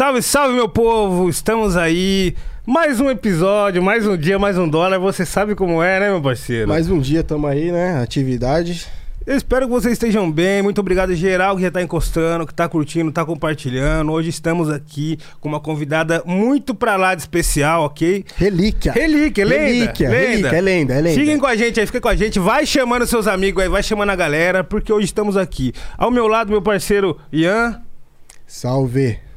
[0.00, 1.28] Salve, salve, meu povo!
[1.28, 2.34] Estamos aí.
[2.64, 4.98] Mais um episódio, mais um dia, mais um dólar.
[4.98, 6.66] Você sabe como é, né, meu parceiro?
[6.66, 8.00] Mais um dia, tamo aí, né?
[8.02, 8.86] Atividade.
[9.26, 10.62] Eu espero que vocês estejam bem.
[10.62, 14.10] Muito obrigado, geral, que já tá encostando, que tá curtindo, tá compartilhando.
[14.10, 18.24] Hoje estamos aqui com uma convidada muito pra lá de especial, ok?
[18.36, 18.92] Relíquia.
[18.92, 19.64] Relíquia, lenda.
[19.64, 20.28] Relíquia, lenda.
[20.28, 21.20] relíquia, é lenda, é lenda.
[21.20, 22.38] Fiquem com a gente aí, fiquem com a gente.
[22.38, 25.74] Vai chamando seus amigos aí, vai chamando a galera, porque hoje estamos aqui.
[25.98, 27.82] Ao meu lado, meu parceiro Ian.
[28.46, 29.28] Salve.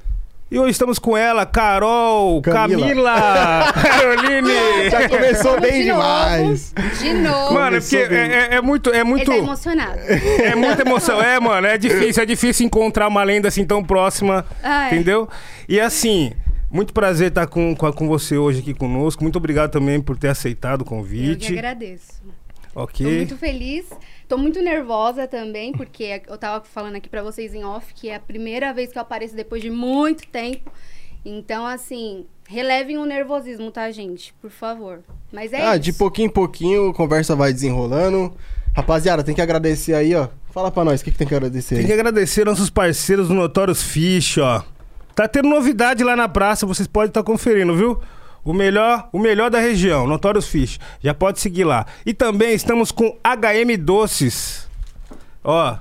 [0.53, 2.85] E hoje estamos com ela, Carol, Camila.
[2.87, 4.89] Camila, Caroline.
[4.91, 6.01] Já começou bem de novo.
[6.03, 6.73] demais.
[7.01, 7.53] De novo.
[7.55, 8.13] Mano, é porque é,
[8.51, 9.97] é- é muito, é Ele muito, tá emocionado.
[9.99, 11.19] é muita emoção.
[11.19, 14.93] É, mano, é difícil, é difícil encontrar uma lenda assim tão próxima, Ai.
[14.93, 15.27] entendeu?
[15.67, 16.31] E assim,
[16.69, 19.23] muito prazer estar com, com, a- com você hoje aqui conosco.
[19.23, 21.53] Muito obrigado também por ter aceitado o Eu que convite.
[21.53, 22.21] agradeço.
[22.75, 23.03] Ok.
[23.05, 23.85] Tô muito feliz.
[24.33, 28.15] Tô muito nervosa também, porque eu tava falando aqui pra vocês em off que é
[28.15, 30.71] a primeira vez que eu apareço depois de muito tempo.
[31.23, 34.33] Então, assim, relevem o nervosismo, tá, gente?
[34.41, 35.01] Por favor.
[35.31, 35.81] Mas é ah, isso.
[35.81, 38.33] de pouquinho em pouquinho, a conversa vai desenrolando.
[38.75, 40.27] Rapaziada, tem que agradecer aí, ó.
[40.49, 41.85] Fala pra nós, o que, que tem que agradecer Tem aí?
[41.85, 44.63] que agradecer nossos parceiros do Notorious Fish, ó.
[45.13, 48.01] Tá tendo novidade lá na praça, vocês podem estar conferindo, viu?
[48.43, 50.79] O melhor, o melhor da região, Notorious Fish.
[51.01, 51.85] Já pode seguir lá.
[52.05, 54.67] E também estamos com HM Doces.
[55.43, 55.77] Ó,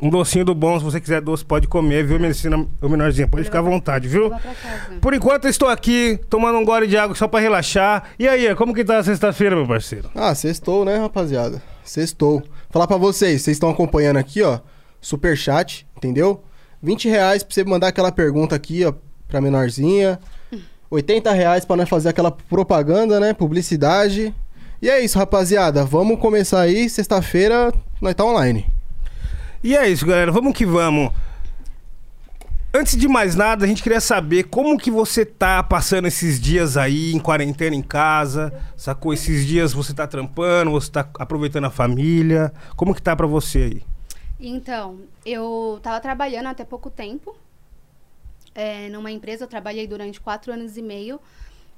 [0.00, 3.28] um docinho do bom, se você quiser doce, pode comer, viu, Medicina, o menorzinho?
[3.28, 4.30] Pode ficar à vontade, viu?
[5.00, 8.10] Por enquanto eu estou aqui tomando um gole de água só pra relaxar.
[8.18, 10.10] E aí, como que tá a sexta-feira, meu parceiro?
[10.14, 11.62] Ah, sextou, né, rapaziada?
[11.84, 12.42] Sextou.
[12.70, 14.58] Falar pra vocês, vocês estão acompanhando aqui, ó.
[15.00, 16.42] Superchat, entendeu?
[16.82, 18.92] 20 reais pra você mandar aquela pergunta aqui, ó,
[19.28, 20.18] pra menorzinha.
[20.94, 23.32] 80 reais pra nós fazer aquela propaganda, né?
[23.32, 24.34] Publicidade.
[24.80, 25.84] E é isso, rapaziada.
[25.84, 26.88] Vamos começar aí.
[26.88, 28.66] Sexta-feira nós tá online.
[29.62, 30.30] E é isso, galera.
[30.30, 31.10] Vamos que vamos.
[32.72, 36.76] Antes de mais nada, a gente queria saber como que você tá passando esses dias
[36.76, 39.14] aí em quarentena em casa, sacou?
[39.14, 42.52] Esses dias você tá trampando, você tá aproveitando a família.
[42.76, 43.82] Como que tá pra você aí?
[44.40, 47.36] Então, eu tava trabalhando até pouco tempo.
[48.54, 51.20] É, numa empresa, eu trabalhei durante quatro anos e meio.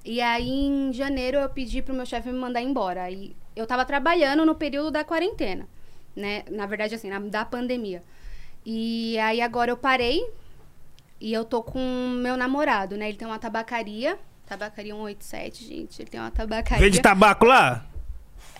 [0.05, 3.03] E aí, em janeiro, eu pedi pro meu chefe me mandar embora.
[3.05, 5.67] Aí, eu tava trabalhando no período da quarentena,
[6.15, 6.45] né?
[6.51, 8.03] Na verdade, assim, na- da pandemia.
[8.65, 10.25] E aí, agora eu parei
[11.21, 11.81] e eu tô com
[12.21, 13.09] meu namorado, né?
[13.09, 16.03] Ele tem uma tabacaria, tabacaria 187, gente.
[16.03, 16.85] Ele tem uma tabacaria.
[16.85, 17.85] Vende tabaco lá?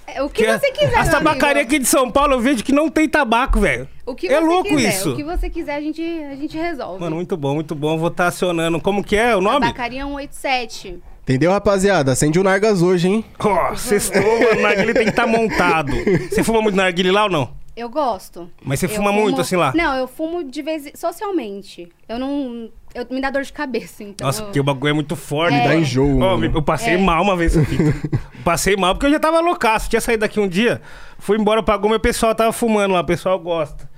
[0.07, 2.89] É, O que você quiser, As tabacarias aqui de São Paulo eu vejo que não
[2.89, 3.89] tem tabaco, velho.
[4.07, 5.13] O que É você louco quiser, isso.
[5.13, 7.01] O que você quiser, a gente, a gente resolve.
[7.01, 7.99] Mano, muito bom, muito bom.
[7.99, 8.81] Vou estar acionando.
[8.81, 9.61] Como que é o nome?
[9.61, 11.03] Tabacaria 187.
[11.23, 12.13] Entendeu, rapaziada?
[12.13, 13.25] Acende o Nargas hoje, hein?
[13.41, 14.59] Ó, sextou, mano.
[14.61, 15.91] O narguile tem que estar montado.
[16.31, 17.51] Você fuma muito narguile lá ou não?
[17.77, 18.49] Eu gosto.
[18.65, 19.71] Mas você Eu fuma fumo- muito assim lá?
[19.77, 21.87] Não, eu fumo de vez socialmente.
[22.09, 22.71] Eu não.
[22.97, 24.27] Eu, me dá dor de cabeça, então.
[24.27, 25.55] Nossa, eu- porque o bagulho é muito forte.
[25.55, 25.65] É.
[25.69, 26.53] Dá enjoo, mano.
[26.55, 26.99] eu passei É.
[26.99, 27.55] mal uma vez.
[27.57, 28.11] Fito.
[28.45, 29.89] passei mal porque eu já tava loucaço.
[29.91, 30.81] Tinha saído daqui um dia,
[31.19, 33.89] fui embora, pagou, meu pessoal tava fumando lá, o pessoal gosta.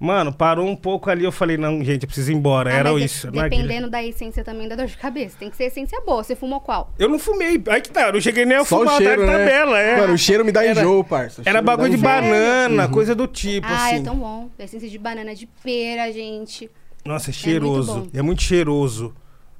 [0.00, 2.70] Mano, parou um pouco ali, eu falei, não, gente, eu preciso ir embora.
[2.70, 3.28] Ah, Era isso.
[3.32, 5.34] Dependendo da essência também da dor de cabeça.
[5.36, 6.22] Tem que ser essência boa.
[6.22, 6.92] Você fumou qual?
[6.96, 9.26] Eu não fumei, aí que tá, eu não cheguei nem a Só fumar, o cheiro,
[9.26, 9.38] tá né?
[9.38, 9.96] tabela, é.
[10.00, 11.40] Mano, o cheiro me dá Era- enjoo, parça.
[11.42, 12.08] Era cheiro me bagulho de enjoo.
[12.08, 13.96] banana, coisa do tipo, ah, assim.
[13.96, 14.48] é tão bom.
[14.56, 16.70] Essência de banana, de pera, gente.
[17.08, 17.94] Nossa, é muito cheiroso.
[18.00, 18.08] bom.
[18.12, 19.14] É muito, cheiroso.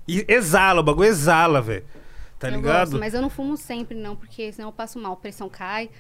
[0.07, 1.85] E exala, o bagulho exala, velho.
[2.39, 2.91] Tá eu ligado?
[2.91, 5.91] gosto, mas eu não fumo sempre, não, porque senão eu passo mal, a pressão cai.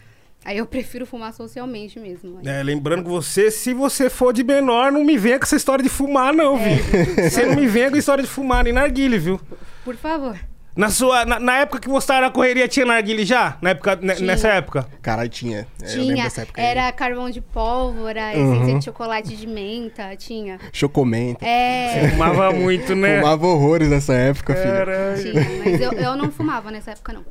[0.45, 2.39] Aí eu prefiro fumar socialmente mesmo.
[2.45, 5.83] É, lembrando que você, se você for de menor, não me venha com essa história
[5.83, 6.77] de fumar, não, É.
[6.77, 7.15] viu?
[7.31, 9.41] Você não me venha com a história de fumar nem narguile, viu?
[9.85, 10.39] Por favor.
[10.79, 13.59] Na, sua, na, na época que você tava na correria, tinha narguile já?
[13.61, 14.27] Na época, ne- Tinha.
[14.29, 14.87] nessa época?
[15.03, 15.67] Caralho, tinha.
[15.83, 16.25] É, eu lembro Tinha.
[16.25, 16.67] dessa época aí.
[16.69, 18.55] Era carvão de pólvora, Uhum.
[18.55, 20.57] essência de chocolate de menta, tinha.
[20.73, 21.45] Chocomenta.
[21.45, 23.19] É, Fumava muito, né?
[23.21, 24.73] Fumava horrores nessa época, filho.
[24.73, 25.21] Caralho.
[25.23, 25.47] tinha.
[25.65, 27.25] Mas eu, eu não fumava nessa época, não.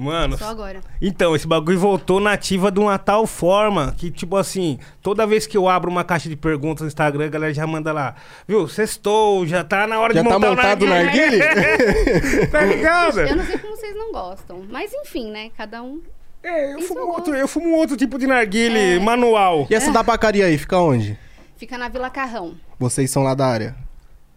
[0.00, 0.80] Mano, Só agora.
[0.98, 5.46] Então, esse bagulho voltou na ativa de uma tal forma que, tipo assim, toda vez
[5.46, 8.14] que eu abro uma caixa de perguntas no Instagram, a galera já manda lá.
[8.48, 12.46] Viu, sextou, já tá na hora Já de tá montar montado o narguilé.
[12.50, 13.20] tá ligado?
[13.20, 14.64] Eu não sei como vocês não gostam.
[14.70, 15.50] Mas enfim, né?
[15.54, 16.00] Cada um.
[16.42, 18.98] É, eu fumo, outro, eu fumo outro tipo de narguile É.
[18.98, 19.66] manual.
[19.68, 21.18] E essa tabacaria aí, fica onde?
[21.58, 22.54] Fica na Vila Carrão.
[22.78, 23.76] Vocês são lá da área.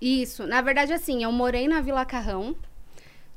[0.02, 0.46] Isso.
[0.46, 2.54] Na verdade, assim, eu morei na Vila Carrão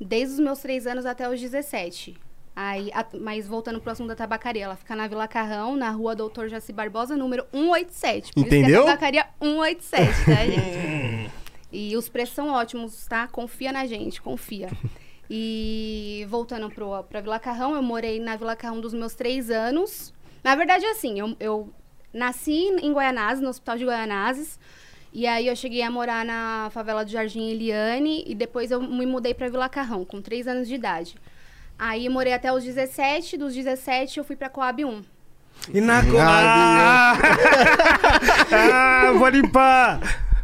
[0.05, 2.15] desde os meus três anos até os 17.
[2.55, 6.15] Aí, a- mas voltando pro assunto da tabacaria, ela fica na Vila Carrão, na rua
[6.15, 8.33] Doutor Jaci Barbosa, número 187.
[8.33, 8.83] Por Isso Entendeu?
[8.83, 11.31] que é tabacaria 187, tá, gente?
[11.71, 13.27] e os preços são ótimos, tá?
[13.27, 14.69] Confia na gente, confia.
[15.29, 20.13] E voltando pro, pra Vila Carrão, eu morei na Vila Carrão dos meus três anos.
[20.41, 21.69] Na verdade, assim, eu, eu
[22.13, 24.57] nasci em Guaianazes, no Hospital de Guaianazes.
[25.11, 29.05] E aí eu cheguei a morar na favela do Jardim Eliane e depois eu me
[29.05, 31.15] mudei pra Vila Carrão, com 3 anos de idade.
[31.79, 35.03] Aí eu morei até os 17, dos 17 eu fui pra Coab 1.
[35.73, 36.17] E na co...
[36.19, 37.13] Ah,
[38.51, 39.99] ah, vou limpar.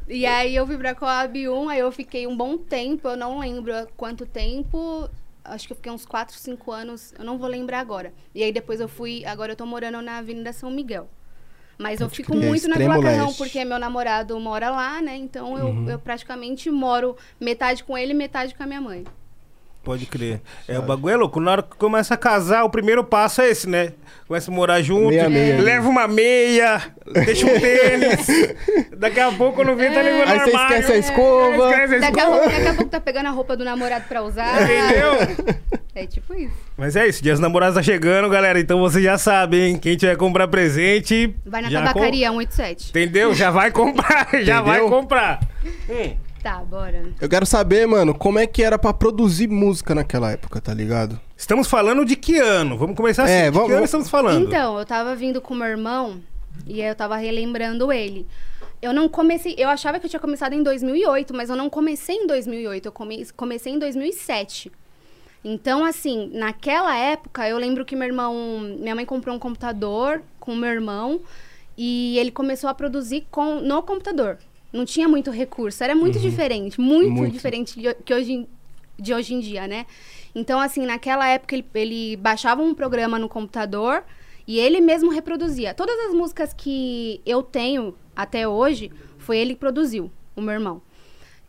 [0.08, 3.40] E aí eu fui pra Coab 1, aí eu fiquei um bom tempo, eu não
[3.40, 5.10] lembro quanto tempo,
[5.44, 8.14] acho que eu fiquei uns 4, 5 anos, eu não vou lembrar agora.
[8.34, 11.08] E aí depois eu fui, agora eu tô morando na Avenida São Miguel.
[11.78, 13.38] Mas eu fico muito na extremo Vila Carrão, leste.
[13.38, 15.16] porque meu namorado mora lá, né?
[15.18, 15.90] Então eu, Uhum.
[15.90, 19.04] eu praticamente moro metade com ele e metade com a minha mãe.
[19.84, 20.40] Pode crer.
[20.66, 21.42] É, o bagulho é louco.
[21.42, 23.92] Na hora que começa a casar, o primeiro passo é esse, né?
[24.26, 25.62] Começa a morar junto, Meia, meia.
[25.62, 26.82] leva uma meia,
[27.26, 28.26] deixa um tênis.
[28.98, 30.78] Daqui a pouco quando vê, tá levando Aí você armário.
[30.80, 31.70] esquece a escova.
[31.72, 32.38] Esquece a Daqui a, escova.
[32.40, 34.62] pouco, daqui a pouco tá pegando a roupa do namorado pra usar.
[34.64, 35.14] Entendeu?
[35.96, 36.56] É tipo isso.
[36.76, 38.60] Mas é isso, Dias Namorados tá chegando, galera.
[38.60, 39.78] Então você já sabe, hein?
[39.78, 41.36] Quem tiver comprar presente.
[41.46, 42.84] Vai na já tabacaria 187.
[42.84, 43.34] com- Entendeu?
[43.36, 44.98] Já vai comprar, já vai Entendeu?
[44.98, 45.40] comprar.
[45.90, 46.16] Hum.
[46.42, 47.06] Tá, bora.
[47.22, 51.18] Eu quero saber, mano, como é que era pra produzir música naquela época, tá ligado?
[51.38, 52.78] Estamos falando de que ano?
[52.78, 53.32] Vamos começar assim.
[53.34, 54.46] É, de vamos- que ano estamos falando?
[54.48, 56.20] Então, eu tava vindo com meu irmão
[56.68, 58.28] e aí eu tava relembrando ele.
[58.82, 62.16] Eu não comecei, eu achava que eu tinha começado em 2008, mas eu não comecei
[62.18, 64.70] em 2008, eu come- comecei em 2007.
[65.44, 70.56] Então, assim, naquela época, eu lembro que meu irmão, minha mãe comprou um computador com
[70.56, 71.22] meu irmão
[71.78, 74.38] e ele começou a produzir com no computador.
[74.72, 77.34] Não tinha muito recurso, era muito diferente, muito, Muito.
[77.34, 78.48] diferente de, que hoje, em-
[78.98, 79.86] de hoje em dia, né?
[80.34, 84.04] Então, assim, naquela época ele, ele baixava um programa no computador
[84.48, 85.74] e ele mesmo reproduzia.
[85.74, 90.82] Todas as músicas que eu tenho até hoje, foi ele que produziu, o meu irmão.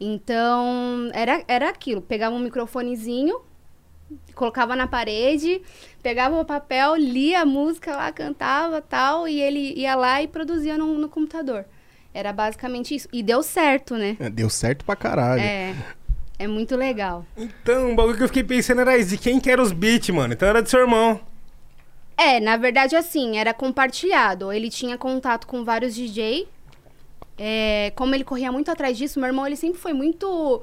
[0.01, 2.03] Então, era, era aquilo.
[2.03, 3.41] Pegava um microfonezinho,
[4.35, 5.61] colocava na parede,
[6.03, 10.77] pegava o papel, lia a música lá, cantava tal, e ele ia lá e produzia
[10.77, 11.65] no, no computador.
[12.13, 13.09] Era basicamente isso.
[13.13, 14.17] E deu certo, né?
[14.21, 15.43] É, Deu certo pra caralho.
[15.43, 15.75] É.
[16.39, 17.25] É muito legal.
[17.37, 20.11] Então, o bagulho que eu fiquei pensando era isso, de quem que era os beats,
[20.11, 20.35] mano.
[20.35, 21.21] Então era do seu irmão.
[22.17, 24.53] É, na verdade, assim, era compartilhado.
[24.53, 26.49] Ele tinha contato com vários DJ.
[27.39, 30.63] É, como ele corria muito atrás disso, meu irmão, ele sempre foi muito,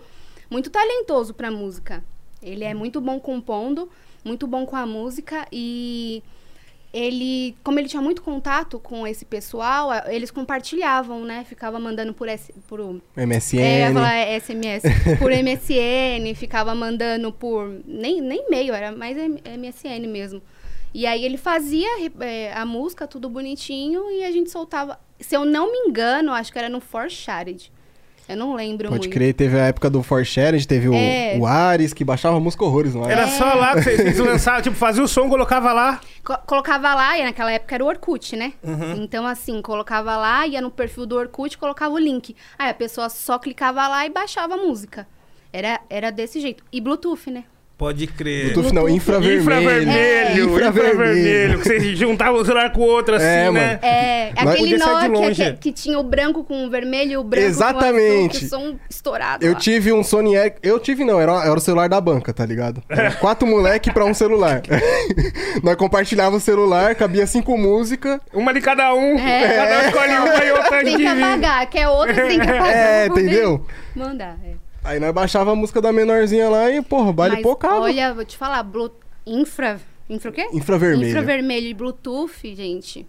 [0.50, 2.04] muito talentoso pra música.
[2.42, 3.90] Ele é muito bom compondo,
[4.24, 6.24] muito bom com a música e
[6.94, 11.46] ele, como ele tinha muito contato com esse pessoal, eles compartilhavam, né?
[11.48, 12.80] Ficava mandando por, S, por
[13.16, 13.60] MSN.
[13.60, 14.84] é, falar SMS.
[15.18, 17.82] Por MSN, ficava mandando por.
[17.86, 20.42] Nem, nem e-mail, era mais MSN mesmo.
[20.94, 21.88] E aí ele fazia
[22.20, 25.00] é, a música, tudo bonitinho, e a gente soltava.
[25.18, 27.72] Se eu não me engano, acho que era no For Shared.
[28.30, 29.14] Eu não lembro Pode muito.
[29.14, 31.36] crer, teve a época do For Shared, teve o, É.
[31.38, 33.14] o Ares, que baixava música horrores, não era?
[33.24, 36.00] Era só lá que vocês, vocês lançavam, tipo, fazia o som, colocava lá.
[36.24, 38.54] Co- colocava lá, e naquela época era o Orkut, né?
[38.64, 39.04] Uhum.
[39.04, 42.36] Então, assim, colocava lá, ia no perfil do Orkut, colocava o link.
[42.58, 45.06] Aí a pessoa só clicava lá e baixava a música.
[45.52, 46.64] Era, era desse jeito.
[46.72, 47.44] E Bluetooth, né?
[47.82, 48.54] Pode crer.
[48.54, 49.42] Bluetooth não, infravermelho.
[49.42, 50.34] Infravermelho, É.
[50.40, 51.58] infravermelho.
[51.58, 53.50] Que vocês juntavam o celular com o outro assim, É, né?
[53.50, 53.80] mano.
[53.82, 55.44] É, aquele Nokia longe.
[55.44, 57.98] que, que tinha o branco com o vermelho e o branco Exatamente.
[57.98, 59.58] com o azul, que o som estourado Eu lá.
[59.60, 60.60] tive um Sony Ericsson.
[60.62, 62.84] Eu tive não, era, era o celular da banca, tá ligado?
[62.88, 64.62] Era quatro moleque pra um celular.
[65.64, 68.20] Nós compartilhava o celular, cabia cinco músicas.
[68.32, 69.18] Uma de cada um.
[69.18, 69.56] É.
[69.56, 72.68] Cada um escolhe uma e outra Tem que apagar, quer outro, tem que apagar.
[72.76, 73.66] É, pra poder entendeu?
[73.96, 74.61] Mandar, é.
[74.84, 77.82] Aí nós baixava a música da menorzinha lá e, porra, baile Mas, pocava.
[77.82, 78.92] olha, vou te falar, Blu...
[79.26, 79.80] infra...
[80.10, 80.48] Infra o quê?
[80.52, 81.10] Infravermelho.
[81.10, 83.08] Infravermelho e Bluetooth, gente,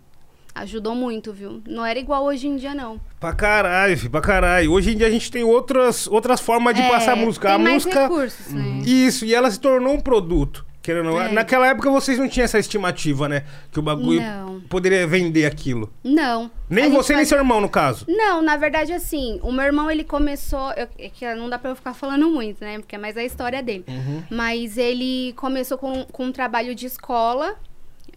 [0.55, 1.61] ajudou muito, viu?
[1.67, 3.00] Não era igual hoje em dia, não.
[3.19, 4.71] Pra caralho, filho, pra caralho.
[4.71, 7.49] Hoje em dia a gente tem outras, outras formas de É, passar música.
[7.49, 8.02] Tem a mais música.
[8.02, 8.83] recursos, né?
[8.85, 10.64] Isso, e ela se tornou um produto.
[10.83, 11.17] Querendo.
[11.17, 11.31] É.
[11.31, 13.45] Naquela época vocês não tinham essa estimativa, né?
[13.71, 14.61] Que o bagulho Não.
[14.62, 15.93] poderia vender aquilo.
[16.03, 16.51] Não.
[16.69, 18.05] Nem A você, nem faz- seu irmão, no caso.
[18.09, 20.73] Não, na verdade, assim, o meu irmão, ele começou...
[20.73, 22.79] eu- é que não dá pra eu ficar falando muito, né?
[22.81, 23.85] Porque é mais a história dele.
[23.87, 24.23] Uhum.
[24.29, 27.55] Mas ele começou com, com um trabalho de escola,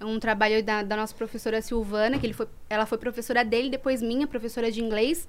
[0.01, 4.01] um trabalho da, da nossa professora Silvana, que ele foi, ela foi professora dele, depois
[4.01, 5.27] minha, professora de inglês.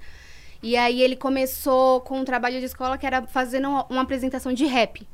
[0.62, 4.55] E aí ele começou com um trabalho de escola que era fazendo uma, uma apresentação
[4.55, 5.07] de rap.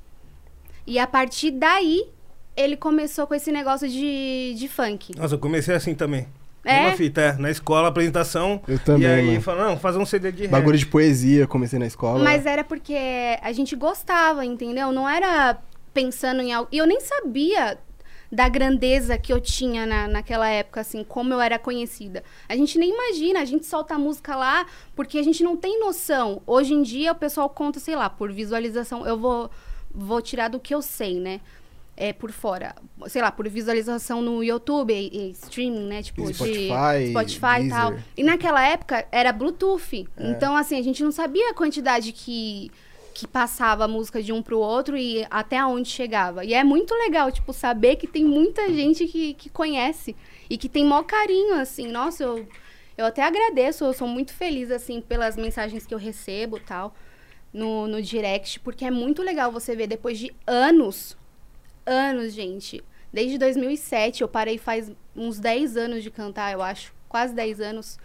[0.86, 2.08] E a partir daí,
[2.56, 5.16] ele começou com esse negócio de, de funk.
[5.16, 6.26] Nossa, eu comecei assim também.
[6.64, 6.82] É?
[6.82, 7.32] Mesma fita, é.
[7.34, 8.60] Na escola, apresentação.
[8.68, 9.40] Eu também, E aí, mano.
[9.40, 10.50] falou, não, fazer um CD de rap.
[10.50, 12.22] Bagulho de poesia, comecei na escola.
[12.22, 12.96] Mas era porque
[13.40, 14.92] a gente gostava, entendeu?
[14.92, 15.58] Não era
[15.92, 16.68] pensando em algo.
[16.70, 17.78] E eu nem sabia
[18.30, 22.22] da grandeza que eu tinha na, naquela época, assim, como eu era conhecida.
[22.48, 25.78] A gente nem imagina, a gente solta a música lá porque a gente não tem
[25.80, 26.40] noção.
[26.46, 29.06] Hoje em dia o pessoal conta, sei lá, por visualização.
[29.06, 29.50] Eu vou,
[29.94, 31.40] vou tirar do que eu sei, né?
[31.96, 32.74] é, por fora.
[33.06, 36.02] Sei lá, por visualização no YouTube, e, e streaming, né?
[36.02, 37.94] Tipo, Spotify, de Spotify e tal.
[38.16, 40.08] E naquela época era Bluetooth.
[40.18, 42.70] Então, assim, a gente não sabia a quantidade que,
[43.14, 46.44] que passava a música de um pro outro e até onde chegava.
[46.44, 50.16] E é muito legal, tipo, saber que tem muita gente que, que conhece
[50.48, 51.86] e que tem maior carinho, assim.
[51.88, 52.46] Nossa, eu,
[52.96, 56.94] eu até agradeço, eu sou muito feliz, assim, pelas mensagens que eu recebo e tal
[57.52, 61.16] no, no direct, porque é muito legal você ver depois de anos,
[61.84, 62.82] anos, gente.
[63.12, 67.98] Desde 2007, eu parei faz uns 10 anos de cantar, eu acho, quase 10 anos.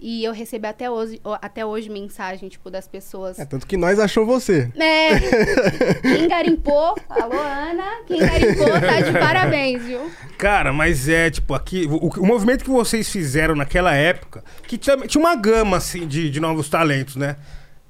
[0.00, 3.38] E eu recebi até hoje, até hoje mensagem, tipo, das pessoas.
[3.38, 4.70] É, tanto que nós achou você.
[4.76, 5.20] É,
[6.02, 10.10] quem garimpou, alô Ana, quem garimpou tá de parabéns, viu?
[10.36, 14.96] Cara, mas é, tipo, aqui, o, o movimento que vocês fizeram naquela época, que tinha,
[15.06, 17.36] tinha uma gama, assim, de, de novos talentos, né?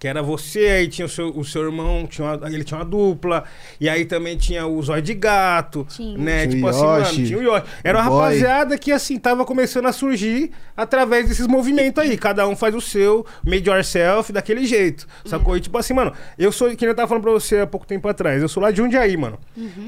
[0.04, 2.84] Que era você, aí tinha o seu, o seu irmão, tinha uma- ele tinha uma
[2.84, 3.42] dupla,
[3.80, 6.18] e aí também tinha o Zóio de Gato, Tinha.
[6.18, 6.40] né?
[6.42, 7.64] Tinha o tipo assim, mano, Yoshi, tinha o Yoshi.
[7.82, 8.20] Era uma Boy.
[8.20, 12.18] rapaziada que, assim, tava começando a surgir através desses movimentos aí.
[12.18, 15.56] Cada um faz o seu, made yourself, daquele jeito, sacou?
[15.56, 18.06] E tipo assim, mano, eu sou, que eu tava falando pra você há pouco tempo
[18.06, 19.38] atrás, eu sou lá de Jundiaí, mano.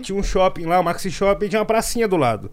[0.00, 2.50] Tinha um shopping lá, o Maxi Shopping, tinha uma pracinha do lado.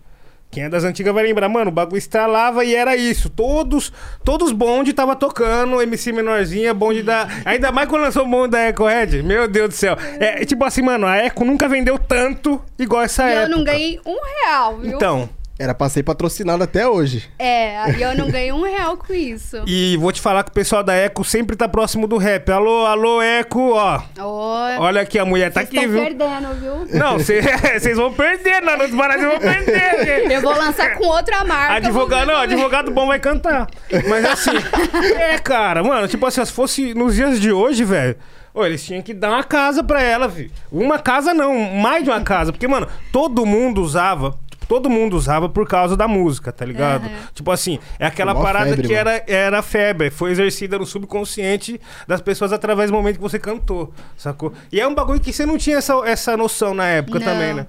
[0.53, 3.27] Quem é das antigas vai lembrar, mano, o bagulho estralava e era isso.
[3.29, 3.91] Todos,
[4.24, 7.27] todos bonde tava tocando, MC menorzinha, bonde da.
[7.43, 9.24] Ainda mais quando lançou o bonde da Eco Red.
[9.24, 9.98] Meu Deus do céu.
[10.19, 13.51] É tipo assim, mano, a Eco nunca vendeu tanto igual essa E época.
[13.51, 14.91] eu não ganhei um real, viu?
[14.95, 15.27] Então,
[15.60, 17.29] Era pra ser patrocinado até hoje.
[17.38, 19.63] É, e eu não ganhei um real com isso.
[19.67, 22.50] e vou te falar que o pessoal da Eco sempre tá próximo do rap.
[22.51, 23.98] Alô, alô, Eco, ó.
[24.17, 24.77] Oi.
[24.79, 26.01] Olha aqui, a mulher tá Vocês aqui, viu?
[26.01, 27.00] perdendo, viu?
[27.00, 27.45] Não, vocês
[27.95, 30.31] vão perder, não, nos Brasil vão perder.
[30.31, 31.75] Eu vou lançar com outra marca.
[31.75, 33.67] Advogado, não, advogado bom vai cantar.
[34.10, 34.57] Mas assim,
[35.17, 38.15] é, cara, mano, tipo assim, se fosse nos dias de hoje, velho.
[38.55, 40.51] Ô, eles tinham que dar uma casa pra ela, filho.
[40.72, 42.51] Uma casa não, mais de uma casa.
[42.51, 44.38] Porque, mano, todo mundo usava.
[44.74, 47.06] Todo mundo usava por causa da música, tá ligado?
[47.06, 47.27] Aham.
[47.32, 49.10] Tipo assim, é aquela parada febre, que mano.
[49.10, 53.94] era, era febre, foi exercida no subconsciente das pessoas através do momento que você cantou,
[54.18, 54.51] sacou?
[54.72, 57.25] E é um bagulho que você não tinha essa, essa noção na época Não.
[57.25, 57.68] também, né?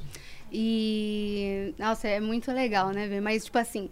[0.50, 1.74] E.
[1.78, 3.20] Nossa, é muito legal, né, ver?
[3.20, 3.90] Mas, tipo assim.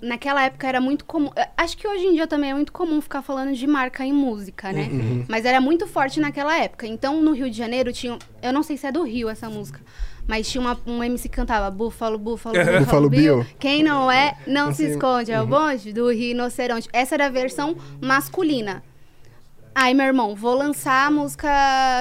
[0.00, 1.30] Naquela época era muito comum.
[1.36, 4.12] eh, Acho que hoje em dia também é muito comum ficar falando de marca em
[4.12, 4.88] música, né?
[4.90, 5.24] Uhum.
[5.28, 6.88] Mas era muito forte naquela época.
[6.88, 8.18] Então, no Rio de Janeiro tinha.
[8.42, 9.78] Eu não sei se é do Rio essa música.
[10.26, 13.36] Mas tinha uma- um MC que cantava Búfalo, Búfalo, Búfalo, Búfalo Bill.
[13.42, 13.46] Bill.
[13.58, 15.32] Quem não é, não Não se esconde.
[15.32, 16.88] É o bonde do rinoceronte.
[16.92, 18.82] Essa era a versão masculina.
[19.74, 21.48] Aí, meu irmão, vou lançar a música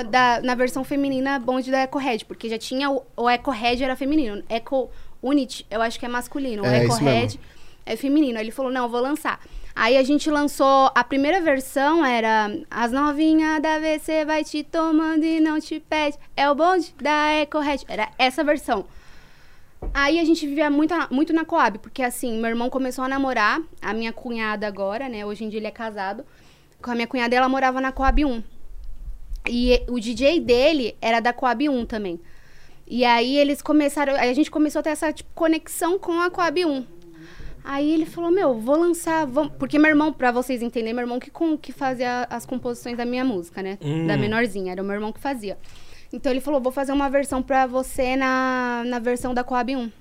[0.10, 3.82] da, na versão feminina Bonde da Eco Red, porque já tinha o, o Eco Red
[3.82, 4.44] era feminino.
[4.50, 4.90] Eco
[5.24, 6.64] Unity, eu acho que é masculino.
[6.64, 7.40] O É, Eco Red
[7.86, 8.38] é feminino.
[8.38, 9.40] Aí ele falou: não, vou lançar.
[9.76, 10.92] Aí a gente lançou.
[10.94, 16.18] A primeira versão era As novinhas da VC vai te tomando e não te pede.
[16.36, 17.80] É o bonde da Eco Red.
[17.88, 18.86] Era essa versão.
[19.94, 23.60] Aí a gente vivia muito, muito na Coab, porque assim, meu irmão começou a namorar,
[23.82, 25.26] a minha cunhada agora, né?
[25.26, 26.24] Hoje em dia ele é casado.
[26.82, 28.44] Com a minha cunhada, ela morava na Coab 1.
[29.50, 32.20] E o DJ dele era da Coab 1 também.
[32.88, 34.16] E aí eles começaram.
[34.16, 36.86] Aí a gente começou a ter essa tipo, conexão com a Coab 1.
[37.64, 39.26] Aí ele falou, meu, vou lançar.
[39.28, 42.98] vamos- Porque meu irmão, pra vocês entenderem, meu irmão que, com- que fazia as composições
[42.98, 43.78] da minha música, né?
[43.82, 44.08] Hum.
[44.08, 45.58] Da menorzinha, era o meu irmão que fazia.
[46.14, 49.92] Então ele falou, vou fazer uma versão pra você na, na versão da Coab 1.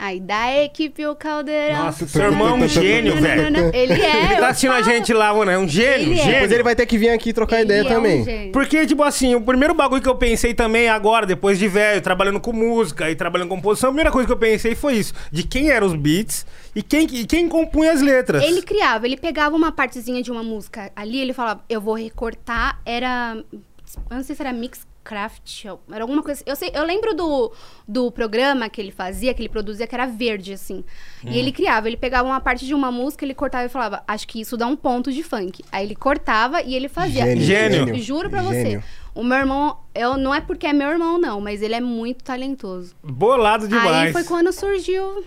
[0.00, 1.86] Aí da equipe o caldeirão.
[1.86, 3.74] Nossa, seu irmão é um gênio, velho.
[3.74, 4.24] Ele é.
[4.26, 5.50] Ele tá assistindo a gente lá, mano.
[5.50, 6.24] É um gênio, Ele é.
[6.24, 8.24] Depois ele vai ter que vir aqui trocar Ele ideia é um também.
[8.24, 8.52] gênio.
[8.52, 12.38] Porque, tipo assim, o primeiro bagulho que eu pensei também agora, depois de velho, trabalhando
[12.38, 15.42] com música e trabalhando com composição, a primeira coisa que eu pensei foi isso: de
[15.42, 18.44] quem eram os beats e quem, e quem compunha as letras.
[18.44, 22.80] Ele criava, ele pegava uma partezinha de uma música ali, ele falava, eu vou recortar,
[22.86, 23.36] era.
[24.10, 24.52] Eu não sei se era
[25.08, 26.42] Mixcraft, ou- era alguma coisa.
[26.46, 27.52] Eu, sei, eu lembro do,
[27.86, 30.84] do programa que ele fazia, que ele produzia, que era verde, assim.
[31.24, 31.28] Hum.
[31.30, 34.26] E ele criava, ele pegava uma parte de uma música, ele cortava e falava, acho
[34.28, 35.64] que isso dá um ponto de funk.
[35.72, 37.24] Aí ele cortava e ele fazia.
[37.24, 37.86] Gênio, Gênio.
[37.86, 38.02] gênio.
[38.02, 38.80] Juro pra Gênio.
[38.80, 38.88] você.
[39.14, 42.22] O meu irmão, eu, não é porque é meu irmão, não, mas ele é muito
[42.22, 42.94] talentoso.
[43.02, 43.88] Bolado demais.
[44.06, 45.24] Aí foi quando surgiu.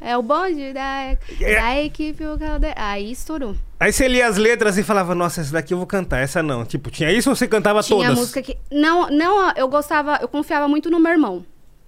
[0.00, 1.60] É o bonde da, É.
[1.60, 2.72] da equipe o.
[2.76, 3.54] Aí estourou.
[3.78, 6.64] Aí você lia as letras e falava, nossa, essa daqui eu vou cantar, essa não.
[6.64, 8.18] Tipo, tinha isso ou você cantava Tinha todas?
[8.18, 8.56] música que.
[8.70, 11.44] Não, não, eu gostava, eu confiava muito no meu irmão.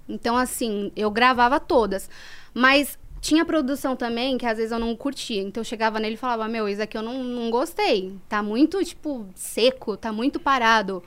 [0.09, 2.11] Então, assim, eu gravava todas.
[2.53, 5.41] Mas tinha produção também que às vezes eu não curtia.
[5.43, 8.13] Então eu chegava nele e falava, meu, isso aqui eu não, não gostei.
[8.29, 11.03] Tá muito, tipo, seco, tá muito parado.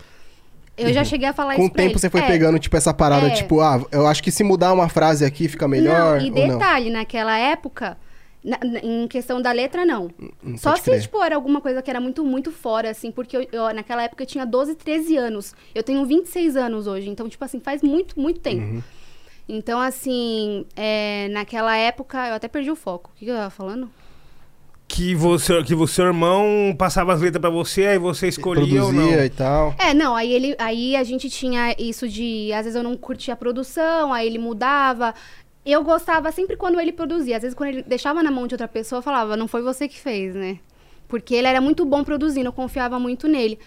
[0.77, 1.55] Eu já cheguei a falar Uhum.
[1.57, 1.99] Com isso o pra tempo ele.
[1.99, 3.31] você foi É, pegando, tipo, essa parada, É.
[3.31, 6.19] tipo, ah, eu acho que se mudar uma frase aqui fica melhor.
[6.19, 6.57] Não, e ou não?
[6.59, 7.97] detalhe, naquela época,
[8.43, 10.09] na- na- em questão da letra, não.
[10.43, 11.01] Hum, Só pode se, crer.
[11.01, 14.21] tipo, era alguma coisa que era muito, muito fora, assim, porque eu, eu, naquela época
[14.23, 15.55] eu tinha 12, 13 anos.
[15.73, 18.61] Eu tenho 26 anos hoje, então, tipo assim, faz muito, muito tempo.
[18.75, 18.83] Uhum.
[19.47, 23.11] Então, assim, é, naquela época, eu até perdi o foco.
[23.13, 23.89] O que, que eu tava falando?
[24.87, 28.93] Que você, que o seu irmão passava as letras pra você, aí você escolhia ou
[28.93, 29.01] não.
[29.01, 29.75] Produzia e tal.
[29.79, 33.33] É, não, aí ele, aí a gente tinha isso de, às vezes eu não curtia
[33.33, 35.13] a produção, aí ele mudava.
[35.65, 38.67] Eu gostava sempre quando ele produzia, às vezes quando ele deixava na mão de outra
[38.67, 40.59] pessoa, eu falava, não foi você que fez, né?
[41.07, 43.57] Porque ele era muito bom produzindo, eu confiava muito nele.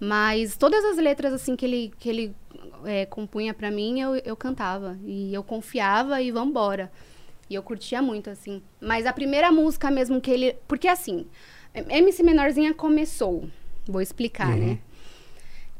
[0.00, 2.36] Mas todas as letras assim que ele que ele
[2.84, 6.90] é, compunha pra mim, eu, eu cantava e eu confiava e vambora.
[7.48, 8.62] E eu curtia muito assim.
[8.80, 11.26] Mas a primeira música mesmo que ele, porque assim,
[11.74, 13.48] MC Menorzinha começou,
[13.86, 14.78] vou explicar, né?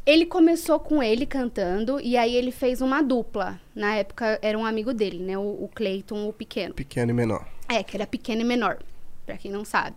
[0.06, 3.60] Ele começou com ele cantando e aí ele fez uma dupla.
[3.74, 5.36] Na época era um amigo dele, né?
[5.36, 6.72] O, o Cleiton, o pequeno.
[6.72, 7.46] Pequeno e menor.
[7.68, 8.78] É, que era pequeno e menor,
[9.26, 9.96] pra quem não sabe.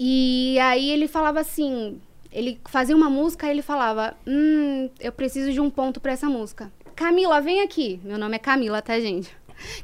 [0.00, 2.00] E aí ele falava assim,
[2.32, 6.28] ele fazia uma música e ele falava, hum, eu preciso de um ponto pra essa
[6.28, 6.72] música.
[6.96, 8.00] Camila, vem aqui.
[8.02, 9.30] Meu nome é Camila, tá, gente?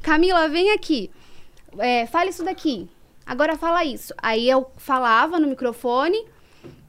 [0.02, 1.10] Camila, vem aqui.
[1.78, 2.88] É, fala isso daqui.
[3.26, 4.14] Agora fala isso.
[4.18, 6.24] Aí eu falava no microfone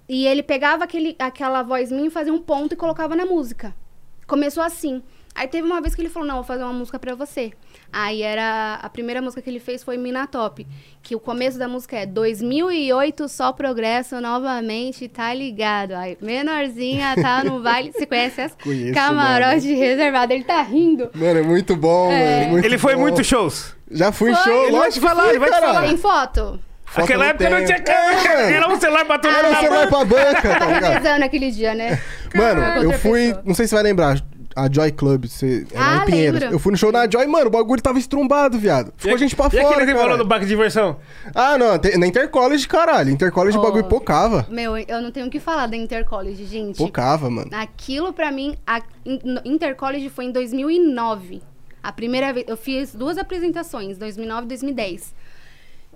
[0.08, 3.75] e ele pegava aquele, aquela voz minha e fazia um ponto e colocava na música.
[4.27, 5.01] Começou assim.
[5.38, 7.51] Aí teve uma vez que ele falou, não, vou fazer uma música pra você.
[7.92, 10.65] Aí era, a primeira música que ele fez foi Mina Top,
[11.04, 15.92] que o começo da música é 2008, só progresso novamente, tá ligado.
[15.94, 18.56] Aí, menorzinha, tá no baile, você conhece essa?
[18.63, 21.10] Conheço, Camarote reservado, ele tá rindo.
[21.13, 22.39] Mano, é muito bom, É.
[22.39, 22.51] mano.
[22.54, 23.01] muito Ele foi em bom.
[23.01, 23.75] muitos shows.
[23.92, 24.44] Já fui em Foi.
[24.46, 25.82] show, Ele vai te falar, ele vai te falar.
[25.82, 26.60] Tem foto?
[26.98, 28.51] Não época não tinha câmera.
[28.51, 30.06] É, Era um celular pra todo Era na celular banca.
[30.06, 31.24] pra banca, tá ligado?
[31.24, 32.00] Aquele dia, né?
[32.34, 33.36] Mano, eu fui.
[33.44, 34.18] Não sei se você vai lembrar.
[34.56, 36.40] A Joy Club, você, era Ah, em Pinheiros.
[36.40, 36.56] lembro.
[36.56, 38.94] Eu fui no show na Joy, mano, o bagulho tava estrumbado, viado.
[38.96, 39.68] Ficou gente pra e fora.
[39.70, 40.98] aquele que falou do parque de diversão?
[41.34, 43.10] Ah, não, te- na Intercollege, caralho.
[43.10, 43.64] Intercollege o Oh.
[43.64, 44.48] bagulho pocava.
[44.50, 46.78] Meu, eu não tenho o que falar da Intercollege, gente.
[46.78, 47.50] Pocava, mano.
[47.54, 51.42] Aquilo pra mim, a in- no- Intercollege foi em 2009.
[51.84, 55.14] A primeira vez, eu fiz duas apresentações, 2009 e 2010.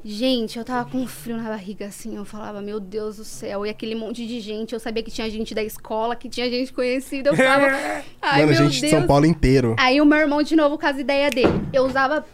[0.03, 3.69] Gente, eu tava com frio na barriga, assim, eu falava, meu Deus do céu, e
[3.69, 7.29] aquele monte de gente, eu sabia que tinha gente da escola, que tinha gente conhecida,
[7.31, 7.65] eu falava,
[8.21, 8.91] ai mano, meu gente de Deus.
[8.93, 9.75] São Paulo inteiro.
[9.77, 12.25] Aí o meu irmão, de novo, com as ideias dele, eu usava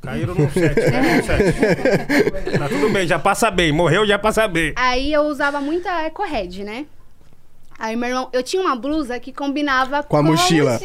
[0.00, 2.58] Caíram no set, caíram no set.
[2.58, 3.70] Tá tudo bem, já passa bem.
[3.70, 4.72] Morreu, já passa bem.
[4.74, 6.86] Aí eu usava muita EcoRed, né?
[7.78, 10.76] Aí meu irmão, eu tinha uma blusa que combinava Com a mochila.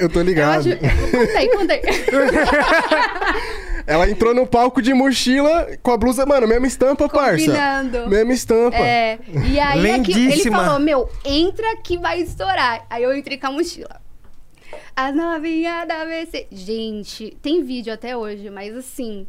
[0.00, 0.68] Eu tô ligado.
[0.68, 1.80] Eu acho- Contei, contei.
[3.86, 7.44] Ela entrou no palco de mochila com a blusa, mano, mesma estampa, parça.
[7.46, 8.08] Combinando.
[8.08, 8.76] Mesma estampa.
[8.76, 12.86] É, e aí aqui, ele falou, meu, entra que vai estourar.
[12.88, 14.00] Aí eu entrei com a mochila.
[14.94, 16.46] As novinhas da ABC.
[16.50, 19.26] Gente, tem vídeo até hoje, mas assim.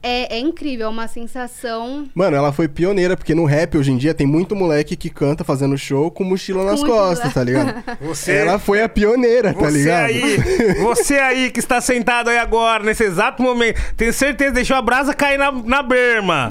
[0.00, 2.08] É, é incrível, é uma sensação.
[2.14, 5.42] Mano, ela foi pioneira, porque no rap hoje em dia tem muito moleque que canta
[5.42, 6.96] fazendo show com mochila nas mochila.
[6.96, 7.82] costas, tá ligado?
[8.00, 10.04] Você, Ela foi a pioneira, tá você ligado?
[10.06, 10.36] aí,
[10.80, 15.12] você aí que está sentado aí agora, nesse exato momento, tenho certeza, deixou a brasa
[15.14, 16.48] cair na, na berma.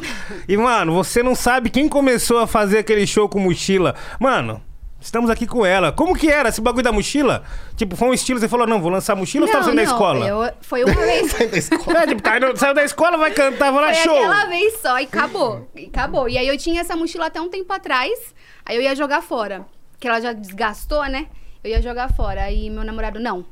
[0.48, 3.96] E, mano, você não sabe quem começou a fazer aquele show com mochila.
[4.20, 4.62] Mano,
[5.08, 5.92] estamos aqui com ela.
[5.92, 7.44] Como que era esse bagulho da mochila?
[7.76, 9.84] Tipo, foi um estilo, você falou, não, vou lançar mochila ou você tava saindo da
[9.84, 10.28] escola?
[10.28, 11.34] eu- foi uma vez.
[11.42, 14.16] É, tipo, tá indo- saiu da escola, vai cantar, vai lá, Foi show.
[14.18, 15.68] aquela vez só e acabou.
[15.76, 16.30] E acabou.
[16.30, 18.18] E aí eu tinha essa mochila até um tempo atrás.
[18.66, 19.66] Aí eu ia jogar fora.
[20.00, 21.28] Que ela já desgastou, né?
[21.64, 22.44] Eu ia jogar fora.
[22.44, 23.46] Aí meu namorado, não.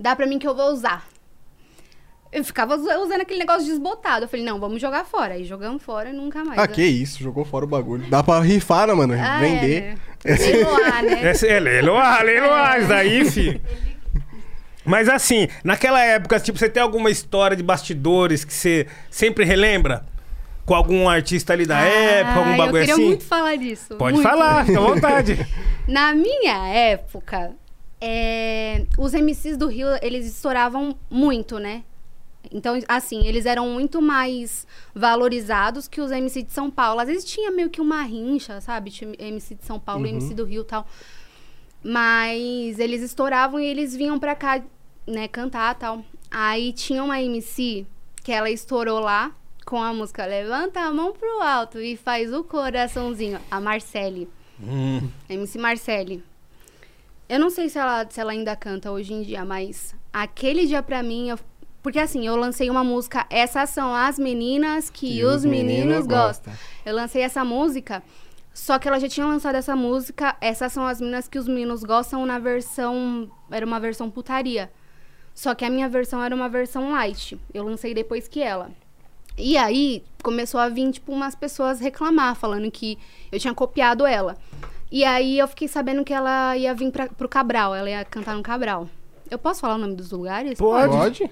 [0.00, 1.04] Dá pra mim que eu vou usar.
[2.34, 4.24] Eu ficava usa- usando aquele negócio desbotado.
[4.24, 5.34] Eu falei, não, vamos jogar fora.
[5.34, 6.58] Aí jogamos fora e nunca mais.
[6.58, 8.10] Ah, que isso, jogou fora o bagulho.
[8.10, 9.14] Dá pra rifar, né, mano?
[9.14, 9.96] Ah, Vender.
[10.24, 10.36] É, né?
[10.36, 11.30] Leiloar, né?
[11.30, 13.60] Esse é leiloar, leiloar, isso daí, fi.
[14.84, 20.04] Mas assim, naquela época, tipo, você tem alguma história de bastidores que você sempre relembra?
[20.66, 23.04] Com algum artista ali da época, algum Ah, bagulho Eu queria assim?
[23.06, 23.94] muito falar disso.
[23.96, 24.26] Pode muito.
[24.28, 25.46] falar, fica à vontade.
[25.86, 27.52] Na minha época,
[28.00, 31.82] é, os MCs do Rio, eles estouravam muito, né?
[32.52, 37.00] Então, assim, eles eram muito mais valorizados que os MC de São Paulo.
[37.00, 38.90] Às vezes tinha meio que uma rincha, sabe?
[38.90, 40.86] Tinha MC de São Paulo e MC do Rio e tal.
[41.82, 44.62] Mas eles estouravam e eles vinham pra cá,
[45.06, 46.04] né, cantar e tal.
[46.30, 47.86] Aí tinha uma MC
[48.22, 49.32] que ela estourou lá
[49.66, 53.38] com a música Levanta a mão pro alto e faz o coraçãozinho.
[53.50, 54.28] A Marcele.
[54.60, 56.22] Hum, MC Marcele.
[57.28, 60.82] Eu não sei se ela, se ela ainda canta hoje em dia, mas aquele dia
[60.82, 61.28] pra mim.
[61.30, 61.38] eu-
[61.84, 63.26] porque assim, eu lancei uma música.
[63.28, 66.50] Essas são as meninas que, os meninos, gostam.
[66.82, 68.02] Eu lancei essa música,
[68.54, 70.34] só que ela já tinha lançado essa música.
[70.40, 73.30] Essas são as meninas que os meninos gostam na versão.
[73.50, 74.72] Era uma versão putaria.
[75.34, 77.38] Só que a minha versão era uma versão light.
[77.52, 78.70] Eu lancei depois que ela.
[79.36, 82.96] E aí começou a vir, tipo, umas pessoas reclamar, falando que
[83.30, 84.38] eu tinha copiado ela.
[84.90, 88.34] E aí eu fiquei sabendo que ela ia vir pra, pro Cabral, ela ia cantar
[88.34, 88.88] no Cabral.
[89.30, 90.56] Eu posso falar o nome dos lugares?
[90.56, 90.96] Pode.
[90.96, 91.30] Pode?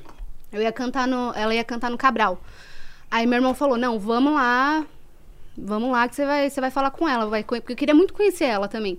[0.53, 1.33] Eu ia cantar no.
[1.35, 2.41] Ela ia cantar no Cabral.
[3.11, 4.87] Aí meu irmão falou, não, vamos lá.
[5.57, 7.27] Vamos lá que você vai, você vai falar com ela.
[7.27, 8.99] Vai, porque eu queria muito conhecer ela também.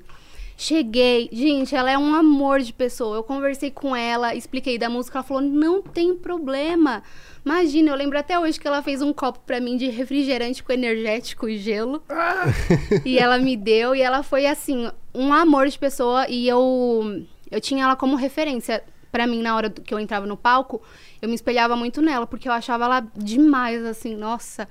[0.55, 3.17] Cheguei, gente, ela é um amor de pessoa.
[3.17, 7.01] Eu conversei com ela, expliquei da música, ela falou: "Não tem problema".
[7.43, 10.71] Imagina, eu lembro até hoje que ela fez um copo pra mim de refrigerante com
[10.71, 12.03] energético e gelo.
[13.03, 17.59] e ela me deu e ela foi assim, um amor de pessoa e eu eu
[17.59, 20.81] tinha ela como referência pra mim na hora que eu entrava no palco.
[21.23, 24.67] Eu me espelhava muito nela porque eu achava ela demais assim, nossa.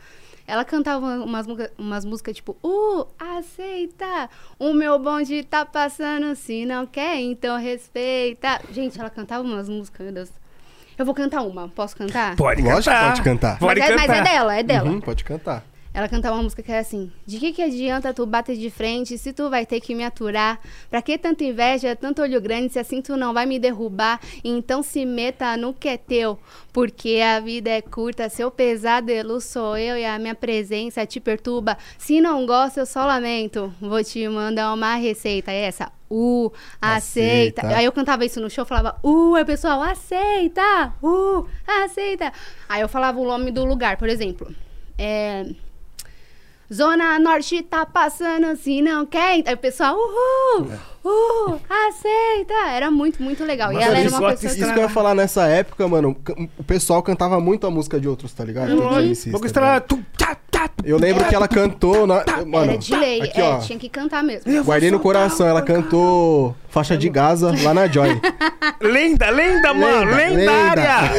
[0.47, 1.47] Ela cantava umas,
[1.79, 8.61] umas músicas tipo, uh, aceita, o meu bonde tá passando, se não quer, então respeita.
[8.71, 10.31] Gente, ela cantava umas músicas, meu Deus.
[10.99, 12.37] Eu vou cantar uma, posso cantar?
[12.37, 13.09] Pode Lógico cantar.
[13.09, 13.59] pode cantar.
[13.59, 14.25] Pode mas, é, mas é cantar.
[14.25, 14.91] dela, é dela.
[14.91, 15.65] Uhum, pode cantar.
[15.95, 19.19] Ela cantava uma música que era assim: De que que adianta tu bater de frente
[19.19, 20.59] se tu vai ter que me aturar?
[20.89, 24.19] Pra que tanta inveja, tanto olho grande, se assim tu não vai me derrubar?
[24.43, 26.39] Então se meta no que é teu,
[26.73, 31.77] porque a vida é curta, seu pesadelo sou eu e a minha presença te perturba.
[31.99, 33.73] Se não gosta, eu só lamento.
[33.81, 35.93] Vou te mandar uma receita, é essa.
[36.11, 36.51] Uh,
[36.81, 37.63] aceita.
[37.63, 37.79] Aceita.
[37.79, 42.33] Aí eu cantava isso no show, falava, uh, aí o pessoal, aceita, uh, aceita.
[42.69, 44.55] Aí eu falava o nome do lugar, por exemplo.
[44.99, 45.47] É.
[46.73, 49.43] Zona Norte tá passando, se não quer.
[49.47, 50.71] Aí o pessoal, uhul,
[51.05, 52.55] uhul, aceita.
[52.71, 53.71] Era muito, muito legal.
[53.73, 54.53] Mas e ela era isso uma pessoa.
[54.53, 56.17] Isso que eu ia falar nessa época, mano,
[56.59, 58.75] o pessoal cantava muito a música de outros, tá ligado?
[60.17, 60.85] Tá tá, tá, tu.
[60.85, 62.07] Eu lembro que ela cantou.
[62.07, 64.65] Na, mano, Era de lei, aqui, é, tinha que cantar mesmo.
[64.65, 68.09] Guardei no coração, ela cantou faixa de Gaza lá na Joy.
[68.81, 70.11] Lenda, lenda, mano.
[70.11, 71.13] Lenda, lendária.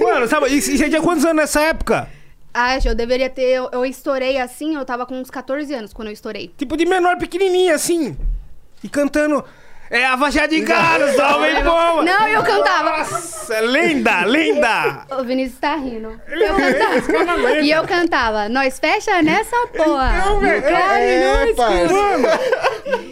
[0.00, 2.08] Mano, sabe, e você tinha quantos anos nessa época?
[2.60, 3.42] Ah, eu deveria ter.
[3.42, 6.52] Eu, eu estourei assim, eu tava com uns 14 anos quando eu estourei.
[6.56, 8.16] Tipo de menor, pequenininha, assim.
[8.82, 9.44] E cantando...
[9.90, 12.04] É a faixa de galo, salve boa.
[12.04, 12.98] Não, eu cantava.
[12.98, 15.06] Nossa, lenda, lenda.
[15.18, 16.20] O Vinícius tá rindo.
[16.28, 16.54] Eu
[17.00, 17.60] cantava.
[17.60, 18.48] e eu cantava.
[18.50, 20.18] Nós fecha nessa porra.
[20.18, 21.56] Então, velho, é, nós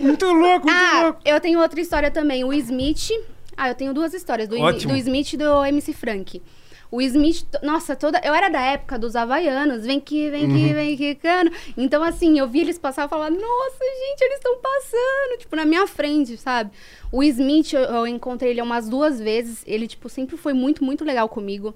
[0.02, 1.20] muito louco, muito Ah, louco.
[1.24, 2.44] eu tenho outra história também.
[2.44, 3.11] O Smith.
[3.56, 4.46] Ah, eu tenho duas histórias.
[4.46, 4.92] Do, Ótimo.
[4.92, 6.42] do Smith e do MC Frank.
[6.90, 8.20] O Smith, nossa, toda.
[8.25, 9.85] Eu era da época dos Havaianos.
[9.85, 11.51] Vem aqui, vem aqui, vem aqui, cano.
[11.77, 15.38] Então, assim, eu vi eles passar e falar: Nossa, gente, eles estão passando.
[15.38, 16.70] Tipo, na minha frente, sabe?
[17.11, 19.62] O Smith, eu, eu encontrei ele umas duas vezes.
[19.66, 21.75] Ele, tipo, sempre foi muito, muito legal comigo.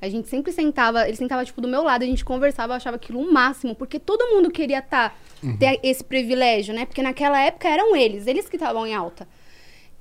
[0.00, 2.96] A gente sempre sentava, ele sentava, tipo, do meu lado, a gente conversava, eu achava
[2.96, 5.12] aquilo o máximo, porque todo mundo queria tá,
[5.58, 6.86] ter esse privilégio, né?
[6.86, 9.26] Porque naquela época eram eles, eles que estavam em alta.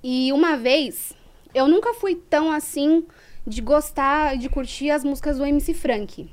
[0.04, 1.14] E uma vez,
[1.54, 3.04] eu nunca fui tão assim
[3.48, 6.30] de gostar, de curtir as músicas do MC Frank.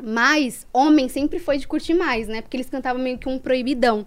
[0.00, 2.40] Mas homem sempre foi de curtir mais, né?
[2.40, 4.06] Porque eles cantavam meio que um proibidão.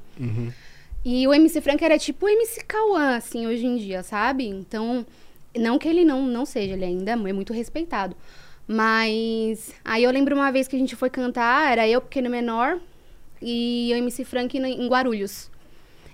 [1.04, 4.48] E o MC Frank era tipo o MC Cauã, assim, hoje em dia, sabe?
[4.48, 5.06] Então,
[5.54, 8.16] não que ele não, não seja, ele ainda é muito respeitado.
[8.66, 12.80] Mas aí eu lembro uma vez que a gente foi cantar, era eu, pequeno menor,
[13.42, 15.52] e o MC Frank em Guarulhos.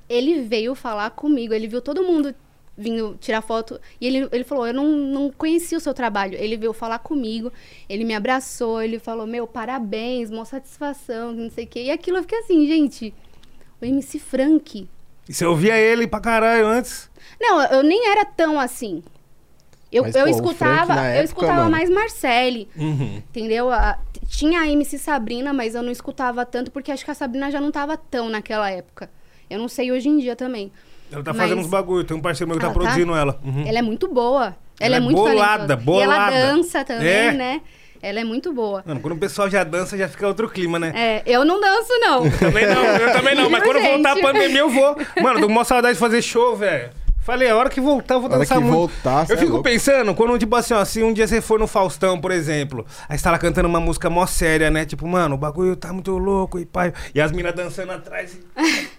[0.09, 2.33] Ele veio falar comigo, ele viu todo mundo
[2.79, 6.35] vindo tirar foto, e ele, ele falou, eu não, não conhecia o seu trabalho.
[6.39, 7.51] Ele veio falar comigo,
[7.89, 11.83] ele me abraçou, ele falou, meu, parabéns, mó satisfação, não sei o quê.
[11.83, 13.13] E aquilo eu fiquei assim, gente,
[13.81, 14.87] o MC Frank,
[15.27, 17.09] E você ouvia ele pra caralho antes?
[17.39, 19.03] não, eu nem era tão assim.
[19.91, 21.71] Eu, Mas, eu pô, escutava, Frank, eu época, escutava mano.
[21.71, 23.17] mais Marcele, Uhum.
[23.17, 23.69] entendeu?
[23.71, 27.49] A- tinha a MC Sabrina, mas eu não escutava tanto porque acho que a Sabrina
[27.49, 29.09] já não tava tão naquela época.
[29.49, 30.71] Eu não sei hoje em dia também.
[31.11, 32.79] Ela tá Mas- fazendo uns bagulho, tem um parceiro meu que tá Ela tá?
[32.79, 33.39] produzindo ela.
[33.43, 33.63] Uhum.
[33.67, 34.55] Ela é muito boa.
[34.79, 35.75] Ela Ela, é é muito bolada, talentosa.
[35.77, 36.31] bolada.
[36.31, 37.31] E ela dança também, É.
[37.31, 37.61] né?
[38.01, 38.81] Ela é muito boa.
[38.85, 40.93] Mano, quando o pessoal já dança, já fica outro clima, né?
[40.95, 42.29] É, eu não danço, não.
[42.39, 44.95] Também não, eu também não, mas quando voltar a pandemia eu vou.
[45.21, 46.91] Mano, tô com uma saudade de fazer show, velho.
[47.21, 48.75] Falei, a hora que voltar eu vou A hora dançar que muito.
[48.75, 49.63] voltar, eu é fico louco.
[49.63, 53.17] pensando, quando, tipo assim, ó, se um dia você for no Faustão, por exemplo, aí
[53.17, 54.85] você tá lá cantando uma música mó séria, né?
[54.85, 56.91] Tipo, mano, o bagulho tá muito louco e pai.
[57.13, 58.39] E as minas dançando atrás.
[58.57, 58.89] e-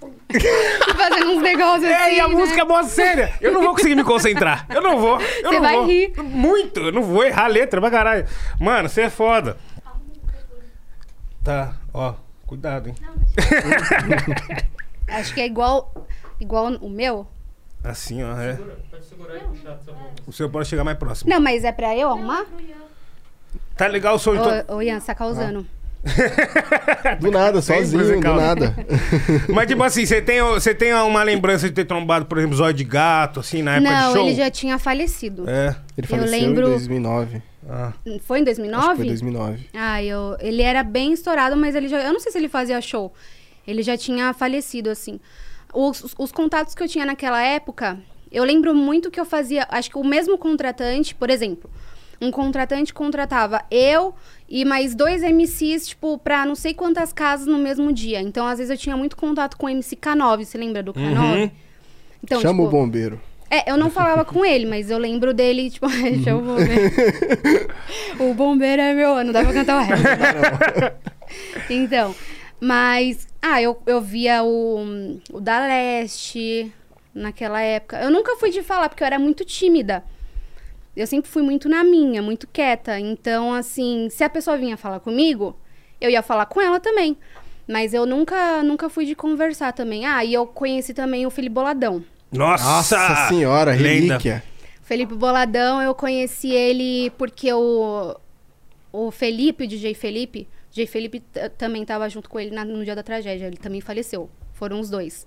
[0.95, 2.35] Fazendo uns negócios assim, É, e a né?
[2.35, 3.33] música é mó séria.
[3.41, 4.67] Eu não vou conseguir me concentrar.
[4.69, 5.21] Eu não vou.
[5.21, 5.87] Eu Você não vai vou.
[5.87, 6.13] rir.
[6.23, 6.81] Muito.
[6.81, 8.27] Eu não vou errar a letra pra caralho.
[8.61, 9.57] Mano, você é foda.
[11.43, 12.15] Tá, ó.
[12.47, 12.95] Cuidado, hein?
[15.09, 15.93] Acho que é igual,
[16.39, 17.27] igual o meu.
[17.83, 18.59] Assim, ó, é.
[18.91, 20.13] Pode segurar e puxar do seu bolso.
[20.27, 21.31] O seu pode chegar mais próximo.
[21.31, 22.45] Não, mas é pra eu arrumar?
[23.77, 24.41] Tá legal o som de
[24.71, 25.67] Ô, ô, Ian, você tá causando.
[27.21, 28.75] Do nada, sozinho, do nada.
[29.53, 32.73] Mas, tipo assim, você tem, você tem uma lembrança de ter trombado, por exemplo, zóio
[32.73, 34.27] de gato, assim, na época Não, de show?
[34.27, 35.49] ele já tinha falecido.
[35.49, 35.77] É.
[35.99, 37.43] Ele Eu faleceu lembro- em 2009.
[37.69, 37.93] Ah.
[38.23, 38.97] Foi em Acho que 2009?
[38.97, 39.67] foi 2009.
[39.75, 41.99] Ah, eu, ele era bem estourado, mas ele já.
[42.01, 43.13] Eu não sei se ele fazia show.
[43.67, 45.21] Ele já tinha falecido, assim.
[45.73, 47.99] Os, os- os contatos que eu tinha naquela época,
[48.31, 49.67] eu lembro muito que eu fazia.
[49.71, 51.71] Acho que o mesmo contratante, por exemplo,
[52.21, 54.15] um contratante contratava eu
[54.49, 58.21] e mais dois MCs, tipo, pra não sei quantas casas no mesmo dia.
[58.21, 61.51] Então, às vezes, eu tinha muito contato com o MC K9, você lembra do K9?
[62.23, 63.21] Então, Chama tipo, o bombeiro.
[63.53, 66.93] É, eu não falava com ele, mas eu lembro dele, tipo, deixa eu ver.
[68.21, 70.07] o bombeiro é meu, não dá pra cantar o resto.
[71.69, 72.15] então,
[72.61, 76.73] mas, ah, eu, eu via o, o da Leste
[77.15, 78.01] naquela época.
[78.01, 80.05] Eu nunca fui de falar, porque eu era muito tímida.
[80.95, 82.99] Eu sempre fui muito na minha, muito quieta.
[83.01, 85.57] Então, assim, se a pessoa vinha falar comigo,
[86.01, 87.17] eu ia falar com ela também.
[87.67, 90.05] Mas eu nunca, nunca fui de conversar também.
[90.05, 92.05] Ah, e eu conheci também o Felipe Boladão.
[92.31, 92.65] Nossa!
[92.65, 93.89] Nossa senhora, Lenda.
[93.89, 94.43] relíquia.
[94.83, 98.17] Felipe Boladão, eu conheci ele porque o,
[98.93, 101.21] o Felipe, o DJ Felipe, DJ Felipe
[101.59, 104.31] também estava junto com ele na- no dia da tragédia, ele também faleceu.
[104.55, 105.27] Foram os dois.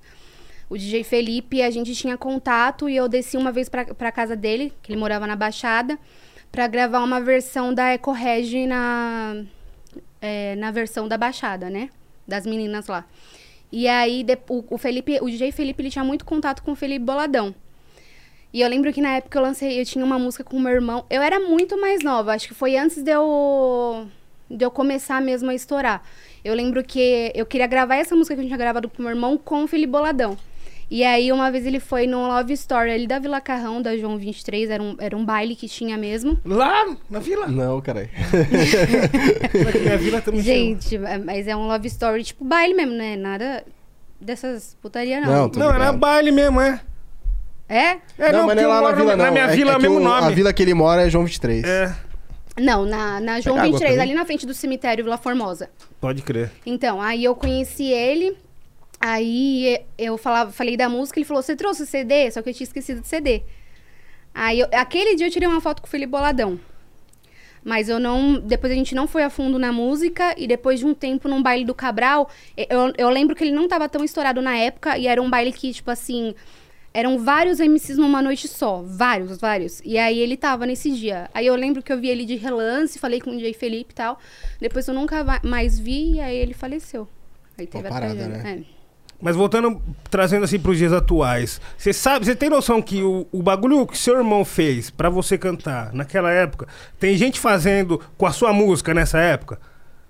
[0.69, 4.35] O DJ Felipe, a gente tinha contato e eu desci uma vez pra, pra casa
[4.35, 5.99] dele, que ele morava na Baixada,
[6.51, 9.43] pra gravar uma versão da Eco Regi na,
[10.21, 11.89] é, na versão da Baixada, né?
[12.27, 13.05] Das meninas lá.
[13.71, 16.75] E aí, de- o, o Felipe, o DJ Felipe, ele tinha muito contato com o
[16.75, 17.53] Felipe Boladão.
[18.53, 20.71] E eu lembro que na época eu lancei, eu tinha uma música com o meu
[20.71, 21.05] irmão.
[21.09, 24.07] Eu era muito mais nova, acho que foi antes de eu,
[24.55, 26.01] de eu começar mesmo a estourar.
[26.43, 29.01] Eu lembro que eu queria gravar essa música que a gente tinha gravado com o
[29.01, 30.37] meu irmão com o Felipe Boladão.
[30.91, 34.17] E aí, uma vez ele foi no Love Story ali da Vila Carrão, da João
[34.17, 36.37] 23, era um, era um baile que tinha mesmo.
[36.45, 37.47] Lá na vila?
[37.47, 38.09] Não, caralho.
[39.89, 43.15] Na vila também Gente, é- mas é um Love Story tipo baile mesmo, né?
[43.15, 43.63] Nada
[44.19, 45.47] dessas putaria não.
[45.47, 46.79] Não, Não, era baile mesmo, é.
[47.67, 47.97] É?
[48.19, 49.25] É, não, mas não é lá na vila, não.
[49.25, 50.27] Na minha É- vila é, é o mesmo nome.
[50.27, 51.63] A vila que ele mora é João 23.
[51.63, 51.95] É,
[52.59, 54.11] Não, na, na João Pega água 23, pra mim.
[54.11, 55.69] ali na frente do cemitério Vila Formosa.
[55.99, 56.51] pode crer.
[56.65, 58.37] Então, aí eu conheci ele.
[58.99, 62.29] Aí eu falava, falei da música, ele falou: Você trouxe o CD?
[62.31, 63.41] Só que eu tinha esquecido de CD.
[64.33, 66.59] Aí eu- aquele dia eu tirei uma foto com o Felipe Boladão.
[67.65, 68.39] Mas eu não.
[68.39, 70.33] Depois a gente não foi a fundo na música.
[70.37, 73.67] E depois de um tempo num baile do Cabral, eu, eu lembro que ele não
[73.67, 74.97] tava tão estourado na época.
[74.97, 76.33] E era um baile que, tipo assim.
[76.93, 78.83] Eram vários MCs numa noite só.
[78.85, 79.81] Vários, vários.
[79.83, 81.29] E aí ele tava nesse dia.
[81.33, 83.95] Aí eu lembro que eu vi ele de relance, falei com o DJ Felipe e
[83.95, 84.19] tal.
[84.61, 87.07] Depois eu nunca mais vi e aí ele faleceu.
[87.57, 88.43] Aí teve a parada, tragédia.
[88.43, 88.59] né?
[88.69, 88.83] É.
[89.19, 91.59] Mas voltando, trazendo assim pros dias atuais.
[91.77, 95.37] Você sabe, você tem noção que o, o bagulho que seu irmão fez pra você
[95.37, 96.67] cantar naquela época,
[96.99, 99.59] tem gente fazendo com a sua música nessa época?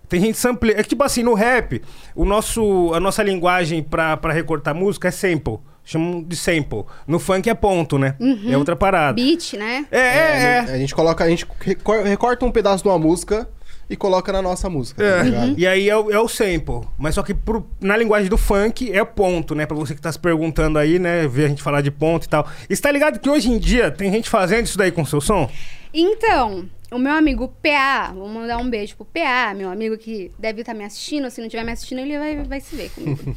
[0.10, 0.72] Tem gente sample.
[0.72, 1.82] É que tipo assim, no rap,
[2.15, 5.60] o nosso, a nossa linguagem pra, pra recortar música é sample.
[5.86, 6.84] Chamam de sample.
[7.06, 8.15] No funk é ponto, né?
[8.50, 9.13] É outra parada.
[9.13, 9.86] Beat, né?
[9.91, 10.60] É, é, é.
[10.60, 13.50] A gente coloca, a gente recor- recorta um pedaço de uma música
[13.89, 15.04] e coloca na nossa música.
[15.04, 15.17] É.
[15.17, 15.54] tá ligado?
[15.60, 16.88] E aí é o, é o sample.
[16.98, 19.65] Mas só que pro- na linguagem do funk é ponto, né?
[19.65, 21.28] Pra você que tá se perguntando aí, né?
[21.28, 22.48] Ver a gente falar de ponto e tal.
[22.69, 25.19] E você tá ligado que hoje em dia tem gente fazendo isso daí com seu
[25.19, 25.50] som?
[25.93, 30.62] Então, o meu amigo PA, vou mandar um beijo pro PA, meu amigo que deve
[30.62, 31.30] estar me assistindo.
[31.30, 33.19] Se não estiver me assistindo, ele vai, vai se ver comigo.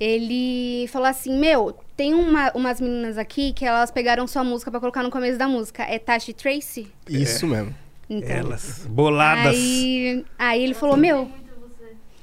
[0.00, 4.80] ele falou assim: Meu, tem uma- umas meninas aqui que elas pegaram sua música pra
[4.80, 5.82] colocar no começo da música.
[5.84, 6.90] É Tashi Tracy?
[7.08, 7.74] Isso mesmo.
[8.08, 8.28] Então.
[8.34, 8.86] Elas.
[8.88, 9.54] Boladas.
[9.54, 11.30] Aí, aí ele falou: Meu.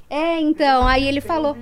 [0.10, 1.58] É, então, aí ele falou.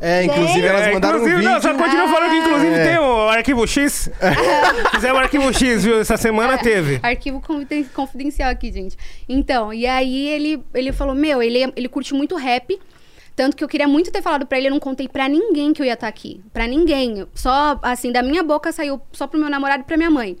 [0.00, 1.52] É, inclusive elas É, mandaram um inclusive, vídeo.
[1.52, 2.84] não, só continua falando que inclusive É.
[2.84, 4.10] tem o arquivo X.
[4.92, 6.00] Fizemos o arquivo X, viu?
[6.00, 6.98] Essa semana teve.
[7.00, 8.96] Arquivo confiden- confidencial aqui, gente.
[9.28, 12.76] Então, e aí ele, ele falou: Meu, ele, ele curte muito rap.
[13.34, 15.80] Tanto que eu queria muito ter falado pra ele, eu não contei pra ninguém que
[15.80, 16.42] eu ia estar aqui.
[16.52, 17.26] Pra ninguém.
[17.34, 20.36] Só, assim, da minha boca saiu só pro meu namorado e pra minha mãe.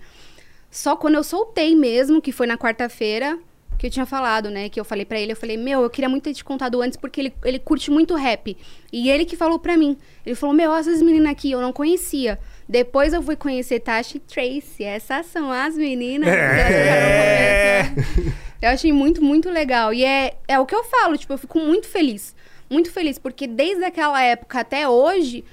[0.70, 3.38] Só quando eu soltei mesmo, que foi na quarta-feira,
[3.78, 4.68] que eu tinha falado, né?
[4.68, 6.96] Que eu falei pra ele, eu falei, meu, eu queria muito ter te contado antes,
[6.96, 8.56] porque ele, ele curte muito rap.
[8.92, 9.96] E ele que falou pra mim.
[10.24, 12.38] Ele falou, meu, essas meninas aqui, eu não conhecia.
[12.68, 14.84] Depois eu fui conhecer Tashi e Tracy.
[14.84, 16.28] Essas são as meninas.
[16.28, 17.84] É.
[17.94, 18.36] começo.
[18.62, 19.92] Eu achei muito, muito legal.
[19.92, 22.34] E é, é o que eu falo, tipo, eu fico muito feliz.
[22.72, 25.44] Muito feliz, porque desde aquela época até hoje,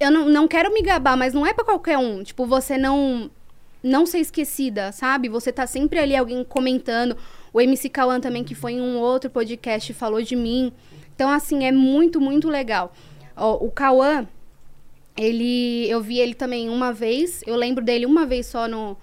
[0.00, 2.24] eu não, não quero me gabar, mas não é pra qualquer um.
[2.24, 3.30] Tipo, você não
[3.80, 5.28] não ser esquecida, sabe?
[5.28, 7.16] Você tá sempre ali, alguém comentando.
[7.52, 10.72] O MC Cauã também, que foi em um outro podcast, falou de mim.
[11.14, 12.92] Então, assim, é muito, muito legal.
[13.36, 14.26] Ó, o Cauã,
[15.16, 15.88] ele...
[15.88, 17.42] Eu vi ele também uma vez.
[17.46, 18.96] Eu lembro dele uma vez só no,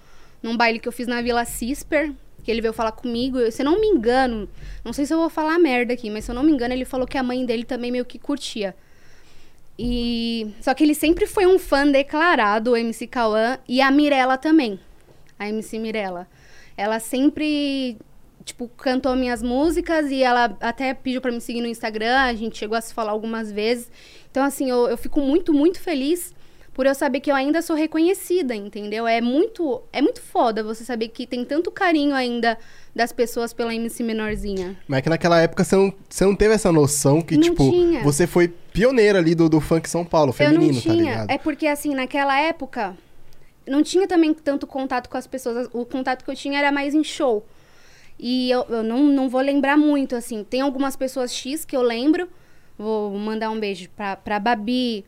[0.44, 2.12] num baile que eu fiz na Vila Cisper.
[2.48, 3.38] Que ele veio falar comigo.
[3.40, 4.48] Eu- Se eu não me engano,
[4.86, 6.86] não sei se eu vou falar merda aqui, mas se eu não me engano, ele
[6.86, 8.74] falou que a mãe dele também meio que curtia.
[9.78, 14.38] E só que ele sempre foi um fã declarado, o MC Cauã, e a Mirella
[14.38, 14.80] também.
[15.38, 16.26] A MC Mirella.
[16.78, 17.98] Ela sempre
[18.46, 22.58] tipo, cantou minhas músicas e ela até pediu pra me seguir no Instagram, a gente
[22.58, 23.92] chegou a se falar algumas vezes.
[24.32, 26.34] Então, assim, eu, eu fico muito, muito feliz
[26.78, 29.08] por eu saber que eu ainda sou reconhecida, entendeu?
[29.08, 32.56] É muito, é muito foda você saber que tem tanto carinho ainda
[32.96, 34.78] das pessoas pela MC Menorzinha.
[34.88, 37.68] Mas é que naquela época você não, você não teve essa noção que, Não tipo,
[37.72, 38.04] tinha.
[38.04, 41.12] você foi pioneira ali do, do funk São Paulo, feminino, eu não tá tinha.
[41.14, 41.32] ligado?
[41.32, 42.96] é porque, assim, naquela época,
[43.66, 45.68] não tinha também tanto contato com as pessoas.
[45.74, 47.44] O contato que eu tinha era mais em show.
[48.20, 50.44] E eu, eu não, não vou lembrar muito, assim.
[50.44, 52.30] Tem algumas pessoas X que eu lembro.
[52.78, 55.04] Vou mandar um beijo pra, pra Babi,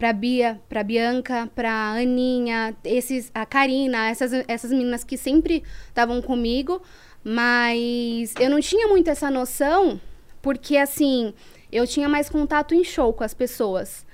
[0.00, 6.22] pra Bia, pra Bianca, pra Aninha, esses, a Karina, essas, essas meninas que sempre estavam
[6.22, 6.80] comigo.
[7.22, 10.00] Mas eu não tinha muito essa noção,
[10.40, 11.34] porque, assim,
[11.70, 14.06] eu tinha mais contato em show com as pessoas.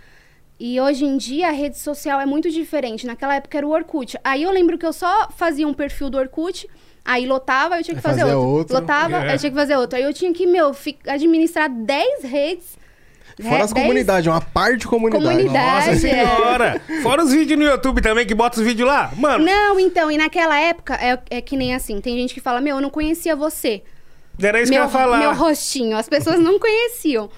[0.59, 3.07] E hoje em dia a rede social é muito diferente.
[3.07, 4.19] Naquela época era o Orkut.
[4.25, 6.67] Aí eu lembro que eu só fazia um perfil do Orkut,
[7.05, 8.59] aí lotava, eu tinha que fazer fazia outro.
[8.59, 8.75] outro.
[8.75, 9.35] Lotava, É.
[9.35, 9.97] eu tinha que fazer outro.
[9.97, 10.73] Aí eu tinha que, meu,
[11.07, 12.77] administrar 10 redes.
[13.43, 15.25] Fora re- as 10 comunidades, uma parte de comunidade.
[15.25, 15.87] Comunidade.
[15.87, 15.97] Nossa é.
[15.97, 16.81] senhora!
[17.03, 19.13] Fora os vídeos no YouTube também, que bota os vídeos lá.
[19.17, 22.01] Mano, Não, então, e naquela época é, é que nem assim.
[22.01, 23.83] Tem gente que fala, meu, eu não conhecia você.
[24.43, 25.19] era isso meu, que eu ia falar.
[25.19, 25.97] meu rostinho.
[25.97, 27.29] As pessoas não conheciam.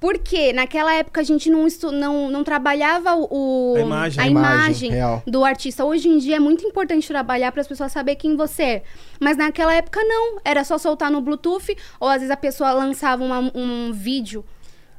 [0.00, 4.20] Porque naquela época a gente não, estu- não, não trabalhava o, A imagem.
[4.20, 5.22] a A imagem, imagem real.
[5.26, 5.84] do artista.
[5.84, 8.82] Hoje em dia é muito importante trabalhar para as pessoas saberem quem você é.
[9.18, 10.38] Mas naquela época não.
[10.44, 14.44] Era só soltar no Bluetooth, ou às vezes a pessoa lançava uma- um vídeo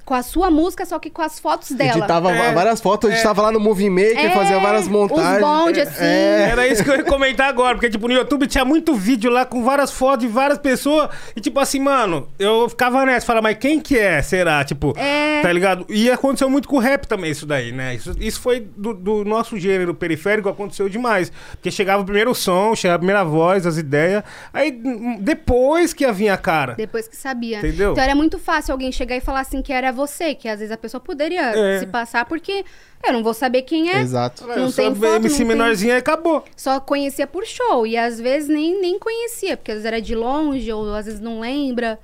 [0.10, 2.00] com a sua música, só que com as fotos dela.
[2.00, 2.52] Editava É.
[2.52, 5.36] várias fotos, editava lá no Movie Maker, É, fazia várias montagens.
[5.36, 6.04] Os bonde, assim.
[6.04, 6.50] É.
[6.52, 9.45] Era isso que eu ia comentar agora, porque, tipo, no YouTube tinha muito vídeo lá
[9.45, 11.10] com várias fotos de várias pessoas.
[11.36, 14.19] E, tipo assim, mano, eu ficava nessa, falava, mas quem que é?
[14.24, 14.63] Será?
[14.63, 15.43] Tipo, É.
[15.43, 15.86] tá ligado?
[15.88, 17.93] E aconteceu muito com o rap também, isso daí, né?
[17.93, 21.32] Isso, isso foi do, do nosso gênero periférico, aconteceu demais.
[21.52, 24.24] Porque chegava o primeiro som, chegava a primeira voz, as ideias.
[24.52, 26.74] Aí, hum, depois que ia vir a cara.
[26.74, 27.60] Depois que sabia.
[27.60, 27.91] Entendeu?
[27.91, 30.72] Então era muito fácil alguém chegar e falar assim que era você, que às vezes
[30.72, 31.80] a pessoa poderia É.
[31.80, 32.64] se passar, porque
[33.06, 34.00] eu não vou saber quem é.
[34.02, 34.44] Exato.
[34.46, 36.44] Eu Não só tem vi foto, MC não tem- menorzinha e acabou.
[36.56, 37.86] Só conhecia por show.
[37.86, 41.20] E às vezes nem, nem conhecia, porque às vezes era de longe, ou às vezes
[41.20, 42.00] não lembra.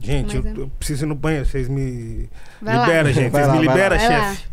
[0.00, 0.64] Gente, Mas eu, é.
[0.64, 2.28] eu preciso ir no banheiro, vocês me
[2.60, 2.84] Vai lá.
[2.86, 3.30] liberam, gente.
[3.30, 3.66] Vai Vocês lá, me
[3.98, 4.28] lá.
[4.30, 4.44] chefe.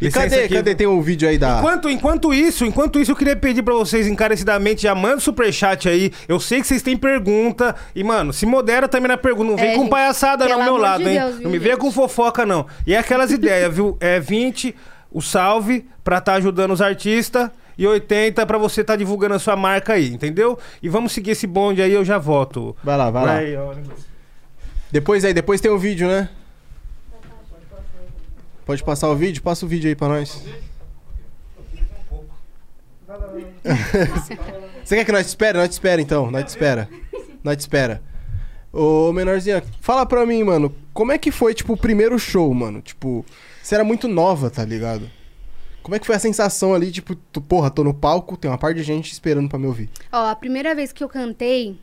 [0.00, 0.54] E cadê, aqui.
[0.54, 0.74] cadê?
[0.74, 1.58] Tem um vídeo aí da.
[1.58, 5.88] Enquanto, enquanto isso, enquanto isso, eu queria pedir pra vocês encarecidamente, já manda o superchat
[5.88, 6.10] aí.
[6.26, 7.76] Eu sei que vocês têm pergunta.
[7.94, 9.50] E, mano, se modera também na pergunta.
[9.50, 11.18] Não vem É, com gente, palhaçada do meu lado, de hein?
[11.20, 11.82] Deus, não me venha gente?
[11.82, 12.66] com fofoca, não.
[12.86, 13.96] E é aquelas ideias, viu?
[14.00, 14.74] É 20,
[15.12, 17.50] o salve pra estar ajudando os artistas.
[17.78, 20.58] E 80 pra você estar divulgando a sua marca aí, entendeu?
[20.82, 22.76] E vamos seguir esse bonde aí, eu já volto.
[22.84, 23.32] Vai lá, vai lá.
[23.34, 23.72] Vai, ó.
[24.92, 26.28] Depois aí, depois tem o vídeo, né?
[28.64, 29.42] Pode passar o vídeo?
[29.42, 30.44] Passa o vídeo aí pra nós.
[34.84, 35.58] Você quer que nós te espere?
[35.58, 36.88] Nós te espera então, nós te espera.
[37.42, 38.02] Nós te espera.
[38.72, 42.80] Ô, menorzinha, fala pra mim, mano, como é que foi, tipo, o primeiro show, mano?
[42.80, 43.24] Tipo,
[43.62, 45.10] você era muito nova, tá ligado?
[45.82, 48.58] Como é que foi a sensação ali, tipo, tu, porra, tô no palco, tem uma
[48.58, 49.90] parte de gente esperando pra me ouvir.
[50.12, 51.78] Ó, a primeira vez que eu cantei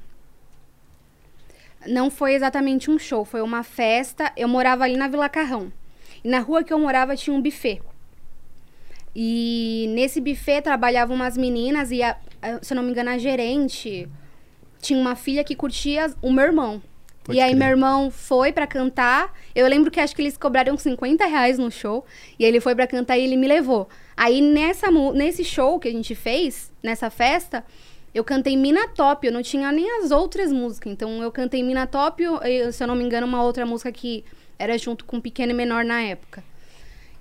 [1.86, 4.32] não foi exatamente um show, foi uma festa.
[4.38, 5.72] Eu morava ali na Vila Carrão.
[6.28, 7.82] Na rua que eu morava tinha um buffet.
[9.16, 13.18] E nesse buffet trabalhavam umas meninas e, a- a- se eu não me engano, a
[13.18, 14.08] gerente
[14.82, 16.82] tinha uma filha que curtia o meu irmão.
[17.24, 17.60] Pode e aí crer.
[17.60, 19.34] meu irmão foi pra cantar.
[19.56, 22.06] Eu lembro que acho que eles cobraram 50 reais no show.
[22.38, 23.90] E ele foi pra cantar e ele me levou.
[24.16, 27.66] Aí nessa, nesse show que a gente fez, nessa festa,
[28.14, 29.26] eu cantei Mina Top.
[29.26, 30.94] Eu não tinha nem as outras músicas.
[30.94, 34.24] Então eu cantei Mina Top, eu- se eu não me engano, uma outra música que
[34.60, 36.44] era junto com Pequeno e Menor na época.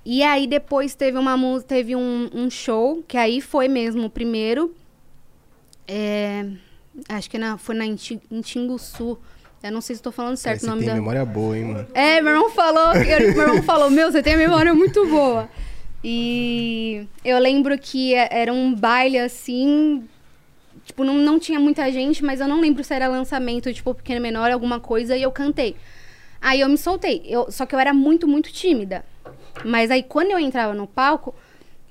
[0.05, 4.11] E aí depois teve uma música, teve um, um show, que aí foi mesmo o
[4.11, 4.75] primeiro.
[5.89, 6.47] É,
[7.09, 9.19] acho que na, foi na Inti- em Tinguçu.
[9.63, 10.95] Eu não sei se estou falando certo o nome tem da.
[10.95, 11.87] memória boa, hein, mano.
[11.93, 15.49] É, meu irmão falou, eu- meu irmão falou, meu, você tem a memória muito boa.
[16.05, 20.05] E eu lembro que era um baile assim,
[20.85, 24.21] tipo, não, não tinha muita gente, mas eu não lembro se era lançamento, tipo, pequeno
[24.21, 25.75] menor, alguma coisa, e eu cantei.
[26.49, 29.05] Aí eu me soltei, eu, só que eu era muito, muito tímida.
[29.65, 31.35] Mas aí quando eu entrava no palco,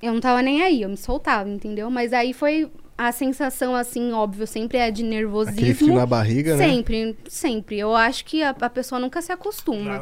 [0.02, 1.90] eu não tava nem aí, eu me soltava, entendeu?
[1.90, 5.58] Mas aí foi a sensação, assim, óbvio, sempre é de nervosismo.
[5.60, 6.66] Aquele frio na barriga, né?
[6.66, 7.78] Sempre, sempre.
[7.78, 9.98] Eu acho que a, a pessoa nunca se acostuma.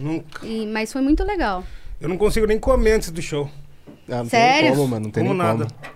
[0.00, 0.44] Não, nunca.
[0.44, 1.62] E- mas foi muito legal.
[2.00, 3.48] Eu não consigo nem comer antes do show.
[4.08, 4.54] Ah, não Sério?
[4.54, 5.04] tem nem como, mano.
[5.04, 5.66] Não tem Como nem nada.
[5.66, 5.92] como.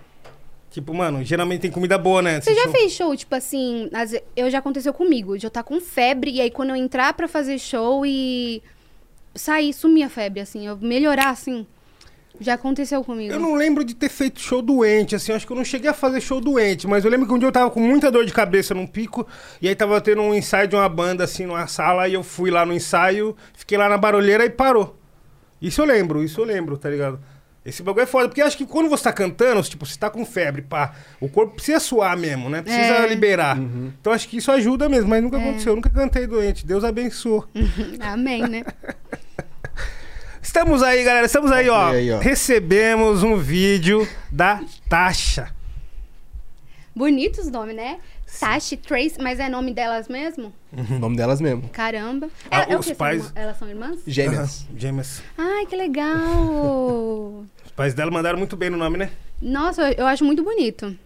[0.69, 2.41] Tipo, mano, geralmente tem comida boa, né?
[2.41, 2.71] Você já show.
[2.71, 6.41] fez show, tipo assim, ve- eu já aconteceu comigo, de eu estar com febre, e
[6.41, 8.61] aí quando eu entrar pra fazer show e
[9.33, 11.65] sair, sumir a febre, assim, eu melhorar, assim.
[12.39, 13.33] Já aconteceu comigo.
[13.33, 15.93] Eu não lembro de ter feito show doente, assim, acho que eu não cheguei a
[15.93, 18.33] fazer show doente, mas eu lembro que um dia eu tava com muita dor de
[18.33, 19.25] cabeça num pico,
[19.59, 22.51] e aí tava tendo um ensaio de uma banda, assim, numa sala, e eu fui
[22.51, 24.95] lá no ensaio, fiquei lá na barulheira e parou.
[25.59, 27.19] Isso eu lembro, isso eu lembro, tá ligado?
[27.67, 30.09] Esse bagulho é foda, porque eu acho que quando você tá cantando, tipo, você tá
[30.09, 32.61] com febre, pá, o corpo precisa suar mesmo, né?
[32.61, 33.07] Precisa É.
[33.07, 33.57] liberar.
[33.59, 36.65] Então acho que isso ajuda mesmo, mas nunca aconteceu, eu nunca cantei doente.
[36.65, 37.43] Deus abençoe.
[37.99, 38.63] Amém, né?
[40.41, 41.25] Estamos aí, galera.
[41.25, 41.87] Estamos aí, ó.
[41.89, 42.19] aí, ó.
[42.19, 45.53] Recebemos um vídeo da Tasha.
[46.95, 47.99] Bonitos os nomes, né?
[48.39, 50.53] Tashi, Trace, mas é nome delas mesmo?
[50.73, 51.69] O nome delas mesmo.
[51.69, 52.27] Caramba.
[52.51, 52.85] Ah, É- é os?
[52.85, 53.99] São pais- irmã- Elas são irmãs?
[54.05, 54.61] Gêmeas.
[54.69, 55.21] Aham, Gêmeas.
[55.37, 57.45] Ai, que legal!
[57.77, 59.11] Pais dela mandaram muito bem no nome, né?
[59.39, 60.97] Nossa, eu, eu acho muito bonito.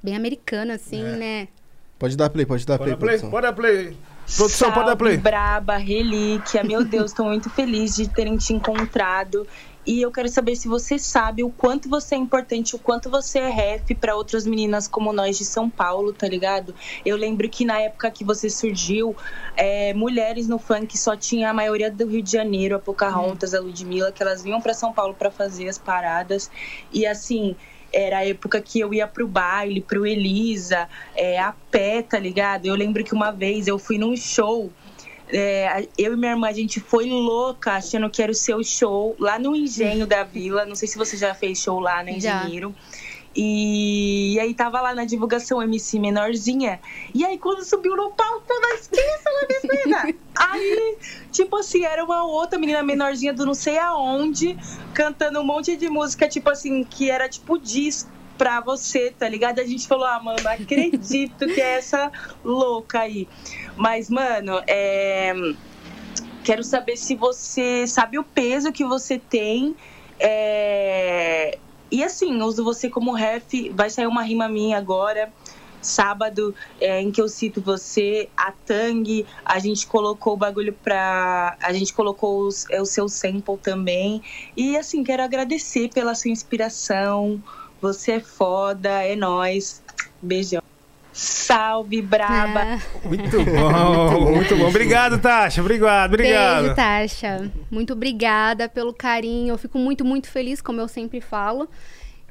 [0.00, 1.16] Bem americano, assim, É.
[1.16, 1.48] né?
[1.98, 3.08] Pode dar play, pode dar Pode play, dar play?
[3.18, 3.30] produção.
[3.30, 3.96] Pode dar play.
[4.36, 5.16] Produção, pode dar Salve, play.
[5.16, 6.62] Braba, relíquia.
[6.62, 9.44] Meu Deus, tô muito feliz de terem te encontrado.
[9.86, 13.38] E eu quero saber se você sabe o quanto você é importante, o quanto você
[13.38, 16.74] é ref para outras meninas como nós de São Paulo, tá ligado?
[17.04, 19.14] Eu lembro que na época que você surgiu,
[19.56, 23.60] é, mulheres no funk só tinha a maioria do Rio de Janeiro, a Pocahontas, a
[23.60, 26.50] Ludmilla, que elas vinham para São Paulo para fazer as paradas.
[26.92, 27.54] E assim,
[27.92, 32.66] era a época que eu ia pro baile, pro Elisa, é, a pé, tá ligado?
[32.66, 34.70] Eu lembro que uma vez eu fui num show.
[35.28, 39.16] É, eu e minha irmã, a gente foi louca achando que era o seu show
[39.18, 40.64] lá no Engenho da Vila.
[40.64, 42.44] Não sei se você já fez show lá, né, Já.
[42.44, 42.74] Engenheiro?
[43.34, 46.80] E, e aí tava lá na divulgação MC menorzinha.
[47.14, 48.46] E aí quando subiu no palco,
[48.90, 49.30] quem é essa
[49.62, 50.14] menina?
[50.34, 50.98] aí,
[51.30, 54.56] tipo assim, era uma outra menina menorzinha do não sei aonde,
[54.94, 59.60] cantando um monte de música, tipo assim, que era tipo disco pra você, tá ligado?
[59.60, 62.10] A gente falou, ah, mano, acredito que é essa
[62.44, 63.28] louca aí.
[63.76, 65.32] Mas, mano, é...
[66.44, 69.76] quero saber se você sabe o peso que você tem.
[70.18, 71.58] é,
[71.90, 73.70] E assim, uso você como ref.
[73.74, 75.32] Vai sair uma rima minha agora,
[75.80, 79.26] sábado, é, em que eu cito você, a Tang.
[79.44, 81.56] A gente colocou o bagulho pra.
[81.60, 84.22] A gente colocou os- é, o seu sample também.
[84.56, 87.40] E assim, quero agradecer pela sua inspiração.
[87.80, 89.82] Você é foda, é nóis.
[90.20, 90.65] Beijão.
[91.18, 92.60] Salve, braba.
[92.62, 94.68] Ah, Muito bom, muito bom.
[94.68, 95.62] Obrigado, Tasha.
[95.62, 96.60] Obrigado, obrigado.
[96.60, 97.50] Beijo, Tasha.
[97.70, 99.48] Muito obrigada pelo carinho.
[99.54, 101.68] Eu fico muito, muito feliz, como eu sempre falo.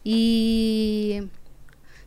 [0.06, 1.24] E.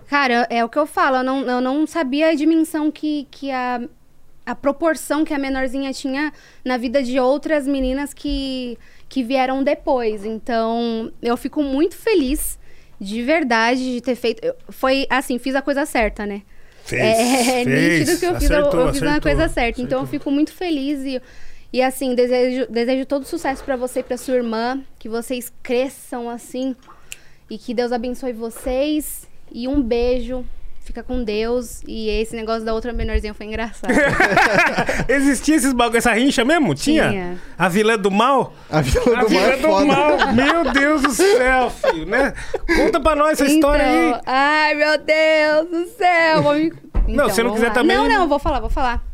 [0.07, 1.17] Cara, é o que eu falo.
[1.17, 3.81] Eu não, eu não sabia a dimensão que, que a,
[4.47, 6.33] a proporção que a menorzinha tinha
[6.65, 10.25] na vida de outras meninas que, que vieram depois.
[10.25, 12.57] Então, eu fico muito feliz,
[13.01, 14.45] de verdade, de ter feito.
[14.45, 16.43] eu- Foi assim, fiz a coisa certa, né?
[16.89, 17.99] Fez, é, é fez.
[18.01, 19.81] nítido que eu fiz, a- Acertou, eu fiz uma acertou, coisa certa.
[19.83, 20.07] Então eu acertou.
[20.21, 21.21] fico muito feliz e,
[21.73, 24.81] e assim, desejo, desejo todo sucesso pra você e pra sua irmã.
[24.99, 26.75] Que vocês cresçam assim.
[27.51, 29.27] E que Deus abençoe vocês.
[29.53, 30.45] E um beijo.
[30.89, 31.83] Fica com Deus.
[31.87, 33.93] E esse negócio da outra menorzinha foi engraçado.
[35.07, 36.75] Existia esses bagulho, essa rincha mesmo?
[36.75, 37.11] Tinha?
[37.11, 37.39] Tinha.
[37.59, 38.55] A vilã do mal?
[38.71, 39.85] A Vila A do Mar vilã é do foda.
[39.85, 40.33] mal.
[40.33, 42.33] Meu Deus do céu, filho, né?
[42.75, 44.09] Conta pra nós essa história aí.
[44.09, 46.43] Então, Ai, meu Deus do céu.
[46.43, 46.73] vou me-
[47.07, 47.75] Então, se não vamos quiser lá.
[47.75, 49.05] também- Não, não, vou falar, vou falar.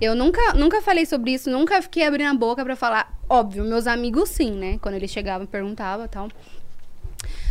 [0.00, 3.12] Eu nunca, nunca falei sobre isso, nunca fiquei abrindo a boca pra falar.
[3.28, 4.78] Óbvio, meus amigos sim, né?
[4.80, 6.28] Quando eles chegavam, perguntavam e tal.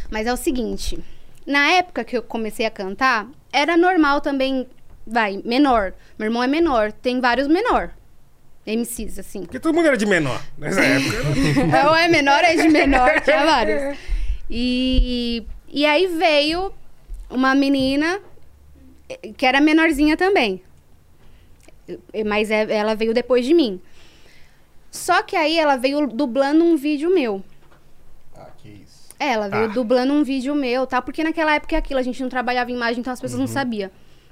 [0.09, 0.97] Mas é o seguinte,
[1.45, 4.67] na época que eu comecei a cantar, era normal também,
[5.05, 5.93] vai, menor.
[6.17, 7.91] Meu irmão é menor, tem vários menor.
[8.65, 9.41] MCs, assim.
[9.43, 11.23] Porque todo mundo era de menor nessa época.
[11.67, 11.85] né?
[11.87, 13.97] Ou é menor, é de menor, tinha vários.
[14.49, 16.73] E, e aí veio
[17.29, 18.19] uma menina
[19.07, 20.63] eh, que era menorzinha também.
[22.25, 23.79] Mas é- ela veio depois de mim.
[24.89, 27.43] Só que aí ela veio dublando um vídeo meu.
[29.19, 29.67] É, ela veio Ah.
[29.73, 31.01] dublando um vídeo meu, tá?
[31.01, 33.47] Porque naquela época é aquilo, a gente não trabalhava em imagem, então as pessoas não
[33.47, 33.89] sabiam.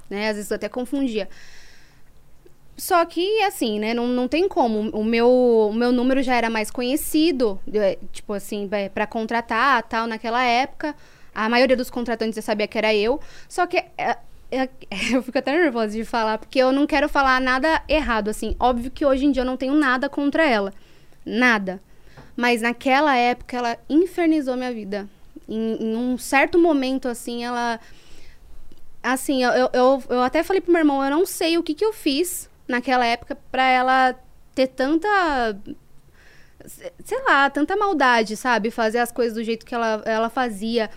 [0.09, 0.29] Né?
[0.29, 1.29] Às vezes eu até confundia.
[2.75, 3.93] Só que, assim, né?
[3.93, 4.89] Não, não tem como.
[4.89, 10.07] O meu, o meu número já era mais conhecido, eh, tipo assim, pra contratar tal,
[10.07, 10.95] naquela época.
[11.35, 13.19] A maioria dos contratantes já sabia que era eu.
[13.47, 14.17] Só que eh,
[14.51, 14.69] eh,
[15.13, 18.55] eu fico até nervosa de falar, porque eu não quero falar nada errado, assim.
[18.59, 20.73] Óbvio que hoje em dia eu não tenho nada contra ela.
[21.23, 21.79] Nada.
[22.35, 25.07] Mas naquela época ela infernizou minha vida.
[25.47, 27.79] Em, em um certo momento, assim, ela.
[29.01, 31.83] Assim, eu, eu, eu, até falei pro meu irmão, eu não sei o que, que
[31.83, 34.15] eu fiz naquela época pra ela
[34.55, 35.07] ter tanta.
[36.65, 38.71] se- Sei lá, tanta maldade, sabe?
[38.71, 40.89] Fazer as coisas do jeito que ela, ela fazia.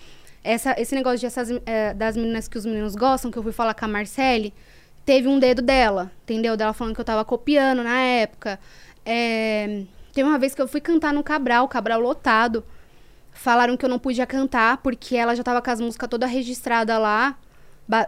[0.43, 3.51] Essa, esse negócio de essas, eh, das meninas que os meninos gostam, que eu fui
[3.51, 4.53] falar com a Marcele,
[5.05, 6.55] teve um dedo dela, entendeu?
[6.55, 8.57] Dela falando que eu tava copiando na época.
[9.05, 9.83] É,
[10.17, 12.63] Teve uma vez que eu fui cantar no Cabral, Cabral lotado.
[13.31, 16.97] falaram que eu não podia cantar porque ela já tava com as músicas toda registrada
[16.97, 17.37] lá.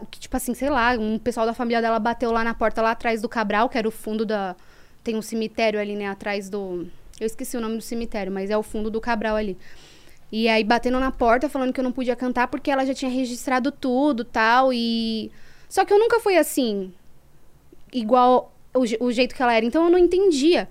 [0.09, 2.89] Que, tipo assim, sei lá, um pessoal da família dela bateu lá na porta lá
[2.89, 4.55] atrás do Cabral, que era o fundo da.
[5.03, 6.87] Tem um cemitério ali, né, atrás do.
[7.19, 9.55] Eu esqueci o nome do cemitério, mas é o fundo do Cabral ali.
[10.31, 13.11] E aí batendo na porta falando que eu não podia cantar porque ela já tinha
[13.11, 14.73] registrado tudo tal.
[14.73, 15.31] E.
[15.69, 16.91] Só que eu nunca fui assim,
[17.93, 19.63] igual o, o jeito que ela era.
[19.63, 20.67] Então eu não entendia.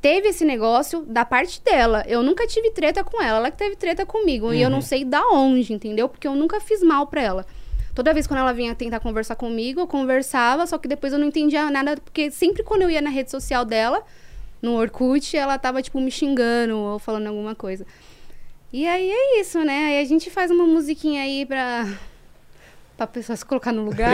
[0.00, 2.04] Teve esse negócio da parte dela.
[2.06, 3.38] Eu nunca tive treta com ela.
[3.38, 4.52] Ela que teve treta comigo.
[4.52, 6.08] E eu não sei da onde, entendeu?
[6.08, 7.46] Porque eu nunca fiz mal pra ela.
[7.94, 11.26] Toda vez quando ela vinha tentar conversar comigo, eu conversava, só que depois eu não
[11.26, 14.04] entendia nada, porque sempre quando eu ia na rede social dela,
[14.62, 17.84] no Orkut, ela tava, tipo, me xingando ou falando alguma coisa.
[18.72, 19.86] E aí é isso, né?
[19.86, 21.88] Aí a gente faz uma musiquinha aí pra,
[22.98, 24.10] pra pessoa se colocar no lugar.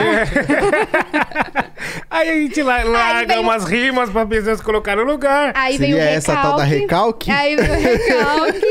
[2.09, 5.51] Aí a gente la- larga vem- umas rimas pra pessoas colocar no lugar.
[5.55, 6.17] Aí Seria veio o recalque.
[6.31, 7.31] essa tal da recalque?
[7.31, 8.61] Aí veio o recalque.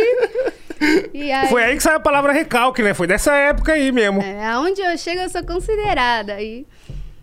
[1.15, 2.95] e aí, Foi aí que saiu a palavra recalque, né?
[2.95, 4.23] Foi dessa época aí mesmo.
[4.23, 6.41] É, aonde eu chego, eu sou considerada.
[6.41, 6.65] E...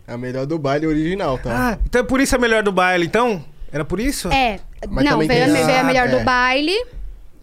[0.07, 1.49] É a melhor do baile original, tá?
[1.73, 3.41] Ah, então é por isso a melhor do baile, então?
[3.71, 4.27] Era por isso?
[4.33, 6.09] É, Mas não, veio, tem a- veio a melhor é.
[6.17, 6.75] do baile.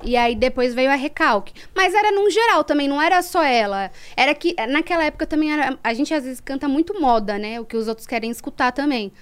[0.04, 1.52] E aí depois veio a recalque.
[1.74, 3.90] Mas era num geral também, não era só ela.
[4.16, 7.60] Era que naquela época também era, a gente às vezes canta muito moda, né?
[7.60, 9.12] O que os outros querem escutar também.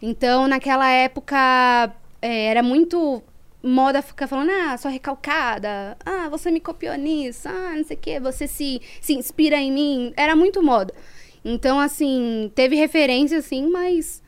[0.00, 3.22] Então, naquela época é, era muito
[3.62, 8.00] moda ficar falando, ah, sou recalcada, ah, você me copiou nisso, ah, não sei o
[8.00, 10.12] quê, você se, se inspira em mim.
[10.16, 10.94] Era muito moda.
[11.44, 14.22] Então, assim, teve referência, assim, mas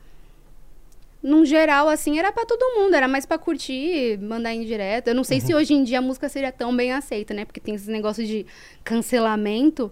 [1.21, 5.09] num geral, assim, era pra todo mundo, era mais pra curtir, mandar em direto.
[5.09, 7.45] Eu não sei se hoje em dia a música seria tão bem aceita, né?
[7.45, 8.45] Porque tem esses negócios de
[8.83, 9.91] cancelamento.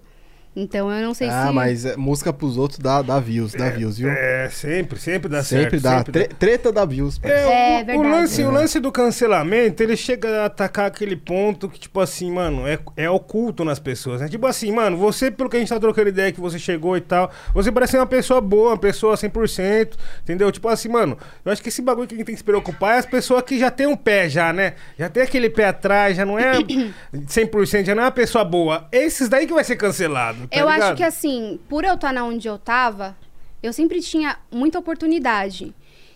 [0.55, 1.53] Então eu não sei ah, se.
[1.53, 4.09] mas é, música pros outros dá, dá views, dá views, viu?
[4.09, 5.83] É, sempre, sempre dá sempre certo.
[5.83, 5.97] dá.
[5.97, 7.19] sempre Tre- Treta dá views.
[7.23, 8.09] É, É, o- o, verdade.
[8.09, 8.51] lance, o É.
[8.51, 13.09] lance do cancelamento, ele chega a atacar aquele ponto que, tipo assim, mano, é, é
[13.09, 14.27] oculto nas pessoas, né?
[14.27, 17.01] Tipo assim, mano, você, pelo que a gente tá trocando ideia que você chegou e
[17.01, 20.51] tal, você parece ser uma pessoa boa, uma pessoa 100%, entendeu?
[20.51, 22.95] Tipo assim, mano, eu acho que esse bagulho que a gente tem que se preocupar
[22.95, 24.73] é as pessoas que já tem um pé já, né?
[24.97, 26.53] Já tem aquele pé atrás, já não é
[27.13, 28.87] 100%, já não é uma pessoa boa.
[28.91, 30.97] Esses daí que vai ser cancelado, tá eu acho ligado?
[30.97, 33.15] que assim, por eu estar na onde eu tava,
[33.61, 35.73] eu sempre tinha muita oportunidade.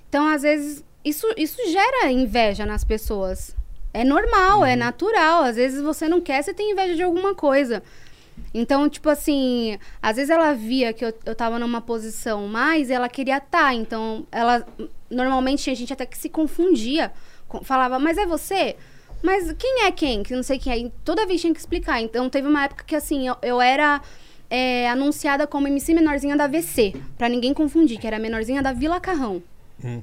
[0.10, 3.56] Então, às vezes, isso, isso gera inveja nas pessoas.
[3.94, 4.66] É normal, Uhum.
[4.66, 5.44] é natural.
[5.44, 7.84] Às vezes você não quer, você tem inveja de alguma coisa.
[8.54, 12.94] Então, tipo assim, às vezes ela via que eu, eu tava numa posição mais e
[12.94, 13.74] ela queria estar.
[13.76, 14.66] Então, ela.
[15.10, 17.12] Normalmente tinha gente até que se confundia.
[17.48, 18.76] com- Falava, mas é você?
[19.24, 20.22] Mas quem é quem?
[20.22, 20.78] Que não sei quem é.
[20.80, 22.02] E toda vez tinha que explicar.
[22.02, 24.02] Então, teve uma época que, assim, eu, eu era
[24.50, 26.94] é, anunciada como MC menorzinha da VC.
[27.18, 29.42] Pra ninguém confundir, que era menorzinha da Vila Carrão.
[29.84, 30.02] Hum.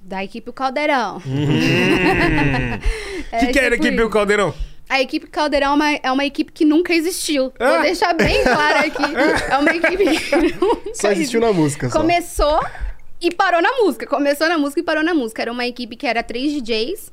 [0.00, 1.18] Da equipe O Caldeirão.
[1.18, 1.20] O
[3.38, 4.54] que, que era a tipo equipe do Caldeirão?
[4.88, 7.52] a equipe Caldeirão é uma, é uma equipe que nunca existiu.
[7.58, 7.72] Ah.
[7.72, 9.02] Vou deixar bem claro aqui.
[9.52, 12.00] É uma equipe que nunca Só existiu na música, só.
[12.00, 12.58] Começou
[13.20, 14.06] e parou na música.
[14.06, 15.42] Começou na música e parou na música.
[15.42, 17.12] Era uma equipe que era três DJs.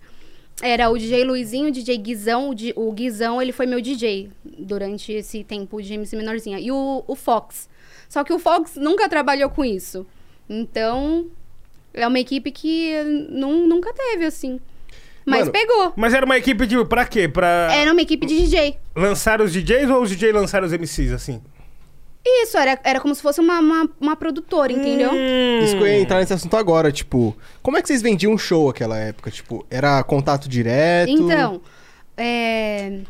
[0.62, 2.50] Era o DJ Luizinho, o DJ Guizão.
[2.50, 6.60] O, Di- o Guizão, ele foi meu DJ durante esse tempo de MC Menorzinha.
[6.60, 7.68] E o, o Fox.
[8.08, 10.06] Só que o Fox nunca trabalhou com isso.
[10.50, 11.28] Então,
[11.94, 12.94] é uma equipe que
[13.30, 14.60] nun- nunca teve, assim.
[15.26, 15.94] Mas Mano, pegou.
[15.96, 16.86] Mas era uma equipe de.
[16.86, 17.28] Pra quê?
[17.28, 18.78] Pra Era uma equipe de DJ.
[18.96, 21.42] lançar os DJs ou os DJs lançaram os MCs, assim?
[22.28, 25.12] Isso, era, era como se fosse uma, uma, uma produtora, entendeu?
[25.14, 25.60] Hum.
[25.64, 28.38] Isso que eu ia entrar nesse assunto agora, tipo, como é que vocês vendiam um
[28.38, 29.30] show naquela época?
[29.30, 31.10] Tipo, era contato direto?
[31.12, 31.62] Então,
[32.18, 33.02] é,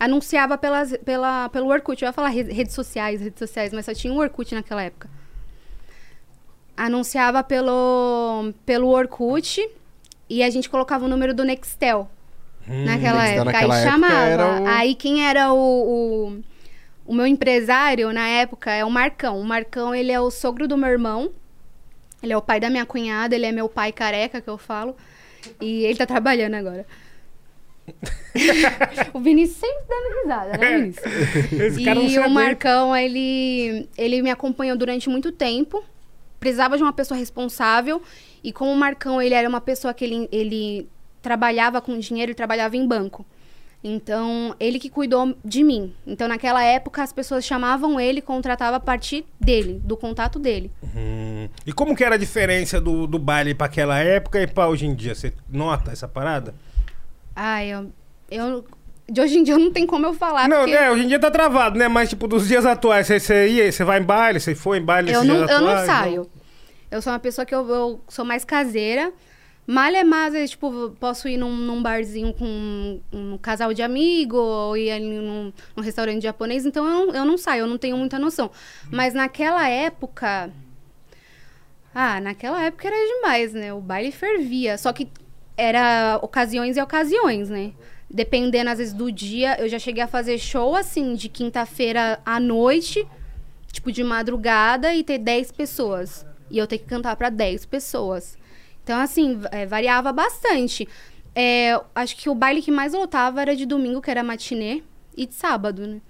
[0.00, 2.02] anunciava pelas, pela, pelo Orkut.
[2.02, 5.08] Eu ia falar re- redes sociais, redes sociais, mas só tinha um Orkut naquela época.
[6.76, 9.68] Anunciava pelo, pelo Orkut
[10.28, 12.08] e a gente colocava o número do Nextel
[12.66, 13.44] naquela Nextel época.
[13.44, 14.14] naquela Aí época chamava.
[14.24, 16.40] era o- Aí quem era o, o,
[17.10, 19.40] o meu empresário na época é o Marcão.
[19.40, 21.32] O Marcão, ele é o sogro do meu irmão.
[22.22, 24.96] Ele é o pai da minha cunhada, ele é meu pai careca, que eu falo.
[25.60, 26.86] E ele tá trabalhando agora.
[29.12, 31.50] o Vinícius sempre dando risada, né, Vinícius?
[31.60, 32.30] Esse cara não se E o.
[32.30, 35.82] Marcão, ele, ele me acompanhou durante muito tempo.
[36.38, 38.00] Precisava de uma pessoa responsável.
[38.44, 40.88] E como o Marcão, ele era uma pessoa que ele, ele
[41.20, 43.26] trabalhava com dinheiro, ele trabalhava em banco.
[43.82, 45.94] Então, ele que cuidou de mim.
[46.06, 50.70] Então, naquela época, as pessoas chamavam ele, contratava a partir dele, do contato dele.
[50.94, 51.48] Hum.
[51.66, 54.84] E como que era a diferença do, do baile pra aquela época e pra hoje
[54.84, 55.14] em dia?
[55.14, 56.54] Você nota essa parada?
[57.34, 57.90] Ai, eu,
[58.30, 58.64] eu...
[59.08, 60.72] De hoje em dia não tem como eu falar, não, porque...
[60.72, 60.90] né?
[60.90, 61.88] Hoje em dia tá travado, né?
[61.88, 64.84] Mas, tipo, dos dias atuais, você, você ia, você vai em baile, você foi em
[64.84, 66.30] baile Eu não, eu não atuais, saio.
[66.90, 69.10] Eu sou uma pessoa que eu, eu sou mais caseira.
[69.66, 73.82] Malha é mais, vezes, tipo, posso ir num, num barzinho com um, um casal de
[73.82, 77.66] amigo, ou ir ali num, num restaurante japonês, então eu não, eu não saio, eu
[77.68, 78.50] não tenho muita noção.
[78.90, 80.50] Mas naquela época.
[81.94, 83.72] Ah, naquela época era demais, né?
[83.72, 84.76] O baile fervia.
[84.76, 85.08] Só que
[85.56, 87.72] era ocasiões e ocasiões, né?
[88.08, 92.40] Dependendo, às vezes, do dia, eu já cheguei a fazer show, assim, de quinta-feira à
[92.40, 93.06] noite,
[93.70, 96.26] tipo, de madrugada, e ter 10 pessoas.
[96.50, 98.36] E eu ter que cantar pra 10 pessoas.
[98.90, 100.88] Então, assim, é, variava bastante.
[101.32, 104.82] É, acho que o baile que mais lotava era de domingo, que era matinê,
[105.16, 106.00] e de sábado, né?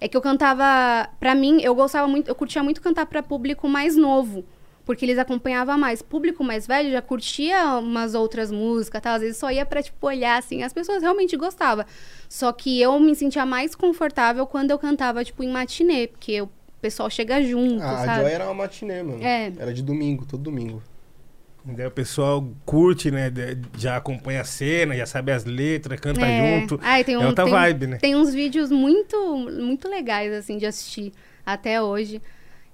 [0.00, 3.68] É que eu cantava, pra mim, eu gostava muito, eu curtia muito cantar pra público
[3.68, 4.42] mais novo,
[4.86, 6.00] porque eles acompanhavam mais.
[6.00, 10.06] Público mais velho já curtia umas outras músicas, tal, às vezes só ia pra tipo
[10.06, 11.84] olhar assim, as pessoas realmente gostavam.
[12.26, 16.48] Só que eu me sentia mais confortável quando eu cantava tipo em matinê, porque o
[16.80, 18.22] pessoal chega junto, Ah, a sabe?
[18.22, 19.22] Joy era uma matinê, mano.
[19.22, 19.52] É.
[19.58, 20.82] Era de domingo, todo domingo.
[21.64, 23.32] Daí o pessoal curte, né?
[23.78, 26.60] Já acompanha a cena, já sabe as letras, canta É.
[26.60, 26.78] junto.
[26.82, 27.96] Ai, tem é um- outra tem- vibe, né?
[27.96, 31.12] Tem uns vídeos muito, muito legais, assim, de assistir
[31.44, 32.20] até hoje.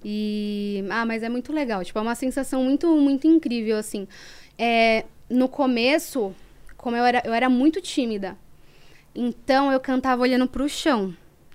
[0.03, 0.83] E.
[0.89, 1.83] Ah, mas é muito legal.
[1.85, 4.07] Tipo, é uma sensação muito, muito incrível, assim.
[4.57, 6.33] É, no começo,
[6.75, 8.35] como eu era, eu era muito tímida.
[9.15, 11.13] Então eu cantava olhando pro chão.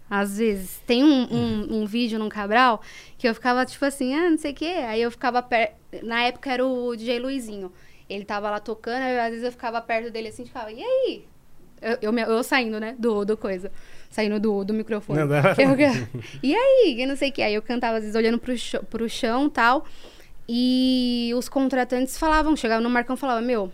[0.09, 0.81] Às vezes.
[0.87, 2.81] Tem um, um, um vídeo num Cabral
[3.19, 4.75] que eu ficava, tipo assim, ah, não sei o quê.
[4.87, 5.75] Aí eu ficava perto.
[6.03, 7.73] Na época era o DJ Luizinho.
[8.09, 11.25] Ele tava lá tocando, aí às vezes eu ficava perto dele assim, ficava, e aí?
[11.83, 13.71] Eu, eu, eu saindo, né, do, do coisa.
[14.09, 15.19] Saindo do, do microfone.
[15.19, 15.55] Não dá.
[15.59, 15.77] Eu,
[16.43, 16.95] e aí?
[16.97, 17.43] Que não sei o que.
[17.43, 19.85] Aí eu cantava, às vezes, olhando pro, chão, pro chão e tal.
[20.49, 23.73] E os contratantes falavam, chegavam no Marcão e falavam, meu,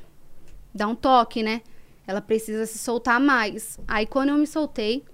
[0.75, 1.61] dá um toque, né?
[2.07, 3.79] Ela precisa se soltar mais.
[3.87, 5.05] Aí quando eu me soltei,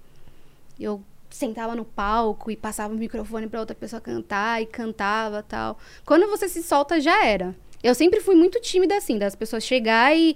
[0.79, 5.77] eu sentava no palco e passava o microfone pra outra pessoa cantar e cantava tal.
[6.05, 7.55] Quando você se solta, já era.
[7.81, 10.35] Eu sempre fui muito tímida assim, das pessoas chegar e,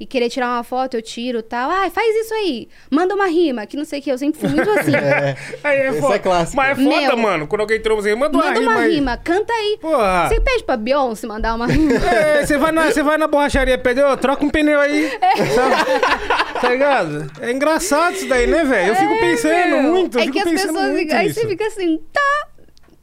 [0.00, 1.70] e querer tirar uma foto, eu tiro tal.
[1.70, 2.68] Ah, faz isso aí.
[2.90, 4.10] Manda uma rima, que não sei o que.
[4.10, 4.94] Eu sempre fui muito assim.
[4.94, 5.36] É.
[5.62, 6.14] Aí é Esse foda.
[6.14, 6.56] é clássico.
[6.56, 7.16] Mas é foda, Meu.
[7.16, 7.46] mano.
[7.46, 8.94] Quando alguém tromba assim, manda uma Manda rima uma aí.
[8.94, 9.78] rima, canta aí.
[9.80, 10.28] Porra.
[10.28, 11.92] Você pede pra Beyoncé mandar uma rima?
[12.12, 15.10] É, você vai, na, você vai na borracharia, pede, ô, troca um pneu aí.
[15.54, 16.60] Sabe?
[16.60, 17.30] Tá ligado?
[17.40, 18.88] É engraçado isso daí, né, velho?
[18.90, 20.90] Eu fico pensando É, Meu, muito, eu É fico que as pessoas.
[20.90, 21.40] muito aí nisso.
[21.40, 22.48] você fica assim, tá.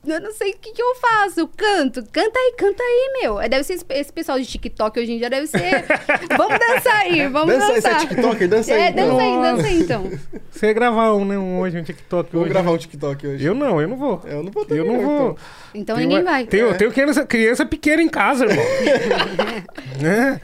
[0.08, 1.41] Eu não sei o que, que eu faço.
[1.41, 2.02] Eu canto.
[2.12, 3.39] Canta aí, canta aí, meu.
[3.39, 5.86] É, Deve ser esse, esse pessoal de TikTok hoje em dia, deve ser.
[6.38, 8.08] vamos dançar aí, vamos Dança aí, você é dançar.
[8.08, 8.47] TikToker?
[8.47, 9.08] Dança aí, É, então.
[9.10, 10.12] dança aí, dança aí, então.
[10.50, 12.54] Você ia gravar um, né, um hoje, um TikTok Vamos hoje.
[12.54, 13.45] gravar um TikTok hoje.
[13.45, 14.22] Eu não, eu não vou.
[14.26, 15.38] Eu não vou Eu também, não vou.
[15.76, 16.45] Então Tenho- ninguém vai.
[16.45, 16.74] Tenho, É.
[16.76, 18.66] tenho criança, criança pequena em casa, irmão.
[20.02, 20.39] né?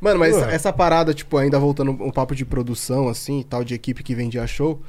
[0.00, 4.02] Mano, mas essa parada, tipo, ainda voltando um papo de produção, assim, tal, de equipe
[4.02, 4.80] que vendia show.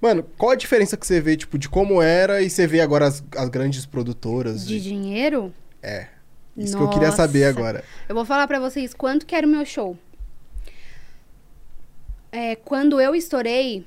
[0.00, 3.06] Mano, qual a diferença que você vê, tipo, de como era e você vê agora
[3.06, 4.66] as, as grandes produtoras?
[4.66, 5.52] De e- dinheiro?
[5.82, 6.08] É.
[6.56, 7.58] Isso que eu queria saber Nossa.
[7.58, 7.84] agora.
[8.08, 9.96] Eu vou falar pra vocês quanto que era o meu show.
[12.32, 13.86] É, quando eu estourei,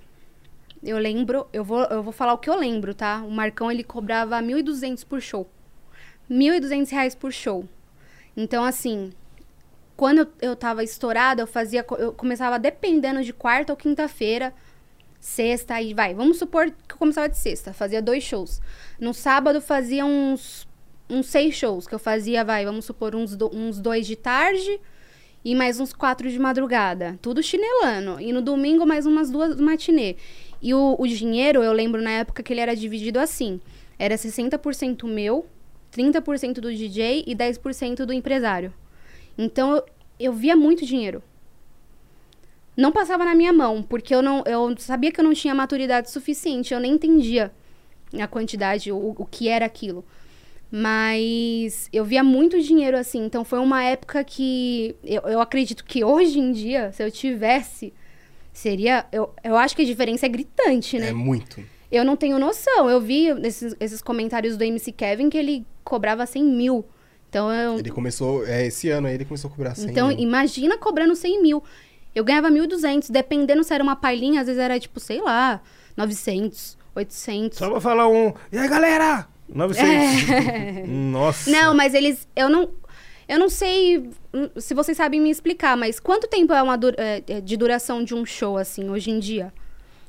[0.82, 3.22] eu lembro, eu vou, eu vou falar o que eu lembro, tá?
[3.24, 5.48] O Marcão, ele cobrava 1.200 por show.
[6.30, 7.66] 1.200 reais por show.
[8.36, 9.12] Então, assim,
[9.96, 14.54] quando eu, eu tava estourada, eu fazia, eu começava dependendo de quarta ou quinta-feira,
[15.22, 16.14] sexta, aí vai.
[16.14, 18.60] Vamos supor que eu começava de sexta, fazia dois shows.
[19.00, 20.68] No sábado fazia uns,
[21.10, 24.82] uns seis shows, que eu fazia, vai, vamos supor, uns, do- uns dois de tarde
[25.46, 27.18] e mais uns quatro de madrugada.
[27.22, 28.20] Tudo chinelando.
[28.20, 30.16] E no domingo mais umas duas matinê.
[30.62, 33.62] E o, o dinheiro, eu lembro na época que ele era dividido assim.
[33.98, 35.46] Era 60% meu,
[35.96, 38.74] 30% do DJ e 10% do empresário.
[39.38, 39.86] Então eu,
[40.20, 41.22] eu via muito dinheiro.
[42.76, 46.10] Não passava na minha mão, porque eu não eu sabia que eu não tinha maturidade
[46.10, 47.52] suficiente, eu nem entendia
[48.20, 50.06] a quantidade, o, o que era aquilo.
[50.72, 56.02] Mas eu via muito dinheiro assim, então foi uma época que eu, eu acredito que
[56.02, 57.94] hoje em dia, se eu tivesse,
[58.54, 59.06] seria.
[59.12, 61.10] Eu, eu acho que a diferença é gritante, né?
[61.10, 61.62] É muito.
[61.92, 62.90] Eu não tenho noção.
[62.90, 66.86] Eu vi esses, esses comentários do MC Kevin que ele cobrava 100 mil.
[67.30, 70.20] Então, eu, Ele começou, é, esse ano aí ele começou a cobrar 100 então mil.
[70.20, 71.64] imagina cobrando 100 mil.
[72.14, 75.62] Eu ganhava 1.200, dependendo se era uma palhinha, às vezes era tipo, sei lá,
[75.96, 77.58] 900, 800.
[77.58, 78.34] Só pra falar um.
[78.52, 79.28] E aí, galera?
[79.48, 80.88] 900.
[80.88, 81.50] Nossa.
[81.50, 82.28] Não, mas eles.
[82.36, 82.70] Eu não.
[83.28, 87.24] Eu não sei hum, se vocês sabem me explicar, mas quanto tempo é uma é,
[87.28, 89.54] é, de duração de um show, assim, hoje em dia?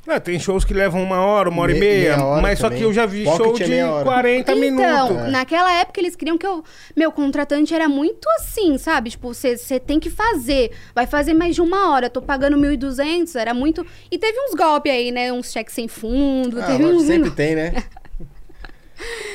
[0.04, 2.16] Ah, tem shows que levam uma hora, uma hora e Me- meia.
[2.16, 2.80] meia hora mas só também.
[2.80, 4.04] que eu já vi Pocket show é de hora.
[4.04, 5.30] 40 então, minutos.
[5.30, 6.64] naquela época eles queriam que eu.
[6.96, 9.10] Meu contratante era muito assim, sabe?
[9.10, 10.72] Tipo, você tem que fazer.
[10.92, 12.10] Vai fazer mais de uma hora.
[12.10, 13.86] Tô pagando 1.200, era muito.
[14.10, 15.32] E teve uns golpes aí, né?
[15.32, 16.60] Uns cheques sem fundo.
[16.60, 17.02] Ah, teve mas uns.
[17.04, 17.72] sempre tem, né?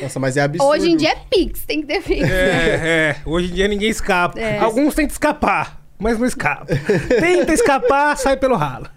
[0.01, 0.69] Nossa, mas é absurdo.
[0.69, 2.29] Hoje em dia é Pix, tem que ter Pix.
[2.29, 2.35] É,
[2.83, 3.15] é.
[3.25, 4.39] Hoje em dia ninguém escapa.
[4.39, 4.59] É.
[4.59, 6.67] Alguns tentam escapar, mas não escapa.
[7.19, 8.87] Tenta escapar, sai pelo ralo.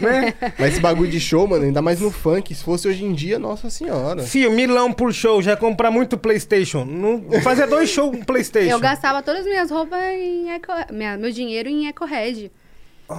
[0.00, 0.34] Né?
[0.58, 3.38] Mas esse bagulho de show, mano, ainda mais no funk, se fosse hoje em dia,
[3.38, 4.22] nossa senhora.
[4.22, 6.84] Fio, milão por show, já comprar muito Playstation.
[6.84, 8.70] Não, fazer dois shows com Playstation.
[8.72, 10.72] Eu gastava todas as minhas roupas em Eco...
[10.92, 12.50] minha- meu dinheiro em EcoRed.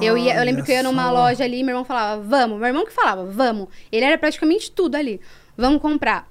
[0.01, 1.11] Eu, ia, eu lembro que eu ia numa só.
[1.11, 2.57] loja ali, meu irmão falava, vamos.
[2.57, 3.67] Meu irmão que falava, vamos.
[3.91, 5.19] Ele era praticamente tudo ali.
[5.57, 6.30] Vamos comprar.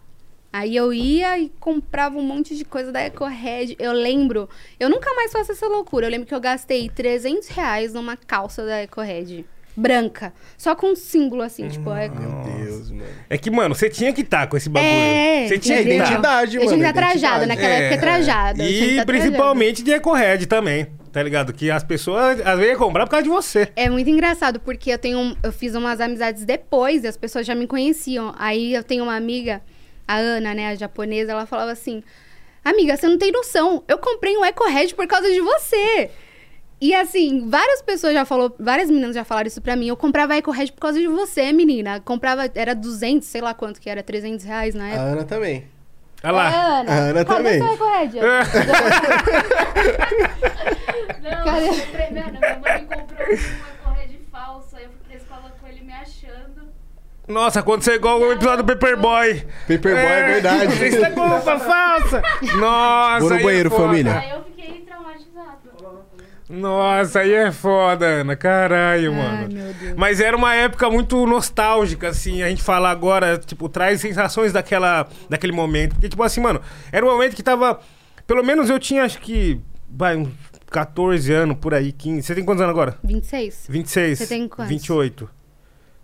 [0.53, 3.77] Aí eu ia e comprava um monte de coisa da EcoRed.
[3.79, 4.49] Eu lembro,
[4.81, 6.07] eu nunca mais faço essa loucura.
[6.07, 9.45] Eu lembro que eu gastei 300 reais numa calça da EcoRed.
[9.77, 10.35] Branca.
[10.59, 12.17] Só com um símbolo assim, tipo, Eco.
[12.21, 13.05] Meu Deus, mano.
[13.31, 14.93] É que, mano, você tinha que estar com esse bagulho.
[14.93, 16.05] É, você tinha É que estar.
[16.07, 16.77] identidade, Eu mano.
[16.77, 17.49] tinha que estar trajada, identidade.
[17.49, 18.63] naquela época é trajada.
[18.65, 18.69] eu
[19.01, 21.53] E principalmente de EcoRed também, tá ligado?
[21.53, 23.69] Que as pessoas às vezes comprar por causa de você.
[23.77, 25.19] É muito engraçado, porque eu tenho.
[25.19, 28.35] um- eu fiz umas amizades depois e as pessoas já me conheciam.
[28.39, 29.63] Aí eu tenho uma amiga,
[30.15, 32.03] a Ana, né, a japonesa, ela falava assim:
[32.65, 33.83] Amiga, você não tem noção.
[33.89, 36.11] Eu comprei um EcoRed por causa de você.
[36.81, 39.89] E assim, várias pessoas já falou, várias meninas já falaram isso pra mim.
[39.89, 42.01] Eu comprava EcoRed por causa de você, menina.
[42.01, 45.03] Comprava, era 200, sei lá quanto que era, 300 reais na A época.
[45.05, 45.67] Ana também.
[46.25, 46.51] Olha lá.
[46.51, 47.59] É, Ana, A Ana cadê também.
[47.63, 48.21] seu EcoRed?
[51.23, 51.69] Não, Cadê?
[51.69, 54.81] eu comprei, mano, minha mãe comprou uma correia de falsa.
[54.81, 56.69] Eu fui pra escola com ele me achando.
[57.31, 59.47] Nossa, aconteceu igual o episódio do Paperboy.
[59.69, 60.73] Paperboy é, verdade.
[60.89, 62.23] Isso é culpa falsa.
[62.59, 63.21] Nossa.
[63.21, 63.85] Vou no é banheiro, foda.
[63.85, 64.25] família.
[64.35, 65.59] Eu fiquei traumatizada.
[66.49, 68.35] Nossa, aí é foda, Ana.
[68.35, 69.55] Caralho, Ai, mano.
[69.55, 69.95] meu Deus.
[69.97, 72.43] Mas era uma época muito nostálgica, assim.
[72.43, 75.93] A gente fala agora, tipo, traz sensações daquela, daquele momento.
[75.93, 76.61] Porque, tipo assim, mano,
[76.91, 77.79] era um momento que tava.
[78.27, 79.61] Pelo menos eu tinha, acho que.
[79.89, 80.29] Vai, uns
[80.71, 82.23] 14 anos, por aí, 15.
[82.23, 82.99] Você tem quantos anos agora?
[83.05, 83.67] 26.
[83.69, 84.19] 26.
[84.19, 84.69] Você tem quantos?
[84.69, 85.40] 28.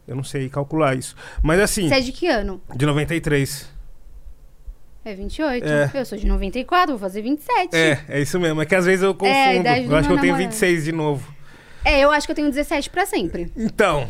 [0.07, 1.17] Eu não sei calcular isso.
[1.43, 2.61] Mas assim, Você é de que ano?
[2.75, 3.69] de 93.
[5.05, 5.65] É 28.
[5.65, 5.91] É.
[5.95, 7.77] Eu sou de 94, vou fazer 27.
[7.77, 8.61] É, é isso mesmo.
[8.61, 9.37] É que às vezes eu confundo.
[9.39, 10.51] a idade do eu acho que eu tenho namorado.
[10.51, 11.35] 26 de novo.
[11.85, 13.53] É, eu acho que eu tenho 17 pra sempre.
[13.57, 14.09] Então,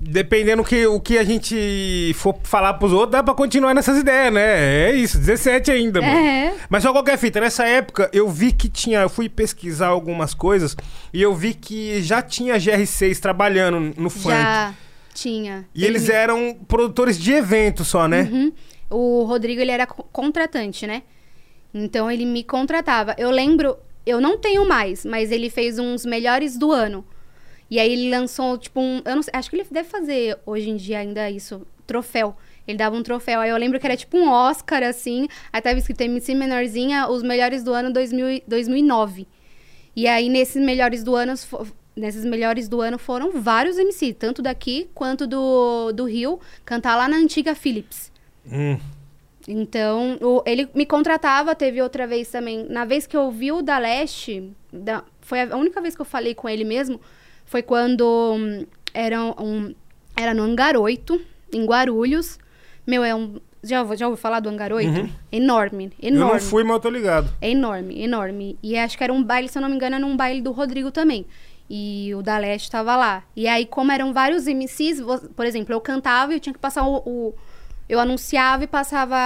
[0.00, 4.32] dependendo que, o que a gente for falar pros outros, dá pra continuar nessas ideias,
[4.32, 4.88] né?
[4.88, 6.16] É isso, 17 ainda, mano.
[6.16, 6.54] É.
[6.70, 10.74] Mas só qualquer fita, nessa época eu vi que tinha, eu fui pesquisar algumas coisas
[11.12, 14.28] e eu vi que já tinha GR6 trabalhando no funk.
[14.34, 14.72] Já
[15.14, 15.68] tinha.
[15.74, 18.22] E eles eram produtores de eventos só, né?
[18.30, 18.52] Uhum.
[18.90, 21.02] O Rodrigo, ele era co- contratante, né?
[21.72, 23.14] Então ele me contratava.
[23.18, 27.04] Eu lembro, eu não tenho mais, mas ele fez uns melhores do ano.
[27.70, 29.00] E aí ele lançou, tipo, um.
[29.04, 32.36] Eu não sei, acho que ele deve fazer hoje em dia ainda isso, troféu.
[32.68, 33.40] Ele dava um troféu.
[33.40, 35.26] Aí eu lembro que era tipo um Oscar, assim.
[35.52, 39.26] Aí tava escrito MC Menorzinha, os melhores do ano 2000, e- 2009.
[39.96, 41.34] E aí, nesses melhores do ano,
[41.94, 47.08] nesses melhores do ano foram vários MC, tanto daqui quanto do, do Rio, cantar lá
[47.08, 48.10] na antiga Philips.
[48.50, 48.78] Hum.
[49.46, 52.64] Então, o- ele me contratava, teve outra vez também.
[52.68, 56.06] Na vez que eu vi o da Leste, da- foi a única vez que eu
[56.06, 57.00] falei com ele mesmo,
[57.44, 58.04] foi quando
[58.36, 58.64] hum,
[58.94, 59.74] era, um,
[60.16, 60.44] era no
[60.80, 61.20] 8,
[61.52, 62.38] em Guarulhos.
[62.86, 63.40] Meu, é um.
[63.64, 64.88] Já, já ouviu falar do 8?
[65.00, 65.08] Uhum.
[65.30, 66.32] Enorme, Eu enorme.
[66.34, 67.28] não fui, mas eu tô ligado.
[67.40, 68.58] É enorme, enorme.
[68.62, 70.50] E acho que era um baile, se eu não me engano, era um baile do
[70.50, 71.24] Rodrigo também.
[71.70, 73.22] E o da Leste tava lá.
[73.34, 75.00] E aí, como eram vários MCs,
[75.34, 76.96] por exemplo, eu cantava e eu tinha que passar o.
[77.06, 77.34] o-
[77.88, 79.16] eu anunciava e passava.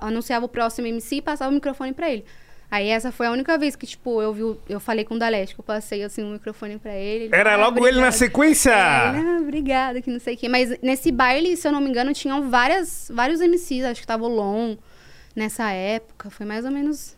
[0.00, 2.24] Anunciava o próximo MC e passava o microfone pra ele.
[2.70, 5.28] Aí essa foi a única vez que, tipo, eu vi, eu falei com o da
[5.28, 7.24] Leste, que eu passei assim o microfone pra ele.
[7.24, 8.70] ele, Era "Ah, logo ele na obrigada." sequência.
[8.70, 10.48] É, ele, ah, obrigada, que não sei o quê.
[10.48, 13.84] Mas nesse baile, se eu não me engano, tinham várias, vários MCs.
[13.84, 14.76] Acho que tava o Lon
[15.34, 16.30] nessa época.
[16.30, 17.16] Foi mais ou menos.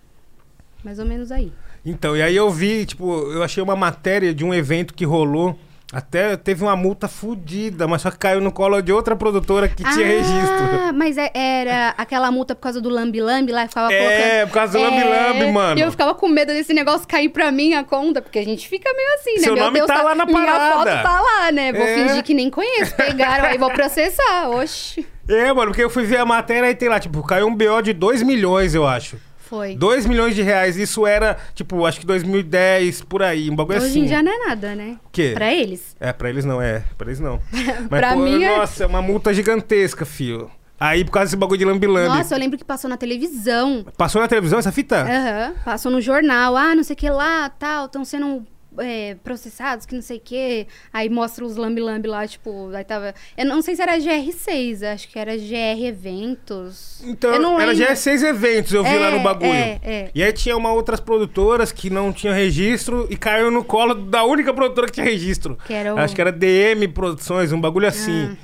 [0.83, 1.53] Mais ou menos aí.
[1.85, 5.59] Então, e aí eu vi, tipo, eu achei uma matéria de um evento que rolou.
[5.93, 9.85] Até teve uma multa fodida, mas só que caiu no colo de outra produtora que
[9.85, 10.57] tinha registro.
[10.89, 14.49] Ah, mas é- era aquela multa por causa do Lambi Lambi lá, ficava É, colocando...
[14.49, 15.79] por causa do Lambi Lambi, mano.
[15.79, 18.67] E eu ficava com medo desse negócio cair pra mim a conta, porque a gente
[18.71, 19.39] fica meio assim, né?
[19.41, 20.73] Seu nome Deus, tá lá na minha parada.
[20.77, 21.73] foto tá lá, né?
[21.75, 21.95] Vou É.
[21.95, 22.97] fingir que nem conheço.
[22.97, 25.07] Pegaram, aí vou processar, oxi.
[25.29, 27.83] É, mano, porque eu fui ver a matéria e tem lá, tipo, caiu um BO
[27.83, 29.19] de 2 milhões, eu acho.
[29.53, 29.77] Foi.
[29.77, 30.79] 2 milhões de reais.
[30.79, 33.51] Isso era, tipo, acho que 2010, por aí.
[33.51, 34.01] Um bagulho Hoje assim.
[34.01, 34.97] em dia não é nada, né?
[35.05, 35.33] O quê?
[35.35, 35.95] Pra eles.
[36.01, 36.83] É, pra eles não, é.
[36.97, 37.39] Pra eles não.
[37.91, 40.51] Mas, Pra pô, mim é- nossa, é uma multa gigantesca, fio.
[40.81, 42.09] Aí, por causa desse bagulho de lambi-lambi.
[42.09, 43.85] Nossa, eu lembro que passou na televisão.
[43.97, 45.03] Passou na televisão essa fita?
[45.03, 45.53] Aham.
[45.65, 46.57] Passou no jornal.
[46.57, 47.85] Ah, não sei o que lá, tal.
[47.87, 48.45] Estão sendo
[48.79, 50.67] é, processados, que não sei o que.
[50.93, 52.71] Aí mostra os lambi-lambi lá, tipo...
[52.75, 53.15] Aí tava...
[53.37, 54.83] Eu não sei se era GR6.
[54.93, 57.01] Acho que era GR Eventos.
[57.05, 57.87] Então, era lembro.
[57.87, 59.53] GR6 eventos, eu vi lá no É, bagulho.
[59.53, 60.11] é, é.
[60.15, 64.25] E aí tinha uma outras produtoras que não tinham registro e caiu no colo da
[64.25, 65.57] única produtora que tinha registro.
[65.67, 68.31] Que era o- Acho que era DM Produções, um bagulho assim.
[68.33, 68.37] Ah.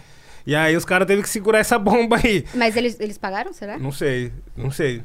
[0.47, 2.45] E aí os caras teve que segurar essa bomba aí.
[2.55, 3.79] Mas eles, eles pagaram, será?
[3.79, 5.03] Não sei, não sei.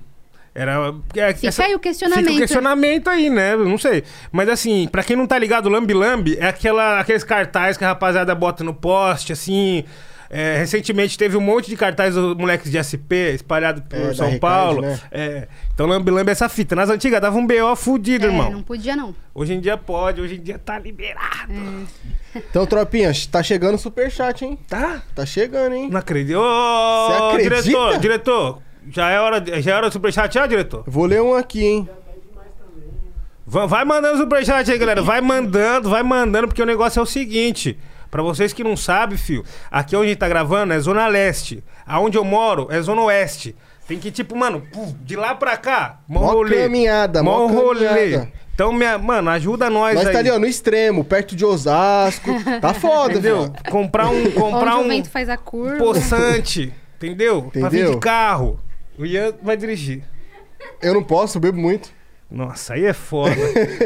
[0.56, 0.94] Era.
[1.16, 2.26] é, Fica aí o questionamento.
[2.26, 3.54] Fica o questionamento aí, né?
[3.54, 4.04] Eu Não sei.
[4.32, 7.88] Mas assim, pra quem não tá ligado, Lambi Lambi é aquela, aqueles cartazes que a
[7.88, 9.84] rapaziada bota no poste, assim.
[10.36, 14.26] É, recentemente teve um monte de cartazes dos moleques de SP espalhado por É, São
[14.26, 14.82] Recade, Paulo.
[14.82, 15.00] né?
[15.12, 16.76] É, então Lambi Lambi é essa fita.
[16.76, 18.50] Nas antigas dava um BO fudido, É, irmão.
[18.52, 19.16] não podia, não.
[19.36, 21.54] Hoje em dia pode, hoje em dia tá liberado.
[22.36, 24.58] Então, tropinha, tá chegando o superchat, hein?
[24.68, 25.04] Tá?
[25.14, 25.88] Tá chegando, hein?
[25.92, 26.40] Não acredito.
[26.40, 27.62] Ô, Você acredita?
[27.62, 28.62] diretor, diretor.
[28.90, 30.84] Já é hora, de- já é hora do superchat, já, diretor?
[30.88, 31.90] Vou ler um aqui, hein?
[33.46, 35.02] Va- Vai mandando superchat aí, galera.
[35.02, 37.78] Vai mandando, vai mandando, porque o negócio é o seguinte.
[38.10, 41.64] Pra vocês que não sabem, fio, aqui onde a gente tá gravando é Zona Leste.
[41.86, 43.56] Aonde eu moro é Zona Oeste.
[43.88, 44.64] Tem que, tipo, mano,
[45.02, 46.62] de lá pra cá, mó Mó rolê.
[46.64, 47.86] caminhada, mó mó rolê.
[47.88, 48.32] caminhada.
[48.54, 50.14] Então, minha, mano, ajuda nós, Nós aí.
[50.14, 52.30] tá ali, ó, no extremo, perto de Osasco.
[52.62, 53.42] Tá foda, Entendeu?
[53.46, 53.54] viu?
[53.70, 55.78] Comprar um, comprar Onde um o vento faz a curva.
[55.78, 57.50] poçante, entendeu?
[57.52, 57.92] Pra vir Entendeu?
[57.96, 58.60] de carro.
[58.98, 60.04] O Ian vai dirigir.
[60.82, 61.90] Eu não posso, eu bebo muito.
[62.30, 63.36] Nossa, aí é foda.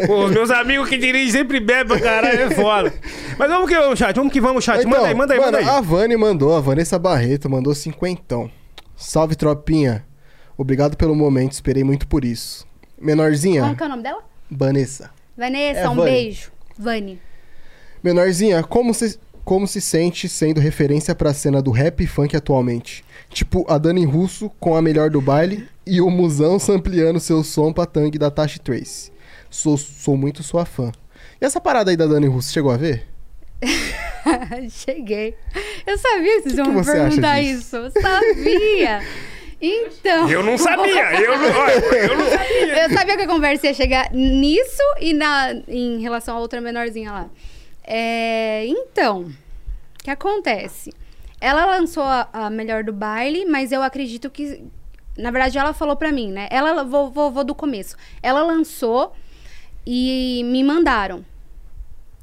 [0.06, 2.94] Pô, os meus amigos que dirigem sempre bebem pra caralho, é foda.
[3.38, 4.80] Mas vamos que vamos, chat, vamos que vamos, chat.
[4.80, 5.78] Então, manda aí, manda aí, mano, manda aí.
[5.78, 8.50] a Vani mandou, a Vanessa Barreto mandou cinquentão.
[8.96, 10.06] Salve, tropinha.
[10.58, 12.66] Obrigado pelo momento, esperei muito por isso.
[13.00, 14.24] Menorzinha, Como que é o nome dela?
[14.50, 15.12] Vanessa.
[15.38, 16.10] Vanessa, É, um Vani.
[16.12, 16.52] beijo.
[16.80, 17.20] Vani.
[18.04, 23.04] Menorzinha, como se, como se sente sendo referência pra cena do rap e funk atualmente?
[23.30, 27.72] Tipo, a Dani Russo com a melhor do baile e o Musão sampleando seu som
[27.72, 29.12] pra tangue da Tashi Trace.
[29.50, 30.92] Sou, sou muito sua fã.
[31.40, 33.08] E essa parada aí da Dani Russo, chegou a ver?
[34.70, 35.36] Cheguei.
[35.86, 37.76] Eu sabia que vocês Que iam que me você perguntar isso.
[37.76, 39.02] Eu sabia.
[39.60, 40.30] Então.
[40.30, 42.84] Eu não sabia, eu não, eu não sabia.
[42.84, 47.12] Eu sabia que a conversa ia chegar nisso e na, em relação a outra menorzinha
[47.12, 47.30] lá.
[47.84, 50.94] É, então, o que acontece?
[51.40, 54.64] Ela lançou a, a melhor do baile, mas eu acredito que.
[55.18, 56.48] Na verdade, ela falou pra mim, né?
[56.52, 57.96] Ela, vou, vou, vou do começo.
[58.22, 59.14] Ela lançou
[59.86, 61.26] e me mandaram.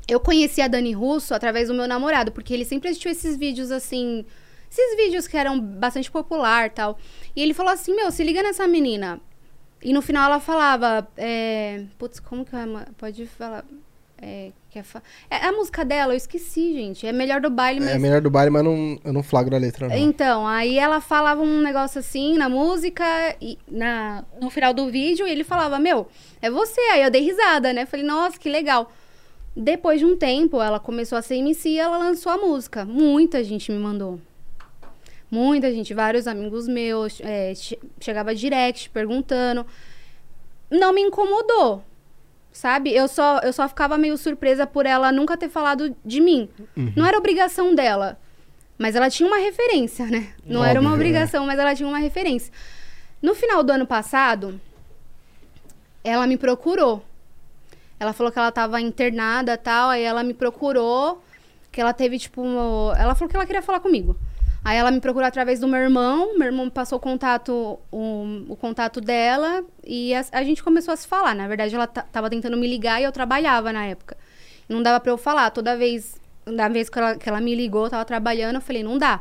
[0.07, 3.71] Eu conheci a Dani Russo através do meu namorado, porque ele sempre assistiu esses vídeos
[3.71, 4.25] assim.
[4.71, 6.99] Esses vídeos que eram bastante popular tal.
[7.35, 9.21] E ele falou assim: Meu, se liga nessa menina.
[9.83, 11.07] E no final ela falava.
[11.17, 11.85] É...
[11.99, 13.65] Putz, como que uma- Pode falar.
[14.19, 17.07] É, que é, fa- é a música dela, eu esqueci, gente.
[17.07, 17.91] É melhor do baile, mas.
[17.95, 19.97] É melhor do baile, mas não, eu não flagro a letra, não.
[19.97, 23.05] Então, aí ela falava um negócio assim na música,
[23.41, 26.09] e na, no final do vídeo, e ele falava, meu,
[26.43, 26.81] é você.
[26.93, 27.87] Aí eu dei risada, né?
[27.87, 28.91] Falei, nossa, que legal.
[29.57, 32.85] Depois de um tempo, ela começou a ser MC e ela lançou a música.
[32.85, 34.18] Muita gente me mandou.
[35.31, 39.64] Muita gente, vários amigos meus, é, che- chegava direct perguntando.
[40.70, 41.85] Não me incomodou,
[42.55, 42.95] sabe?
[42.95, 46.49] Eu só, eu só ficava meio surpresa por ela nunca ter falado de mim.
[46.97, 48.17] Não era obrigação dela.
[48.79, 50.33] Mas ela tinha uma referência, né?
[50.47, 52.53] Não era uma Óbvio, obrigação, mas ela tinha uma referência.
[53.21, 54.61] No final do ano passado,
[56.03, 57.05] ela me procurou.
[57.99, 61.23] Ela falou que ela tava internada e tal, aí ela me procurou,
[61.71, 64.17] que ela teve, tipo, um- ela falou que ela queria falar comigo.
[64.65, 68.45] Aí ela me procurou através do meu irmão, meu irmão me passou o contato, o,
[68.49, 71.35] o contato dela, e a, a gente começou a se falar.
[71.35, 74.17] Na verdade, ela ta- tava tentando me ligar e eu trabalhava na época.
[74.69, 75.51] Não dava pra eu falar.
[75.51, 78.83] Toda vez, da vez que ela, que ela me ligou, eu tava trabalhando, eu falei,
[78.83, 79.21] não dá.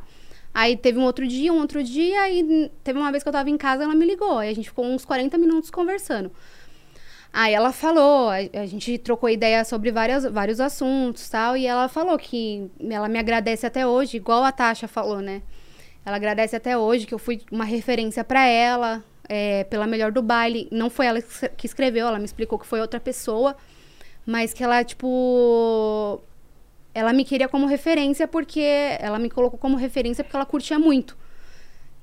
[0.53, 3.49] Aí teve um outro dia, um outro dia, e teve uma vez que eu tava
[3.49, 4.37] em casa, ela me ligou.
[4.39, 6.31] Aí a gente ficou uns 40 minutos conversando.
[7.33, 11.89] Aí ela falou, a, a gente trocou ideia sobre várias, vários assuntos tal, e ela
[11.89, 15.41] falou que ela me agradece até hoje, igual a Tasha falou, né?
[16.05, 20.21] Ela agradece até hoje que eu fui uma referência pra ela, é, pela melhor do
[20.21, 20.67] baile.
[20.71, 21.19] Não foi ela
[21.57, 23.55] que escreveu, ela me explicou que foi outra pessoa,
[24.25, 26.21] mas que ela, tipo.
[26.93, 28.61] Ela me queria como referência porque.
[28.99, 31.17] Ela me colocou como referência porque ela curtia muito.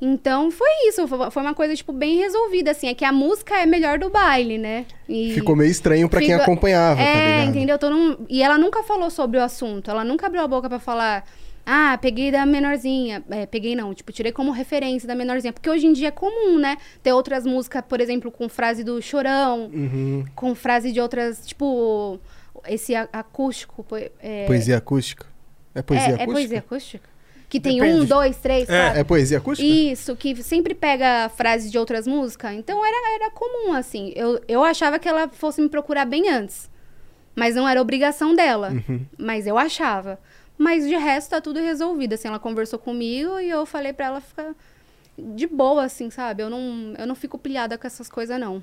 [0.01, 2.88] Então foi isso, foi uma coisa, tipo, bem resolvida, assim.
[2.88, 4.86] É que a música é melhor do baile, né?
[5.09, 7.48] E- Ficou meio estranho pra quem Fica- acompanhava, tá é, ligado?
[7.57, 7.78] entendeu?
[7.78, 9.90] Todo E ela nunca falou sobre o assunto.
[9.90, 11.24] Ela nunca abriu a boca pra falar.
[11.66, 13.22] Ah, peguei da menorzinha.
[13.30, 15.53] É, peguei não, tipo, tirei como referência da menorzinha.
[15.53, 16.78] Porque hoje em dia é comum, né?
[17.03, 20.24] Ter outras músicas, por exemplo, com frase do chorão, Uhum.
[20.34, 22.18] com frase de outras, tipo,
[22.66, 23.84] esse acústico.
[24.20, 25.26] É, Poesia acústica?
[25.74, 26.32] É poesia é, é acústica?
[26.32, 27.09] poesia acústica?
[27.51, 28.03] Que tem Depende.
[28.03, 29.01] um, dois, três, É, quatro.
[29.01, 29.68] É poesia acústica?
[29.68, 32.55] Isso, que sempre pega frases de outras músicas.
[32.55, 34.12] Então era, era comum, assim.
[34.14, 36.70] Eu, eu achava que ela fosse me procurar bem antes.
[37.34, 38.70] Mas não era obrigação dela.
[38.70, 39.05] Uhum.
[39.18, 40.18] Mas eu achava.
[40.57, 42.12] Mas de resto tá tudo resolvido.
[42.12, 44.55] Assim, ela conversou comigo e eu falei pra ela ficar
[45.18, 46.44] de boa, assim, sabe?
[46.44, 48.62] Eu não, eu não fico pilhada com essas coisas, não.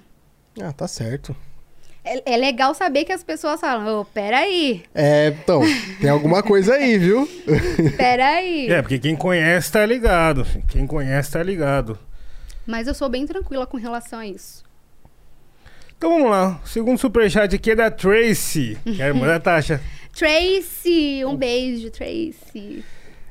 [0.62, 1.36] Ah, tá certo.
[2.16, 5.62] É, é legal saber que as pessoas falam, ô, peraí, É, então,
[6.00, 7.28] tem alguma coisa aí, viu?
[7.98, 8.70] peraí.
[8.70, 10.46] É, porque quem conhece tá ligado.
[10.68, 12.00] Quem conhece tá ligado.
[12.66, 14.64] Mas eu sou bem tranquila com relação a isso.
[15.98, 16.62] Então vamos lá.
[16.64, 19.82] O segundo superchat aqui é da Tracy, que é a irmã da Tasha.
[20.14, 22.84] Tracy, um beijo, Tracy.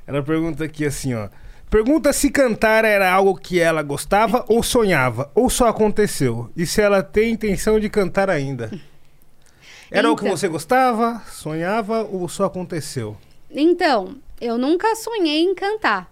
[0.07, 1.29] Ela pergunta aqui assim, ó.
[1.69, 6.51] Pergunta se cantar era algo que ela gostava ou sonhava, ou só aconteceu.
[6.57, 8.71] E se ela tem intenção de cantar ainda.
[9.91, 10.37] Era o que Então.
[10.37, 13.17] você gostava, sonhava ou só aconteceu?
[13.51, 16.11] Então, eu nunca sonhei em cantar.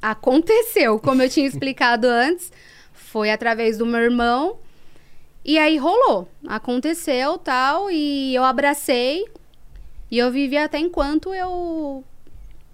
[0.00, 2.50] Aconteceu, como eu tinha explicado antes.
[2.92, 4.56] Foi através do meu irmão.
[5.44, 6.28] E aí rolou.
[6.46, 7.90] Aconteceu tal.
[7.90, 9.24] E eu abracei.
[10.10, 12.02] E eu vivi até enquanto eu.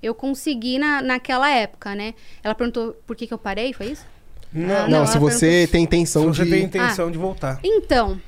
[0.03, 2.15] Eu consegui na, naquela época, né?
[2.43, 4.05] Ela perguntou por que, que eu parei, foi isso?
[4.53, 6.51] Não, Ah, Não, ela se você perguntou- tem se intenção você de.
[6.51, 7.61] tem intenção de voltar.
[7.63, 8.21] Então,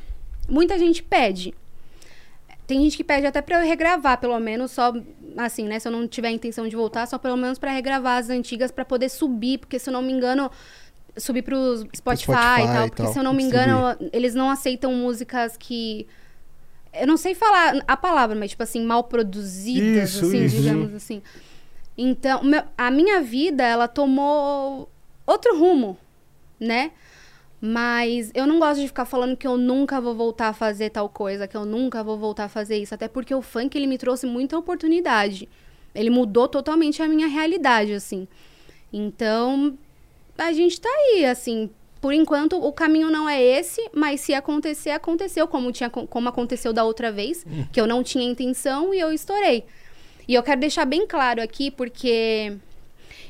[0.48, 1.54] muita gente pede.
[2.66, 4.92] Tem gente que pede até pra eu regravar, pelo menos, só
[5.36, 5.78] assim, né?
[5.78, 8.84] Se eu não tiver intenção de voltar, só pelo menos pra regravar as antigas pra
[8.84, 10.50] poder subir, porque se eu não me engano,
[11.16, 14.34] subir pro Spotify, Spotify e tal, e porque tal, se eu não me engano, eles
[14.34, 16.06] não aceitam músicas que
[16.94, 20.56] eu não sei falar a palavra, mas tipo assim, mal produzidas, Isso, assim, isso.
[20.56, 21.20] digamos assim.
[21.96, 24.88] Então, meu- a minha vida, ela tomou
[25.26, 25.96] outro rumo,
[26.58, 26.92] né?
[27.60, 31.08] Mas eu não gosto de ficar falando que eu nunca vou voltar a fazer tal
[31.08, 33.98] coisa, que eu nunca vou voltar a fazer isso, até porque o funk ele me
[33.98, 35.48] trouxe muita oportunidade.
[35.94, 38.26] Ele mudou totalmente a minha realidade, assim.
[38.92, 39.76] Então,
[40.36, 41.70] a gente tá aí, assim.
[42.00, 46.72] Por enquanto, o caminho não é esse, mas se acontecer, aconteceu, como, tinha, como aconteceu
[46.72, 49.64] da outra vez, que eu não tinha intenção e eu estourei.
[50.26, 52.56] E eu quero deixar bem claro aqui, porque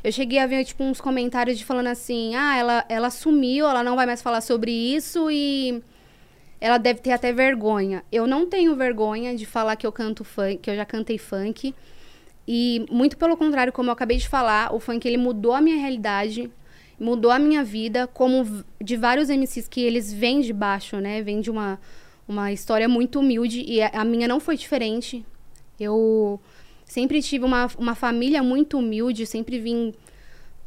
[0.05, 3.85] eu cheguei a ver, tipo, uns comentários de falando assim, ah, ela, ela sumiu, ela
[3.85, 5.83] não vai mais falar sobre isso e
[6.61, 8.05] ela deve ter até vergonha.
[8.11, 11.75] Eu não tenho vergonha de falar que eu canto funk, que eu já cantei funk.
[12.47, 15.77] E muito pelo contrário, como eu acabei de falar, o funk ele mudou a minha
[15.77, 16.51] realidade,
[16.99, 21.23] mudou a minha vida, como de vários MCs que eles vêm de baixo, né?
[21.23, 21.81] Vêm de uma,
[22.27, 25.25] uma história muito humilde e a minha não foi diferente.
[25.79, 26.41] Eu
[26.93, 29.93] sempre tive uma, uma família muito humilde, sempre vim,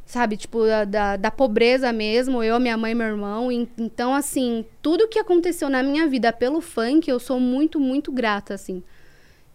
[0.06, 3.52] sabe, tipo, da, da, da pobreza mesmo, eu, minha mãe e meu irmão.
[3.52, 8.12] En- Então, assim, tudo que aconteceu na minha vida pelo funk, eu sou muito, muito
[8.12, 8.82] grata, assim.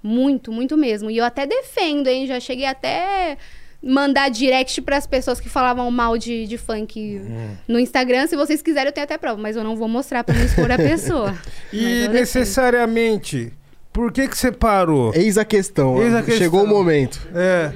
[0.03, 1.11] Muito, muito mesmo.
[1.11, 2.27] E eu até defendo, hein?
[2.27, 3.37] Já cheguei até
[3.83, 7.21] mandar direct para as pessoas que falavam mal de, de funk
[7.68, 8.27] no Instagram.
[8.27, 10.71] Se vocês quiserem, eu tenho até prova, mas eu não vou mostrar para não expor
[10.71, 11.35] a pessoa.
[11.73, 13.53] E necessariamente,
[13.93, 15.12] por que que você parou?
[15.14, 16.01] Eis a questão.
[16.03, 16.38] Eis a questão.
[16.38, 17.20] Chegou o momento.
[17.34, 17.72] É,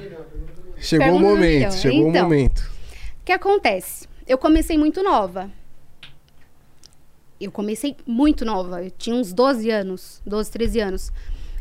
[0.77, 1.73] Chegou o Pergunta momento.
[1.75, 2.23] Chegou o Então.
[2.23, 2.59] momento.
[3.21, 4.07] O que acontece?
[4.27, 5.49] Eu comecei muito nova.
[7.39, 8.83] Eu comecei muito nova.
[8.83, 11.11] Eu tinha uns 12 anos, 12, 13 anos.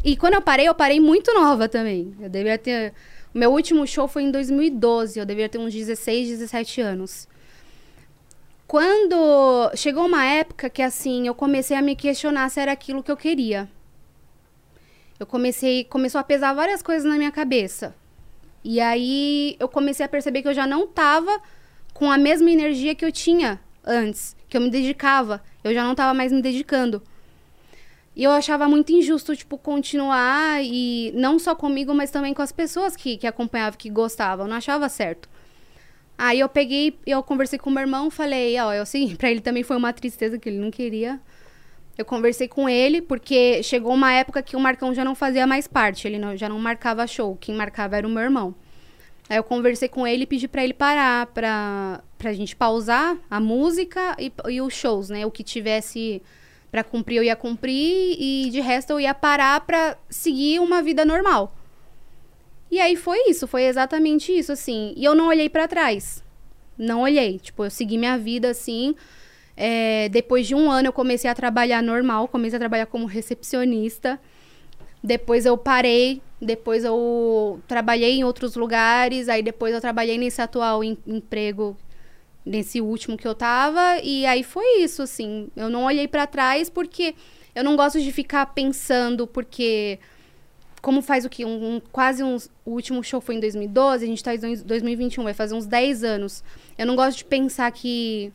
[0.04, 2.14] E quando eu parei, eu parei muito nova também.
[2.20, 2.92] Eu devia ter.
[3.34, 5.18] O meu último show foi em 2012.
[5.18, 7.26] Eu devia ter uns 16, 17 anos.
[8.66, 13.10] Quando chegou uma época que assim, eu comecei a me questionar se era aquilo que
[13.10, 13.68] eu queria.
[15.18, 17.94] Eu comecei, começou a pesar várias coisas na minha cabeça.
[18.62, 21.40] E aí eu comecei a perceber que eu já não tava
[21.92, 25.42] com a mesma energia que eu tinha antes, que eu me dedicava.
[25.62, 27.02] Eu já não tava mais me dedicando.
[28.16, 32.52] E eu achava muito injusto, tipo, continuar e não só comigo, mas também com as
[32.52, 34.46] pessoas que, que acompanhavam, que gostavam.
[34.46, 35.28] Eu não achava certo.
[36.16, 39.40] Aí eu peguei, eu conversei com meu irmão, falei, ó, é o seguinte, pra ele
[39.40, 41.20] também foi uma tristeza que ele não queria.
[41.96, 45.68] Eu conversei com ele, porque chegou uma época que o Marcão já não fazia mais
[45.68, 48.54] parte, ele não- já não marcava show, quem marcava era o meu irmão.
[49.28, 53.40] Aí eu conversei com ele e pedi pra ele parar, pra, pra gente pausar a
[53.40, 55.24] música e, e os shows, né?
[55.24, 56.20] O que tivesse
[56.70, 61.04] pra cumprir eu ia cumprir e de resto eu ia parar pra seguir uma vida
[61.04, 61.56] normal.
[62.70, 64.92] E aí foi isso, foi exatamente isso, assim.
[64.96, 66.22] E eu não olhei pra trás.
[66.76, 67.38] Não olhei.
[67.38, 68.96] Tipo, eu segui minha vida assim.
[69.56, 74.20] É, depois de um ano eu comecei a trabalhar normal, comecei a trabalhar como recepcionista.
[75.02, 80.82] Depois eu parei, depois eu trabalhei em outros lugares, aí depois eu trabalhei nesse atual
[80.82, 81.76] em- emprego,
[82.44, 85.48] nesse último que eu tava, e aí foi isso, assim.
[85.54, 87.14] Eu não olhei pra trás porque
[87.54, 89.98] eu não gosto de ficar pensando, porque
[90.82, 91.44] como faz o quê?
[91.44, 92.50] Um, um- quase uns.
[92.64, 95.66] O último show foi em 2012, a gente tá em dois- 2021, vai fazer uns
[95.66, 96.42] 10 anos.
[96.78, 98.32] Eu não gosto de pensar que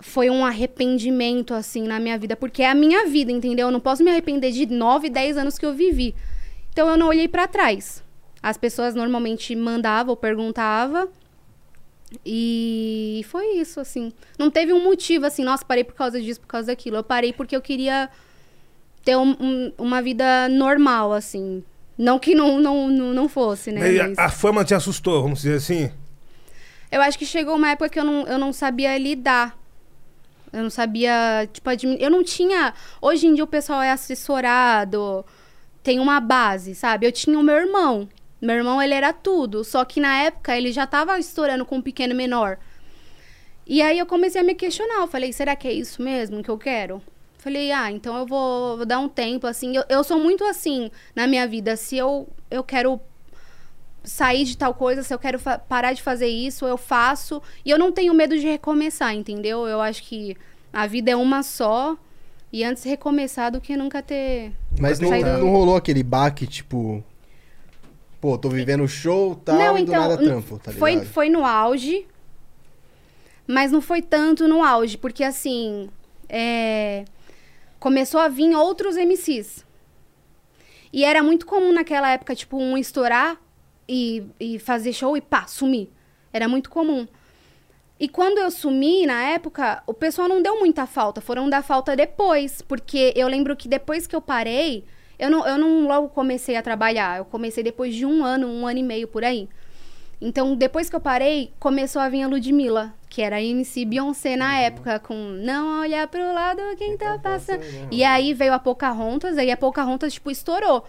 [0.00, 3.68] foi um arrependimento, assim, na minha vida, porque é a minha vida, entendeu?
[3.68, 6.14] Eu não posso me arrepender de 9, 10 anos que eu vivi.
[6.72, 8.02] Então eu não olhei pra trás.
[8.42, 11.08] As pessoas normalmente mandavam ou perguntavam.
[12.24, 14.12] E foi isso, assim.
[14.38, 16.96] Não teve um motivo assim, nossa, parei por causa disso, por causa daquilo.
[16.98, 18.08] Eu parei porque eu queria
[19.04, 21.64] ter um- um- uma vida normal, assim.
[21.98, 23.80] Não que não, não, não, não fosse, né?
[24.08, 25.90] Mas a fama te assustou, vamos dizer assim?
[26.92, 29.58] eu acho que chegou uma época que eu não, eu não sabia lidar.
[30.56, 31.68] Eu não sabia, tipo,
[32.00, 32.72] eu não tinha.
[33.02, 35.22] Hoje em dia o pessoal é assessorado,
[35.82, 37.06] tem uma base, sabe?
[37.06, 38.08] Eu tinha o meu irmão.
[38.40, 39.62] Meu irmão, ele era tudo.
[39.62, 42.58] Só que na época ele já tava estourando com um pequeno menor.
[43.66, 45.00] E aí eu comecei a me questionar.
[45.02, 47.02] Eu falei, será que é isso mesmo que eu quero?
[47.36, 49.76] Falei, ah, então eu vou, vou dar um tempo, assim.
[49.76, 51.76] Eu, eu sou muito assim na minha vida.
[51.76, 52.98] Se eu, eu quero
[54.06, 55.38] sair de tal coisa, se eu quero
[55.68, 57.42] parar de fazer isso, eu faço.
[57.64, 59.66] E eu não tenho medo de recomeçar, entendeu?
[59.66, 60.34] Eu acho que
[60.72, 61.98] a vida é uma só.
[62.52, 64.52] E antes recomeçar do que nunca ter.
[64.80, 67.04] Mas não, Sair do- não rolou aquele baque, tipo.
[68.20, 69.94] Pô, tô vivendo o show tal, não, e então.
[70.00, 71.08] nada trampo, tá foi, ligado?
[71.08, 72.06] foi no auge.
[73.46, 75.90] Mas não foi tanto no auge, porque assim.
[76.28, 77.04] é,
[77.78, 79.64] começou a vir outros MCs.
[80.92, 83.36] E era muito comum naquela época, tipo, um estourar
[83.88, 85.88] e, e fazer show e pá, sumir.
[86.32, 87.06] Era muito comum.
[87.98, 91.20] E quando eu sumi, na época, o pessoal não deu muita falta.
[91.20, 92.60] Foram dar falta depois.
[92.60, 94.84] Porque eu lembro que depois que eu parei,
[95.18, 97.18] eu não, eu não logo comecei a trabalhar.
[97.18, 99.48] Eu comecei depois de um ano, um ano e meio por aí.
[100.20, 104.34] Então, depois que eu parei, começou a vir a Ludmilla, que era a MC Beyoncé
[104.34, 107.62] na época, com Não olhar pro lado quem tá passando.
[107.90, 110.84] E aí veio a Pocahontas, aí a Pocahontas, tipo, estourou.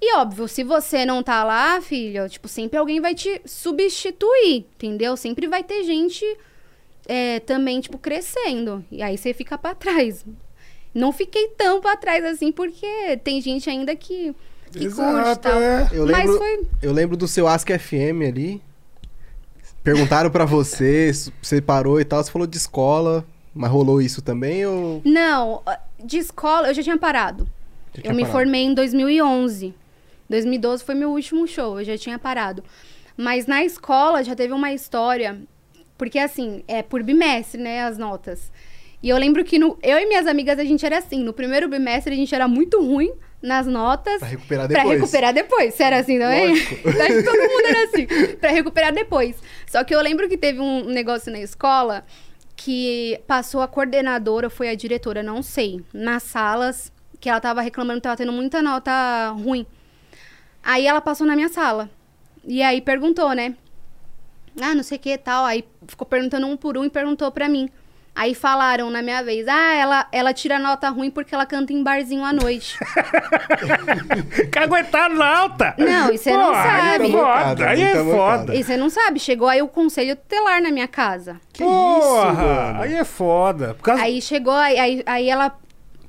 [0.00, 5.16] E óbvio, se você não tá lá, filho, tipo, sempre alguém vai te substituir, entendeu?
[5.16, 6.24] Sempre vai ter gente
[7.08, 8.84] é, também, tipo, crescendo.
[8.90, 10.24] E aí você fica pra trás.
[10.94, 14.34] Não fiquei tão pra trás assim, porque tem gente ainda que,
[14.70, 15.60] que curte e Exato, tal.
[15.60, 15.88] é.
[15.92, 16.66] Eu Mas lembro, foi.
[16.82, 18.62] eu lembro do seu Ask FM ali.
[19.82, 23.24] Perguntaram pra você, você parou e tal, você falou de escola,
[23.54, 25.00] mas rolou isso também ou.
[25.04, 25.62] Não,
[26.04, 27.44] de escola eu já tinha parado.
[27.94, 28.38] Já Eu tinha me parado?
[28.38, 29.74] formei em 2011.
[30.28, 32.62] 2012 foi meu último show, eu já tinha parado.
[33.16, 35.38] Mas na escola já teve uma história,
[35.96, 38.52] porque assim, é por bimestre, né, as notas.
[39.02, 41.68] E eu lembro que no, eu e minhas amigas a gente era assim, no primeiro
[41.68, 44.18] bimestre a gente era muito ruim nas notas.
[44.18, 45.00] Pra recuperar Pra depois.
[45.00, 45.74] recuperar depois.
[45.74, 46.52] Você era assim também?
[46.54, 48.06] Acho que todo mundo era assim.
[48.40, 49.36] Pra recuperar depois.
[49.66, 52.04] Só que eu lembro que teve um negócio na escola
[52.56, 57.98] que passou a coordenadora, foi a diretora, não sei, nas salas, que ela tava reclamando
[58.00, 59.66] que tava tendo muita nota ruim.
[60.66, 61.88] Aí ela passou na minha sala.
[62.44, 63.54] E aí perguntou, né?
[64.60, 65.44] Ah, não sei o que e tal.
[65.44, 67.70] Aí ficou perguntando um por um e perguntou pra mim.
[68.16, 71.82] Aí falaram na minha vez, ah, ela, ela tira nota ruim porque ela canta em
[71.84, 72.76] barzinho à noite.
[74.50, 75.74] Caguetado na alta!
[75.78, 77.04] Não, e você não Porra, sabe.
[77.04, 78.54] Aí é foda, aí é Muita foda.
[78.54, 81.40] E você não sabe, chegou aí o conselho tutelar na minha casa.
[81.52, 82.82] Que isso, Porra, mano?
[82.82, 83.74] aí é foda.
[83.74, 84.02] Por causa...
[84.02, 85.56] Aí chegou, aí, aí, aí ela.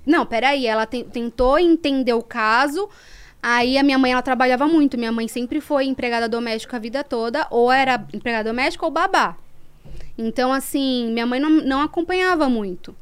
[0.05, 2.89] Não, peraí, ela te- tentou entender o caso.
[3.49, 4.97] Aí a minha mãe, ela trabalhava muito.
[4.97, 9.37] Minha mãe sempre foi empregada doméstica a vida toda, ou era empregada doméstica ou babá.
[10.17, 12.93] Então, assim, minha mãe não, não acompanhava muito.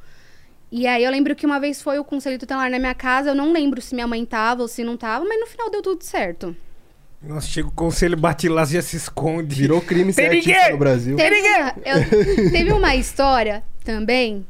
[0.72, 3.36] E aí eu lembro que uma vez foi o conselho tutelar na minha casa, eu
[3.36, 6.04] não lembro se minha mãe tava ou se não tava, mas no final deu tudo
[6.04, 6.56] certo.
[7.24, 9.56] Nossa, chega o conselho, bate lá, já se esconde.
[9.56, 11.16] Virou crime ser artista no Brasil.
[11.18, 11.38] Teve,
[11.86, 14.46] eu- teve uma história também,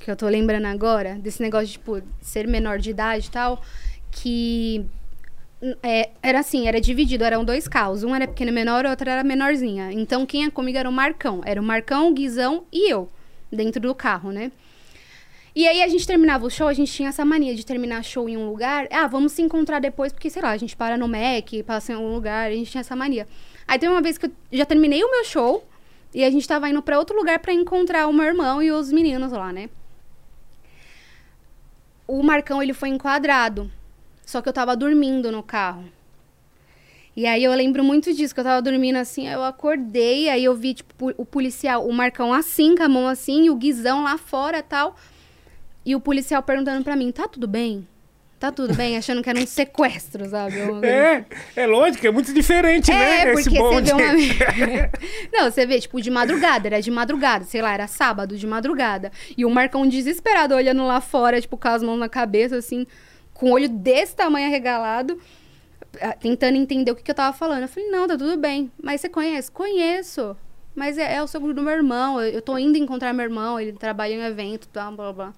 [0.00, 3.60] que eu tô lembrando agora, desse negócio de, tipo, ser menor de idade e tal,
[4.10, 4.86] que
[5.82, 8.04] é, era assim, era dividido, eram dois carros.
[8.04, 9.92] Um era pequeno menor, o outro era menorzinha.
[9.92, 11.40] Então, quem ia comigo era o Marcão.
[11.44, 13.08] Era o Marcão, o Guizão e eu,
[13.50, 14.52] dentro do carro, né?
[15.56, 18.28] E aí a gente terminava o show, a gente tinha essa mania de terminar show
[18.28, 18.88] em um lugar.
[18.90, 21.94] Ah, vamos se encontrar depois, porque, sei lá, a gente para no Mac, passa em
[21.94, 23.26] algum lugar, a gente tinha essa mania.
[23.66, 25.64] Aí teve uma vez que eu já terminei o meu show
[26.12, 28.90] e a gente tava indo pra outro lugar pra encontrar o meu irmão e os
[28.90, 29.70] meninos lá, né?
[32.06, 33.70] O Marcão, ele foi enquadrado.
[34.24, 35.84] Só que eu tava dormindo no carro.
[37.16, 40.54] E aí eu lembro muito disso, que eu tava dormindo assim, eu acordei, aí eu
[40.54, 44.18] vi, tipo, o policial, o Marcão assim, com a mão assim, e o Guizão lá
[44.18, 44.96] fora tal.
[45.86, 47.86] E o policial perguntando pra mim, tá tudo bem?
[48.40, 48.96] Tá tudo bem?
[48.98, 50.58] Achando que era um sequestro, sabe?
[50.58, 51.24] Eu- É,
[51.54, 53.28] é lógico, é muito diferente, né?
[53.28, 53.92] É, esse porque você bonde.
[53.92, 54.90] vê uma.
[55.32, 59.12] Não, você vê, tipo, de madrugada, era de madrugada, sei lá, era sábado de madrugada.
[59.38, 62.84] E o Marcão desesperado olhando lá fora, tipo, com as mãos na cabeça, assim,
[63.44, 65.20] com o olho desse tamanho arregalado,
[66.00, 67.62] ah, tentando entender o que, que eu tava falando.
[67.62, 68.72] Eu falei, não, tá tudo bem.
[68.82, 69.50] Mas você conhece?
[69.50, 70.34] Conheço.
[70.74, 72.18] Mas é, é o seguro do meu irmão.
[72.20, 75.34] Eu, eu tô indo encontrar meu irmão, ele trabalha em um evento, blá, blá, blá.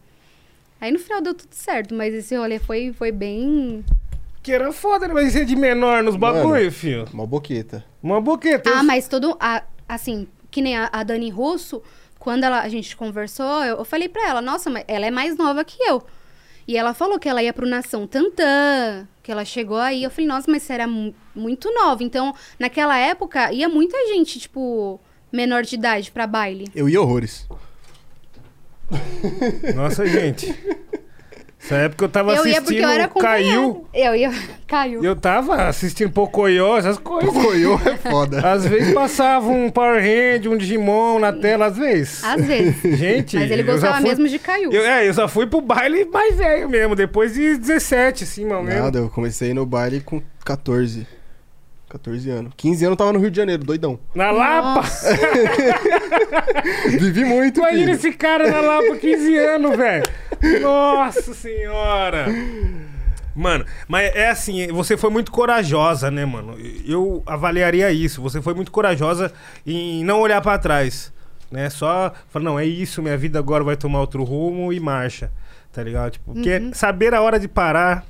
[0.80, 3.84] Aí no final deu tudo certo, mas esse rolê foi, foi bem.
[4.40, 5.14] Que era foda, né?
[5.14, 7.06] Mas ser de menor nos bagulho, filho.
[7.12, 7.84] Uma boqueta.
[8.00, 8.70] Uma boqueta.
[8.70, 9.36] Ah, mas todo.
[9.40, 11.82] a- assim, que nem a, a Dani Russo,
[12.20, 15.36] quando ela, a gente conversou, eu, eu falei pra ela, nossa, mas ela é mais
[15.36, 16.02] nova que eu.
[16.68, 20.02] E ela falou que ela ia pro Nação Tantã, que ela chegou aí.
[20.02, 22.02] Eu falei, nossa, mas você era mu- muito nova.
[22.02, 25.00] Então, naquela época, ia muita gente, tipo,
[25.32, 26.68] menor de idade pra baile.
[26.74, 27.46] Eu ia horrores.
[29.74, 30.54] Nossa, gente.
[31.66, 33.86] Essa época eu tava eu ia assistindo porque eu era Caiu.
[33.92, 34.30] Eu ia.
[34.68, 35.04] Caiu.
[35.04, 37.32] Eu tava assistindo Pocoyo, essas coisas.
[37.32, 38.40] Coiô é foda.
[38.52, 42.22] Às vezes passava um Power Hand, um Digimon na tela, às vezes.
[42.24, 42.76] Às vezes.
[42.98, 44.72] Gente, Mas ele gostava fui- mesmo de Caiu.
[44.72, 48.62] Eu, é, eu só fui pro baile mais velho mesmo, depois de 17, assim, mano.
[48.62, 48.82] mesmo.
[48.84, 51.06] Nada, eu comecei no baile com 14.
[51.98, 52.52] 14 anos.
[52.56, 53.98] 15 anos eu tava no Rio de Janeiro, doidão.
[54.14, 54.74] Na Lapa!
[54.80, 55.08] Nossa.
[56.98, 57.92] Vivi muito, Imagina filho.
[57.94, 60.04] esse cara na Lapa, 15 anos, velho.
[60.62, 62.26] Nossa senhora.
[63.34, 66.56] Mano, mas é assim, você foi muito corajosa, né, mano?
[66.86, 68.22] Eu avaliaria isso.
[68.22, 69.32] Você foi muito corajosa
[69.66, 71.12] em não olhar pra trás,
[71.50, 71.68] né?
[71.68, 75.30] Só falar, não, é isso, minha vida agora vai tomar outro rumo e marcha,
[75.72, 76.12] tá ligado?
[76.12, 76.70] Tipo, porque Uhum.
[76.72, 78.06] saber a hora de parar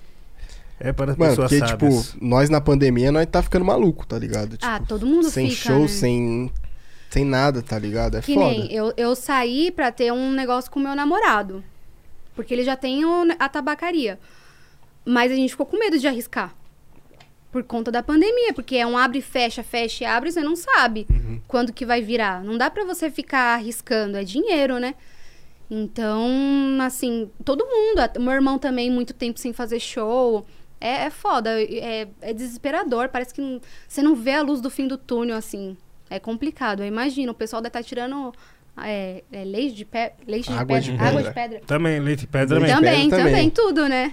[0.78, 2.06] é para as Mano, pessoas porque, sábias.
[2.12, 4.58] tipo, nós na pandemia, nós tá ficando maluco, tá ligado?
[4.62, 5.88] Ah, Tipo, todo mundo sem fica, show, né?
[5.88, 6.52] sem,
[7.10, 8.16] sem nada, tá ligado?
[8.16, 8.46] É Que foda.
[8.46, 11.62] nem eu, eu saí pra ter um negócio com o meu namorado.
[12.34, 14.18] Porque ele já tem o- a tabacaria.
[15.04, 16.54] Mas a gente ficou com medo de arriscar.
[17.50, 18.52] Por conta da pandemia.
[18.52, 21.40] Porque é um abre, fecha, fecha e abre, você não sabe Uhum.
[21.48, 22.44] quando que vai virar.
[22.44, 24.18] Não dá pra você ficar arriscando.
[24.18, 24.94] É dinheiro, né?
[25.70, 26.28] Então,
[26.82, 28.00] assim, todo mundo.
[28.20, 30.46] Meu irmão também, muito tempo sem fazer show.
[30.86, 31.50] É, é foda.
[31.62, 33.08] É, é desesperador.
[33.08, 35.76] Parece que não- você não vê a luz do fim do túnel, assim.
[36.08, 36.82] É complicado.
[36.82, 37.32] Eu imagino.
[37.32, 38.32] O pessoal deve estar tirando
[38.78, 40.12] é, é, leite de, pe...
[40.26, 41.06] leite de Água de pedra.
[41.08, 41.42] Água de pedra.
[41.48, 41.60] pedra.
[41.66, 42.68] Também, leite e pedra também.
[42.70, 43.50] de Também, pedra também, também.
[43.50, 44.12] tudo, né?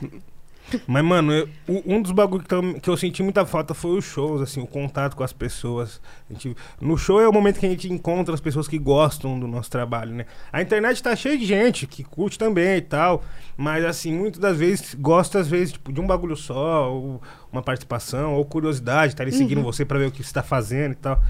[0.88, 1.48] Mas, mano, eu-
[1.86, 4.66] um dos bagulhos que, eu- que eu senti muita falta foi os shows, assim, o
[4.68, 6.02] contato com as pessoas.
[6.30, 9.48] Gente- no show é o momento que a gente encontra as pessoas que gostam do
[9.48, 10.26] nosso trabalho, né?
[10.52, 13.24] A internet tá cheia de gente que curte também e tal,
[13.56, 17.22] mas, assim, muitas das vezes gosta, às vezes, tipo, de um bagulho só, ou
[17.52, 19.64] uma participação, ou curiosidade, tá ali seguindo Uhum.
[19.66, 21.22] você pra ver o que você tá fazendo e tal.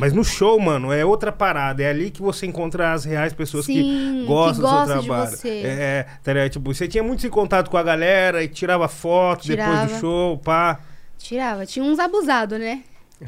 [0.00, 1.82] Mas no show, mano, é outra parada.
[1.82, 5.00] É ali que você encontra as reais pessoas Sim, que que gostam do seu gostam
[5.00, 5.30] de trabalho.
[5.30, 5.48] você.
[5.64, 6.50] É, tá ligado?
[6.50, 10.00] Tipo, você tinha muito esse contato com a galera e tirava foto depois do Tirava.
[10.00, 10.80] show, pá.
[11.18, 11.66] Tirava.
[11.66, 12.80] Tinha uns abusados, né?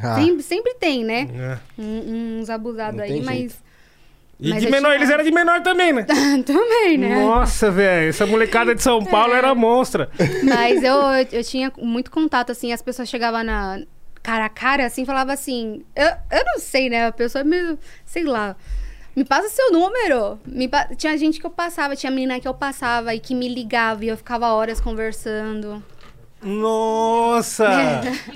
[0.02, 1.28] Ah, Sempre, sempre tem, né?
[1.34, 1.58] É.
[1.80, 3.36] Um- uns abusados aí, mas.
[3.38, 3.54] jeito.
[4.40, 6.02] E Mas de eu menor, tinha- eles eram de menor também, né?
[6.44, 7.22] também, né?
[7.24, 10.10] Nossa, velho, essa molecada de São Paulo era monstra.
[10.42, 10.96] Mas eu,
[11.30, 13.80] eu tinha muito contato, assim, as pessoas chegavam na
[14.22, 17.06] cara a cara, assim, falava assim, eu, eu não sei, né?
[17.06, 18.54] A pessoa me, sei lá,
[19.16, 20.38] me passa seu número.
[20.46, 23.48] Me pa- Tinha gente que eu passava, tinha menina que eu passava e que me
[23.48, 25.82] ligava e eu ficava horas conversando.
[26.42, 27.68] Nossa!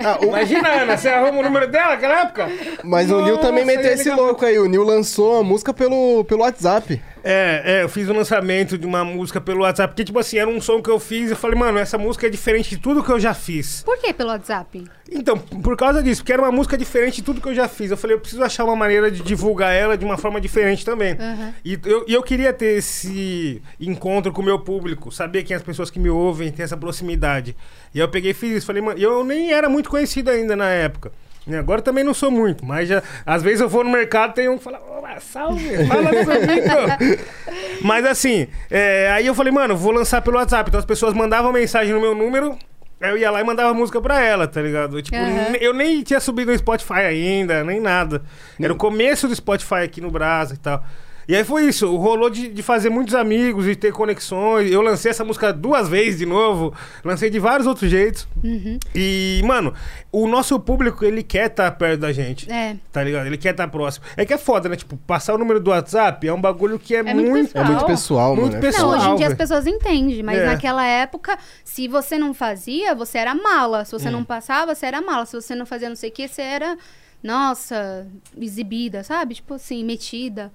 [0.03, 2.47] Ah, o- Imagina, Ana, você arruma o número dela naquela época?
[2.83, 4.57] Mas o Nil também Nossa, meteu esse louco aí.
[4.59, 7.01] O Nil lançou a música pelo, pelo WhatsApp.
[7.29, 10.49] É, é, eu fiz o lançamento de uma música pelo WhatsApp, porque, tipo assim, era
[10.49, 13.11] um som que eu fiz, eu falei, mano, essa música é diferente de tudo que
[13.11, 13.83] eu já fiz.
[13.83, 14.85] Por que pelo WhatsApp?
[15.11, 17.91] Então, por causa disso, porque era uma música diferente de tudo que eu já fiz.
[17.91, 21.17] Eu falei, eu preciso achar uma maneira de divulgar ela de uma forma diferente também.
[21.19, 21.53] Aham.
[21.65, 25.61] E eu, e eu queria ter esse encontro com o meu público, saber quem as
[25.61, 27.57] pessoas que me ouvem, ter essa proximidade.
[27.93, 28.65] E eu peguei e fiz isso.
[28.65, 31.11] Falei, mano, eu nem era muito conhecido ainda na época.
[31.47, 34.49] E Agora também não sou muito, mas já, às vezes eu vou no mercado tem
[34.49, 37.21] um que fala, "Ô, salve, fala comigo.
[37.81, 40.69] mas assim, é, aí eu falei, mano, vou lançar pelo WhatsApp.
[40.69, 42.57] Então as pessoas mandavam mensagem no meu número,
[42.99, 45.01] eu ia lá e mandava música pra ela, tá ligado?
[45.01, 45.51] Tipo, Aham.
[45.51, 48.21] ne- eu nem tinha subido no Spotify ainda, nem nada.
[48.59, 50.83] Era o começo do Spotify aqui no Brasa e tal.
[51.27, 54.71] E aí foi isso, rolou de, de fazer muitos amigos, de ter conexões.
[54.71, 56.73] Eu lancei essa música duas vezes de novo,
[57.03, 58.25] lancei de vários outros jeitos.
[58.41, 58.79] Uhum.
[58.95, 59.73] E, mano,
[60.09, 62.49] o nosso público, ele quer estar perto da gente.
[62.49, 62.77] É.
[62.93, 63.25] Tá ligado?
[63.27, 64.05] Ele quer estar próximo.
[64.15, 64.77] É que é foda, né?
[64.77, 67.57] Tipo, passar o número do WhatsApp é um bagulho que é, muito muito.
[67.57, 68.57] É muito pessoal, Muito mano.
[68.57, 68.91] é pessoal.
[68.91, 70.45] Não, hoje em dia as pessoas entendem, mas É.
[70.45, 73.83] naquela época, se você não fazia, você era mala.
[73.83, 73.99] Se Hum.
[73.99, 75.25] você não passava, você era mala.
[75.25, 76.77] Se você não fazia não sei o que, você era,
[77.21, 78.07] nossa,
[78.39, 79.35] exibida, sabe?
[79.35, 80.51] Tipo assim, metida.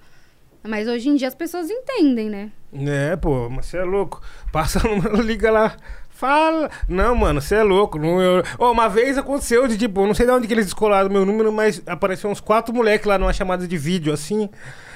[0.65, 2.51] Mas hoje em dia as pessoas entendem, né?
[2.87, 4.23] É, pô, mas você é louco.
[4.53, 5.77] Passa o número, liga lá.
[6.09, 6.71] Fala.
[6.89, 7.99] Não, mano, você é louco.
[7.99, 8.45] Não, eu...
[8.59, 11.53] Ô, uma vez aconteceu de tipo, não sei de onde que eles descolaram meu número,
[11.53, 14.49] mas apareceu uns quatro moleques lá numa chamada de vídeo, assim,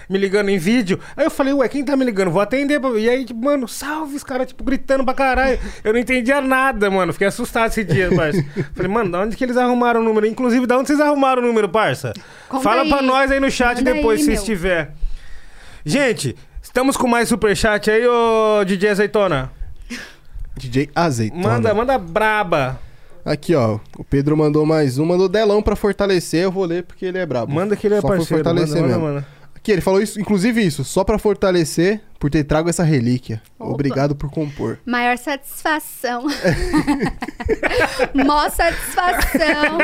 [0.08, 1.00] me ligando em vídeo.
[1.16, 2.30] Aí eu falei, ué, quem tá me ligando?
[2.30, 2.80] Vou atender.
[2.96, 5.58] E aí, tipo, mano, salve, os caras, tipo, gritando pra caralho.
[5.82, 7.12] Eu não entendia nada, mano.
[7.12, 8.40] Fiquei assustado esse dia, parça.
[8.72, 10.26] Falei, mano, da onde que eles arrumaram o número?
[10.28, 12.12] Inclusive, da onde vocês arrumaram o número, parça?
[12.48, 12.88] Conta Fala aí.
[12.88, 14.38] pra nós aí no chat Manda depois, aí, se meu.
[14.38, 14.94] estiver.
[15.88, 19.52] Gente, estamos com mais superchat aí, ô DJ Azeitona.
[20.56, 21.42] DJ Azeitona.
[21.48, 22.80] Manda, manda braba.
[23.24, 23.78] Aqui, ó.
[23.96, 25.04] O Pedro mandou mais um.
[25.06, 26.42] Mandou Delão pra fortalecer.
[26.42, 27.52] Eu vou ler porque ele é brabo.
[27.54, 28.26] Manda que ele é Só parceiro.
[28.42, 29.00] fortalecer manda, mesmo.
[29.00, 29.26] manda, manda.
[29.62, 33.40] Que ele falou isso, inclusive isso, só pra fortalecer, por ter trago essa relíquia.
[33.58, 33.72] Opa.
[33.72, 34.78] Obrigado por compor.
[34.84, 36.24] Maior satisfação.
[38.14, 39.78] Mó satisfação.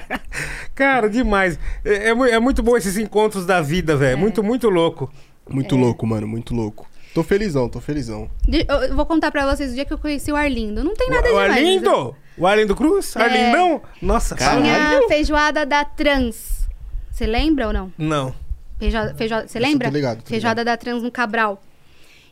[0.74, 1.58] Cara, demais.
[1.84, 4.18] É, é é muito bom esses encontros da vida, velho.
[4.18, 5.10] Muito, muito louco.
[5.54, 6.88] Muito louco, mano, muito louco.
[7.14, 8.30] Tô felizão, tô felizão.
[8.46, 10.84] De- Eu eu vou contar pra vocês o dia que eu conheci o Arlindo.
[10.84, 11.50] Não tem nada o demais.
[11.52, 12.16] Arlindo?
[12.38, 13.16] O Arlindo Cruz?
[13.16, 13.22] É.
[13.22, 13.82] Arlindão?
[14.00, 14.62] Nossa, Caralho.
[14.62, 16.68] Tinha feijoada da Trans.
[17.10, 17.92] Você lembra ou não?
[17.98, 18.34] Não.
[18.78, 19.88] Feijoada, feijoada, você lembra?
[19.90, 21.60] tô ligado, tô feijoada da Trans no Cabral.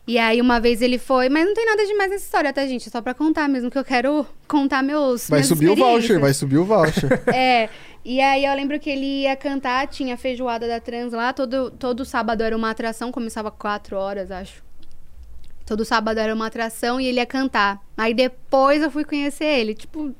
[0.08, 2.88] E aí uma vez ele foi, mas não tem nada demais nessa história, tá, gente?
[2.88, 6.32] É só pra contar mesmo que eu quero contar meus Vai subir o voucher, vai
[6.32, 7.22] subir o voucher.
[7.28, 7.68] É,
[8.02, 12.06] e aí eu lembro que ele ia cantar, tinha feijoada da Trans lá, todo, todo
[12.06, 14.64] sábado era uma atração, começava quatro horas, acho.
[15.66, 17.78] Todo sábado era uma atração e ele ia cantar.
[17.94, 20.14] Aí depois eu fui conhecer ele, tipo...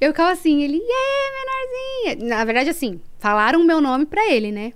[0.00, 2.36] Eu ficava assim, ele, yeah, menorzinha.
[2.36, 4.72] Na verdade, assim, falaram o meu nome pra ele, né?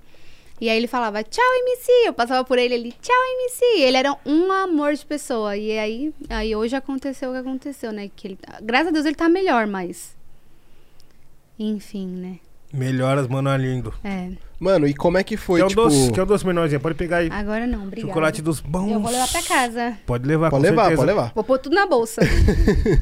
[0.63, 1.91] E aí ele falava, tchau, MC.
[2.05, 3.81] Eu passava por ele, ele, tchau, MC.
[3.81, 5.57] Ele era um amor de pessoa.
[5.57, 8.09] E aí, aí hoje aconteceu o que aconteceu, né?
[8.15, 10.15] Que ele, graças a Deus ele tá melhor, mas...
[11.59, 12.39] Enfim, né?
[12.71, 13.93] Melhoras, mano, Arlindo.
[14.05, 14.29] É.
[14.57, 15.81] Mano, e como é que foi, que, é o tipo...
[15.81, 16.79] doce, que é doce menorzinho.
[16.79, 17.29] Pode pegar aí.
[17.29, 18.07] Agora não, obrigada.
[18.07, 18.89] Chocolate dos bons.
[18.89, 19.97] Eu vou levar pra casa.
[20.05, 21.01] Pode levar, Pode com levar, certeza.
[21.01, 21.31] pode levar.
[21.35, 22.21] Vou pôr tudo na bolsa.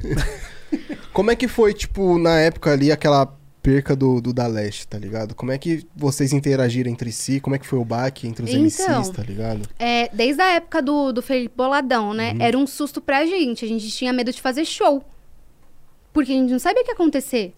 [1.13, 3.31] Como é que foi, tipo, na época ali, aquela
[3.61, 5.35] perca do, do da Leste, tá ligado?
[5.35, 7.39] Como é que vocês interagiram entre si?
[7.39, 8.63] Como é que foi o baque entre os Então.
[8.63, 9.69] MCs, tá ligado?
[9.77, 12.33] É, desde a época do, do Felipe Boladão, né?
[12.33, 12.41] Uhum.
[12.41, 13.63] Era um susto pra gente.
[13.63, 15.03] A gente tinha medo de fazer show.
[16.11, 17.53] Porque a gente não sabia o que ia acontecer.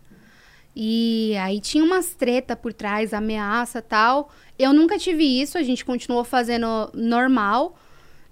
[0.75, 4.29] E aí tinha umas treta por trás, ameaça tal.
[4.57, 7.77] Eu nunca tive isso, a gente continuou fazendo normal.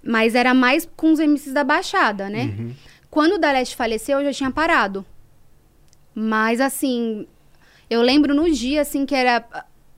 [0.04, 2.54] Mas era mais com os MCs da Baixada, né?
[2.58, 2.72] Uhum.
[3.08, 5.06] Quando o Daleste faleceu, eu já tinha parado.
[6.14, 7.26] Mas, assim,
[7.92, 9.44] eu lembro no dia, assim, que era...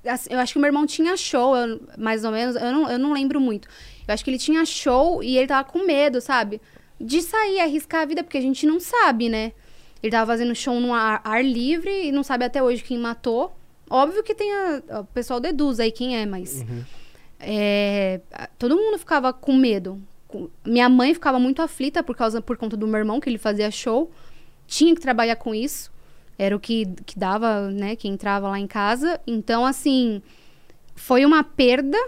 [0.06, 2.56] assim, eu acho que o meu irmão tinha show, eu- mais ou menos.
[2.56, 3.68] Eu não, eu não lembro muito.
[4.06, 6.60] Eu acho que ele tinha show e ele tava com medo, sabe?
[7.00, 9.52] De sair, arriscar a vida, porque a gente não sabe, né?
[10.02, 13.56] Ele tava fazendo show no ar, ar livre e não sabe até hoje quem matou.
[13.88, 16.64] Óbvio que tem a, o pessoal deduz aí quem é, mas...
[17.40, 20.00] É, a- todo mundo ficava com medo.
[20.64, 23.70] Minha mãe ficava muito aflita por causa por conta do meu irmão que ele fazia
[23.70, 24.10] show.
[24.66, 25.92] Tinha que trabalhar com isso.
[26.38, 29.20] Era o que, que dava, né, que entrava lá em casa.
[29.26, 30.20] Então, assim,
[30.94, 31.98] foi uma perda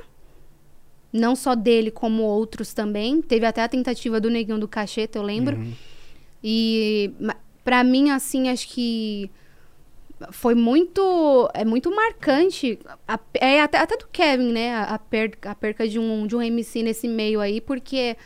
[1.12, 3.22] não só dele como outros também.
[3.22, 5.56] Teve até a tentativa do neguinho do cacheta, eu lembro.
[6.42, 9.30] E ma- pra mim assim, acho que
[10.30, 15.54] foi muito é muito marcante a- é até, até do Kevin né a, a a
[15.54, 18.16] perca de um de um MC nesse meio aí porque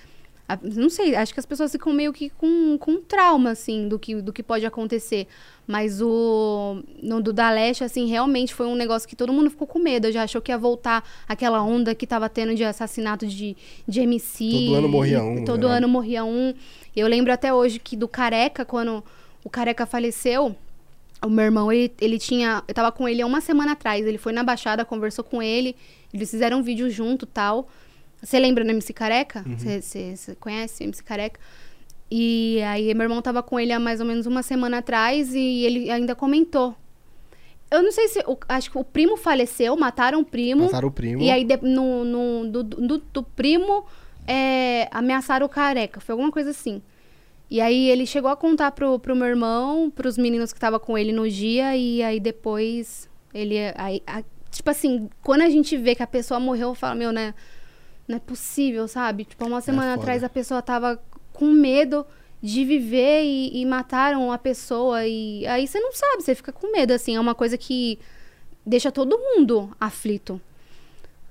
[0.48, 3.98] a- não sei acho que as pessoas ficam meio que com, com trauma assim do
[3.98, 5.26] que do que pode acontecer
[5.70, 9.66] mas o no do da Leste assim realmente foi um negócio que todo mundo ficou
[9.66, 13.56] com medo já achou que ia voltar aquela onda que tava tendo de assassinato de,
[13.86, 15.76] de MC Todo ano morria um, todo né?
[15.76, 16.52] ano morria um
[16.94, 19.02] eu lembro até hoje que do Careca quando
[19.44, 20.56] o Careca faleceu
[21.22, 22.62] o meu irmão, ele, ele tinha.
[22.66, 24.06] Eu tava com ele há uma semana atrás.
[24.06, 25.76] Ele foi na Baixada, conversou com ele.
[26.14, 27.68] Eles fizeram um vídeo junto tal.
[28.22, 29.44] Você lembra do MC Careca?
[30.16, 31.40] Você conhece o MC Careca?
[32.10, 35.64] E aí, meu irmão tava com ele há mais ou menos uma semana atrás e
[35.64, 36.74] ele ainda comentou.
[37.70, 38.18] Eu não sei se.
[38.26, 40.64] o- acho que o primo faleceu, mataram o primo.
[40.64, 41.22] Mataram o primo.
[41.22, 43.84] E aí, de- no, no- do, do, do primo,
[44.26, 46.00] é, ameaçaram o careca.
[46.00, 46.82] Foi alguma coisa assim.
[47.48, 50.98] E aí, ele chegou a contar pro, pro meu irmão, pros meninos que estavam com
[50.98, 51.76] ele no dia.
[51.76, 53.56] E aí, depois, ele...
[53.76, 57.34] Aí, a- tipo assim, quando a gente vê que a pessoa morreu, fala, meu, né?
[58.08, 59.24] Não é possível, sabe?
[59.24, 60.02] Tipo, uma semana foda.
[60.02, 61.00] atrás, a pessoa tava
[61.32, 62.06] com medo
[62.42, 65.06] de viver e, e mataram a pessoa.
[65.06, 67.16] E aí, você não sabe, você fica com medo, assim.
[67.16, 67.98] É uma coisa que
[68.64, 70.40] deixa todo mundo aflito.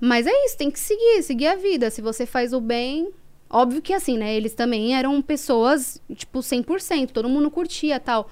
[0.00, 1.90] Mas é isso, tem que seguir, seguir a vida.
[1.90, 3.10] Se você faz o bem.
[3.52, 4.32] Óbvio que assim, né?
[4.32, 8.30] Eles também eram pessoas, tipo, 100%, todo mundo curtia tal.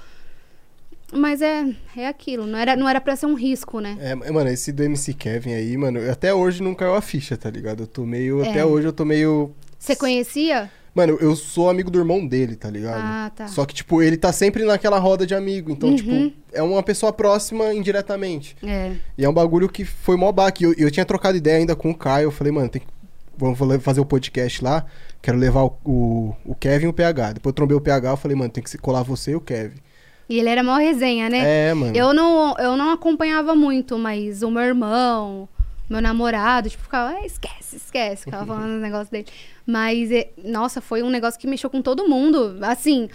[1.13, 1.65] Mas é,
[1.97, 3.97] é aquilo, não era, não era pra ser um risco, né?
[3.99, 7.51] É, mano, esse do MC Kevin aí, mano, até hoje não caiu a ficha, tá
[7.51, 7.83] ligado?
[7.83, 8.45] Eu tô meio.
[8.45, 8.51] É.
[8.51, 9.53] Até hoje eu tô meio.
[9.79, 10.71] Você conhecia?
[10.99, 13.01] Mano, eu sou amigo do irmão dele, tá ligado?
[13.01, 13.47] Ah, tá.
[13.47, 15.71] Só que, tipo, ele tá sempre naquela roda de amigo.
[15.71, 15.95] Então, Uhum.
[15.97, 18.57] tipo, é uma pessoa próxima indiretamente.
[18.65, 18.97] É.
[19.17, 20.65] E é um bagulho que foi mó baque.
[20.65, 22.25] Eu, eu tinha trocado ideia ainda com o Caio.
[22.27, 22.89] Eu falei, mano, tem que.
[23.37, 24.85] Vamos fazer o podcast lá.
[25.23, 27.35] Quero levar o, o, o Kevin e o PH.
[27.35, 28.11] Depois eu trombei o PH.
[28.11, 29.77] Eu falei, mano, tem que se colar você e o Kevin.
[30.29, 31.69] E ele era mó resenha, né?
[31.69, 31.97] É, mano.
[31.97, 35.49] Eu não, eu não acompanhava muito, mas o meu irmão,
[35.89, 39.27] meu namorado, tipo, ficava, "Ah, esquece, esquece, ficava falando os negócios dele.
[39.67, 42.59] Mas, é, nossa, foi um negócio que mexeu com todo mundo.
[42.63, 43.09] Assim,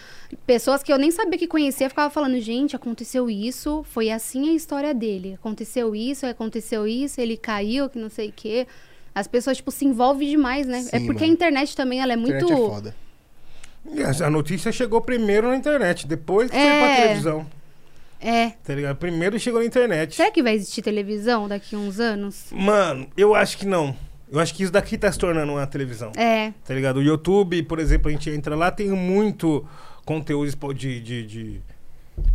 [0.45, 4.53] pessoas que eu nem sabia que conhecia ficavam falando, gente, aconteceu isso, foi assim a
[4.53, 5.33] história dele.
[5.35, 8.67] Aconteceu isso, aconteceu isso, ele caiu, que não sei o quê.
[9.15, 10.79] As pessoas, tipo, se envolvem demais, né?
[10.91, 11.31] é Sim, porque mano.
[11.31, 12.35] a internet também, ela é muito...
[12.35, 12.95] Internet é foda.
[14.25, 16.79] A notícia chegou primeiro na internet, depois foi É.
[16.79, 17.45] pra televisão.
[18.23, 18.51] É.
[18.63, 18.95] Tá ligado?
[18.95, 20.15] Primeiro chegou na internet.
[20.15, 22.45] Será que vai existir televisão daqui a uns anos?
[22.51, 23.95] Mano, eu acho que não.
[24.31, 26.11] Eu acho que isso daqui tá se tornando uma televisão.
[26.15, 26.53] É.
[26.65, 26.97] Tá ligado?
[26.97, 29.67] O YouTube, por exemplo, a gente entra lá, tem muito
[30.05, 31.61] conteúdo de, de, de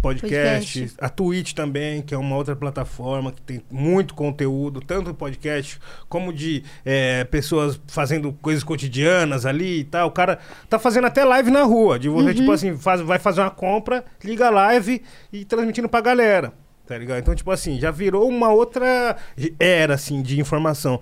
[0.00, 0.80] podcast.
[0.80, 0.94] Podcast.
[0.98, 5.78] A Twitch também, que é uma outra plataforma que tem muito conteúdo, tanto podcast
[6.08, 10.08] como de é, pessoas fazendo coisas cotidianas ali e tal.
[10.08, 10.38] O cara
[10.68, 14.04] tá fazendo até live na rua, de você, tipo assim, faz, vai fazer uma compra,
[14.22, 15.02] liga a live
[15.32, 16.52] e transmitindo pra galera.
[16.86, 17.18] Tá ligado?
[17.18, 19.16] Então, tipo assim, já virou uma outra
[19.60, 21.00] era, assim, de informação.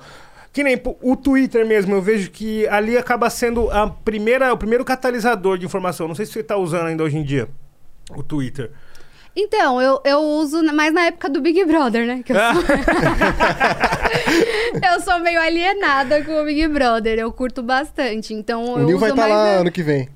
[0.53, 4.85] Que nem o Twitter mesmo, eu vejo que ali acaba sendo a primeira, o primeiro
[4.85, 6.09] catalisador de informação.
[6.09, 7.49] Não sei se você tá usando ainda hoje em dia
[8.11, 8.71] o Twitter.
[9.39, 12.23] Então, eu, eu uso mais na época do Big Brother, né?
[12.25, 12.63] Que eu, sou...
[14.95, 17.19] eu sou meio alienada com o Big Brother.
[17.19, 18.33] Eu curto bastante.
[18.33, 19.35] Então, O eu Nil uso vai estar mais.
[19.35, 20.09] lá na- ano que vem.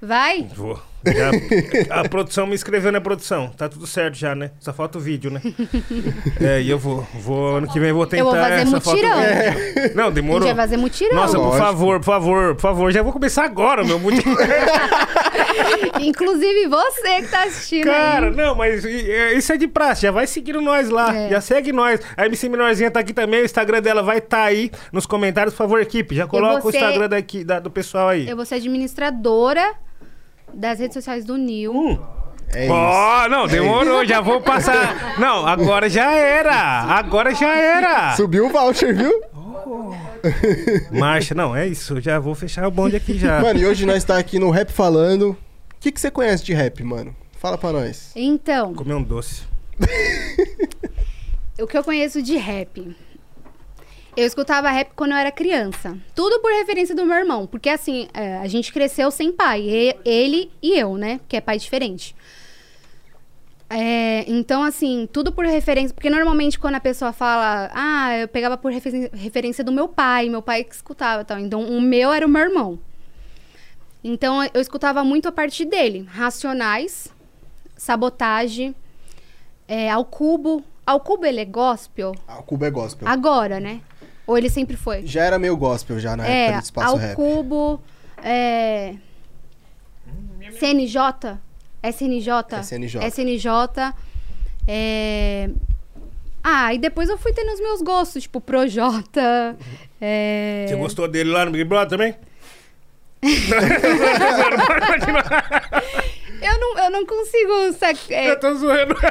[0.00, 0.48] Vai?
[0.54, 0.80] Vou.
[1.04, 3.48] Já- a produção me inscreveu na produção.
[3.56, 4.50] Tá tudo certo já, né?
[4.60, 5.40] Só falta o vídeo, né?
[6.40, 7.06] É, e eu vou.
[7.14, 8.18] vou ano que vem eu vou tentar.
[8.20, 9.16] Eu vou fazer é, mutirão.
[9.18, 9.96] vídeo.
[9.96, 10.46] Não, A gente demorou.
[10.48, 11.14] vai fazer mutirão.
[11.16, 11.64] Nossa, por Lógico.
[11.64, 12.92] favor, por favor, por favor.
[12.92, 14.36] Já vou começar agora, meu mutirão.
[16.00, 17.84] Inclusive você que tá assistindo.
[17.84, 18.34] Cara, aí.
[18.36, 20.02] não, mas é, isso é de praxe.
[20.02, 21.14] Já vai seguindo nós lá.
[21.14, 21.28] É.
[21.30, 22.00] Já segue nós.
[22.16, 23.42] A MC Menorzinha tá aqui também.
[23.42, 25.54] O Instagram dela vai estar aí nos comentários.
[25.54, 28.28] Por favor, equipe, já coloca o Instagram daqui, da- do pessoal aí.
[28.28, 29.74] Eu vou ser administradora
[30.54, 31.72] das redes sociais do Nil.
[31.74, 31.98] Hum.
[32.54, 32.74] É isso.
[32.74, 35.18] Ó, não, demorou, já vou passar.
[35.18, 36.82] Não, agora já era.
[36.82, 38.14] Agora já era.
[38.14, 39.22] Subiu o voucher, viu?
[40.90, 41.98] Marcha, não, é isso.
[42.00, 43.40] Já vou fechar o bonde aqui já.
[43.40, 45.30] Mano, e hoje nós tá aqui no Rap Falando.
[45.30, 45.36] O
[45.80, 47.16] que, que você conhece de rap, mano?
[47.38, 48.12] Fala pra nós.
[48.14, 49.42] Então, Comer um doce.
[51.58, 52.94] o que eu conheço de rap?
[54.14, 55.96] Eu escutava rap quando eu era criança.
[56.14, 57.46] Tudo por referência do meu irmão.
[57.46, 59.96] Porque assim, é, a gente cresceu sem pai.
[60.04, 61.20] Ele e eu, né?
[61.26, 62.14] Que é pai diferente.
[63.70, 65.94] É, então, assim, tudo por referência.
[65.94, 70.42] Porque normalmente quando a pessoa fala, ah, eu pegava por referência do meu pai, meu
[70.42, 71.38] pai que escutava tal.
[71.38, 72.78] Então, o meu era o meu irmão.
[74.04, 76.06] Então, eu escutava muito a partir dele.
[76.10, 77.08] Racionais,
[77.78, 78.74] sabotagem,
[79.66, 80.62] é, ao cubo.
[80.84, 82.12] Ao cubo ele é gospel?
[82.28, 83.08] Ah, o Cubo é gospel.
[83.08, 83.80] Agora, né?
[84.32, 85.06] Ou ele sempre foi?
[85.06, 87.14] Já era meio gospel já na é, época do Espaço ao Rap.
[87.14, 87.82] cubo,
[88.16, 88.94] é...
[90.58, 91.36] CNJ?
[91.82, 92.30] SNJ?
[92.62, 93.06] SNJ.
[93.10, 93.46] SNJ.
[94.66, 95.50] É...
[96.42, 99.54] Ah, e depois eu fui tendo os meus gostos, tipo Projota.
[100.00, 100.64] É...
[100.66, 102.16] Você gostou dele lá no Big Brother também?
[106.42, 107.72] Eu não, eu não consigo.
[107.78, 108.94] sac- é, Eu tô zoando.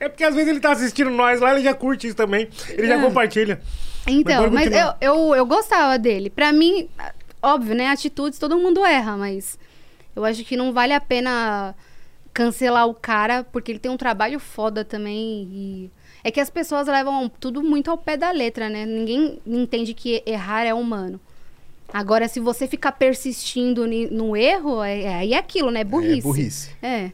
[0.00, 2.48] É porque às vezes ele tá assistindo nós lá, ele já curte isso também.
[2.70, 3.60] Ele já compartilha.
[4.06, 6.30] Então, pode mas eu, eu, eu gostava dele.
[6.30, 6.88] Pra mim,
[7.42, 7.88] óbvio, né?
[7.88, 9.58] Atitudes todo mundo erra, mas
[10.14, 11.74] eu acho que não vale a pena
[12.32, 15.48] cancelar o cara, porque ele tem um trabalho foda também.
[15.50, 15.90] E...
[16.22, 18.86] É que as pessoas levam tudo muito ao pé da letra, né?
[18.86, 21.20] Ninguém entende que errar é humano.
[21.98, 25.82] Agora, se você ficar persistindo no erro, é, é- aí é aquilo, né?
[25.82, 26.18] Burrice.
[26.18, 26.70] É burrice.
[26.82, 27.12] É.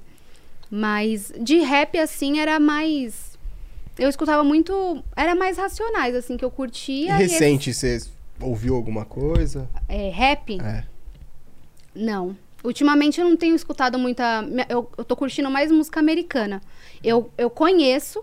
[0.69, 3.39] Mas de rap, assim, era mais.
[3.97, 5.01] Eu escutava muito.
[5.15, 7.11] Era mais racionais, assim, que eu E curtia.
[7.15, 8.01] e recente, você
[8.41, 9.69] ouviu alguma coisa?
[9.89, 10.61] é, rap?
[10.61, 10.83] É.
[11.95, 12.37] Não.
[12.65, 14.45] Ultimamente eu não tenho escutado muita.
[14.69, 16.61] Eu, eu tô curtindo mais música americana.
[17.05, 18.21] Eu, eu conheço.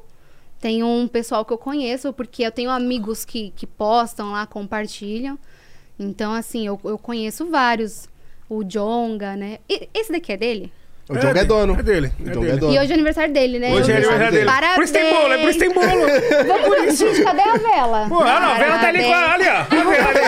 [0.59, 5.39] Tem um pessoal que eu conheço, porque eu tenho amigos que, que postam lá, compartilham.
[5.99, 8.07] Então, assim, eu, eu conheço vários.
[8.49, 9.57] O Jonga, né?
[9.69, 10.71] E- esse daqui é dele?
[11.07, 11.77] O Jonga é dono.
[11.79, 12.11] É dele.
[12.19, 12.73] O É Jonga é dono.
[12.73, 13.71] E hoje é aniversário dele, né?
[13.73, 14.45] Hoje é Eu- aniversário dele.
[14.45, 14.75] Parabéns!
[14.77, 15.87] Por isso tem bolo, é por isso tem bolo.
[16.47, 18.05] Vamos, gente, cadê a vela?
[18.07, 19.51] Pô, lá, a vela tá ali com a, ali, ó.
[19.51, 20.19] A vela ali.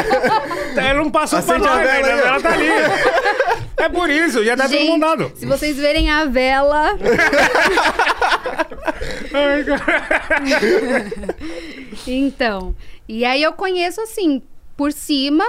[0.90, 2.14] Ele não passou Acende pra a nós, vela né?
[2.14, 2.68] aí, A vela tá ali.
[3.78, 5.32] É por isso, já tá todo Gente, mundo dado.
[5.36, 6.98] Se vocês verem a vela.
[12.08, 12.76] Então.
[13.08, 14.42] E aí eu conheço assim,
[14.82, 15.44] por cima,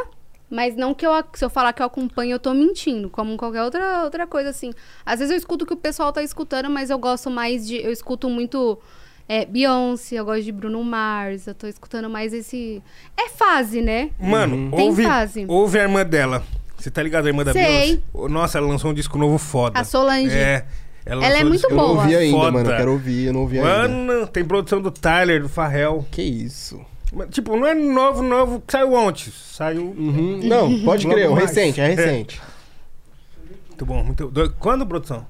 [0.51, 3.63] mas não que eu, se eu falar que eu acompanho, eu tô mentindo, como qualquer
[3.63, 4.75] outra, outra coisa assim.
[5.07, 7.77] Às vezes eu escuto o que o pessoal tá escutando, mas eu gosto mais de.
[7.83, 8.79] Eu escuto muito.
[9.27, 12.83] É, Beyoncé, eu gosto de Bruno Mars, eu tô escutando mais esse.
[13.17, 14.11] É fase, né?
[14.21, 15.47] Mano, Tem ouve, fase.
[15.49, 16.45] ouve a irmã dela.
[16.77, 18.03] Você tá ligado, a irmã da Sei.
[18.13, 18.29] Beyoncé?
[18.35, 19.81] Nossa, ela lançou um disco novo foda.
[19.81, 20.37] A Solange.
[20.37, 20.67] É.
[21.07, 22.01] Ela é lançou um muito disco Eu não boa.
[22.03, 22.53] ouvi ainda, foda.
[22.53, 22.71] mano.
[22.71, 23.89] Eu quero ouvir, eu não ouvi ainda.
[23.89, 26.07] Mano, tem produção do Tyler, do Farrell.
[26.11, 26.85] Que isso?
[27.31, 29.31] Tipo, não é novo, novo, que saiu ontem.
[29.31, 29.95] Saiu.
[29.97, 30.41] Uhum.
[30.45, 31.45] Não, pode crer, é mais.
[31.47, 32.41] recente, é recente.
[33.69, 34.03] Muito bom.
[34.05, 34.29] Muito...
[34.29, 35.27] do- Quando, produção?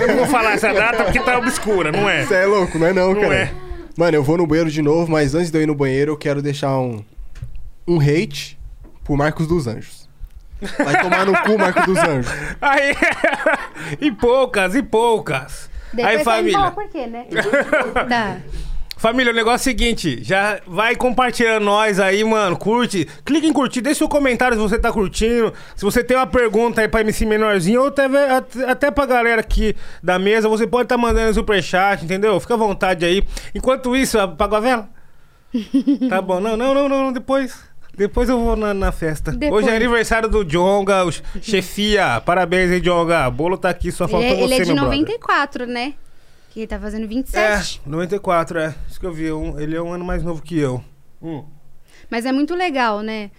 [0.00, 2.24] Eu não vou falar essa data porque tá obscura, não é?
[2.24, 3.34] Você é louco, não é não, Não cara.
[3.34, 3.54] é.
[3.96, 6.16] Mano, eu vou no banheiro de novo, mas antes de eu ir no banheiro, eu
[6.16, 7.04] quero deixar um,
[7.86, 8.58] um hate
[9.04, 10.08] pro Marcos dos Anjos.
[10.78, 12.32] Vai tomar no cu, Marcos dos Anjos.
[12.60, 12.94] Aí,
[14.00, 15.68] e poucas, e poucas.
[15.92, 16.58] Depois Aí, família.
[16.58, 17.26] fala por quê, né?
[18.08, 18.38] tá.
[19.02, 23.52] Família, o negócio é o seguinte, já vai compartilhando nós aí, mano, curte, clica em
[23.52, 27.00] curtir, deixa o comentário se você tá curtindo, se você tem uma pergunta aí pra
[27.00, 28.04] MC Menorzinho, ou até,
[28.64, 32.38] até, pra galera aqui da mesa, você pode tá mandando superchat, entendeu?
[32.38, 33.24] Fica à vontade aí.
[33.52, 34.88] Enquanto isso, apagou a vela?
[36.08, 37.72] tá bom, não, não, não, não, depois...
[37.96, 39.32] Depois eu vou na, na festa.
[39.32, 39.64] Depois.
[39.64, 41.04] Hoje é aniversário do Jonga,
[41.42, 42.22] chefia.
[42.24, 43.28] Parabéns aí, Jonga.
[43.28, 44.98] O bolo tá aqui, só Ele, faltou é- você, ele é de meu brother.
[45.00, 45.92] 94, né?
[46.52, 47.80] Que ele tá fazendo É, 27.
[47.86, 48.74] 94, é.
[48.88, 49.32] Isso que eu vi.
[49.32, 50.82] um- ele é um ano mais novo que eu.
[51.22, 51.44] Hum.
[52.10, 53.30] Mas é muito legal, né?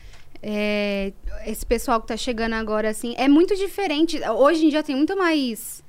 [0.42, 1.14] É,
[1.46, 4.20] esse pessoal que tá chegando agora, assim, é muito diferente.
[4.30, 5.84] Hoje em dia tem muito mais.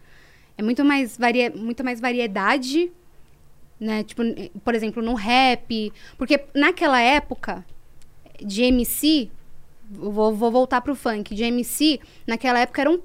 [0.56, 2.92] É muito mais, varia, muito mais variedade,
[3.80, 4.04] né?
[4.04, 4.22] Tipo,
[4.62, 5.92] por exemplo, no rap.
[6.18, 7.64] Porque naquela época
[8.44, 9.30] de MC,
[9.90, 13.00] vou, vou voltar pro funk, de MC, naquela época eram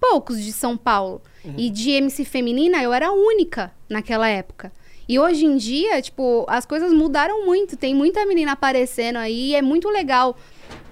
[0.00, 1.20] poucos de São Paulo.
[1.56, 4.72] E de MC feminina, eu era a única naquela época.
[5.08, 7.76] E hoje em dia, tipo, as coisas mudaram muito.
[7.76, 10.36] Tem muita menina aparecendo aí e é muito legal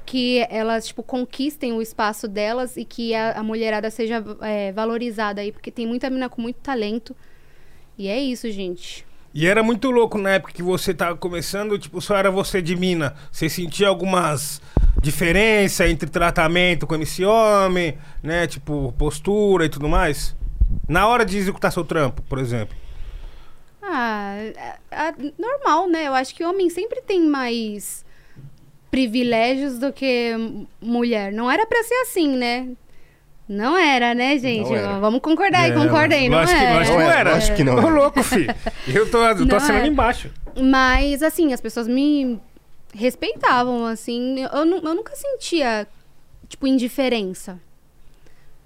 [0.07, 5.41] que elas, tipo, conquistem o espaço delas e que a, a mulherada seja é, valorizada
[5.41, 7.15] aí, porque tem muita menina com muito talento.
[7.99, 9.05] E é isso, gente.
[9.39, 12.75] E era muito louco na época que você tava começando, tipo, só era você de
[12.75, 13.15] mina.
[13.31, 14.63] Você sentia algumas
[15.03, 18.47] diferenças entre tratamento com esse homem, né?
[18.47, 20.35] Tipo, postura e tudo mais?
[20.89, 22.75] Na hora de executar seu trampo, por exemplo.
[23.83, 26.07] Ah, é- é normal, né?
[26.09, 28.07] Eu acho que homem sempre tem mais
[28.91, 30.33] privilégios do que
[30.81, 31.31] mulher.
[31.31, 32.69] Não era pra ser assim, né?
[33.49, 34.69] Não era, né, gente?
[34.69, 34.99] Não era.
[34.99, 36.85] Vamos concordar aí, É, concorda aí, não lógico que- era.
[36.85, 37.35] que não era.
[37.35, 37.75] Lógico que não.
[37.77, 38.55] Ô, louco, filho.
[38.89, 39.89] Eu tô, eu tô Não assinando é.
[39.89, 40.31] embaixo.
[40.61, 42.41] Mas, assim, as pessoas me
[42.93, 44.41] respeitavam, assim.
[44.41, 44.49] Eu,
[44.83, 45.87] eu nunca sentia,
[46.49, 47.59] tipo, indiferença.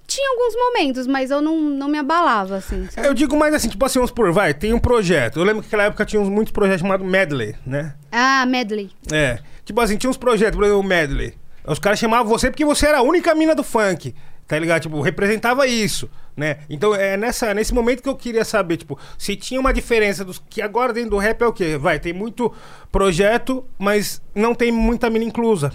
[0.07, 2.89] Tinha alguns momentos, mas eu não, não me abalava, assim.
[2.91, 3.07] sabe?
[3.07, 5.39] Eu digo mais assim, tipo assim, vamos por, vai, tem um projeto.
[5.39, 7.95] Eu lembro que naquela época tinha uns muitos projetos chamados Medley, né?
[8.11, 8.91] Ah, medley.
[9.13, 9.39] É.
[9.65, 11.35] Tipo assim, tinha uns projetos, por exemplo, o Medley.
[11.65, 14.13] Os caras chamavam você porque você era a única mina do funk.
[14.51, 14.83] Tá ligado?
[14.83, 16.57] Tipo, representava isso, né?
[16.69, 20.43] Então é nessa, nesse momento que eu queria saber, tipo, se tinha uma diferença dos
[20.51, 21.79] que agora dentro do rap é o quê?
[21.79, 22.53] Vai, tem muito
[22.91, 25.73] projeto, mas não tem muita mina inclusa.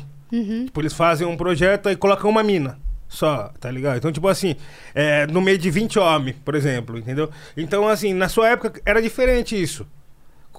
[0.65, 2.77] Tipo, eles fazem um projeto e colocam uma mina.
[3.07, 3.95] Só, tá ligado?
[3.95, 4.57] Então, tipo assim,
[4.93, 7.29] é, no meio de 20 homens, por exemplo, entendeu?
[7.55, 9.87] Então, assim, na sua época era diferente isso.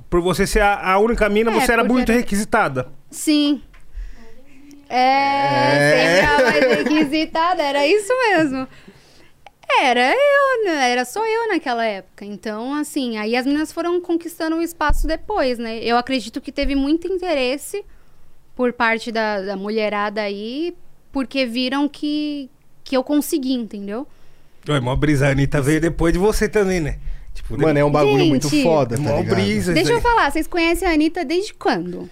[0.09, 2.88] Por você ser a, a única mina, É, você era muito era- requisitada.
[3.10, 3.60] Sim.
[4.89, 8.69] É, sempre a mais requisitada, era isso mesmo.
[9.81, 10.91] Era eu, né?
[10.91, 12.25] Era só eu naquela época.
[12.25, 15.79] Então, assim, aí as meninas foram conquistando o espaço depois, né?
[15.79, 17.85] Eu acredito que teve muito interesse
[18.55, 20.75] por parte da, da mulherada aí,
[21.13, 22.49] porque viram que,
[22.85, 24.07] que eu consegui, entendeu?
[24.69, 26.99] Ué, mó brisa, a Anitta veio depois de você também, né?
[27.35, 29.35] Tipo, Mano, é um bagulho muito Gente, foda, tá mó ligado?
[29.37, 29.75] brisa.
[29.75, 32.09] Deixa eu falar, vocês conhecem a Anitta desde quando?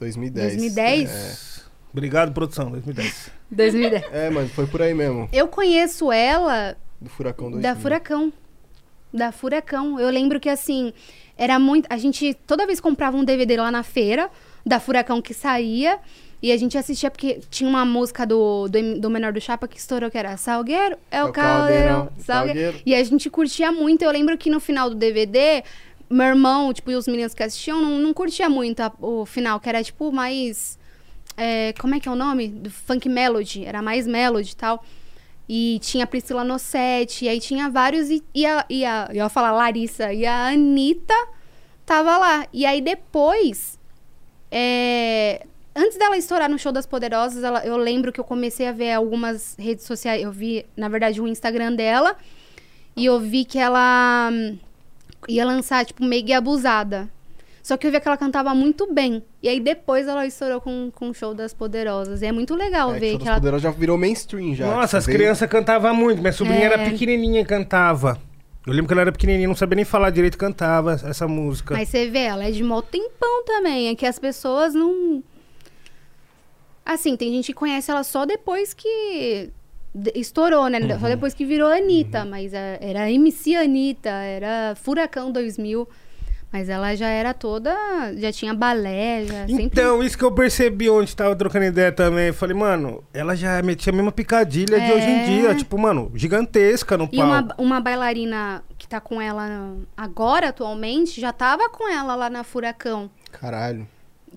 [0.00, 0.56] 2010.
[0.56, 1.10] 2010?
[1.10, 1.55] aí.
[1.96, 3.30] Obrigado, produção, 2010.
[3.50, 4.04] 2010.
[4.12, 5.28] É, mano, foi por aí mesmo.
[5.32, 7.62] Eu conheço ela Do Furacão 2000.
[7.62, 8.32] Da Furacão.
[9.12, 9.98] Da Furacão.
[9.98, 10.92] Eu lembro que assim,
[11.38, 11.86] era muito.
[11.90, 14.30] A gente toda vez comprava um DVD lá na feira,
[14.64, 15.98] da Furacão que saía.
[16.42, 19.78] E a gente assistia porque tinha uma música do, do, do Menor do Chapa que
[19.78, 22.24] estourou, que era Salgueiro, é o É o caldeirão, caldeirão, Salgueiro.
[22.60, 22.82] Salgueiro.
[22.84, 24.02] E a gente curtia muito.
[24.02, 25.64] Eu lembro que no final do DVD,
[26.10, 29.58] meu irmão, tipo, e os meninos que assistiam, não, não curtia muito a- o final,
[29.58, 30.78] que era tipo mais.
[31.36, 32.48] É, como é que é o nome?
[32.48, 33.64] Do funk melody.
[33.64, 34.84] Era mais melody e tal.
[35.48, 36.42] E tinha a Priscila
[37.22, 39.06] e aí tinha vários, e, e, a, e a.
[39.10, 41.14] Eu ia falar Larissa, e a Anitta
[41.84, 42.46] tava lá.
[42.52, 43.78] E aí depois.
[44.50, 48.72] é, antes dela estourar no Show das Poderosas, ela- eu lembro que eu comecei a
[48.72, 50.22] ver algumas redes sociais.
[50.22, 52.16] Eu vi, na verdade, o Instagram dela.
[52.96, 54.58] E eu vi que ela hum,
[55.28, 57.08] ia lançar, tipo, meio abusada.
[57.66, 59.24] Só que eu vi que ela cantava muito bem.
[59.42, 62.22] E aí depois ela estourou com, com o Show das Poderosas.
[62.22, 63.36] E é muito legal É, ver que das ela.
[63.38, 64.66] Poderosas já virou mainstream já.
[64.72, 66.20] Nossa, as veio- crianças cantavam muito.
[66.20, 66.64] Minha sobrinha É.
[66.66, 68.20] era pequenininha e cantava.
[68.64, 71.74] Eu lembro que ela era pequenininha, não sabia nem falar direito cantava essa música.
[71.74, 73.88] Mas você vê, ela é de mó tempão também.
[73.88, 75.20] É que as pessoas não.
[76.84, 79.50] Assim, tem gente que conhece ela só depois que
[80.14, 80.78] estourou, né?
[80.78, 81.00] Uhum.
[81.00, 82.24] Só depois que virou Anitta.
[82.24, 85.88] Mas é, era MC Anitta, era Furacão 2000.
[86.56, 87.70] Mas ela já era toda.
[88.16, 89.64] Já tinha balé, já sempre.
[89.64, 92.28] Então, isso que eu percebi onde tava trocando ideia também.
[92.28, 94.94] Eu falei, mano, ela já metia a mesma picadilha de É.
[94.94, 95.54] hoje em dia.
[95.54, 97.22] Tipo, mano, gigantesca no E palco.
[97.26, 102.30] uma, uma bailarina que que tá com ela agora, atualmente, já tava com ela lá
[102.30, 103.10] na Furacão.
[103.32, 103.86] Caralho.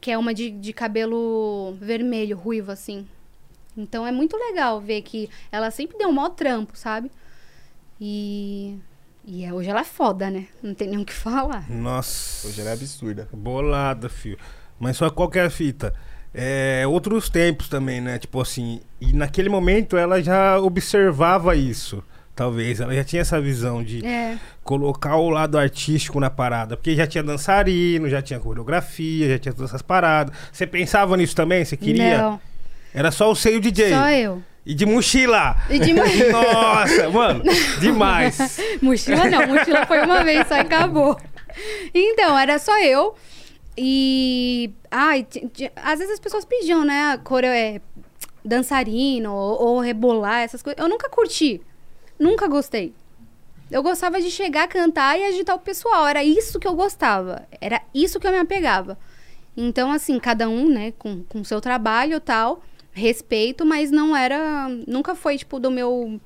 [0.01, 3.05] Que é uma de, de cabelo vermelho, ruivo, assim.
[3.77, 7.11] Então é muito legal ver que ela sempre deu um maior trampo, sabe?
[8.01, 8.75] E.
[9.31, 10.45] E é- hoje ela é foda, né?
[10.61, 11.69] Não tem nem o que falar.
[11.69, 12.47] Nossa.
[12.47, 13.27] Hoje ela é absurda.
[13.31, 14.39] Bolada, filho.
[14.79, 15.93] Mas só qualquer fita.
[16.33, 18.17] É, outros tempos também, né?
[18.17, 22.03] Tipo assim, e naquele momento ela já observava isso.
[22.35, 24.37] Talvez, ela já tinha essa visão de É.
[24.63, 26.75] colocar o lado artístico na parada.
[26.77, 30.33] Porque já tinha dançarino, já tinha coreografia, já tinha todas essas paradas.
[30.51, 31.63] Você pensava nisso também?
[31.65, 32.17] Você queria?
[32.17, 32.41] Não,
[32.93, 33.89] Era só o seio DJ.
[33.89, 34.41] só eu.
[34.69, 35.55] E de mochila.
[35.67, 37.41] E de mo- Nossa, mano,
[37.79, 38.37] demais.
[38.79, 41.17] Mochila não, mochila foi uma vez, só acabou.
[41.91, 43.15] Então, era só eu.
[43.75, 44.69] E.
[44.91, 45.25] Ai,
[45.75, 47.19] às vezes as pessoas pediam, né?
[47.23, 47.81] Coreo, é,
[48.45, 50.79] dançarino ou, ou rebolar, essas coisas.
[50.79, 51.59] Eu nunca curti.
[52.19, 52.93] Nunca gostei.
[53.71, 56.07] Eu gostava de chegar, cantar e agitar o pessoal.
[56.07, 57.47] Era isso que eu gostava.
[57.59, 58.99] Era isso que eu me apegava.
[59.57, 62.61] Então, assim, cada um, né, com o seu trabalho e tal,
[62.99, 64.67] respeito, mas não era.
[64.87, 66.19] Nunca foi, tipo, do meu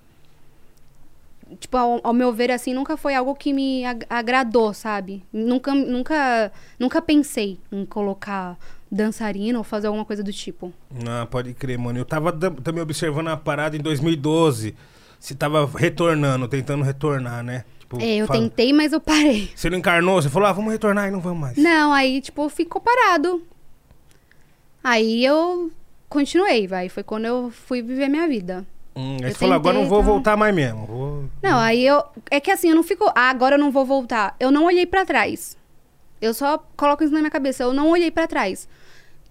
[1.59, 5.23] tipo, ao, ao meu ver, assim, nunca foi algo que me ag- agradou, sabe?
[5.31, 8.57] Nunca, nunca, nunca pensei em colocar
[8.91, 10.73] dançarina ou fazer alguma coisa do tipo.
[11.03, 11.99] Não, pode crer, mano.
[11.99, 14.75] Eu tava também observando a parada em 2012.
[15.19, 17.63] Você tava retornando, tentando retornar, né?
[17.79, 19.49] Tipo, É, eu fala- tentei, mas eu parei.
[19.55, 20.21] Você não encarnou?
[20.21, 21.57] Você falou, ah, vamos retornar e não vamos mais.
[21.57, 23.41] Não, aí, tipo, ficou parado.
[24.83, 25.71] Aí eu
[26.13, 26.87] continuei, vai.
[26.89, 28.65] Foi quando eu fui viver minha vida.
[28.95, 30.05] Hum, aí você falou, agora não vou tá.
[30.05, 30.85] voltar mais mesmo.
[30.85, 31.23] Vou...
[31.41, 32.03] Não, aí eu.
[32.29, 33.05] É que assim, eu não fico.
[33.15, 34.35] Ah, agora eu não vou voltar.
[34.39, 35.57] Eu não olhei pra trás.
[36.21, 37.63] Eu só coloco isso na minha cabeça.
[37.63, 38.69] Eu não olhei pra trás.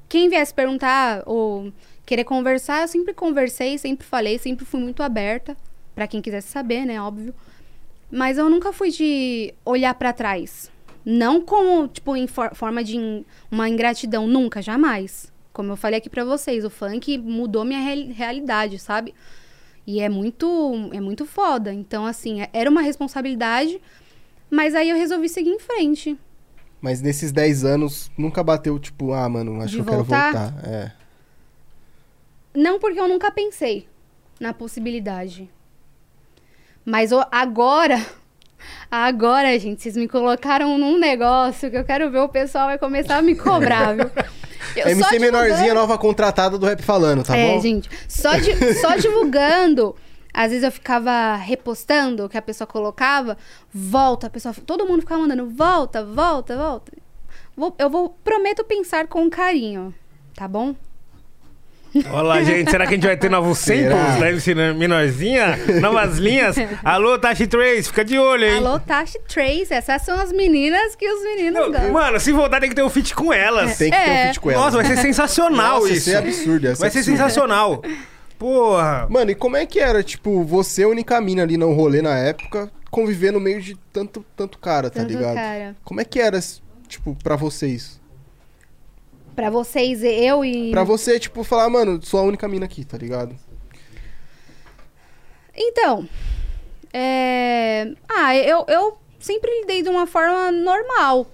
[0.09, 1.72] Quem viesse perguntar ou
[2.04, 5.56] querer conversar, eu sempre conversei, sempre falei, sempre fui muito aberta.
[5.94, 7.00] Pra quem quisesse saber, né?
[7.00, 7.32] Óbvio.
[8.10, 10.70] Mas eu nunca fui de olhar pra trás.
[11.04, 14.26] Não como, tipo, em for- forma de in- uma ingratidão.
[14.26, 15.31] Nunca, jamais.
[15.52, 19.14] Como eu falei aqui pra vocês, o funk mudou minha reali- realidade, sabe?
[19.86, 21.72] E é muito, é muito foda.
[21.74, 23.80] Então, assim, é- era uma responsabilidade,
[24.50, 26.16] mas aí eu resolvi seguir em frente.
[26.80, 30.32] Mas nesses 10 anos, nunca bateu, tipo, ah, mano, acho De que eu quero voltar?
[30.52, 30.68] voltar.
[30.68, 30.92] É.
[32.54, 33.86] Não porque eu nunca pensei
[34.40, 35.48] na possibilidade.
[36.84, 38.04] Mas o- agora,
[38.90, 43.18] agora, gente, vocês me colocaram num negócio que eu quero ver o pessoal vai começar
[43.18, 44.10] a me cobrar, viu?
[44.76, 47.60] Eu só MC Menorzinha, nova contratada do Rap Falando, tá é, bom?
[47.60, 49.94] gente, só, di- só divulgando.
[50.34, 53.36] Às vezes eu ficava repostando o que a pessoa colocava,
[53.72, 56.93] volta, a pessoa, todo mundo ficava mandando, volta, volta, volta.
[57.55, 59.94] Vou- eu vou, prometo pensar com carinho,
[60.34, 60.74] tá bom?
[62.10, 65.59] Olha lá, gente, será que a gente vai ter novos samples da MC Menorzinha?
[65.81, 66.56] Novas linhas?
[66.82, 68.59] Alô, Tashi Trace, fica de olho, hein?
[68.66, 71.93] Alô, Tashi Trace, essas são as meninas que os meninos gostam.
[71.93, 73.77] mano, se voltar tem que ter um feat com elas.
[73.77, 74.24] Tem que ter um É.
[74.24, 74.60] feat com ela.
[74.64, 76.09] Nossa, vai ser sensacional Nossa, isso.
[76.09, 76.66] Isso é absurdo.
[76.66, 77.16] É Vai ser absurdo.
[77.19, 77.82] sensacional.
[78.39, 79.06] Porra.
[79.09, 82.16] Mano, e como é que era, tipo, você, a única mina ali no rolê na
[82.19, 85.35] época, conviver no meio de tanto, tanto cara, tá Tanto ligado?
[85.35, 85.77] cara.
[85.85, 86.40] Como é que era,
[86.89, 88.01] tipo, pra vocês?
[89.34, 90.70] Pra vocês, eu e...
[90.70, 93.34] Pra você, tipo, falar, mano, sou a única mina aqui, tá ligado?
[95.54, 96.09] Então,
[96.92, 97.92] é...
[98.09, 101.26] Ah, eu, eu sempre lidei de uma forma normal.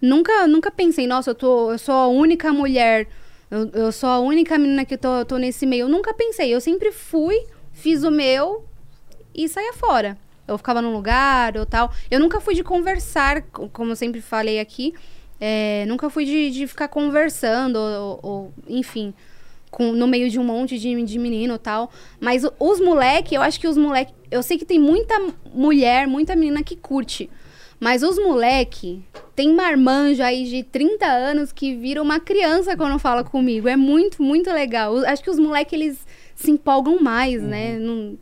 [0.00, 3.08] Nunca, nunca pensei, nossa, eu, tô, eu sou a única mulher,
[3.50, 5.84] eu, eu sou a única menina que tô, tô nesse meio.
[5.84, 7.38] Eu nunca pensei, eu sempre fui,
[7.72, 8.64] fiz o meu
[9.34, 10.18] e saía fora.
[10.46, 11.90] Eu ficava num lugar ou tal.
[12.10, 14.94] Eu nunca fui de conversar, co- como eu sempre falei aqui.
[15.40, 19.12] É, nunca fui de, de ficar conversando, ou, ou, enfim,
[19.70, 21.90] com, no meio de um monte de, de menino e tal.
[22.20, 24.12] Mas os moleque, eu acho que os moleque.
[24.30, 25.14] Eu sei que tem muita
[25.52, 27.28] mulher, muita menina que curte.
[27.78, 29.04] Mas os moleque
[29.34, 33.68] tem marmanjo aí de 30 anos que vira uma criança quando fala comigo.
[33.68, 34.96] É muito, muito legal.
[35.04, 35.98] Acho que os moleque, eles
[36.34, 37.78] se empolgam mais, né?
[37.78, 38.16] Não-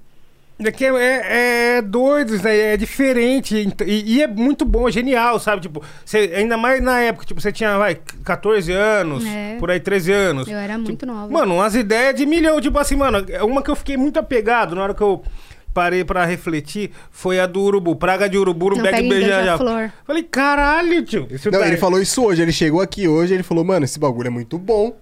[0.57, 2.75] É é, é, é doido, né?
[2.75, 3.57] É diferente.
[3.59, 5.63] ent- E, e é muito bom, é genial, sabe?
[5.63, 9.57] Tipo, você, ainda mais na época, tipo, você tinha, vai, 14 anos, É.
[9.59, 10.47] por aí 13 anos.
[10.47, 11.29] Eu era muito nova.
[11.33, 14.83] Mano, umas ideias de milhão, tipo assim, mano, uma que eu fiquei muito apegado na
[14.85, 15.23] hora que eu
[15.75, 19.91] parei pra refletir foi a do urubu, praga de urubu no Não em beija beija-flor.
[20.07, 21.27] Falei, caralho, tio.
[21.33, 23.99] Isso Não, tá- ele falou isso hoje, ele chegou aqui hoje, ele falou, mano, esse
[23.99, 24.97] bagulho é muito bom.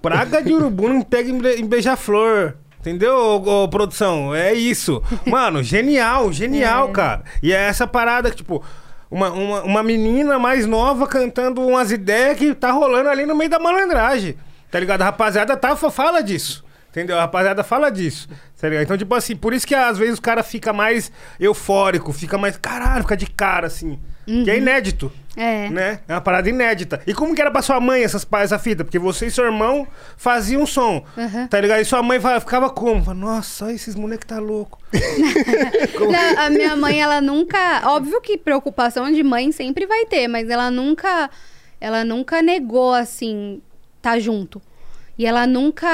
[0.00, 2.54] Praga de urubu não pega em beija-flor.
[2.80, 4.34] Entendeu, ô, ô, produção?
[4.34, 5.02] É isso.
[5.26, 6.92] Mano, genial, genial, É.
[6.92, 7.22] cara.
[7.42, 8.62] E é essa parada que, tipo,
[9.10, 13.50] uma, uma, uma menina mais nova cantando umas ideias que tá rolando ali no meio
[13.50, 14.36] da malandragem.
[14.70, 15.02] Tá ligado?
[15.02, 16.64] A rapaziada tá, fala disso.
[16.98, 17.16] Entendeu?
[17.16, 18.28] A rapaziada fala disso.
[18.60, 18.84] Tá ligado?
[18.84, 22.56] Então, tipo assim, por isso que às vezes o cara fica mais eufórico, fica mais.
[22.56, 23.98] Caralho, fica de cara, assim.
[24.44, 25.10] Que é inédito.
[25.34, 25.70] É.
[25.70, 26.00] Né?
[26.06, 27.00] É uma parada inédita.
[27.06, 28.84] E como que era pra sua mãe essas, essa fita?
[28.84, 29.86] Porque você e seu irmão
[30.18, 31.02] faziam um som.
[31.16, 31.46] Aham.
[31.46, 31.80] Tá ligado?
[31.80, 33.14] E sua mãe ficava como?
[33.14, 34.78] Nossa, esses moleque tá louco.
[35.98, 37.82] Não, a minha mãe, ela nunca.
[37.86, 41.30] Óbvio que preocupação de mãe sempre vai ter, mas ela nunca.
[41.80, 43.62] Ela nunca negou, assim,
[44.02, 44.60] tá junto.
[45.18, 45.88] E ela nunca.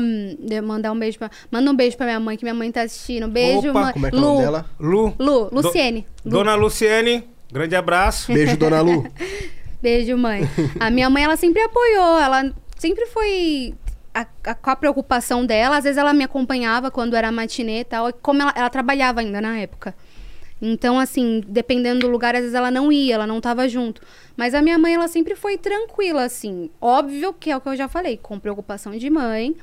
[0.00, 1.30] hum, Mandar um beijo pra.
[1.50, 3.26] Manda um beijo pra minha mãe, que minha mãe tá assistindo.
[3.28, 3.92] Beijo, Opa, mãe.
[3.92, 4.66] Como é que é o Lu, nome dela?
[4.78, 5.14] Lu.
[5.18, 6.06] Lu, Do- Luciene.
[6.24, 6.30] Lu.
[6.30, 8.30] Dona Luciene, grande abraço.
[8.32, 9.04] Beijo, dona Lu.
[9.82, 10.42] Beijo, mãe.
[10.78, 13.74] A minha mãe, ela sempre apoiou, ela sempre foi
[14.14, 15.76] a- a- com a preocupação dela.
[15.78, 18.08] Às vezes ela me acompanhava quando era matinê e tal.
[18.08, 19.94] e Como ela, ela trabalhava ainda na época.
[20.60, 24.02] Então, assim, dependendo do lugar, às vezes ela não ia, ela não tava junto.
[24.36, 26.68] Mas a minha mãe, ela sempre foi tranquila, assim.
[26.80, 29.56] Óbvio que é o que eu já falei, com preocupação de mãe,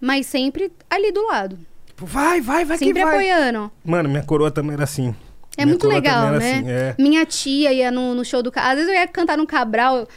[0.00, 1.58] mas sempre ali do lado.
[1.86, 3.12] Tipo, vai, vai, vai sempre que vai.
[3.14, 3.70] apoiando.
[3.84, 5.14] Mano, minha coroa também era assim.
[5.56, 6.36] É Minha muito legal, né?
[6.38, 6.94] assim, é.
[6.98, 8.72] Minha tia ia no, no show do Cabral.
[8.72, 10.08] Às vezes eu ia cantar no Cabral,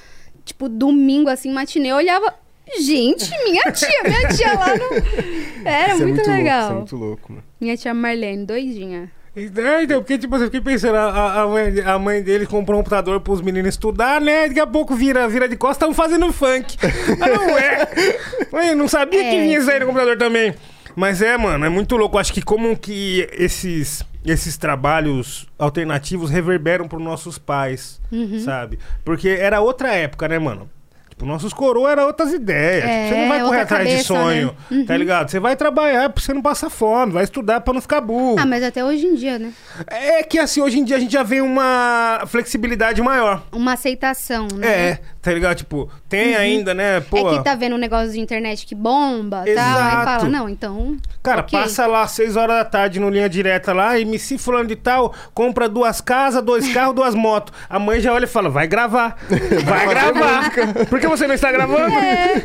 [0.46, 1.90] tipo, domingo, assim, matinê.
[1.90, 2.34] Eu olhava.
[2.80, 4.84] Gente, minha tia, minha tia lá no.
[5.68, 6.62] Era Isso é muito, louco, legal.
[6.62, 7.44] isso é muito louco, mano.
[7.60, 9.12] Minha tia Marlene, doidinha.
[9.36, 12.84] É, então, porque, tipo, eu fiquei pensando, a, a- mãe, a mãe dele comprou um
[12.84, 14.48] computador pros meninos estudar, né?
[14.48, 16.78] Daqui a pouco vira, vira de costas, estão fazendo funk.
[17.20, 17.88] ah, não é?
[18.54, 20.54] Ué, não sabia que É, vinha isso aí no computador também.
[20.96, 22.20] Mas é, mano, é muito louco.
[22.20, 28.40] Acho que como que esses, esses trabalhos alternativos reverberam pros nossos pais, Uhum.
[28.40, 28.78] sabe?
[29.04, 30.70] Porque era outra época, né, mano?
[31.14, 32.84] Tipo, nossos coroas eram outras ideias.
[32.84, 34.78] É, Tipo, você não vai correr outra atrás de cabeça, sonho, né?
[34.80, 34.86] Uhum.
[34.86, 35.30] tá ligado?
[35.30, 38.36] Você vai trabalhar pra você não passar fome, vai estudar pra não ficar burro.
[38.40, 39.54] Ah, mas até hoje em dia, né?
[39.86, 43.44] É que assim, hoje em dia a gente já vê uma flexibilidade maior.
[43.52, 44.68] Uma aceitação, né?
[44.68, 45.56] É, tá ligado?
[45.56, 47.00] Tipo, tem ainda, né?
[47.00, 49.80] Pô, É que tá vendo um negócio de internet que bomba e tal.
[49.82, 50.98] Aí fala, não, então.
[51.24, 51.58] cara, ok.
[51.58, 55.14] passa lá às 6 horas da tarde no linha direta lá, MC fulano de tal,
[55.34, 57.54] compra duas casas, dois carros, duas motos.
[57.70, 59.16] A mãe já olha e fala, vai gravar.
[59.64, 60.52] Vai gravar.
[60.90, 61.94] Por que você não está gravando?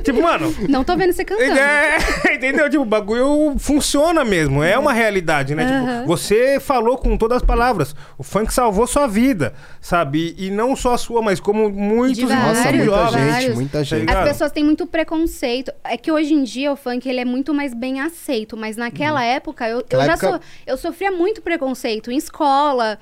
[0.04, 1.58] Tipo, mano, Não tô vendo você cantando.
[1.58, 1.98] É,
[2.34, 2.70] entendeu?
[2.70, 4.62] Tipo, o bagulho funciona mesmo.
[4.62, 5.64] É uma realidade, né?
[5.64, 6.00] Aham.
[6.00, 7.94] Tipo, você falou com todas as palavras.
[8.16, 10.34] O funk salvou sua vida, sabe?
[10.38, 13.04] E, e não só a sua, mas como muitos De e muitos Nossa, Vários, muita
[13.04, 13.20] jovens.
[13.24, 13.54] gente, vários.
[13.54, 14.10] muita gente.
[14.10, 15.72] As pessoas têm muito preconceito.
[15.84, 19.24] É que hoje em dia o funk ele é muito mais bem aceito, mas naquela
[19.24, 22.98] época eu, eu já época- so- eu sofria muito preconceito em escola.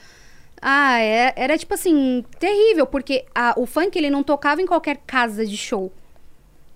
[0.60, 4.98] Ah, é- era tipo assim, terrível, porque a- o funk ele não tocava em qualquer
[5.06, 5.92] casa de show.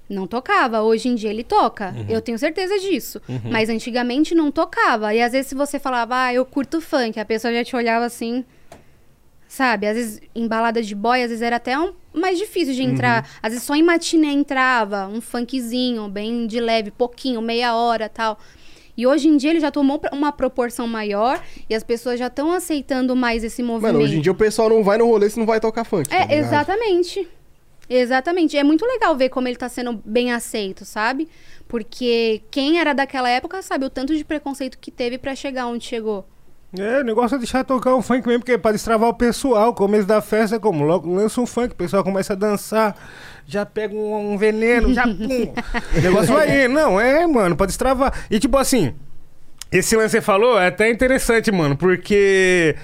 [0.08, 0.82] Não tocava.
[0.82, 1.94] Hoje em dia ele toca.
[2.08, 3.22] Eu tenho certeza disso.
[3.48, 5.14] Mas antigamente não tocava.
[5.14, 8.04] E às vezes se você falava, ah, eu curto funk, a pessoa já te olhava
[8.06, 8.44] assim.
[9.50, 9.84] Sabe?
[9.88, 13.28] Às vezes em balada de boy, às vezes era até um, mais difícil de entrar.
[13.42, 18.38] Às vezes só em matiné entrava, um funkzinho, bem de leve, pouquinho, meia hora tal.
[18.96, 22.52] E hoje em dia ele já tomou uma proporção maior e as pessoas já estão
[22.52, 23.94] aceitando mais esse movimento.
[23.94, 26.08] Mano, hoje em dia o pessoal não vai no rolê se não vai tocar funk.
[26.08, 26.32] tá É, ligado?
[26.38, 27.28] exatamente.
[27.88, 28.56] Exatamente.
[28.56, 31.26] É muito legal ver como ele tá sendo bem aceito, sabe?
[31.66, 35.84] Porque quem era daquela época sabe o tanto de preconceito que teve pra chegar onde
[35.84, 36.24] chegou.
[36.78, 39.70] É, o negócio é deixar tocar um funk mesmo, porque é pra destravar o pessoal.
[39.70, 40.84] O começo da festa é como?
[40.84, 42.96] Logo lança um funk, o pessoal começa a dançar,
[43.44, 45.02] já pega um, um veneno, já.
[45.08, 45.52] pum.
[45.96, 46.74] o negócio vai indo.
[46.74, 48.12] Não, é, mano, pra destravar.
[48.30, 48.94] E tipo assim,
[49.72, 52.76] esse lance que você falou é até interessante, mano, porque.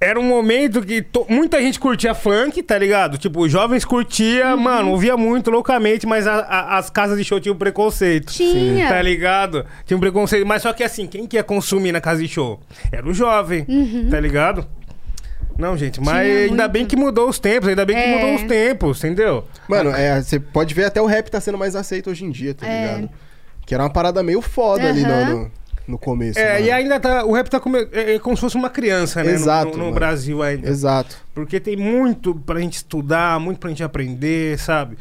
[0.00, 3.18] Era um momento que to- muita gente curtia funk, tá ligado?
[3.18, 4.60] Tipo, os jovens curtia, Uhum.
[4.62, 8.32] mano, ouvia muito loucamente, mas a- a- as casas de show tinham preconceito.
[8.32, 8.88] Tinha.
[8.88, 9.66] Tá ligado?
[9.84, 10.46] Tinha um preconceito.
[10.46, 12.60] Mas só que assim, quem que ia consumir na casa de show?
[12.90, 13.66] Era o jovem,
[14.10, 14.66] tá ligado?
[15.58, 16.32] Não, gente, mas Uhum.
[16.32, 16.72] Tinha ainda muito.
[16.72, 18.14] bem que mudou os tempos, ainda bem que É.
[18.14, 19.44] mudou os tempos, entendeu?
[19.68, 22.54] Mano, é, você pode ver até o rap tá sendo mais aceito hoje em dia,
[22.54, 22.80] tá É.
[22.94, 23.10] ligado?
[23.66, 25.50] Que era uma parada meio foda ali no, no,
[25.88, 26.38] no começo.
[26.38, 26.66] É, mano.
[26.66, 27.24] e ainda tá.
[27.24, 29.30] O rap tá como, é, é como se fosse uma criança, né?
[29.30, 29.94] no- Exato, No, no mano.
[29.94, 30.68] Brasil ainda.
[30.68, 31.16] Exato.
[31.34, 34.96] Porque tem muito pra gente estudar, muito pra gente aprender, sabe?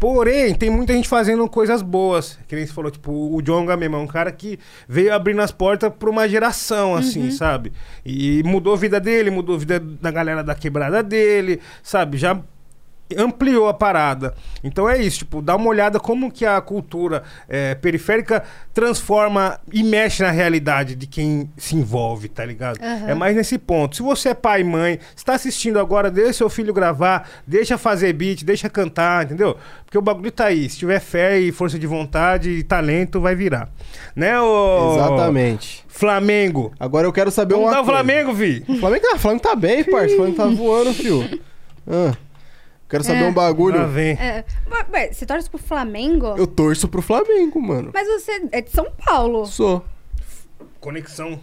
[0.00, 2.36] Porém, tem muita gente fazendo coisas boas.
[2.48, 4.58] Que nem você falou, tipo, o Jonga mesmo, é um cara que
[4.88, 7.72] veio abrindo as portas pra uma geração, assim, sabe?
[8.04, 12.16] E mudou a vida dele, mudou a vida da galera da quebrada dele, sabe?
[12.18, 12.36] Já
[13.18, 14.34] ampliou a parada.
[14.62, 19.82] Então é isso, tipo, dá uma olhada como que a cultura é, periférica transforma e
[19.82, 22.78] mexe na realidade de quem se envolve, tá ligado?
[22.82, 23.08] Aham.
[23.08, 23.96] É mais nesse ponto.
[23.96, 28.12] Se você é pai e mãe, está assistindo agora, deixa seu filho gravar, deixa fazer
[28.12, 29.56] beat, deixa cantar, entendeu?
[29.84, 30.68] Porque o bagulho tá aí.
[30.68, 33.68] Se tiver fé e força de vontade e talento, vai virar.
[34.16, 34.94] Né, ô...
[34.94, 35.84] Exatamente.
[35.88, 36.72] Flamengo.
[36.80, 37.84] Agora eu quero saber Vamos uma dar o.
[37.84, 38.64] Flamengo, Vi.
[38.66, 40.14] O Flamengo, tá, o Flamengo tá bem, parça.
[40.14, 41.40] O Flamengo tá voando, fio.
[41.86, 42.12] Ah.
[42.92, 43.26] Quero saber É.
[43.26, 43.78] um bagulho.
[43.78, 44.10] Lá vem.
[44.12, 44.44] É,
[44.92, 46.34] mas você torce pro Flamengo?
[46.36, 47.90] Eu torço pro Flamengo, mano.
[47.94, 49.46] Mas você é de São Paulo.
[49.46, 49.82] Sou.
[50.78, 51.40] Conexão.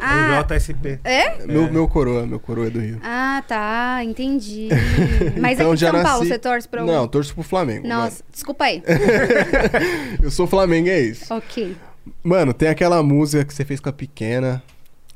[0.00, 0.98] Ah, JSP.
[1.04, 1.44] é?
[1.46, 2.98] Meu, meu coroa, meu coroa é do Rio.
[3.04, 4.68] Ah, tá, entendi.
[5.40, 6.92] Mas Então aqui de já São Paulo você torce pra algum?
[6.92, 7.86] Não, torço pro Flamengo.
[7.86, 8.82] Nossa, desculpa aí.
[8.82, 10.18] mano.
[10.24, 11.30] Eu sou flamenguês.
[11.30, 11.76] ok.
[12.24, 14.60] Mano, tem aquela música que você fez com a pequena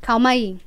[0.01, 0.57] Calma aí.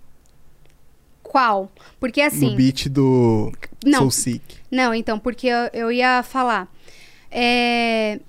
[1.22, 1.70] Qual?
[2.01, 2.51] Porque assim.
[2.51, 3.52] no beat do
[3.85, 4.01] Não.
[4.01, 4.57] Soul Sick.
[4.70, 6.69] Não, então, porque eu, eu ia falar.
[7.31, 8.20] É,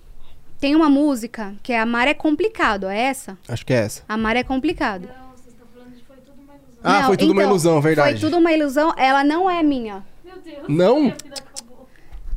[0.59, 3.37] Tem uma música que é Amar é Complicado, é essa?
[3.47, 4.03] Acho que é essa.
[4.07, 5.07] Amar é Complicado.
[5.07, 6.81] Não, vocês estão falando de foi tudo uma ilusão.
[6.83, 8.11] Ah, Não, foi tudo uma então, ilusão, verdade.
[8.11, 10.03] Foi tudo uma ilusão, ela não é minha.
[10.23, 10.63] Meu Deus.
[10.67, 10.99] Não?
[11.01, 11.87] Minha vida acabou.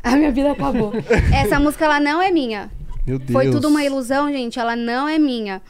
[0.02, 0.92] A minha vida acabou.
[1.34, 2.70] Essa música, ela não é minha.
[3.06, 3.32] Meu Deus.
[3.32, 5.60] Foi tudo uma ilusão, gente, ela não é minha.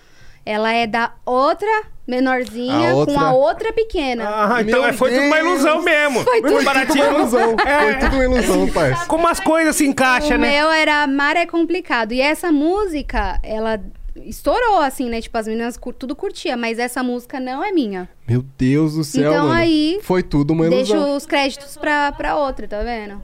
[0.44, 4.24] Ela é da outra menorzinha A outra- com a outra pequena.
[4.26, 6.20] Ah, então Meu é, foi tudo uma ilusão mesmo.
[6.22, 7.04] Foi tudo- baratinho.
[7.04, 7.56] Foi ilusão.
[7.66, 7.80] É.
[7.84, 9.06] Foi tudo uma ilusão, parça.
[9.06, 10.50] Como as coisas se encaixam, o né?
[10.58, 12.12] meu era Amar é Complicado.
[12.12, 13.80] E essa música, ela
[14.26, 15.20] estourou, assim, né?
[15.20, 18.08] Tipo, as meninas cur- tudo curtia, mas essa música não é minha.
[18.28, 19.54] Meu Deus do céu, Então mano.
[19.60, 21.16] aí, Foi tudo uma Deixo ilusão.
[21.16, 23.22] os créditos pra, pra outra, tá vendo?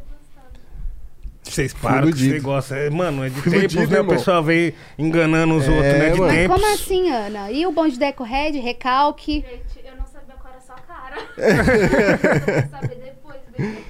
[1.48, 2.34] Vocês param com esse iludido.
[2.34, 2.74] negócio.
[2.76, 4.00] É, mano, é de Fui tempos, iludido, né?
[4.00, 6.10] O pessoal vem enganando os É, outros, né?
[6.10, 6.32] De mano.
[6.32, 6.56] Tempos.
[6.60, 7.50] como assim, Ana?
[7.50, 9.40] E o bonde Deco Red, recalque?
[9.48, 11.16] Gente, eu não sabia qual era a sua cara.
[11.36, 13.84] eu vou saber depois, depois.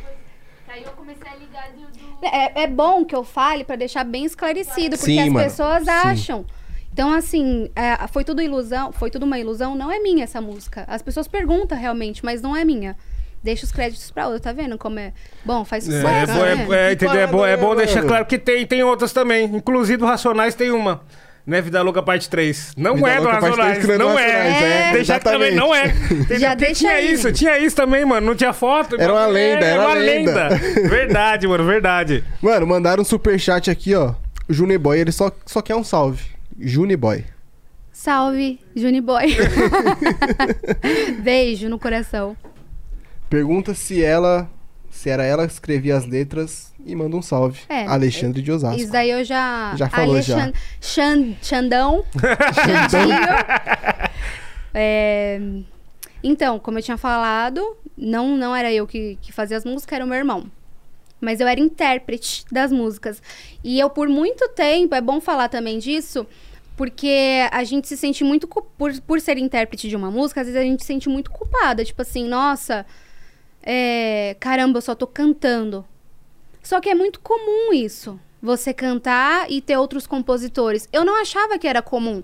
[0.68, 1.80] Aí eu comecei a ligar do.
[2.20, 2.26] do...
[2.26, 5.44] É, é bom que eu fale pra deixar bem esclarecido, porque Sim, as mano.
[5.44, 5.90] pessoas Sim.
[5.90, 6.46] acham.
[6.92, 10.84] Então, assim, é, foi tudo ilusão, foi tudo uma ilusão, não é minha essa música.
[10.88, 12.96] As pessoas perguntam realmente, mas não é minha.
[13.42, 15.12] Deixa os créditos pra outra, tá vendo como é?
[15.44, 16.76] Bom, faz É, sucesso, é, bom, né?
[16.76, 17.20] é, é, entendeu?
[17.20, 19.44] É bom, é bom deixar claro que tem, tem outras também.
[19.44, 21.00] Inclusive do Racionais tem uma.
[21.46, 22.74] Né, Vida Louca Parte 3.
[22.76, 23.78] Não Vida é do Racionais.
[23.78, 24.88] 3 que Não, não é do é.
[24.90, 25.94] É, Deixar que também não é.
[26.38, 27.12] Já deixa tinha aí.
[27.12, 28.26] isso, tinha isso também, mano.
[28.26, 28.96] Não tinha foto.
[29.00, 30.48] Era uma lenda, É, era uma uma lenda.
[30.90, 32.22] Verdade, mano, verdade.
[32.42, 34.14] Mano, mandaram um superchat aqui, ó.
[34.46, 36.22] O Juniboy, ele só, só quer um salve.
[36.60, 37.24] Juniboy.
[37.92, 39.34] Salve, Juniboy.
[41.22, 42.36] Beijo no coração.
[43.28, 44.48] Pergunta se ela.
[44.90, 47.60] Se era ela que escrevia as letras e manda um salve.
[47.68, 48.80] É, Alexandre de Osasco.
[48.80, 49.74] Isso daí eu já.
[49.76, 50.34] Já falou, já.
[50.44, 52.04] Alexan- Xan- Xandão.
[52.90, 53.18] Xandinho.
[54.74, 55.40] É,
[56.22, 60.04] Então, como eu tinha falado, não, não era eu que, que fazia as músicas, era
[60.04, 60.50] o meu irmão.
[61.20, 63.22] Mas eu era intérprete das músicas.
[63.62, 66.26] E eu, por muito tempo, é bom falar também disso,
[66.76, 68.46] porque a gente se sente muito.
[68.48, 71.84] Por, por ser intérprete de uma música, às vezes a gente se sente muito culpada.
[71.84, 72.86] Tipo assim, nossa,
[73.62, 75.84] é, caramba, eu só tô cantando.
[76.62, 78.18] Só que é muito comum isso.
[78.42, 80.88] Você cantar e ter outros compositores.
[80.92, 82.22] Eu não achava que era comum.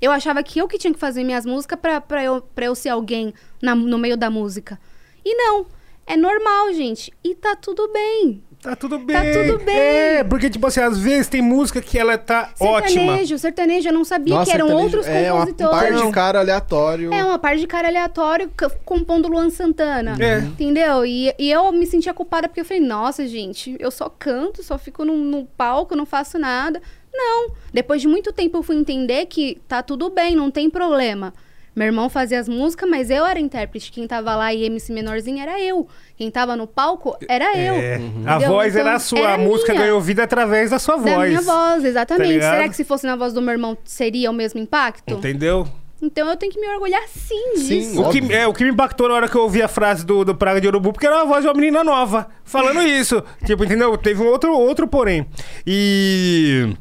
[0.00, 3.32] Eu achava que eu que tinha que fazer minhas músicas pra, eu, eu ser alguém
[3.62, 4.78] na- no meio da música.
[5.24, 5.66] E não.
[6.06, 7.12] É normal, gente.
[7.22, 8.42] E tá tudo bem.
[8.62, 9.16] Tá tudo bem.
[9.16, 9.76] Tá tudo bem.
[9.76, 12.88] É, porque, tipo assim, às vezes tem música que ela tá ótima.
[12.88, 15.96] Sertanejo, sertanejo, eu não sabia Nossa, que eram sertanejo outros é uma compositores.
[15.96, 17.12] par de cara aleatório.
[17.12, 18.52] É uma par de cara aleatório
[18.84, 20.16] compondo Luan Santana.
[20.20, 20.38] É.
[20.38, 21.04] Entendeu?
[21.04, 24.78] E, e eu me sentia culpada porque eu falei, nossa, gente, eu só canto, só
[24.78, 26.80] fico no, no palco, não faço nada.
[27.12, 27.50] Não.
[27.72, 31.34] Depois de muito tempo eu fui entender que tá tudo bem, não tem problema.
[31.74, 33.90] Meu irmão fazia as músicas, mas eu era intérprete.
[33.90, 35.88] Quem tava lá e MC menorzinha era eu.
[36.18, 37.74] Quem tava no palco era eu.
[37.74, 39.84] É, A voz Então, era a sua, era a música minha.
[39.86, 41.28] ganhou vida através da sua Da voz.
[41.30, 42.28] minha voz, Tá exatamente.
[42.28, 42.52] ligado?
[42.54, 45.14] Será que se fosse na voz do meu irmão seria o mesmo impacto?
[45.14, 45.66] Entendeu?
[46.02, 48.02] Então eu tenho que me orgulhar sim Sim, disso.
[48.02, 50.24] O que, é, o que me impactou na hora que eu ouvi a frase do,
[50.24, 53.22] do Praga de Urubu, porque era a voz de uma menina nova, falando isso.
[53.46, 53.96] Tipo, entendeu?
[53.96, 55.26] Teve um outro, outro porém.
[55.66, 56.74] E.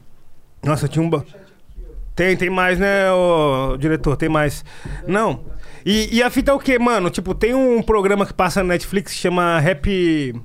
[0.64, 1.10] Nossa, tinha um.
[2.16, 4.16] Tem, tem mais, né, ô, diretor?
[4.18, 4.64] Tem mais.
[5.08, 5.44] Não.
[5.86, 7.10] E, e a fita é o quê, mano?
[7.10, 10.36] Tipo, tem um programa que passa na Netflix que chama Rap.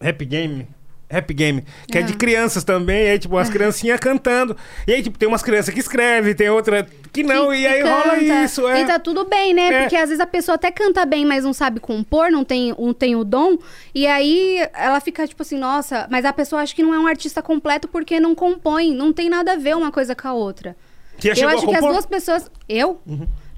[0.00, 0.66] Rap Game.
[1.08, 2.16] Rap Game, que é de Ah.
[2.16, 4.56] crianças também, e aí, tipo, as criancinhas cantando.
[4.86, 7.82] E aí, tipo, tem umas crianças que escrevem, tem outra que não, que- e aí
[7.82, 8.80] rola isso, é.
[8.80, 9.66] E tá tudo bem, né?
[9.74, 9.80] É.
[9.82, 12.94] Porque às vezes a pessoa até canta bem, mas não sabe compor, não tem, não
[12.94, 13.58] tem o dom.
[13.94, 17.06] E aí ela fica tipo assim, nossa, mas a pessoa acha que não é um
[17.06, 18.94] artista completo porque não compõe.
[18.94, 20.74] Não tem nada a ver uma coisa com a outra.
[21.22, 21.84] Que Eu acho que as?
[21.84, 21.92] Uhum.
[21.92, 22.50] duas pessoas.
[22.68, 23.00] Eu?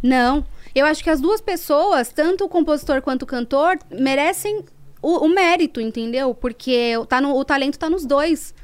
[0.02, 0.44] Não.
[0.74, 4.64] Eu acho que as duas pessoas, tanto o compositor quanto o cantor, merecem
[5.00, 6.34] o, o mérito, entendeu?
[6.34, 8.54] Porque tá no, o talento tá nos dois.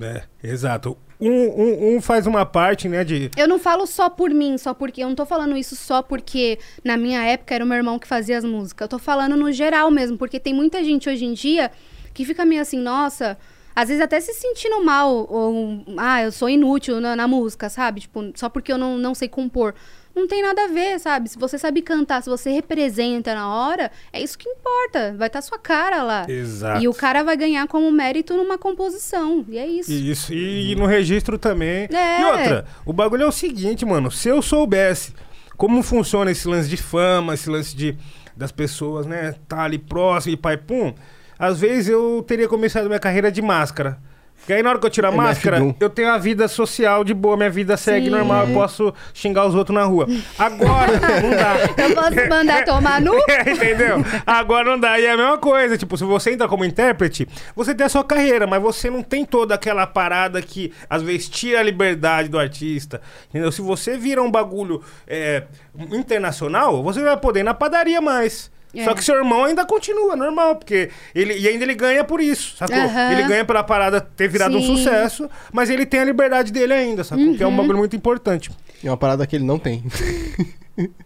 [0.00, 0.98] É, exato.
[1.20, 3.30] Um, um, um faz uma parte, né, de...
[3.36, 5.02] Eu não falo só por mim, só porque.
[5.02, 8.06] Eu não tô falando isso só porque na minha época era o meu irmão que
[8.06, 8.84] fazia as músicas.
[8.84, 11.70] Eu tô falando no geral mesmo, porque tem muita gente hoje em dia
[12.12, 13.38] que fica meio assim, nossa,
[13.74, 18.02] Às vezes até se sentindo mal, ou, ah, eu sou inútil na, na música, sabe?
[18.02, 19.74] Tipo, só porque eu não, não sei compor.
[20.14, 21.28] Não tem nada a ver, sabe?
[21.28, 25.12] Se você sabe cantar, se você representa na hora, é isso que importa.
[25.18, 26.24] Vai estar sua cara lá.
[26.28, 26.80] Exato.
[26.80, 29.44] E o cara vai ganhar como mérito numa composição.
[29.48, 29.90] E é isso.
[29.90, 31.88] Isso, e, e no registro também.
[31.92, 32.20] É.
[32.20, 34.08] E outra, o bagulho é o seguinte, mano.
[34.08, 35.12] Se eu soubesse
[35.56, 37.96] como funciona esse lance de fama, esse lance de
[38.36, 40.92] das pessoas, né, tá ali próximo e pai pum,
[41.38, 43.98] às vezes eu teria começado minha carreira de máscara.
[44.44, 45.74] Porque aí na hora que eu tiro a MF máscara, Doom.
[45.80, 48.12] eu tenho a vida social de boa, minha vida segue Sim.
[48.12, 50.06] normal, eu posso xingar os outros na rua.
[50.38, 50.92] Agora,
[51.22, 51.82] não dá.
[51.82, 53.14] Eu posso mandar tomar no.
[53.46, 54.04] Entendeu?
[54.26, 55.00] Agora não dá.
[55.00, 55.78] E é a mesma coisa.
[55.78, 59.24] Tipo, se você entra como intérprete, você tem a sua carreira, mas você não tem
[59.24, 63.00] toda aquela parada que às vezes tira a liberdade do artista.
[63.30, 63.50] Entendeu?
[63.50, 65.44] Se você vira um bagulho é,
[65.90, 68.52] internacional, você vai poder ir na padaria mais.
[68.74, 68.84] É.
[68.84, 72.56] Só que seu irmão ainda continua normal, porque ele e ainda ele ganha por isso,
[72.56, 72.76] sacou?
[72.76, 73.12] Aham.
[73.12, 74.76] Ele ganha pela parada ter virado um Sim.
[74.76, 77.34] sucesso, mas ele tem a liberdade dele ainda, sacou?
[77.36, 78.50] Que é um bagulho muito importante.
[78.82, 79.84] É uma parada que ele não tem.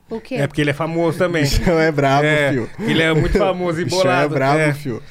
[0.08, 0.36] O quê?
[0.36, 1.42] É porque ele é famoso também.
[1.42, 2.70] Bichão é brabo, é, fio.
[2.80, 4.34] ele é muito famoso e Bichão bolado.
[4.34, 4.72] é brabo, é.
[4.72, 5.02] fio.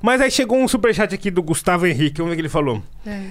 [0.00, 2.80] Mas aí chegou um superchat aqui do Gustavo Henrique, vamos ver o que ele falou.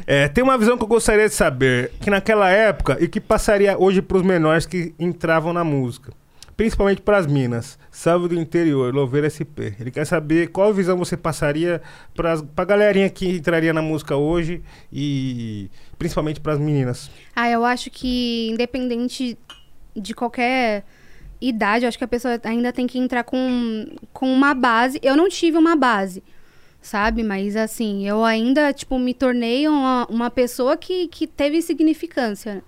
[0.06, 3.78] É, tem uma visão que eu gostaria de saber, que naquela época, e que passaria
[3.78, 6.12] hoje pros menores que entravam na música.
[6.58, 7.78] Principalmente pras minas.
[7.92, 9.78] Salve do interior, Louveira SP.
[9.80, 11.84] Ele quer saber qual visão você passaria
[12.16, 15.70] pras, pra galerinha que entraria na música hoje e
[16.00, 17.12] principalmente pras meninas.
[17.36, 19.38] Ah, eu acho que independente
[19.96, 20.84] de qualquer
[21.40, 25.00] idade, eu acho que a pessoa ainda tem que entrar com, com uma base.
[25.04, 26.24] Eu não tive uma base,
[26.82, 27.22] sabe?
[27.22, 32.64] Mas assim, eu ainda, tipo, me tornei uma, uma pessoa que, que teve significância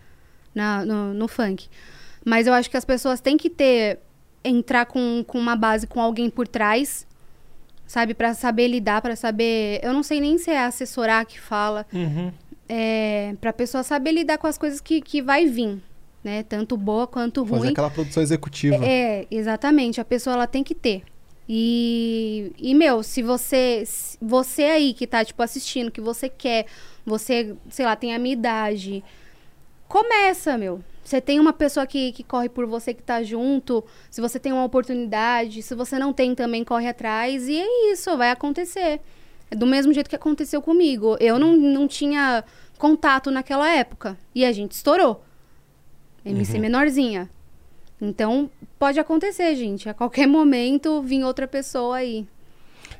[0.53, 1.67] na, no, no funk.
[2.29, 3.99] Mas eu acho que as pessoas têm que ter.
[4.43, 7.07] entrar com, com uma base, com alguém por trás.
[7.87, 9.79] Sabe, Pra saber lidar, pra saber.
[9.81, 11.87] Eu não sei nem se é assessorar que fala,
[12.67, 15.81] é, pra pessoa saber lidar com as coisas que, que vai vir,
[16.23, 16.43] né?
[16.43, 17.71] Tanto boa quanto Fazer ruim.
[17.71, 18.85] aquela produção executiva.
[18.85, 19.99] É, exatamente.
[19.99, 21.01] A pessoa ela tem que ter.
[21.51, 26.67] E, e meu, se você se você aí que tá tipo assistindo, que você quer,
[27.03, 29.03] você, sei lá, tem a minha idade,
[29.87, 30.79] começa, meu.
[31.09, 33.83] Você tem uma pessoa que, que corre por você, que tá junto.
[34.11, 37.47] Se você tem uma oportunidade, se você não tem também, corre atrás.
[37.47, 39.01] E é isso, vai acontecer.
[39.49, 41.17] É do mesmo jeito que aconteceu comigo.
[41.19, 42.43] Eu não, não tinha
[42.77, 44.15] contato naquela época.
[44.35, 45.23] E a gente estourou.
[46.23, 47.27] MC menorzinha.
[47.99, 49.89] Então, pode acontecer, gente.
[49.89, 52.27] A qualquer momento, vir outra pessoa aí.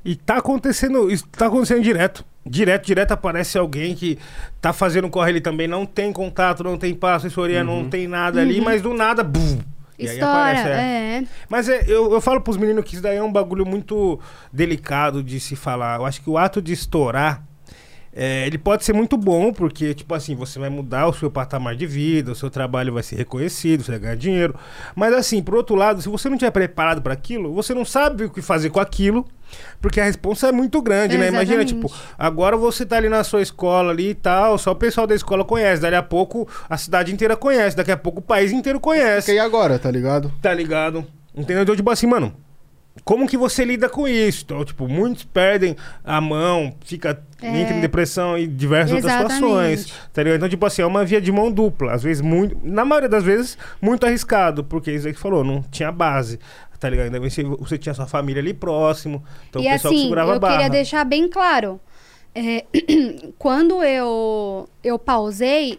[0.04, 2.26] E tá acontecendo, isso tá acontecendo direto.
[2.46, 4.18] Direto, direto aparece alguém que
[4.62, 8.08] tá fazendo um corre ali também, não tem contato, não tem passo, assessoria, não tem
[8.08, 9.60] nada ali, mas do nada, bum,
[10.00, 11.18] e aí História, aparece, é.
[11.18, 11.24] é.
[11.50, 14.18] Mas é, eu, eu falo pros meninos que isso daí é um bagulho muito
[14.52, 16.00] delicado de se falar.
[16.00, 17.44] Eu acho que o ato de estourar,
[18.22, 21.74] é, ele pode ser muito bom, porque, tipo assim, você vai mudar o seu patamar
[21.74, 24.54] de vida, o seu trabalho vai ser reconhecido, você vai ganhar dinheiro.
[24.94, 28.26] Mas, assim, por outro lado, se você não estiver preparado para aquilo, você não sabe
[28.26, 29.26] o que fazer com aquilo,
[29.80, 31.30] porque a responsa é muito grande, né?
[31.30, 35.08] Imagina, tipo, agora você tá ali na sua escola ali e tal, só o pessoal
[35.08, 38.52] da escola conhece, daqui a pouco a cidade inteira conhece, daqui a pouco o país
[38.52, 39.34] inteiro conhece.
[39.34, 40.30] E agora, tá ligado?
[40.42, 41.08] Tá ligado?
[41.34, 41.64] Entendeu?
[41.64, 42.36] Então, tipo assim, mano,
[43.04, 44.44] como que você lida com isso?
[44.46, 47.48] Então, tipo, muitos perdem a mão, fica É.
[47.62, 49.36] entra em depressão e diversas outras Exatamente.
[49.82, 50.10] situações.
[50.14, 50.38] Tá ligado?
[50.38, 51.94] Então, tipo assim, é uma via de mão dupla.
[51.94, 52.58] Às vezes, muito.
[52.64, 56.40] Na maioria das vezes, muito arriscado, porque isso aí que falou, não tinha base.
[56.80, 57.08] Tá ligado?
[57.08, 59.22] Ainda bem que você, tinha sua família ali próximo.
[59.50, 60.54] Então e o pessoal que assim, segurava a eu barra.
[60.54, 61.80] queria deixar bem claro.
[62.34, 62.64] é,
[63.38, 65.78] quando eu, eu pausei,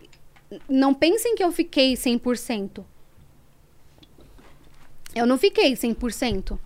[0.68, 2.84] não pensem que eu fiquei 100%.
[5.14, 6.59] Eu não fiquei 100%.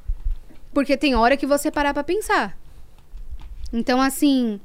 [0.75, 2.59] Porque tem hora que você parar pra pensar.
[3.73, 4.61] Então, assim,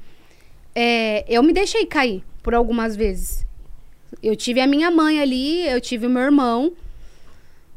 [0.74, 3.46] é, eu me deixei cair por algumas vezes.
[4.22, 6.72] Eu tive a minha mãe ali, eu tive o meu irmão,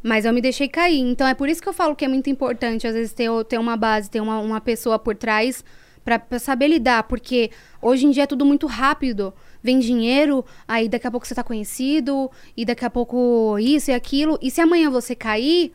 [0.02, 1.00] mas eu me deixei cair.
[1.00, 3.60] Então é por isso que eu falo que é muito importante, às vezes, ter, ter
[3.60, 5.64] uma base, ter uma, uma pessoa por trás
[6.04, 7.04] pra saber lidar.
[7.04, 7.52] Porque
[7.82, 9.34] hoje em dia é tudo muito rápido.
[9.62, 13.94] Vem dinheiro, aí daqui a pouco você tá conhecido, e daqui a pouco isso e
[13.94, 14.38] aquilo.
[14.42, 15.72] E se amanhã você cair,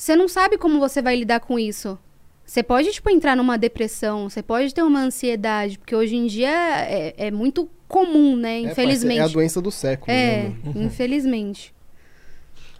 [0.00, 1.98] você não sabe como você vai lidar com isso.
[2.42, 6.48] Você pode, tipo, entrar numa depressão, você pode ter uma ansiedade, porque hoje em dia
[6.50, 8.56] é, é muito comum, né?
[8.56, 9.18] É, Infelizmente.
[9.18, 10.80] parece- É a doença do século, É, né, mano?
[10.86, 11.74] infelizmente.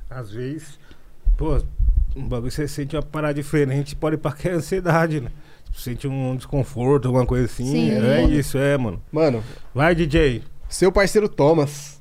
[0.08, 0.78] Às vezes,
[1.36, 1.62] pô,
[2.16, 5.30] um bagulho você sente uma parada diferente, pode ir pra que é ansiedade, né?
[5.76, 7.64] Sente um desconforto, alguma coisa assim.
[7.66, 7.90] Sim.
[7.90, 9.00] É isso, é, mano.
[9.12, 9.44] Mano,
[9.74, 10.42] Vai, DJ.
[10.70, 11.99] seu parceiro Thomas.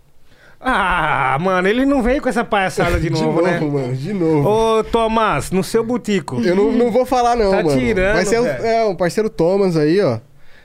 [0.62, 3.60] Ah, mano, ele não veio com essa palhaçada de novo, né?
[3.60, 4.48] mano, de novo.
[4.50, 6.42] Ô, Tomás, no seu butico.
[6.42, 7.80] Eu não, não vou falar, não, Tá mano.
[7.80, 8.66] tirando, Vai ser um, velho.
[8.66, 10.20] é, um parceiro Thomas aí, ó.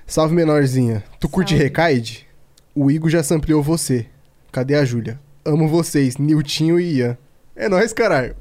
[0.07, 1.05] Salve, menorzinha.
[1.21, 1.65] Tu curte Salve.
[1.65, 2.27] Recaide?
[2.75, 4.07] O Igor já sampleou você.
[4.51, 5.21] Cadê a Júlia?
[5.45, 7.17] Amo vocês, Niltinho e Ian.
[7.55, 8.35] É nóis, caralho.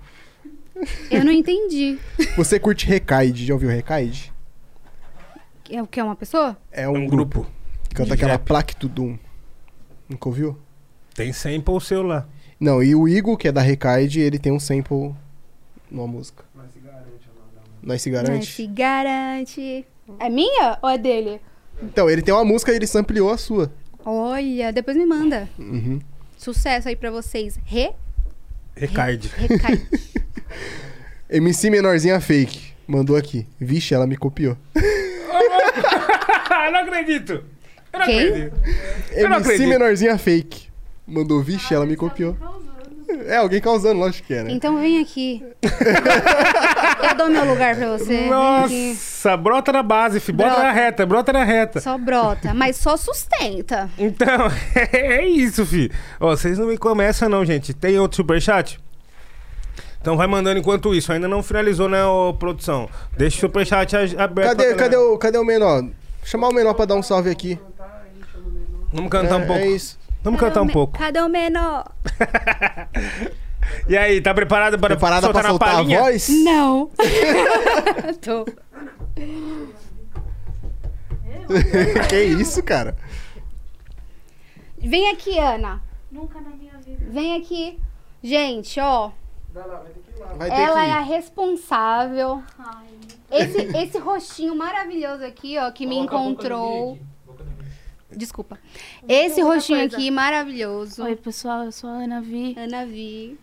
[1.11, 1.97] Eu não entendi.
[2.35, 3.45] Você curte Recaide?
[3.45, 4.33] Já ouviu Recaide?
[5.69, 5.99] É o que?
[5.99, 6.57] É uma pessoa?
[6.71, 7.41] É É um, um grupo.
[7.41, 7.51] grupo.
[7.93, 8.41] Canta de aquela rap.
[8.43, 9.17] plaque Tudum.
[10.09, 10.57] Nunca ouviu?
[11.13, 12.27] Tem sample seu lá.
[12.59, 15.13] Não, e o Igor, que é da Recaide, ele tem um sample
[15.91, 16.43] numa música.
[17.83, 18.33] Nós se garante.
[18.37, 19.85] Mas se garante.
[20.19, 21.41] É minha ou é dele?
[21.81, 23.71] Então, ele tem uma música e ele sampleou a sua.
[24.05, 25.49] Olha, depois me manda.
[25.57, 25.99] Uhum.
[26.37, 27.59] Sucesso aí pra vocês.
[27.65, 27.91] Re...
[28.75, 29.29] Recaide.
[29.35, 29.85] Recai.
[31.29, 32.73] MC Menorzinha Fake.
[32.87, 33.47] Mandou aqui.
[33.59, 34.57] Vixe, ela me copiou.
[36.71, 37.43] não acredito.
[37.91, 38.19] Eu não Quem?
[38.19, 38.55] acredito.
[39.11, 39.69] Eu não MC acredito.
[39.69, 40.72] Menorzinha Fake.
[41.05, 42.37] Mandou, vixe, ela me copiou.
[43.25, 44.51] É, alguém causando, lógico que é, né?
[44.51, 45.43] Então vem aqui.
[47.09, 48.27] Eu dou meu lugar pra você.
[48.27, 50.31] Nossa, brota na base, fi.
[50.31, 50.63] Bota Brota.
[50.63, 51.81] na reta, brota na reta.
[51.81, 53.89] Só brota, mas só sustenta.
[53.97, 54.51] Então,
[54.91, 55.91] é isso, fi.
[56.19, 57.73] Ó, vocês não me começam não, gente.
[57.73, 58.79] Tem outro superchat?
[60.01, 61.11] Então vai mandando enquanto isso.
[61.13, 62.89] Ainda não finalizou, né, ô, produção?
[63.15, 64.57] Deixa o superchat aberto.
[64.57, 65.83] Cadê, cadê, o, cadê o menor?
[66.23, 67.59] Chamar o menor pra dar um salve aqui.
[68.91, 69.61] Vamos cantar um é, pouco.
[69.61, 70.02] É isso.
[70.23, 70.97] Vamos cantar um me- pouco.
[70.97, 71.85] Cadê o menor?
[73.87, 76.27] E aí, tá preparado para Preparada pra soltar na soltar a voz?
[76.43, 76.89] Não.
[78.21, 78.45] Tô.
[82.09, 82.95] que isso, cara?
[84.77, 85.81] Vem aqui, Ana.
[86.11, 87.05] Nunca na minha vida.
[87.09, 87.79] Vem aqui.
[88.21, 89.11] Gente, ó.
[90.37, 92.43] Vai ter Ela que é a responsável.
[92.59, 92.85] Ai,
[93.31, 96.93] Esse, esse rostinho maravilhoso aqui, ó, que me Coloca no encontrou.
[96.95, 97.05] mic.
[97.25, 97.65] Boca no mic.
[98.15, 98.57] Desculpa.
[99.07, 99.95] Esse rostinho coisa.
[99.97, 101.03] aqui maravilhoso.
[101.03, 102.55] Oi, pessoal, eu sou a Ana Vi.
[102.57, 103.37] Ana Vi.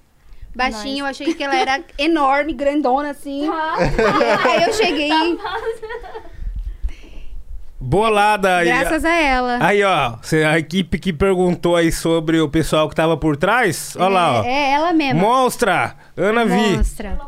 [0.54, 1.20] Baixinho, eu Nós.
[1.20, 3.48] achei que ela era enorme, grandona assim.
[3.48, 5.10] Aí eu cheguei,
[7.82, 8.66] Bolada aí.
[8.66, 9.58] graças a ela.
[9.60, 10.16] Aí, ó,
[10.50, 14.44] a equipe que perguntou aí sobre o pessoal que tava por trás, ó lá, ó.
[14.44, 15.20] É, é ela mesma.
[15.20, 16.76] Monstra, Ana Vi.
[16.76, 17.18] Monstra.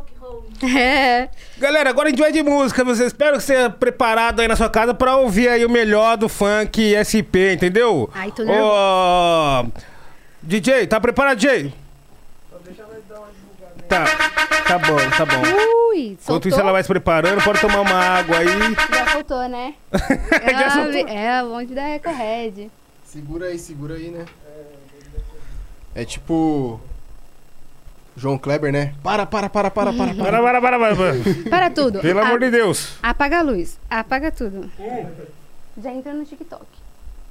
[0.76, 1.28] É.
[1.58, 2.84] Galera, agora a gente vai de música.
[2.84, 6.16] Você espero que você esteja preparado aí na sua casa pra ouvir aí o melhor
[6.16, 8.08] do funk SP, entendeu?
[8.14, 9.66] Ai, tô Ô,
[10.42, 11.72] DJ, tá preparado, DJ?
[13.88, 14.04] Tá,
[14.66, 15.42] tá bom, tá bom.
[15.90, 18.46] Ui, Enquanto isso ela vai se preparando, pode tomar uma água aí.
[18.90, 19.74] Já soltou, né?
[19.92, 20.92] Já Ela soltou?
[20.92, 22.70] vi- É, a bonde da Record.
[23.04, 24.24] Segura aí, segura aí, né?
[25.94, 26.80] É tipo.
[28.16, 28.94] João Kleber, né?
[29.02, 30.14] Para, para, para, para, para, para.
[30.14, 30.96] Para, para, para, para.
[30.96, 31.50] para.
[31.50, 32.00] Para tudo.
[32.00, 32.94] Pelo A- amor de Deus.
[33.02, 33.78] Apaga a luz.
[33.88, 34.70] Apaga tudo.
[35.82, 36.64] Já entra no TikTok.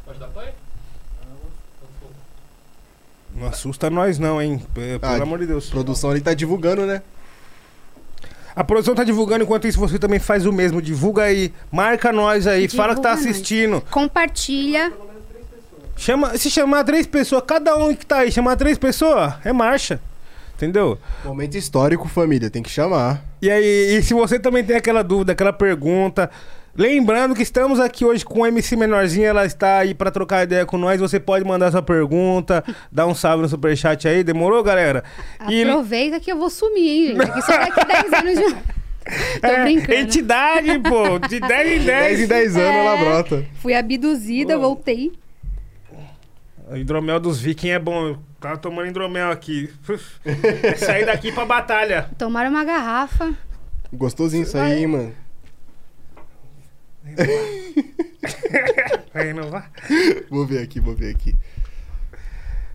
[0.05, 0.49] Pode dar play?
[3.35, 4.61] Não assusta nós não, hein?
[4.73, 5.69] Pelo Ah, amor de Deus.
[5.69, 7.01] Produção ali tá divulgando, né?
[8.53, 10.81] A produção tá divulgando, enquanto isso você também faz o mesmo.
[10.81, 13.35] Divulga aí, marca nós aí, fala que tá Divulga nós.
[13.37, 13.81] assistindo.
[13.89, 14.91] Compartilha.
[15.95, 20.01] Chama, se chamar três pessoas, cada um que tá aí, chamar três pessoas, é marcha.
[20.61, 20.99] Entendeu?
[21.25, 23.25] Momento histórico, família, tem que chamar.
[23.41, 26.29] E aí, e se você também tem aquela dúvida, aquela pergunta,
[26.75, 30.63] lembrando que estamos aqui hoje com a MC Menorzinha, ela está aí pra trocar ideia
[30.63, 35.03] com nós, você pode mandar sua pergunta, dar um salve no superchat aí, demorou, galera?
[35.49, 37.31] E Aproveita que eu vou sumir, hein, gente.
[37.33, 38.81] Que só daqui 10 anos de.
[39.41, 39.93] Tô é, brincando.
[39.93, 41.85] entidade, pô, de 10 em 10.
[41.85, 43.45] 10 em 10 anos ela brota.
[43.55, 45.11] Fui abduzida, voltei.
[46.71, 48.07] O hidromel dos vikings é bom.
[48.07, 49.69] Eu tava tomando hidromel aqui.
[50.77, 52.09] Sair daqui pra batalha.
[52.17, 53.33] Tomaram uma garrafa.
[53.91, 55.13] Gostosinho isso aí, hein, mano.
[59.13, 59.69] Vai renovar?
[60.29, 61.35] Vou ver aqui, vou ver aqui.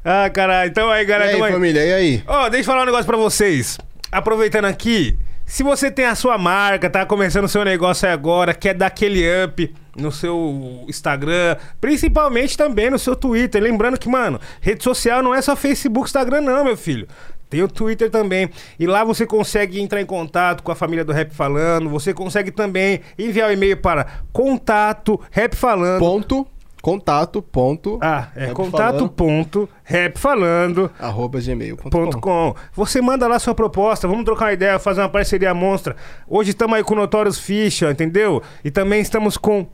[0.05, 0.70] Ah, caralho.
[0.70, 1.31] Então aí, E galera.
[1.31, 1.52] aí, tamo aí.
[1.52, 2.24] família, e aí?
[2.27, 3.78] Ó, deixa eu falar um negócio pra vocês.
[4.12, 8.74] Aproveitando aqui, se você tem a sua marca, tá começando o seu negócio agora, quer
[8.74, 13.62] dar aquele up no seu Instagram, principalmente também no seu Twitter.
[13.62, 17.06] Lembrando que, mano, rede social não é só Facebook, Instagram, não, meu filho.
[17.48, 18.51] Tem o Twitter também.
[18.78, 21.89] E lá você consegue entrar em contato com a família do Rap Falando.
[21.89, 26.01] Você consegue também enviar o e-mail para contato rap falando.
[26.01, 26.44] Ponto,
[26.86, 29.08] contato, ponto, Ah, é contato Falando.
[29.08, 31.90] ponto rap falando arroba gmail.com.
[31.90, 32.54] Ponto .com.
[32.74, 35.96] Você manda lá sua proposta, vamos trocar uma ideia, fazer uma parceria monstra.
[36.28, 36.94] Hoje estamos aí com
[37.42, 38.40] Fish, ó, entendeu?
[38.64, 39.66] E também estamos com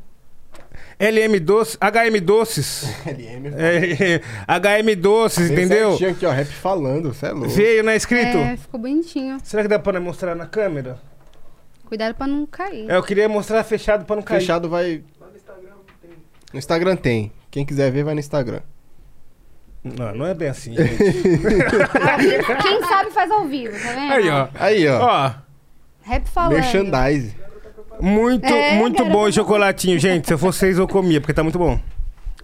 [0.99, 2.85] LM Doces, HM Doces.
[3.05, 3.49] LM.
[3.59, 5.91] É, HM Doces, Bem entendeu?
[5.91, 7.49] certinho aqui, ó, rap falando, cê é louco.
[7.51, 8.39] Veio, né, escrito?
[8.39, 9.37] É, ficou bonitinho.
[9.45, 10.99] Será que dá pra mostrar na câmera?
[11.85, 12.91] Cuidado pra não cair.
[12.91, 14.41] É, eu queria mostrar fechado pra não cair.
[14.41, 15.03] Fechado vai...
[16.53, 17.33] No Instagram tem.
[17.51, 18.61] Quem quiser ver, vai no Instagram.
[19.85, 20.97] Não, não é bem assim, gente.
[22.63, 24.13] Quem sabe faz ao vivo, tá vendo?
[24.13, 24.49] Aí, ó.
[24.55, 25.01] Aí, ó.
[25.01, 25.31] Ó,
[26.03, 26.53] Rap falando.
[26.55, 27.37] Merchandise.
[28.01, 29.13] Muito, É, muito garoto.
[29.13, 30.27] bom esse chocolatinho, gente.
[30.27, 31.79] Se eu fosse vocês, eu comia, porque tá muito bom.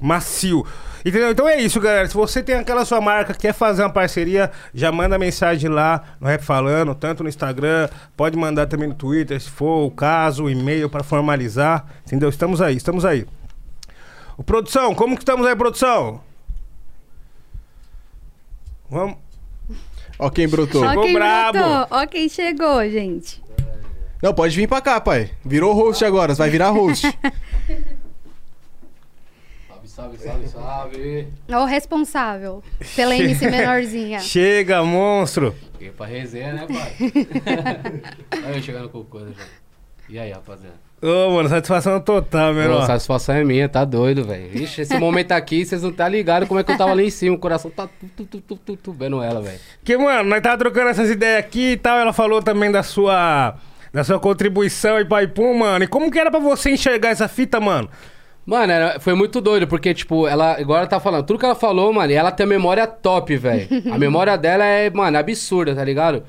[0.01, 0.64] Macio.
[1.05, 1.30] Entendeu?
[1.30, 2.06] Então é isso, galera.
[2.09, 6.26] Se você tem aquela sua marca, quer fazer uma parceria, já manda mensagem lá no
[6.26, 10.51] Rap Falando, tanto no Instagram, pode mandar também no Twitter, se for o caso, o
[10.51, 11.86] e-mail pra formalizar.
[12.06, 12.28] Entendeu?
[12.28, 13.26] Estamos aí, estamos aí.
[14.39, 16.23] O produção, como que estamos aí, produção?
[18.89, 19.16] Vamos.
[20.19, 20.82] Ó quem brotou.
[20.86, 21.59] Chegou Ó quem brabo.
[21.59, 23.43] brotou, Ó quem chegou, gente.
[24.23, 25.31] Não, pode vir pra cá, pai.
[25.44, 27.05] Virou host agora, você vai virar host.
[29.85, 31.28] Salve, salve, salve, salve.
[31.51, 32.62] Ó o responsável
[32.94, 34.20] pela MC menorzinha.
[34.20, 35.52] Chega, monstro.
[35.73, 36.97] Fiquei pra resenha, né, pai?
[38.47, 39.44] Olha eu chegando com coisa já.
[40.09, 40.88] E aí, rapaziada?
[41.01, 42.83] Ô, mano, satisfação total, menor.
[42.83, 44.51] a satisfação é minha, tá doido, velho.
[44.62, 47.11] Ixi, esse momento aqui, vocês não tá ligados como é que eu tava ali em
[47.11, 47.37] cima.
[47.37, 49.61] O coração tá tu, tu, tu, tu, tu, vendo ela, velho.
[49.79, 51.99] Porque, mano, nós tava trocando essas ideias aqui e tal.
[51.99, 53.55] Ela falou também da sua.
[53.93, 55.85] Da sua contribuição aí pra Ipum, mano.
[55.85, 57.89] E como que era pra você enxergar essa fita, mano?
[58.45, 61.55] Mano, era- foi muito doido, porque, tipo, ela, agora ela tá falando, tudo que ela
[61.55, 63.69] falou, mano, e ela tem a memória top, velho.
[63.93, 66.23] A memória dela é, mano, absurda, tá ligado?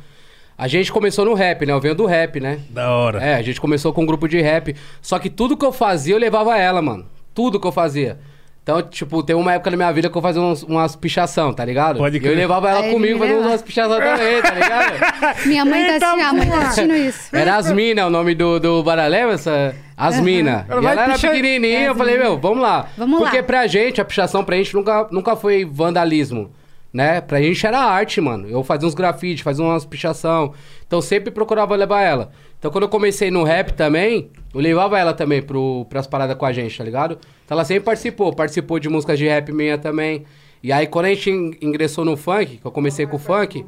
[0.59, 1.71] A gente começou no rap, né?
[1.71, 2.59] Eu venho do rap, né?
[2.69, 3.23] Da hora.
[3.23, 4.75] É, a gente começou com um grupo de rap.
[5.01, 7.05] Só que tudo que eu fazia, eu levava ela, mano.
[7.33, 8.19] Tudo que eu fazia.
[8.61, 11.63] Então, tipo, tem uma época na minha vida que eu fazia uns- umas pichação, tá
[11.65, 11.97] ligado?
[11.97, 12.35] Pode E eu crer.
[12.37, 13.49] levava ela Aí comigo ele fazendo leva.
[13.49, 15.45] umas pichação também, tá ligado?
[15.47, 17.35] Minha mãe tá assistindo, a mãe tá assistindo isso.
[17.35, 19.73] Era Asmina, o nome do, do Baralema, essa...
[19.97, 20.65] Asmina.
[20.69, 22.87] Ela E ela era pichar- pequenininha, É, eu falei, meu, vamos lá.
[22.97, 23.25] Vamos lá.
[23.29, 26.51] Porque pra gente, a pichação pra gente nunca, nunca foi vandalismo,
[26.91, 27.21] né?
[27.21, 28.47] Pra gente era arte, mano.
[28.47, 30.53] Eu fazia uns grafites, fazia umas pichação.
[30.85, 32.31] Então sempre procurava levar ela.
[32.57, 36.45] Então quando eu comecei no rap também, eu levava ela também pro, pras paradas com
[36.45, 37.17] a gente, tá ligado?
[37.45, 38.33] Então ela sempre participou.
[38.33, 40.25] Participou de músicas de rap minha também.
[40.61, 43.65] E aí quando a gente in- ingressou no funk, que eu comecei com o funk...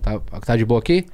[0.00, 1.06] Tá, tá de boa aqui?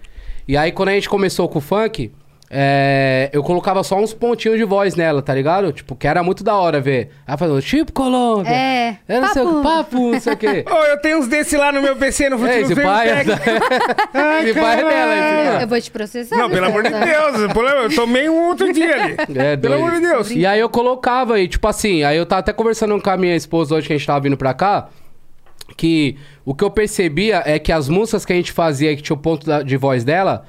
[0.48, 2.10] E aí, quando a gente começou com o funk,
[2.52, 5.72] é, eu colocava só uns pontinhos de voz nela, tá ligado?
[5.72, 7.10] Tipo, que era muito da hora ver.
[7.24, 8.50] Ela falando, tipo Colômbia.
[8.50, 9.68] É, Eu não sei o que, papo.
[9.68, 10.64] papo, não sei o quê.
[10.68, 12.72] Ô, eu tenho uns desses lá no meu PC no É, futuro.
[12.72, 13.20] esse pai é,
[14.44, 15.62] esse pai é dela, esse pai.
[15.62, 16.36] Eu vou te processar.
[16.36, 17.52] Não, pelo amor de Deus.
[17.52, 19.16] pelo- Eu tomei um outro dia ali.
[19.36, 19.74] É, Pelo doido.
[19.74, 20.30] amor de Deus.
[20.32, 23.36] E aí eu colocava aí, tipo assim, aí eu tava até conversando com a minha
[23.36, 24.88] esposa hoje que a gente tava vindo pra cá,
[25.76, 29.14] que o que eu percebia é que as músicas que a gente fazia, que tinha
[29.14, 30.44] o ponto da- de voz dela,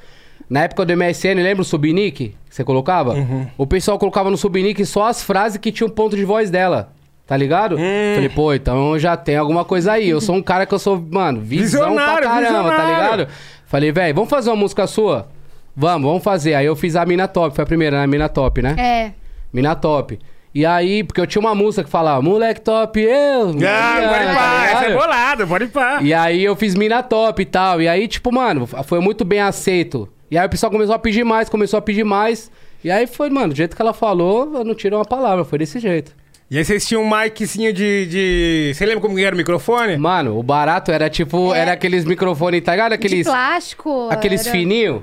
[0.52, 3.16] na época do MSN, lembra o Subnick que você colocava?
[3.58, 6.92] O pessoal colocava no Subnick só as frases que tinham ponto de voz dela.
[7.26, 7.78] Tá ligado?
[7.78, 10.10] Falei, pô, então já tem alguma coisa aí.
[10.10, 13.12] Eu sou um cara que eu sou, mano, visão Visionário, pra caramba, tá visionário.
[13.12, 13.28] ligado?
[13.66, 15.30] Falei, velho, vamos fazer uma música sua?
[15.74, 16.56] Vamos, vamos fazer.
[16.56, 18.06] Aí eu fiz a Mina Top, foi a primeira, né?
[18.06, 18.76] Mina Top, né?
[18.78, 19.12] É.
[19.54, 20.20] Mina top.
[20.54, 23.52] E aí, porque eu tinha uma música que falava, moleque top, eu.
[23.52, 24.66] Ah, Mariana", pode tá pá.
[24.66, 26.00] Essa é bolada, pode pá.
[26.02, 27.82] E aí eu fiz mina top e tal.
[27.82, 30.10] E aí, tipo, mano, foi muito bem aceito.
[30.32, 32.50] E aí o pessoal começou a pedir mais, começou a pedir mais.
[32.84, 35.60] E aí foi, mano, do jeito que ela falou, eu não tiro uma palavra, foi
[35.60, 36.16] desse jeito.
[36.50, 38.72] E aí vocês tinham um miczinho de, de...
[38.74, 39.96] Você lembra como que era o microfone?
[39.98, 41.60] Mano, o barato era tipo, É.
[41.60, 42.90] era aqueles microfones, tá ligado?
[42.90, 44.10] De Aqueles, plástico.
[44.12, 45.02] aqueles era- fininhos.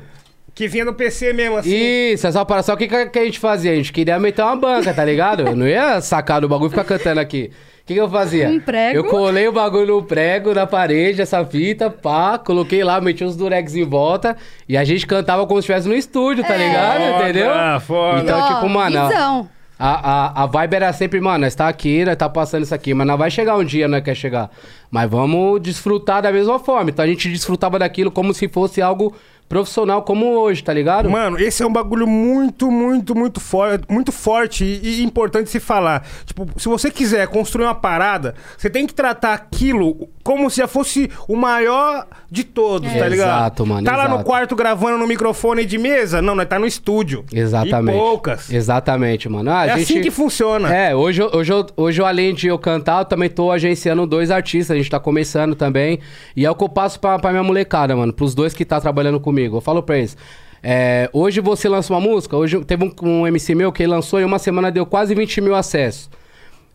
[0.55, 1.71] Que vinha do PC mesmo, assim.
[1.73, 3.71] Isso, é só para só o que, que que a gente fazia?
[3.71, 5.47] A gente queria meter uma banca, tá ligado?
[5.47, 7.51] Eu não ia sacar do bagulho e ficar cantando aqui.
[7.89, 8.51] O que, que eu fazia?
[8.51, 8.99] Um prego.
[8.99, 13.35] Eu colei o bagulho no prego, na parede, essa fita, pá, coloquei lá, meti uns
[13.35, 14.37] durex em volta
[14.69, 17.01] e a gente cantava como se estivesse no estúdio, tá ligado?
[17.01, 17.51] Foda, Entendeu?
[17.81, 18.21] foda.
[18.21, 19.49] Então, Ó, tipo, mano, a- Visão.
[19.79, 20.11] a,
[20.41, 23.07] a, a vibe era sempre, mano, nós tá aqui, nós tá passando isso aqui, mas
[23.07, 24.51] não vai chegar um dia, nós quer chegar.
[24.91, 26.91] Mas vamos desfrutar da mesma forma.
[26.91, 29.15] Então a gente desfrutava daquilo como se fosse algo
[29.49, 31.09] profissional como hoje, tá ligado?
[31.09, 35.59] Mano, esse é um bagulho muito, muito, muito, for muito forte e, e importante se
[35.59, 36.07] falar.
[36.27, 40.69] Tipo, se você quiser construir uma parada, você tem que tratar aquilo como se já
[40.69, 43.39] fosse o maior de todos, tá ligado?
[43.39, 44.25] Exato, mano, Tá lá no exato.
[44.25, 46.21] quarto gravando no microfone de mesa?
[46.21, 47.25] Não, nós tá no estúdio.
[47.33, 47.97] Exatamente.
[47.97, 48.53] E poucas.
[48.53, 49.51] Exatamente, mano.
[49.51, 49.83] Ah, a é gente...
[49.85, 50.75] assim que funciona.
[50.75, 54.77] É, hoje, hoje, hoje além de eu cantar, eu também tô agenciando dois artistas, a
[54.77, 55.99] gente tá começando também.
[56.37, 58.79] E é o que eu passo pra, pra minha molecada, mano, pros dois que tá
[58.79, 59.38] trabalhando comigo.
[59.47, 60.17] Eu falo pra eles.
[60.63, 64.25] é, hoje você lança uma música, hoje teve um, um MC meu que lançou em
[64.25, 66.11] uma semana deu quase 20 mil acessos.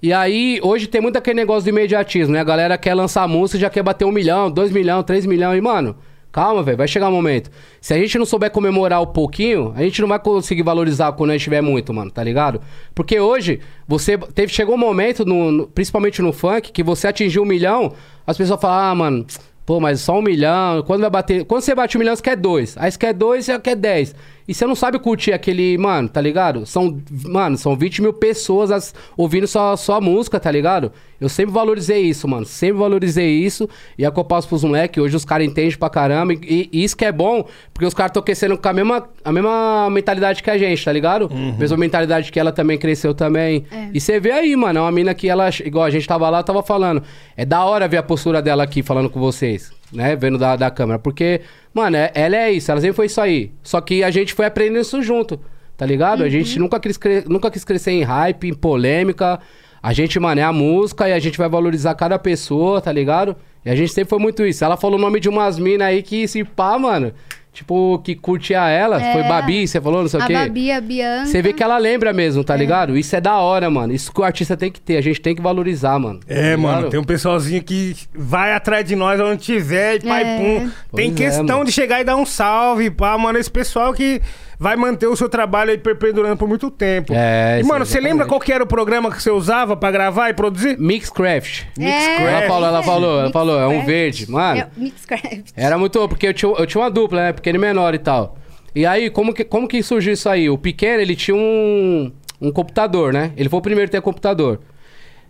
[0.02, 2.40] E aí, hoje tem muito aquele negócio do imediatismo, né?
[2.42, 5.56] A galera quer lançar música já quer bater um milhão, dois milhão, três milhão.
[5.56, 5.96] E, mano,
[6.30, 7.50] calma, velho, vai chegar um momento.
[7.80, 11.30] Se a gente não souber comemorar o pouquinho, a gente não vai conseguir valorizar quando
[11.30, 12.60] a gente tiver muito, mano, tá ligado?
[12.94, 17.44] Porque hoje, você teve, chegou um momento, no, no- principalmente no funk, que você atingiu
[17.44, 17.94] um milhão,
[18.28, 19.26] as pessoas falam, ah, mano,
[19.66, 21.46] pô, mas só um milhão, quando vai bater.
[21.46, 22.76] Quando você bate um milhão, você quer dois.
[22.78, 24.16] Aí você quer dois, você quer dez.
[24.48, 26.66] E você não sabe curtir aquele, mano, tá ligado?
[26.66, 30.92] São, mano, são 20 mil pessoas as- ouvindo sua, sua música, tá ligado?
[31.22, 32.46] Eu sempre valorizei isso, mano.
[32.46, 33.70] Sempre valorizei isso.
[33.98, 35.02] E é o que eu passo pros moleques.
[35.02, 36.34] Hoje os caras entendem pra caramba.
[36.34, 39.32] E, e isso que é bom, porque os caras estão crescendo com a mesma, a
[39.32, 41.30] mesma mentalidade que a gente, tá ligado?
[41.58, 43.64] Mesma mentalidade que ela também cresceu também.
[43.72, 43.90] É.
[43.94, 46.40] E você vê aí, mano, é uma mina que ela, igual a gente tava lá,
[46.40, 47.02] eu tava falando.
[47.38, 50.16] É da hora ver a postura dela aqui falando com vocês, né?
[50.16, 51.00] Vendo da, da câmera.
[51.00, 51.42] Porque,
[51.74, 53.52] mano, é- ela é isso, ela sempre foi isso aí.
[53.62, 55.40] Só que a gente foi aprendendo isso junto,
[55.78, 56.24] tá ligado?
[56.24, 59.40] A gente nunca quis, nunca quis crescer em hype, em polêmica.
[59.82, 63.36] A gente, mano, é a música e a gente vai valorizar cada pessoa, tá ligado?
[63.66, 64.64] E a gente sempre foi muito isso.
[64.64, 67.14] Ela falou o nome de umas minas aí que se pá, mano.
[67.54, 69.00] Tipo, que curtia ela.
[69.00, 69.14] É.
[69.14, 70.34] Foi Babi, você falou, não sei o A quê.
[70.34, 71.28] Babi, a Bianca.
[71.28, 72.98] Você vê que ela lembra mesmo, tá ligado?
[72.98, 73.94] Isso é da hora, mano.
[73.94, 74.98] Isso que o artista tem que ter.
[74.98, 76.20] A gente tem que valorizar, mano.
[76.28, 80.24] É, Tá mano, tem um pessoalzinho que vai atrás de nós onde tiver e pai
[80.24, 80.38] É.
[80.38, 80.72] pum.
[80.96, 83.38] Tem Pois é, questão de chegar e dar um salve, pá, mano.
[83.38, 84.20] Esse pessoal que
[84.64, 87.14] vai manter o seu trabalho aí perpendurando por muito tempo.
[87.14, 89.92] É, E, isso, mano, você lembra qual que era o programa que você usava pra
[89.92, 90.78] gravar e produzir?
[90.80, 91.66] Mixcraft.
[91.78, 93.86] É, Ela falou, ela falou, ela falou, é um Mixcraft.
[93.88, 94.62] verde, mano.
[94.62, 95.52] É, Mixcraft.
[95.56, 97.34] Era muito, porque eu tinha, eu tinha uma dupla, né?
[97.34, 98.38] Pequeno e menor e tal.
[98.74, 100.50] E aí, como que, como que surgiu isso aí?
[100.50, 102.10] O pequeno, ele tinha um,
[102.42, 103.34] um computador, né?
[103.36, 104.62] Ele foi o primeiro a ter computador.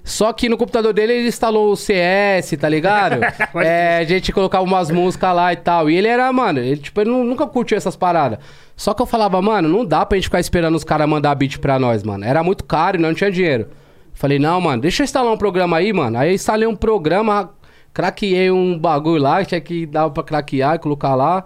[0.03, 3.19] Só que no computador dele ele instalou o CS, tá ligado?
[3.63, 5.89] é, a gente colocava umas músicas lá e tal.
[5.89, 8.39] E ele era, mano, ele tipo, ele nu- nunca curtiu essas paradas.
[8.75, 11.57] Só que eu falava, mano, não dá pra gente ficar esperando os caras mandar beat
[11.59, 12.25] pra nós, mano.
[12.25, 13.69] Era muito caro e não tinha dinheiro.
[14.13, 16.17] Falei, não, mano, deixa eu instalar um programa aí, mano.
[16.17, 17.51] Aí eu instalei um programa,
[17.93, 21.45] craqueei um bagulho lá, que tinha que dar pra craquear e colocar lá.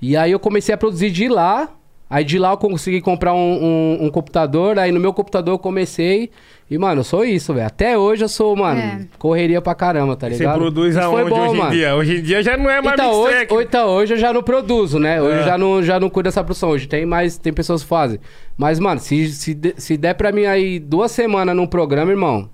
[0.00, 1.68] E aí eu comecei a produzir de lá.
[2.10, 4.76] Aí de lá eu consegui comprar um, um- um computador.
[4.80, 6.28] Aí no meu computador eu comecei.
[6.68, 7.66] E, mano, eu sou isso, velho.
[7.66, 9.00] Até hoje eu sou, mano, É.
[9.18, 10.58] correria pra caramba, tá Você ligado?
[10.58, 11.72] produz Isso foi aonde bom, hoje mano.
[11.72, 11.94] em dia?
[11.96, 14.42] Hoje em dia já não é mais Então hoje, ou então hoje eu já não
[14.42, 15.20] produzo, né?
[15.22, 15.40] Hoje É.
[15.40, 16.70] eu já não, já não cuido dessa produção.
[16.70, 18.18] Hoje tem mais, tem pessoas que fazem.
[18.58, 22.48] Mas, mano, se, se, se der pra mim aí duas semanas num programa, irmão,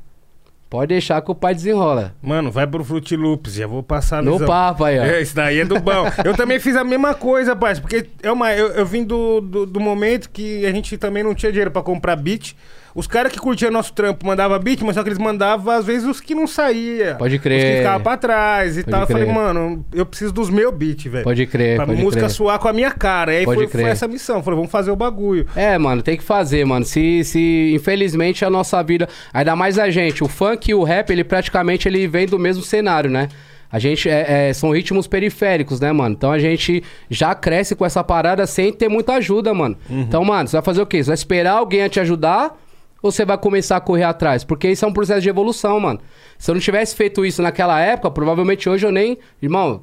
[0.69, 2.15] pode deixar que o pai desenrola.
[2.23, 4.47] Mano, vai pro Fruit Loops, já vou passar No visão.
[4.47, 5.03] papo aí, ó.
[5.05, 6.07] É, isso daí é do bom.
[6.25, 9.67] eu também fiz a mesma coisa, parça, porque é uma, eu, eu vim do, do,
[9.67, 12.55] do momento que a gente também não tinha dinheiro pra comprar beat.
[12.97, 16.09] Os caras que curtiam nosso trampo mandavam beat, mas só que eles mandavam, às vezes,
[16.09, 17.15] os que não saía.
[17.17, 17.59] Pode crer.
[17.59, 19.01] Os que ficavam pra trás e Pode tal.
[19.03, 19.35] Eu falei, crer.
[19.35, 21.23] mano, eu preciso dos meus beats, velho.
[21.25, 22.31] Pode crer, Pra pode música crer.
[22.31, 23.35] suar com a minha cara.
[23.35, 23.93] E aí Pode foi, foi crer.
[23.93, 24.43] essa missão.
[24.43, 25.47] Falei, vamos fazer o bagulho.
[25.55, 26.87] É, mano, tem que fazer, mano.
[26.87, 31.11] Se, se infelizmente a nossa vida, ainda mais a gente, o funk e o rap,
[31.11, 33.29] ele praticamente ele vem do mesmo cenário, né?
[33.71, 36.15] A gente é, é, são ritmos periféricos, né, mano?
[36.17, 39.77] Então a gente já cresce com essa parada sem ter muita ajuda, mano.
[39.91, 41.03] Então, mano, você vai fazer o quê?
[41.03, 42.57] Você vai esperar alguém a te ajudar
[43.03, 44.45] ou você vai começar a correr atrás?
[44.45, 46.01] Porque isso é um processo de evolução, mano.
[46.39, 49.19] Se eu não tivesse feito isso naquela época, provavelmente hoje eu nem.
[49.41, 49.83] Irmão,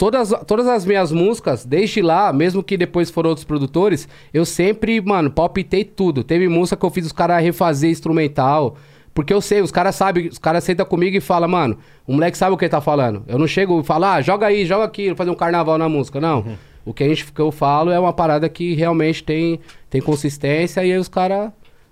[0.00, 4.98] Todas, todas as minhas músicas, desde lá, mesmo que depois foram outros produtores, eu sempre,
[4.98, 6.24] mano, palpitei tudo.
[6.24, 8.76] Teve música que eu fiz os caras refazer instrumental.
[9.12, 11.76] Porque eu sei, os caras sabem, os caras sentam comigo e falam, mano,
[12.06, 13.24] o moleque sabe o que ele tá falando.
[13.26, 16.18] Eu não chego e falo, ah, joga aí, joga aqui, fazer um carnaval na música.
[16.18, 16.56] Não.
[16.82, 19.60] O que, a gente, que eu falo é uma parada que realmente tem,
[19.90, 21.50] tem consistência e aí os caras.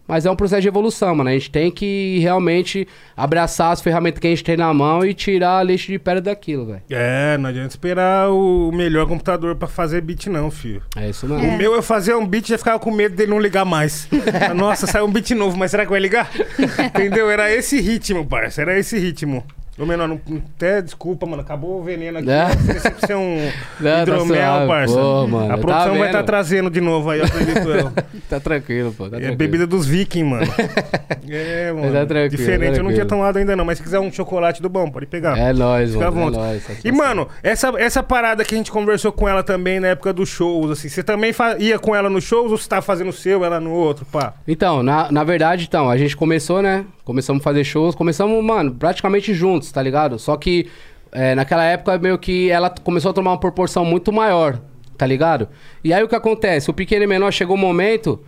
[0.08, 1.28] Mas é um processo de evolução, mano.
[1.28, 5.12] A gente tem que realmente abraçar as ferramentas que a gente tem na mão e
[5.12, 6.82] tirar a leite de pedra daquilo, velho.
[6.88, 10.82] É, não adianta esperar o melhor computador pra fazer beat, não, filho.
[10.96, 11.58] É isso O mesmo.
[11.58, 14.08] meu eu fazia um beat e já ficava com medo dele não ligar mais.
[14.56, 16.30] Nossa, saiu um beat novo, mas será que vai ligar?
[16.86, 17.30] Entendeu?
[17.30, 18.62] Era esse ritmo, parça.
[18.62, 19.44] Era esse ritmo.
[19.78, 20.20] Ô, menor, não,
[20.56, 21.42] até desculpa, mano.
[21.42, 22.28] Acabou o veneno aqui.
[22.30, 22.48] É.
[22.76, 23.36] Esqueci de ser um
[23.80, 24.66] Não, tá hidromel, suave.
[24.66, 24.94] parça.
[24.94, 26.06] Pô, mano, A tá produção vai vendo?
[26.06, 27.92] estar trazendo de novo aí, acredito eu.
[28.28, 29.04] Tá tranquilo, pô.
[29.04, 29.36] Tá É tranquilo.
[29.36, 30.46] bebida dos vikings, mano.
[31.30, 31.92] É, mano.
[31.92, 33.08] Tá tranquilo, Diferente, tá eu não tinha tranquilo.
[33.08, 35.36] tomado ainda não, mas se quiser um chocolate do bom, pode pegar.
[35.38, 36.36] É nóis, Fica à mano.
[36.36, 36.56] É nóis.
[36.62, 36.96] E, satisfação.
[36.96, 40.70] mano, essa, essa parada que a gente conversou com ela também na época dos shows,
[40.70, 43.60] assim, você também ia com ela nos shows ou você tava fazendo o seu, ela
[43.60, 44.34] no outro, pá?
[44.46, 46.84] Então, na, na verdade, então, a gente começou, né?
[47.04, 50.18] Começamos a fazer shows, começamos, mano, praticamente juntos, tá ligado?
[50.18, 50.68] Só que
[51.12, 54.60] é, naquela época, meio que ela começou a tomar uma proporção muito maior,
[54.96, 55.48] tá ligado?
[55.82, 56.70] E aí o que acontece?
[56.70, 58.20] O Pequeno e Menor chegou um momento,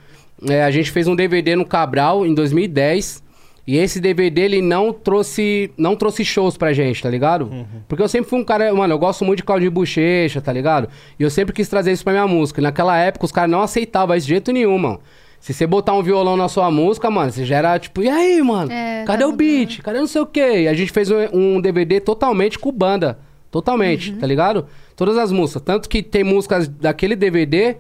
[0.49, 3.29] é, a gente fez um DVD no Cabral em 2010.
[3.67, 7.47] E esse DVD, ele não trouxe, não trouxe shows pra gente, tá ligado?
[7.87, 10.53] Porque eu sempre fui um cara, mano, eu gosto muito de caldo de bochecha, tá
[10.53, 10.89] ligado?
[11.19, 12.61] E eu sempre quis trazer isso pra minha música.
[12.61, 14.99] E naquela época, os caras não aceitavam isso de jeito nenhum, mano.
[15.41, 18.43] Se você botar um violão na sua música, mano, você já era tipo, e aí,
[18.43, 18.71] mano?
[18.71, 19.81] É, Cadê tá o beat?
[19.81, 20.63] Cadê não sei o quê?
[20.63, 23.19] E a gente fez um, um DVD totalmente com banda.
[23.51, 24.67] Totalmente, tá ligado?
[24.95, 25.63] Todas as músicas.
[25.63, 27.79] Tanto que tem músicas daquele DVD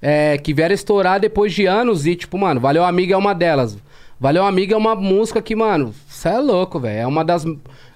[0.00, 3.78] é, que vieram estourar depois de anos e, tipo, mano, Valeu Amiga é uma delas.
[4.18, 6.98] Valeu Amiga é uma música que, mano, você é louco, velho.
[6.98, 7.44] É uma das,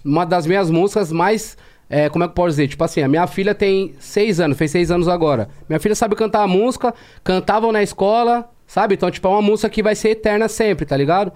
[0.04, 1.56] uma das minhas músicas mais
[1.88, 2.68] é, como é que eu posso dizer?
[2.68, 5.48] Tipo assim, a minha filha tem seis anos, fez seis anos agora.
[5.68, 8.94] Minha filha sabe cantar a música, cantavam na escola, sabe?
[8.94, 11.32] Então, tipo, é uma música que vai ser eterna sempre, tá ligado?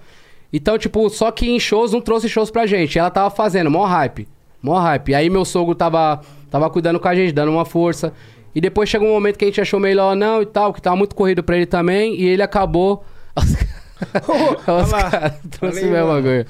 [0.52, 2.98] Então, tipo, só que em shows não trouxe shows pra gente.
[2.98, 4.26] Ela tava fazendo, mó hype.
[4.62, 5.10] Mó hype.
[5.10, 6.20] E aí meu sogro tava,
[6.50, 8.12] tava cuidando com a gente, dando uma força.
[8.54, 10.96] E depois chegou um momento que a gente achou melhor não e tal, que tava
[10.96, 12.14] muito corrido pra ele também.
[12.20, 13.04] E ele acabou.
[14.66, 16.06] Olha Os caras trouxe mano.
[16.06, 16.46] bagulho.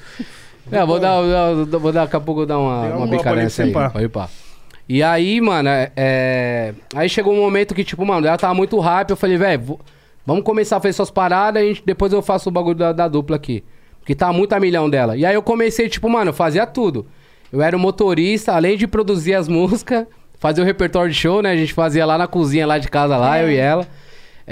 [0.71, 3.33] É, vou dar, vou, vou dar, daqui a pouco eu dar uma, um uma pra
[3.33, 3.71] aí.
[3.91, 4.29] Pode pá.
[4.87, 8.79] E aí, mano, é, é, Aí chegou um momento que, tipo, mano, ela tava muito
[8.79, 9.09] hype.
[9.11, 9.79] Eu falei, velho,
[10.25, 11.61] vamos começar a fazer suas paradas.
[11.61, 13.63] A gente, depois eu faço o bagulho da, da dupla aqui.
[13.99, 15.15] Porque tá muito a milhão dela.
[15.15, 17.05] E aí eu comecei, tipo, mano, eu fazia tudo.
[17.53, 20.05] Eu era o motorista, além de produzir as músicas,
[20.39, 21.51] fazer o repertório de show, né?
[21.51, 23.87] A gente fazia lá na cozinha, lá de casa, lá, eu e ela.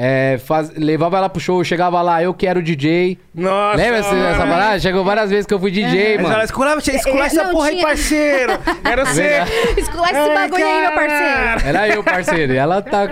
[0.02, 3.18] É, faz- levava ela pro show, chegava lá, eu que era o DJ.
[3.34, 4.26] Nossa, Lembra essa, mano.
[4.28, 4.80] essa parada?
[4.80, 6.36] Chegou várias vezes que eu fui DJ, Mas mano.
[6.36, 7.88] ela esculava, esculava essa Não porra aí, tinha.
[7.88, 8.52] parceiro.
[8.84, 9.30] Era você.
[9.78, 11.68] Esculacha esse bagulho aí, meu parceiro.
[11.68, 12.54] Era eu, parceiro.
[12.54, 13.10] E ela tá.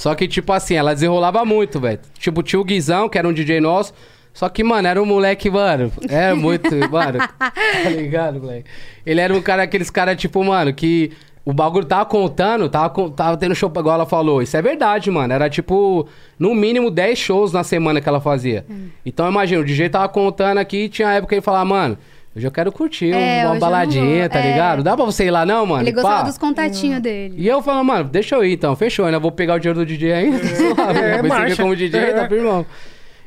[0.00, 2.00] Só que, tipo assim, ela desenrolava muito, velho.
[2.18, 3.92] Tipo, tinha o Guizão, que era um DJ nosso.
[4.32, 5.92] Só que, mano, era um moleque, mano.
[6.08, 6.70] É muito.
[6.90, 8.64] mano, tá ligado, moleque?
[9.04, 11.12] Ele era um cara, aqueles caras, tipo, mano, que.
[11.44, 14.40] O bagulho tava contando, tava, tava tendo show, igual ela falou.
[14.40, 15.34] Isso é verdade, mano.
[15.34, 16.08] Era tipo,
[16.38, 18.64] no mínimo 10 shows na semana que ela fazia.
[19.04, 21.98] Então imagina, o DJ tava contando aqui e tinha época que ele falava, mano,
[22.36, 24.50] hoje eu quero curtir É, uma baladinha, tá É.
[24.52, 24.82] ligado?
[24.82, 25.82] Dá pra você ir lá não, mano?
[25.82, 26.22] Ele gostava Pá.
[26.22, 27.34] dos contatinhos dele.
[27.36, 29.86] E eu falo, mano, deixa eu ir então, fechou, ainda vou pegar o dinheiro do
[29.86, 31.18] DJ ainda, é, né?
[31.18, 31.44] Vai marcha.
[31.50, 32.12] seguir como DJ, É.
[32.12, 32.64] tá firmão.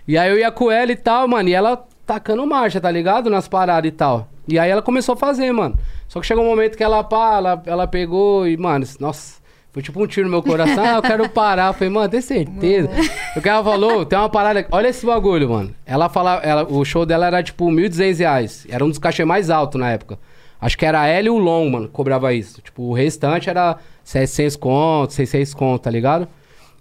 [0.08, 3.30] E aí eu ia com ela e tal, mano, e ela tacando marcha, tá ligado?
[3.30, 4.28] Nas paradas e tal.
[4.48, 5.78] E aí ela começou a fazer, mano.
[6.08, 9.42] Só que chegou um momento que ela, pá, ela, ela pegou e, mano, nossa,
[9.74, 11.70] foi tipo um tiro no meu coração, ah, eu quero parar.
[11.70, 12.91] Eu falei, mano, tem certeza.
[13.36, 15.74] O ela falou, tem uma parada, olha esse bagulho, mano.
[15.84, 19.50] Ela fala, ela, o show dela era tipo 1.200 reais, era um dos cachês mais
[19.50, 20.20] altos na época.
[20.62, 22.62] Acho que era ela e o Long, mano, que cobrava isso.
[22.62, 26.28] Tipo, o restante era 700 conto, 600 conto, tá ligado?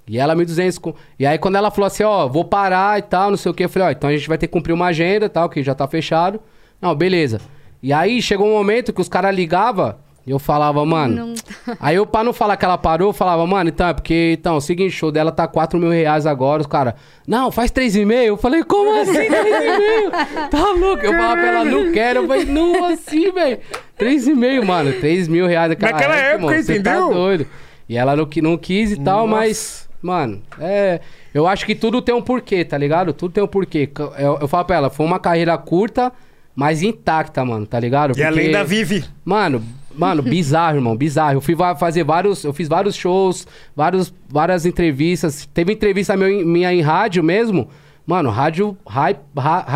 [0.06, 0.98] E ela 1.200 conto.
[1.18, 3.64] E aí quando ela falou assim, ó, vou parar e tal, não sei o que,
[3.64, 5.62] eu falei, ó, então a gente vai ter que cumprir uma agenda e tal, que
[5.62, 6.38] já tá fechado.
[6.78, 7.40] Não, beleza.
[7.82, 9.94] E aí chegou um momento que os caras ligavam
[10.30, 11.14] eu falava, mano...
[11.26, 11.34] Não-
[11.80, 14.56] Aí eu, pra não falar que ela parou, eu falava, mano, então, é porque, então,
[14.56, 16.94] o seguinte, o show dela tá 4 mil reais agora, os caras,
[17.26, 18.12] não, faz 3,5.
[18.24, 20.48] Eu falei, como assim 3,5?
[20.50, 21.04] Tá louco?
[21.04, 22.20] Eu falava pra ela, não quero.
[22.20, 23.58] Eu falei, não, assim, velho.
[23.98, 27.10] 3,5, mano, 3 mil reais naquela, Naquela época, Você tá entendeu?
[27.12, 27.46] doido.
[27.88, 29.40] E ela não, não quis e tal, Nossa.
[29.40, 31.00] mas, mano, é.
[31.34, 33.12] Eu acho que tudo tem um porquê, tá ligado?
[33.12, 33.88] Tudo tem um porquê.
[34.18, 36.12] Eu, eu falo pra ela, foi uma carreira curta,
[36.54, 38.16] mas intacta, mano, tá ligado?
[38.18, 39.04] E a Porque- lenda vive.
[39.24, 39.62] Mano,
[39.96, 41.34] mano, bizarro, irmão, bizarro.
[41.34, 45.46] Eu fui fazer vários, eu fiz vários shows, vários, várias entrevistas.
[45.52, 47.68] Teve entrevista em- minha em rádio mesmo.
[48.06, 49.20] Mano, rádio hype,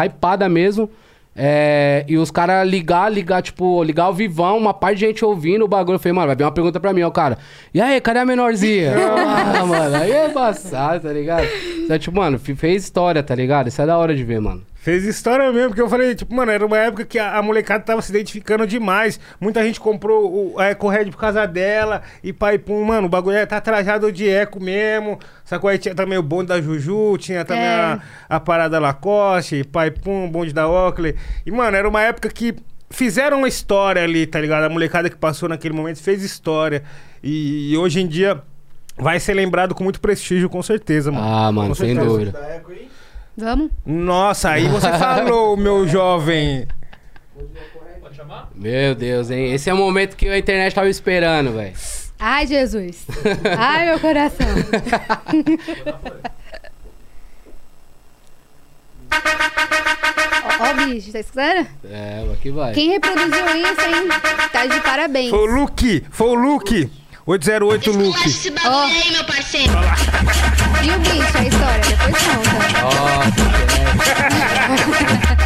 [0.04, 0.90] hypada mesmo.
[1.38, 5.66] É, e os caras ligar, ligar, tipo, ligar ao vivão, uma parte de gente ouvindo
[5.66, 5.96] o bagulho.
[5.96, 7.36] Eu falei, mano, vai vir uma pergunta pra mim, ó, cara.
[7.74, 8.94] E aí, cadê a menorzinha?
[8.96, 11.46] ah, mano, aí é embaçado, tá ligado?
[11.84, 13.68] Então, tipo, mano, fe- fez história, tá ligado?
[13.68, 14.62] Isso é da hora de ver, mano.
[14.86, 17.82] Fez história mesmo, porque eu falei, tipo, mano, era uma época que a, a molecada
[17.82, 19.18] tava se identificando demais.
[19.40, 22.02] Muita gente comprou o, a EcoRed por causa dela.
[22.22, 25.18] E pai, pum, mano, o bagulho é- tá trajado de eco mesmo.
[25.44, 25.68] Sacou?
[25.68, 27.68] Aí tinha também o bonde da Juju, tinha também É.
[27.68, 31.16] a, a parada Lacoste, pai, pum, bonde da Oakley.
[31.44, 32.54] E, mano, era uma época que
[32.88, 34.62] fizeram uma história ali, tá ligado?
[34.62, 36.84] A molecada que passou naquele momento fez história.
[37.20, 38.40] E, e hoje em dia
[38.96, 41.26] vai ser lembrado com muito prestígio, com certeza, mano.
[41.26, 42.08] Ah, mano, Com sem certeza.
[42.08, 42.62] dúvida.
[43.36, 43.70] Vamos?
[43.84, 46.66] Nossa, aí você falou, meu jovem.
[48.00, 48.48] Pode chamar?
[48.54, 49.52] Meu Deus, hein?
[49.52, 51.74] Esse é o momento que a internet tava esperando, velho.
[52.18, 53.04] Ai, Jesus.
[53.58, 54.46] Ai, meu coração.
[60.58, 61.66] Ó, ó, bicho, tá escutando?
[61.84, 62.72] É, aqui vai.
[62.72, 64.08] Quem reproduziu isso, hein?
[64.50, 65.30] Tá de parabéns.
[65.30, 66.90] Foi o Luke, foi o Luke.
[67.26, 68.28] 808 Luke.
[68.28, 68.84] esse bagulho Ó.
[68.84, 69.72] aí, meu parceiro.
[70.80, 71.38] Viu, bicho?
[71.38, 72.50] A história, depois conta.
[72.82, 73.32] Nossa,
[75.16, 75.36] Vamos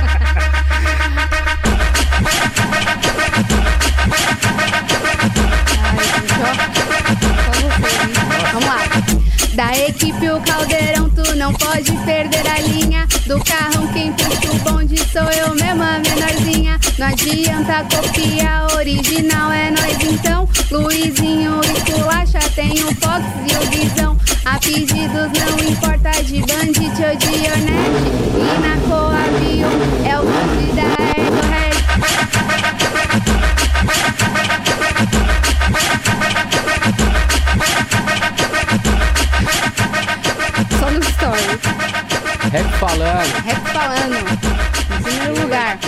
[9.70, 13.06] Da equipe o caldeirão, tu não pode perder a linha.
[13.24, 16.76] Do carrão quem puxa o bonde sou eu mesma, menorzinha.
[16.98, 20.48] Não adianta copiar, original é nós então.
[20.72, 24.18] Luizinho esculacha, tem o Fox e o Guizão.
[24.44, 28.10] A pedidos não importa de bandit ou de Ionete.
[28.34, 29.68] E na Coaviu
[30.04, 30.99] é o bonde da
[41.20, 41.42] story.
[42.50, 43.32] rap falando.
[43.44, 44.16] Rap falando.
[44.98, 45.78] Em primeiro lugar.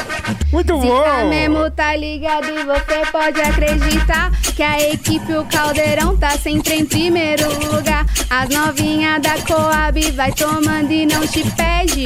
[0.52, 1.02] Muito Se bom.
[1.02, 6.74] tá mesmo, tá ligado e você pode acreditar que a equipe, o Caldeirão tá sempre
[6.74, 8.04] em primeiro lugar.
[8.28, 12.04] As novinhas da Coab vai tomando e não te pede.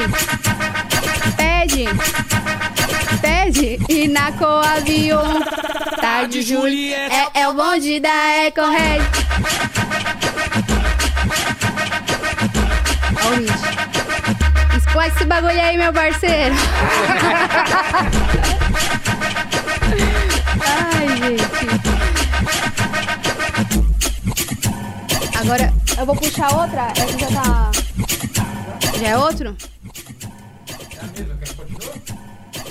[1.35, 1.85] Pede.
[3.21, 3.79] Pede.
[3.89, 7.13] E na Coab um tarde Julieta.
[7.33, 9.05] É, é o bonde da EcoRed.
[9.23, 9.26] Ó
[13.27, 13.77] o Nietzsche.
[14.77, 16.55] Explode esse bagulho aí, meu parceiro.
[20.65, 21.43] Ai, gente.
[25.39, 26.91] Agora, eu vou puxar outra.
[26.95, 27.71] Essa já tá.
[28.99, 29.55] Já é outro?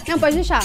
[0.09, 0.62] Não, pode deixar.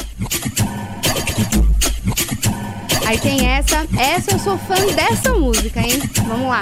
[3.05, 3.85] Aí tem essa.
[3.97, 6.01] Essa eu sou fã dessa música, hein?
[6.27, 6.59] Vamos lá.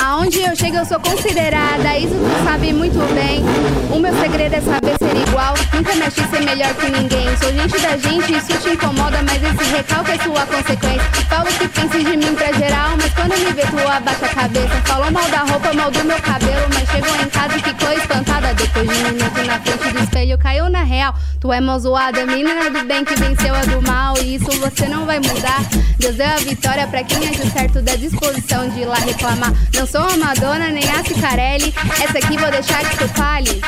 [0.00, 1.98] Aonde eu chego, eu sou considerada.
[1.98, 3.42] Isso tu sabe muito bem.
[3.90, 5.54] O meu segredo é saber ser igual.
[5.72, 7.36] Nunca me achei ser melhor que ninguém.
[7.36, 11.10] Sou gente da gente, isso te incomoda, mas esse recalque é sua consequência.
[11.28, 14.82] Falo que penses de mim pra geral, mas quando me vê, tu abaixa a cabeça.
[14.86, 18.54] Falou mal da roupa, mal do meu cabelo, mas chegou em casa e ficou espantada.
[18.54, 21.12] Depois de um minuto na frente do espelho, caiu na real.
[21.40, 24.16] Tu é mal zoada, menina do bem que venceu a do mal.
[24.18, 25.60] E isso você não vai mudar.
[25.98, 29.52] Deus deu a vitória pra quem é de certo da disposição de ir lá reclamar.
[29.74, 31.74] Não sou a Madonna nem a Cicarelli.
[32.02, 33.60] Essa aqui vou deixar que tu fale.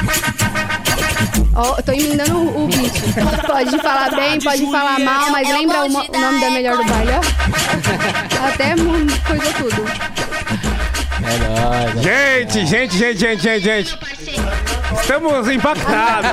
[1.55, 2.93] Ó, eu tô emendando o, o beat.
[3.47, 6.85] Pode falar bem, pode falar mal, mas lembra o, mo- o nome da melhor do
[6.85, 7.21] baile, ó.
[8.49, 8.75] Até
[9.27, 9.85] coisa tudo.
[11.23, 12.03] É nóis.
[12.03, 13.99] Gente, gente, gente, gente, gente, gente.
[15.01, 16.31] Estamos impactados.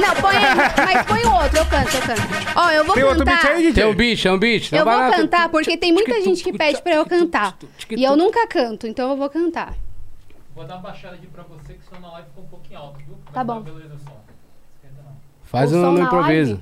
[0.00, 2.22] Não, põe aí, mas põe o outro, eu canto, eu canto.
[2.56, 3.52] Ó, eu vou Tem outro beat cantar.
[3.52, 3.72] aí, DJ?
[3.74, 4.74] Tem um bicho, é um bicho.
[4.74, 7.56] Eu vai vou cantar porque tem muita gente que pede pra eu cantar.
[7.90, 9.74] E eu nunca canto, então eu vou cantar.
[10.54, 12.98] Vou dar uma baixada aqui pra você, que senão na live ficou um pouquinho alto,
[12.98, 13.16] viu?
[13.32, 13.64] Tá bom.
[15.44, 16.52] Faz O um improviso.
[16.54, 16.60] live?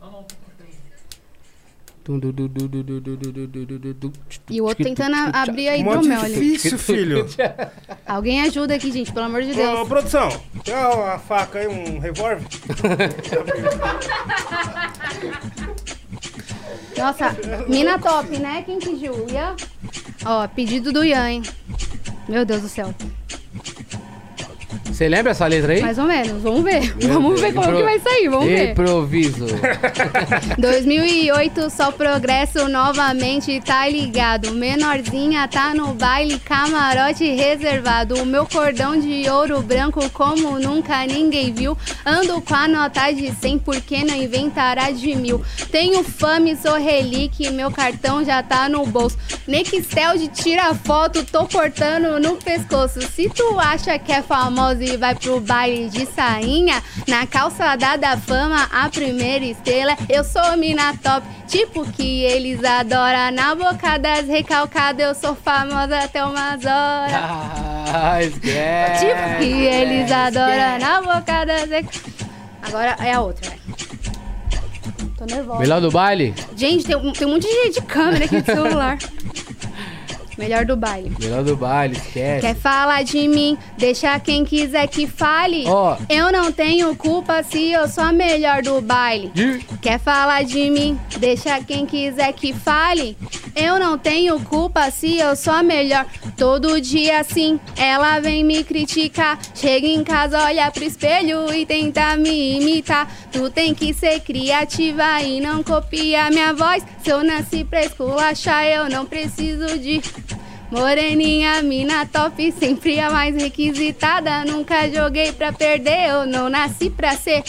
[0.00, 0.78] Não, não, tá tranquilo.
[4.50, 6.34] E o outro tentando abrir a hidromel ali.
[6.34, 7.26] difícil, filho.
[8.06, 9.88] Alguém ajuda aqui, gente, pelo amor de Ô, Deus.
[9.88, 10.28] produção,
[10.62, 12.42] tem uma faca aí, um revólver?
[16.96, 17.36] Nossa,
[17.68, 18.62] mina top, né?
[18.64, 19.26] Quem pediu?
[19.28, 19.56] Ian?
[20.24, 21.42] Ó, pedido do Ian, hein?
[22.28, 22.94] Meu Deus do céu.
[24.94, 25.82] Você lembra essa letra aí?
[25.82, 26.94] Mais ou menos, vamos ver.
[27.02, 28.70] Meu vamos Deus, ver como impro- que vai sair, vamos ver.
[28.70, 29.46] Improviso.
[30.58, 34.52] 2008, só progresso novamente, tá ligado?
[34.52, 38.14] Menorzinha tá no baile, camarote reservado.
[38.22, 41.76] O meu cordão de ouro branco, como nunca ninguém viu.
[42.06, 45.42] Ando com a nota de 100, porque não inventará de mil.
[45.72, 49.18] Tenho fame, sou relíquia, meu cartão já tá no bolso.
[49.48, 53.00] Nextel de tira foto, tô cortando no pescoço.
[53.02, 58.16] Se tu acha que é famosa e vai pro baile de sainha, na calçada da
[58.16, 61.26] fama, a primeira estrela, eu sou mina top.
[61.46, 67.12] Tipo que eles adoram, na boca das recalcadas, eu sou famosa até umas horas.
[67.96, 69.06] Ah, esquece.
[69.06, 72.14] Tipo que eles adoram, na boca das recalcadas.
[72.62, 73.58] Agora é a outra, vai.
[75.16, 75.58] Tô nervosa.
[75.60, 76.34] Melhor do baile?
[76.56, 78.98] Gente, tem, um- tem um monte de, de câmera aqui do celular.
[80.36, 81.12] Melhor do baile.
[81.20, 82.40] Melhor do baile, esquece.
[82.40, 83.56] Quer falar de mim?
[83.78, 85.64] Deixa quem quiser que fale.
[85.66, 85.96] Ó.
[86.08, 89.30] Eu não tenho culpa se eu sou a melhor do baile.
[89.34, 90.98] De- Quer falar de mim?
[91.18, 93.16] Deixa quem quiser que fale.
[93.54, 96.04] Eu não tenho culpa se eu sou a melhor.
[96.36, 99.38] Todo dia assim, ela vem me criticar.
[99.54, 103.08] Chega em casa, olha pro espelho e tenta me imitar.
[103.30, 106.82] Tu tem que ser criativa e não copiar minha voz.
[107.02, 110.00] Se eu nasci pra esculachar, eu não preciso de.
[110.74, 114.44] Moreninha, mina top, sempre a mais requisitada.
[114.44, 117.44] Nunca joguei pra perder, eu não nasci pra ser.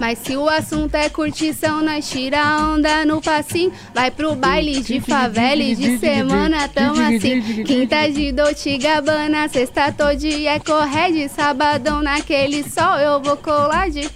[0.00, 3.70] Mas se o assunto é curtição, nós tira a onda no passinho.
[3.94, 7.64] Vai pro baile de favela e de semana tamo assim.
[7.64, 11.28] Quinta de Dolce Gabbana, sexta tô de Ecored.
[11.28, 14.08] Sabadão naquele sol eu vou colar de...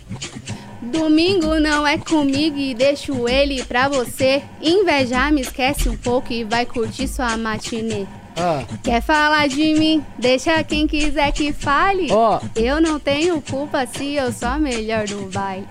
[0.81, 4.43] Domingo não é comigo e deixo ele pra você.
[4.62, 8.07] Invejar me esquece um pouco e vai curtir sua matinê.
[8.36, 10.05] Ah, Quer falar de mim?
[10.19, 12.09] Deixa quem quiser que fale.
[12.11, 12.40] Ó.
[12.56, 15.66] Eu não tenho culpa se eu sou a melhor do baile.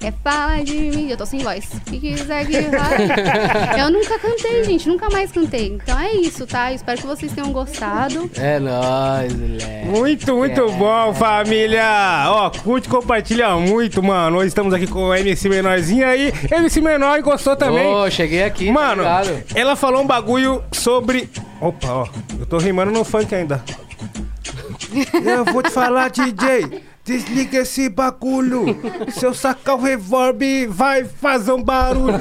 [0.00, 1.10] Quer falar de mim?
[1.10, 1.64] Eu tô sem voz.
[1.86, 3.08] Que quiser que fale.
[3.80, 4.88] eu nunca cantei, gente.
[4.88, 5.68] Nunca mais cantei.
[5.82, 6.70] Então é isso, tá?
[6.70, 8.30] Eu espero que vocês tenham gostado.
[8.36, 9.86] é nóis, moleque.
[9.86, 10.70] Muito, muito É.
[10.72, 12.24] bom, família!
[12.28, 14.38] Ó, curte, compartilha muito, mano.
[14.38, 16.32] Hoje estamos aqui com o MC Menorzinho aí.
[16.50, 17.86] MC Menor gostou também.
[17.86, 19.22] Ô, cheguei aqui, Mano, tá
[19.54, 21.28] ela falou um bagulho sobre.
[21.60, 22.06] Opa, ó,
[22.38, 23.62] eu tô rimando no funk ainda.
[25.24, 26.82] eu vou te falar, DJ.
[27.08, 28.66] Desliga esse bagulho.
[29.08, 32.20] Se eu sacar o revólver, vai fazer um barulho.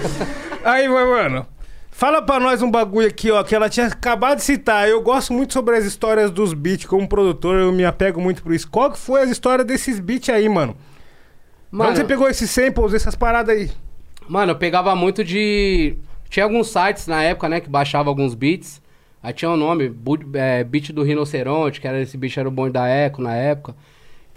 [0.64, 1.46] Aí, mano.
[1.92, 4.88] Fala pra nós um bagulho aqui, ó, que ela tinha acabado de citar.
[4.88, 6.86] Eu gosto muito sobre as histórias dos beats.
[6.86, 8.70] Como produtor, eu me apego muito por isso.
[8.70, 10.74] Qual que foi a história desses beats aí, mano?
[11.70, 13.70] Mano, Onde você pegou esses samples, essas paradas aí?
[14.26, 15.98] Mano, eu pegava muito de.
[16.30, 18.82] Tinha alguns sites na época, né, que baixava alguns beats.
[19.22, 19.94] Aí tinha um nome,
[20.36, 23.76] é, beat do Rinoceronte, que era esse bicho era o bonde da Eco na época.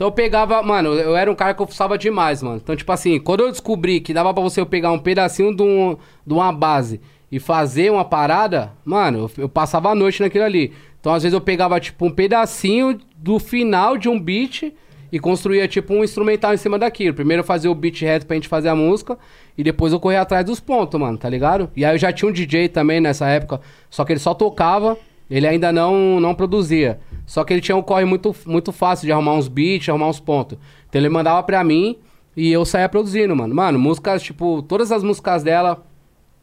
[0.01, 2.56] Então eu pegava, mano, eu era um cara que eu fuçava demais, mano.
[2.56, 5.94] Então, tipo assim, quando eu descobri que dava pra você pegar um pedacinho de, um,
[6.27, 10.72] de uma base e fazer uma parada, mano, eu, eu passava a noite naquilo ali.
[10.98, 14.72] Então, às vezes, eu pegava, tipo, um pedacinho do final de um beat
[15.12, 17.12] e construía, tipo, um instrumental em cima daquilo.
[17.14, 19.18] Primeiro eu fazia o beat reto pra gente fazer a música
[19.59, 21.70] e depois eu corria atrás dos pontos, mano, tá ligado?
[21.77, 23.60] E aí eu já tinha um DJ também nessa época,
[23.90, 24.97] só que ele só tocava,
[25.31, 27.01] ele ainda não, não produzia.
[27.24, 30.19] Só que ele tinha um corre muito, muito fácil de arrumar uns beats, arrumar uns
[30.19, 30.59] pontos.
[30.89, 31.97] Então ele mandava pra mim
[32.36, 33.55] e eu saía produzindo, mano.
[33.55, 35.85] Mano, músicas, tipo, todas as músicas dela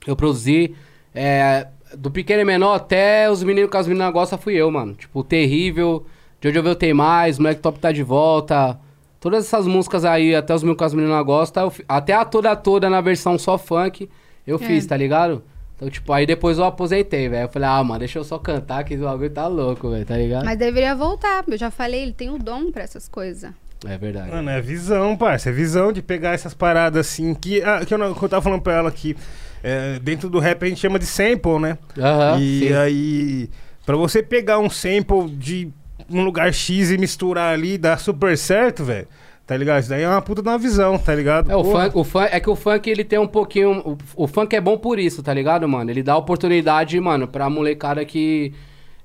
[0.05, 0.73] eu produzi.
[1.13, 4.93] é, do pequeno e menor até os meninos que as meninas gostam fui eu, mano.
[4.93, 6.05] Tipo, Terrível,
[6.39, 8.79] De Onde Eu Veio Tem Mais, Moleque Top Tá de Volta.
[9.19, 12.89] Todas essas músicas aí, até os meninos que as meninas gostam, até a toda toda
[12.89, 14.09] na versão só funk,
[14.45, 15.43] eu fiz, tá ligado?
[15.77, 17.43] Então, tipo, aí depois eu aposentei, velho.
[17.45, 20.17] Eu falei, ah, mano, deixa eu só cantar que o bagulho tá louco, velho, tá
[20.17, 20.43] ligado?
[20.43, 21.43] Mas deveria voltar.
[21.47, 23.51] Eu já falei, ele tem o dom pra essas coisas.
[23.85, 24.31] É verdade.
[24.31, 25.49] Mano, é visão, parça.
[25.49, 27.31] É visão de pegar essas paradas assim.
[27.35, 29.15] Que, ah, que, eu, não- que eu tava falando pra ela que
[29.63, 31.77] é, dentro do rap a gente chama de sample, né?
[31.95, 32.73] Aham, e sim.
[32.73, 33.49] aí,
[33.85, 35.69] pra você pegar um sample de
[36.09, 39.07] um lugar X e misturar ali dar super certo, velho.
[39.47, 39.79] Tá ligado?
[39.79, 41.49] Isso daí é uma puta de uma visão, tá ligado?
[41.49, 41.85] É, o Porra.
[41.85, 43.79] funk, o funk, é que o funk ele tem um pouquinho.
[43.79, 45.89] O, o funk é bom por isso, tá ligado, mano?
[45.89, 48.53] Ele dá oportunidade, mano, pra molecada que.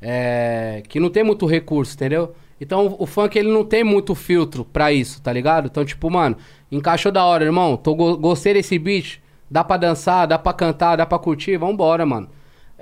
[0.01, 2.35] É, que não tem muito recurso, entendeu?
[2.61, 5.67] Então o, funk ele não tem muito filtro pra isso, tá ligado?
[5.67, 6.37] Então, tipo, mano,
[6.71, 7.77] encaixou da hora, irmão.
[7.77, 9.21] Tô, go- gostei desse beat.
[9.51, 12.29] Dá pra dançar, dá pra cantar, dá pra curtir, vambora, mano.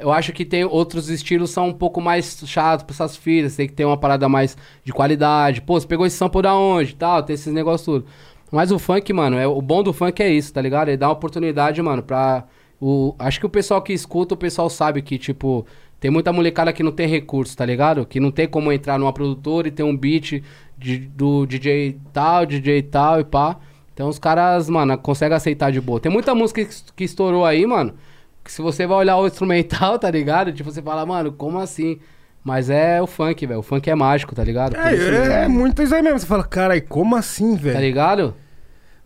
[0.00, 3.56] Eu acho que tem outros estilos são um pouco mais chatos pra essas filhas.
[3.56, 5.60] Tem que ter uma parada mais de qualidade.
[5.60, 6.94] Pô, você pegou esse sample da onde?
[6.94, 8.06] Tal, tem esses negócios tudo.
[8.50, 10.88] Mas o funk, mano, é, o bom do funk é isso, tá ligado?
[10.88, 12.44] Ele dá uma oportunidade, mano, pra.
[12.80, 15.66] O, acho que o pessoal que escuta, o pessoal sabe que, tipo,
[16.00, 18.06] tem muita molecada que não tem recurso, tá ligado?
[18.06, 20.42] Que não tem como entrar numa produtora e ter um beat
[20.78, 23.58] de- do DJ tal, DJ tal e pá.
[23.92, 26.00] Então os caras, mano, conseguem aceitar de boa.
[26.00, 27.92] Tem muita música que, que estourou aí, mano.
[28.50, 30.52] Que se você vai olhar o instrumental, tá ligado?
[30.52, 32.00] Tipo, você fala, mano, como assim?
[32.42, 33.60] Mas é o funk, velho.
[33.60, 34.74] O funk é mágico, tá ligado?
[34.74, 36.18] Por isso- É, é, muito isso aí mesmo.
[36.18, 37.80] Você fala, carai, como assim, Tá velho?
[37.80, 38.34] ligado?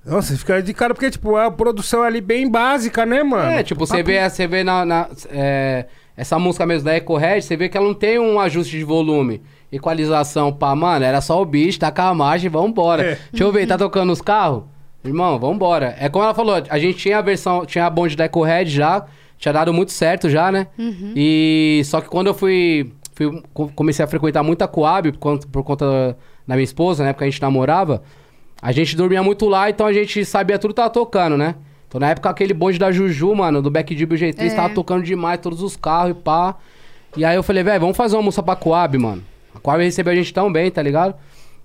[0.06, 3.50] Nossa, fica de cara porque, tipo, é a produção ali bem básica, né, mano?
[3.50, 7.40] É, tipo, você vê, você vê na, na- é, essa música mesmo da Eco Red,
[7.42, 9.42] você vê que ela não tem um ajuste de volume,
[9.72, 13.02] equalização, pá, mano, era só o bicho, tacar a margem vambora.
[13.02, 13.18] É.
[13.30, 14.62] Deixa eu ver, tá tocando os carros?
[15.04, 15.94] Irmão, vambora.
[15.98, 18.66] É como ela falou, a gente tinha a versão, tinha a bonde da Eco Red
[18.66, 19.04] já,
[19.38, 20.66] tinha dado muito certo já, né?
[21.16, 25.46] E só que quando eu fui, fui- co- comecei a frequentar muita Coab por conta,
[25.48, 26.16] por conta
[26.46, 28.02] da minha esposa, na época a gente namorava,
[28.62, 31.54] a gente dormia muito lá, então a gente sabia tudo que tava tocando, né?
[31.88, 34.54] Então na época aquele bonde da Juju, mano, do Back Deep G3, É.
[34.54, 36.56] tava tocando demais, todos os carros e pá.
[37.16, 39.22] E aí eu falei, velho, vamos fazer uma música pra Coab, mano.
[39.54, 41.14] A Coab recebeu a gente tão bem, tá ligado?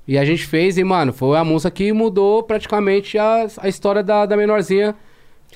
[0.07, 4.03] E a gente fez e, mano, foi a música que mudou praticamente a, a história
[4.03, 4.93] da, da menorzinha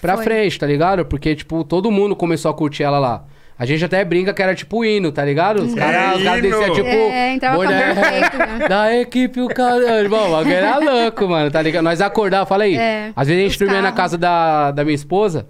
[0.04, 0.26] pra Foi.
[0.26, 1.06] frente, tá ligado?
[1.06, 3.24] Porque, tipo, todo mundo começou a curtir ela lá.
[3.58, 5.62] A gente até brinca que era tipo hino, tá ligado?
[5.62, 6.58] Os caras os caras hino.
[6.60, 6.90] desciam, tipo.
[6.90, 8.68] É, entrava perfeito, né?
[8.68, 10.02] da equipe, o cara.
[10.02, 11.84] Irmão, o bagulho era louco, mano, tá ligado?
[11.84, 12.76] Nós acordava, fala aí.
[12.76, 15.48] É, Às vezes a gente dormia na casa da, da minha esposa.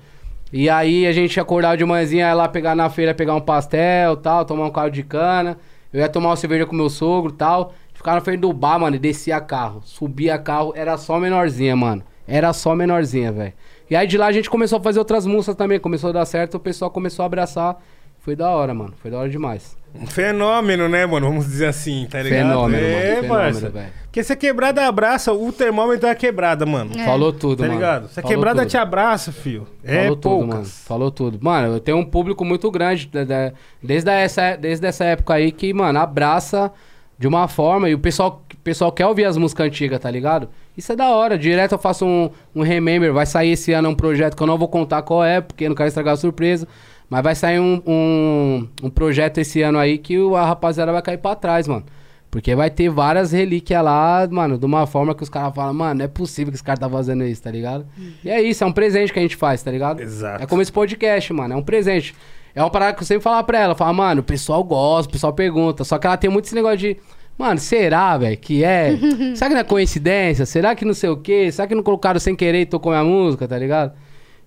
[0.52, 4.16] E aí a gente acordava de manhãzinha, ia lá pegar na feira, pegar um pastel
[4.18, 5.58] tal, tomar um caldo de cana.
[5.92, 7.74] Eu ia tomar uma cerveja com meu sogro tal.
[7.94, 9.82] Ficava na frente do bar, mano, e descia carro.
[9.84, 12.04] Subia carro, era só menorzinha, mano.
[12.28, 13.54] Era só menorzinha, velho.
[13.94, 15.80] E aí de lá a gente começou a fazer outras músicas também.
[15.80, 17.78] Começou a dar certo, o pessoal começou a abraçar.
[18.18, 18.92] Foi da hora, mano.
[19.00, 19.78] Foi da hora demais.
[19.94, 21.28] Um fenômeno, né, mano?
[21.28, 22.48] Vamos dizer assim, tá ligado?
[22.48, 23.54] Fenômeno, é, mano.
[23.54, 23.94] Fenômeno, velho.
[24.06, 26.90] Porque se a quebrada abraça, o termômetro é a quebrada, mano.
[26.98, 27.06] É.
[27.06, 27.76] Falou tudo, Tá mano.
[27.76, 28.08] ligado?
[28.08, 28.70] Se a Falou quebrada tudo.
[28.72, 29.68] te abraça, filho.
[29.84, 30.52] É Falou tudo, mano.
[30.54, 30.84] poucas.
[30.88, 31.38] Falou tudo.
[31.40, 33.52] Mano, eu tenho um público muito grande da- da-
[33.84, 36.72] desde, essa, desde essa época aí que, mano, abraça
[37.18, 40.50] de uma forma e o pessoal, o pessoal quer ouvir as músicas antigas, tá ligado?
[40.76, 41.38] Isso é da hora.
[41.38, 43.14] Direto eu faço um, um remember.
[43.14, 45.70] Vai sair esse ano um projeto que eu não vou contar qual é, porque eu
[45.70, 46.68] não quero estragar a surpresa.
[47.10, 51.02] Mas vai sair um, um, um projeto esse ano aí que o- a rapaziada vai
[51.02, 51.84] cair pra trás, mano.
[52.32, 56.00] Porque vai ter várias relíquias lá, mano, de uma forma que os caras falam, mano,
[56.00, 57.86] não é possível que esse cara tá fazendo isso, tá ligado?
[58.24, 60.02] E é isso, é um presente que a gente faz, tá ligado?
[60.02, 60.44] Exato.
[60.44, 62.16] É como esse podcast, mano, é um presente.
[62.56, 65.12] É uma parada que eu sempre falava pra ela, fala, mano, o pessoal gosta, o
[65.14, 65.84] pessoal pergunta.
[65.84, 66.98] Só que ela tem muito esse negócio de.
[67.38, 68.96] Mano, será, velho, que é?
[69.36, 70.46] será que não é coincidência?
[70.46, 71.52] Será que não sei o quê?
[71.52, 73.94] Será que não colocaram sem querer e tocou minha música, tá ligado?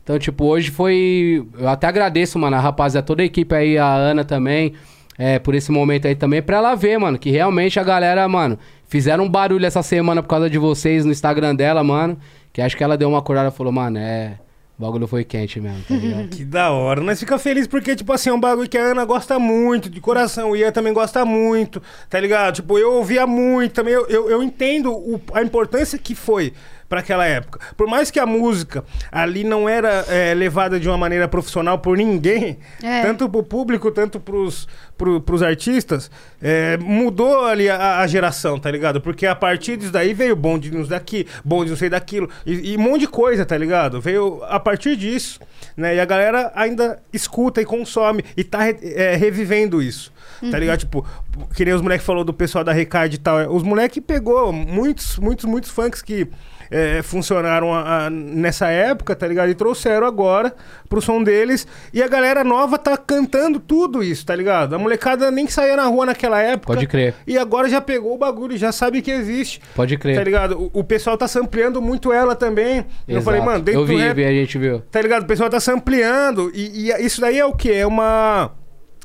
[0.04, 1.44] Então, tipo, hoje foi.
[1.58, 4.72] Eu até agradeço, mano, a rapaziada, toda a equipe aí, a Ana também,
[5.18, 8.56] é, por esse momento aí também, pra ela ver, mano, que realmente a galera, mano,
[8.86, 12.16] fizeram um barulho essa semana por causa de vocês no Instagram dela, mano.
[12.52, 14.38] Que acho que ela deu uma acordada e falou, mano, é.
[14.78, 16.28] O bagulho foi quente mesmo, tá ligado?
[16.36, 17.00] Que da hora.
[17.00, 20.00] Nós fica feliz porque, tipo assim, é um bagulho que a Ana gosta muito, de
[20.00, 20.50] coração.
[20.50, 22.56] O Ian também gosta muito, tá ligado?
[22.56, 23.94] Tipo, eu ouvia muito também.
[23.94, 26.52] Eu, eu, eu entendo o- a importância que foi
[26.88, 27.58] pra aquela época.
[27.76, 31.96] Por mais que a música ali não era é, levada de uma maneira profissional por
[31.96, 33.02] ninguém, É.
[33.02, 38.70] tanto pro público, tanto pros, pro, pros artistas, é, mudou ali a, a geração, tá
[38.70, 39.00] ligado?
[39.00, 42.76] Porque a partir disso daí veio bonde nos daqui, bonde não sei daquilo, e, e
[42.76, 44.00] um monte de coisa, tá ligado?
[44.00, 45.40] Veio a partir disso,
[45.76, 45.96] né?
[45.96, 50.14] E a galera ainda escuta e consome e tá re- é, revivendo isso.
[50.50, 50.80] Tá ligado?
[50.80, 51.04] Tipo,
[51.54, 53.38] que nem os moleques falou do pessoal da Recard e tal.
[53.54, 56.28] Os moleques pegou muitos, muitos, muitos funks que
[56.70, 59.48] é, funcionaram a- a- nessa época, tá ligado?
[59.50, 60.54] E trouxeram agora
[60.88, 61.66] pro som deles.
[61.92, 64.74] E a galera nova tá cantando tudo isso, tá ligado?
[64.74, 66.74] A molecada nem saía na rua naquela época.
[66.74, 67.14] Pode crer.
[67.26, 69.60] E agora já pegou o bagulho, já sabe que existe.
[69.74, 70.16] Pode crer.
[70.16, 70.70] Tá ligado?
[70.72, 72.78] O, o pessoal tá sampleando muito ela também.
[73.06, 73.24] Eu Exato.
[73.24, 74.80] falei, mano, dentro Eu vi, do eu rap, vi, a gente viu.
[74.90, 75.22] Tá ligado?
[75.22, 76.50] O pessoal tá sampleando.
[76.54, 77.72] E, e isso daí é o quê?
[77.72, 78.50] É uma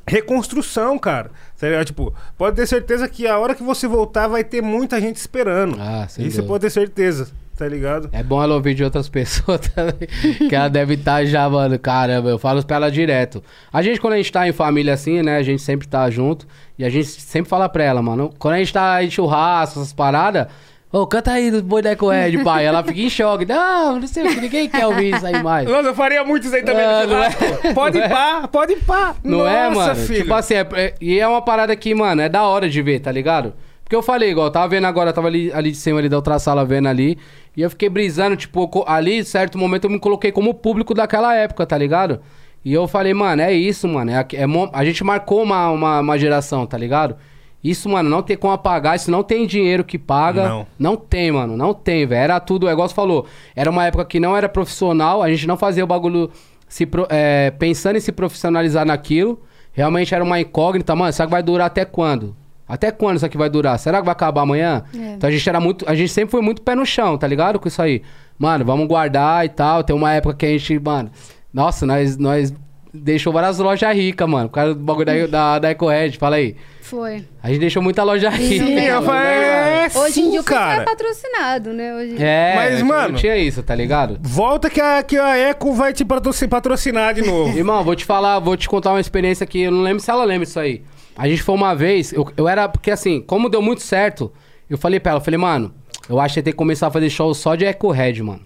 [0.07, 1.31] reconstrução, cara.
[1.59, 1.85] Tá ligado?
[1.85, 5.77] Tipo, pode ter certeza que a hora que você voltar vai ter muita gente esperando.
[5.80, 6.48] Ah, sem Isso dúvida.
[6.53, 7.30] pode ter certeza,
[7.61, 8.09] tá ligado?
[8.11, 10.07] É bom ela ouvir de outras pessoas também.
[10.49, 11.77] que ela deve estar já, mano.
[11.77, 13.43] Caramba, eu falo pra ela direto.
[13.72, 15.38] A gente, quando a gente tá em família assim, né?
[15.38, 16.48] A gente sempre tá junto.
[16.77, 18.31] E a gente sempre fala pra ela, mano.
[18.40, 20.48] Quando a gente tá em churrasco, essas paradas.
[20.91, 22.65] Ô, canta aí do Boi Deco Red, pai.
[22.65, 23.45] Ela fica em choque.
[23.45, 25.69] Não, não sei ninguém quer ouvir isso aí mais.
[25.69, 26.83] Nossa, eu faria muito isso aí também.
[26.83, 27.73] Ah, no não é?
[27.73, 28.09] Pode Não ir é?
[28.09, 29.15] pá, pode ir pá.
[29.23, 29.95] Não Nossa, é, mano?
[29.95, 30.22] filho.
[30.23, 32.99] Tipo assim, é- é- e é uma parada que, mano, é da hora de ver,
[32.99, 33.53] tá ligado?
[33.91, 36.15] Porque eu falei, igual, eu tava vendo agora, tava ali, ali de cima ali da
[36.15, 37.17] outra sala vendo ali.
[37.57, 41.35] E eu fiquei brisando, tipo, co- ali, certo momento, eu me coloquei como público daquela
[41.35, 42.21] época, tá ligado?
[42.63, 44.09] E eu falei, mano, é isso, mano.
[44.09, 47.17] É, a- é mo- a gente marcou uma, uma, uma geração, tá ligado?
[47.61, 50.47] Isso, mano, não tem como apagar, isso não tem dinheiro que paga.
[50.47, 50.67] Não.
[50.79, 52.21] Não tem, mano, não tem, velho.
[52.23, 55.45] Era tudo, é igual você falou, era uma época que não era profissional, a gente
[55.45, 56.31] não fazia o bagulho
[56.65, 59.41] se pro- é, pensando em se profissionalizar naquilo.
[59.73, 62.39] Realmente era uma incógnita, mano, será que vai durar até quando?
[62.72, 63.77] Até quando isso aqui vai durar?
[63.77, 64.83] Será que vai acabar amanhã?
[64.98, 65.14] É.
[65.14, 67.59] Então a gente era muito, a gente sempre foi muito pé no chão, tá ligado?
[67.59, 68.01] Com isso aí.
[68.40, 69.83] Mano, vamos guardar e tal.
[69.83, 71.11] Tem uma época que a gente, mano,
[71.53, 72.53] nossa, nós, nós
[72.93, 76.56] deixou várias lojas ricas, mano, por causa do bagulho da, da, da EcoRed, fala aí.
[76.82, 77.24] Foi.
[77.41, 78.66] A gente deixou muita loja rica.
[78.66, 80.82] Sim, eu mano, falei, né, é, Hoje em dia o pessoal cara.
[80.82, 81.95] é patrocinado, né?
[81.95, 82.16] Hoje...
[82.22, 84.17] É, Mas, mas, mano- Não tinha isso, tá ligado?
[84.22, 87.56] Volta que a, que a Eco vai te patrocin- patrocinar de novo.
[87.58, 90.25] Irmão, vou te falar, vou te contar uma experiência que eu não lembro se ela
[90.25, 90.83] lembra isso aí.
[91.15, 94.31] A gente foi uma vez, eu, eu era, porque assim, como deu muito certo,
[94.69, 95.73] eu falei pra ela, eu falei, mano,
[96.09, 98.41] eu acho que tem que começar a fazer show só de Eco Red, mano.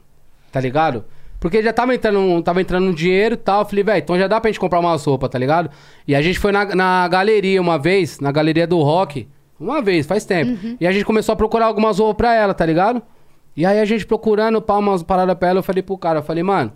[0.51, 1.05] Tá ligado?
[1.39, 3.61] Porque já tava entrando, tava entrando um dinheiro e tal.
[3.61, 5.69] Eu falei, velho, então já dá pra gente comprar umas roupas, tá ligado?
[6.07, 9.27] E a gente foi na, na galeria uma vez, na galeria do rock.
[9.59, 10.57] Uma vez, faz tempo.
[10.79, 13.01] E a gente começou a procurar algumas roupas pra ela, tá ligado?
[13.55, 16.23] E aí a gente procurando pá, umas paradas pra ela, eu falei pro cara, eu
[16.23, 16.71] falei, mano,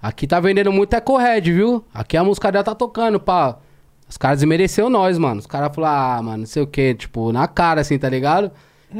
[0.00, 1.84] aqui tá vendendo muito Eco-Red, viu?
[1.92, 3.56] Aqui a música dela tá tocando, pá.
[4.12, 5.40] Os caras desmereceu nós, mano.
[5.40, 8.50] Os caras falaram, ah, mano, não sei o que, tipo, na cara, assim, tá ligado?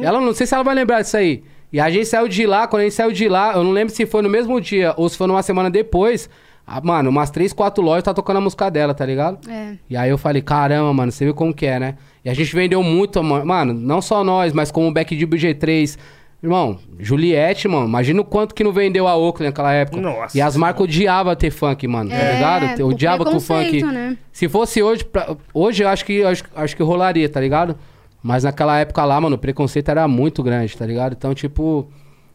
[0.01, 1.45] Ela, não sei se ela vai lembrar disso aí.
[1.71, 3.95] E a gente saiu de lá, quando a gente saiu de lá, eu não lembro
[3.95, 6.31] se foi no mesmo dia ou se foi numa semana depois.
[6.67, 9.47] ah, mano, umas três, quatro lojas tá tocando a música dela, tá ligado?
[9.51, 9.75] É.
[9.91, 11.97] E aí eu falei, caramba, mano, você viu como que é, né?
[12.25, 15.27] E a gente vendeu muito, ma- mano, não só nós, mas como o Back de
[15.27, 15.99] BG3.
[16.43, 20.01] Irmão, Juliette, mano, imagina o quanto que não vendeu a Oakley naquela época.
[20.01, 22.81] Nossa E as marcas odiavam ter funk, mano, tá É, ligado?
[22.83, 23.83] o Odiava que o funk.
[23.85, 24.17] né?
[24.33, 27.77] Se fosse hoje, pra- hoje eu acho que, acho, acho que rolaria, tá ligado?
[28.21, 31.13] Mas naquela época lá, mano, o preconceito era muito grande, tá ligado?
[31.13, 31.89] Então, tipo,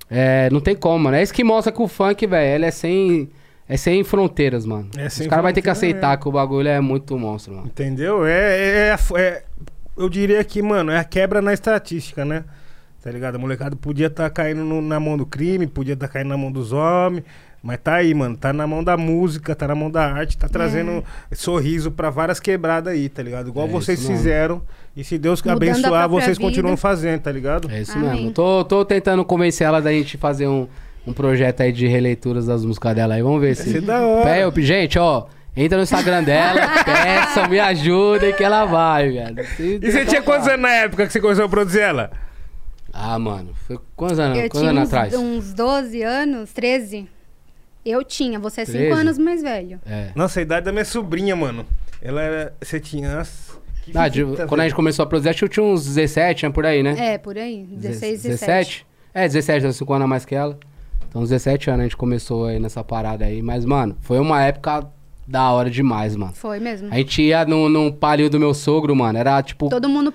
[0.10, 1.18] é, não tem como, mano.
[1.18, 3.30] É isso que mostra que o funk, velho, ele é sem,
[3.68, 4.88] é sem fronteiras, mano.
[4.98, 7.68] É Os sem caras vão ter que aceitar que o bagulho é muito monstro, mano.
[7.68, 8.26] Entendeu?
[8.26, 9.44] É, é, é- é-
[9.98, 12.44] Eu diria que, mano, é a quebra na estatística, né?
[13.04, 13.36] Tá ligado?
[13.36, 16.52] A molecada podia estar caindo no- na mão do crime, podia estar caindo na mão
[16.52, 17.24] dos homens.
[17.64, 18.36] Mas tá aí, mano.
[18.38, 21.04] Tá na mão da música, tá na mão da arte, tá trazendo
[21.34, 23.50] sorriso pra várias quebradas aí, tá ligado?
[23.50, 24.62] Igual É vocês isso fizeram.
[24.96, 26.50] E se Deus Mudando abençoar, vocês vida.
[26.50, 27.70] continuam fazendo, tá ligado?
[27.72, 28.10] É isso Amém.
[28.12, 28.32] mesmo.
[28.32, 30.68] Tô, tô tentando convencer ela da gente fazer um,
[31.06, 33.22] um projeto aí de releituras das músicas dela aí.
[33.22, 33.70] Vamos ver se.
[33.72, 34.24] ser da hora.
[34.24, 35.26] Pé, eu- gente, ó.
[35.56, 39.36] Entra no Instagram dela, peça, me ajudem que ela vai, velho.
[39.84, 42.12] E você tinha quantos anos na época que você começou a produzir ela?
[43.00, 43.52] Ah, mano.
[43.68, 45.14] Foi quantos anos, Eu quantos tinha anos uns, atrás?
[45.14, 47.08] uns 12 anos, 13.
[47.86, 49.00] Eu tinha, você é 5 13?
[49.00, 49.80] anos mais velho.
[49.86, 50.10] É.
[50.16, 51.66] Nossa, a idade da minha sobrinha, mano.
[52.02, 52.54] Ela era.
[52.62, 53.22] Você tinha.
[53.96, 56.52] Ah, de- quando a gente começou a produzir, acho que eu tinha uns 17, né,
[56.52, 57.14] por aí, né?
[57.14, 57.64] É, por aí.
[57.72, 58.86] 16, 17.
[59.14, 60.58] É, 17, eu 5 anos a mais que ela.
[61.08, 63.42] Então, 17 anos a gente começou aí nessa parada aí.
[63.42, 64.86] Mas, mano, foi uma época
[65.26, 66.34] da hora demais, mano.
[66.34, 66.90] Foi mesmo.
[66.92, 69.18] A gente ia num, num palio do meu sogro, mano.
[69.18, 69.70] Era tipo.
[69.70, 70.14] Todo mundo.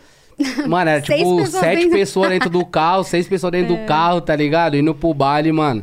[0.66, 4.20] Mano, era tipo pessoas sete dentro- pessoas dentro do carro, seis pessoas dentro do carro,
[4.20, 4.76] tá ligado?
[4.76, 5.82] Indo pro baile, mano.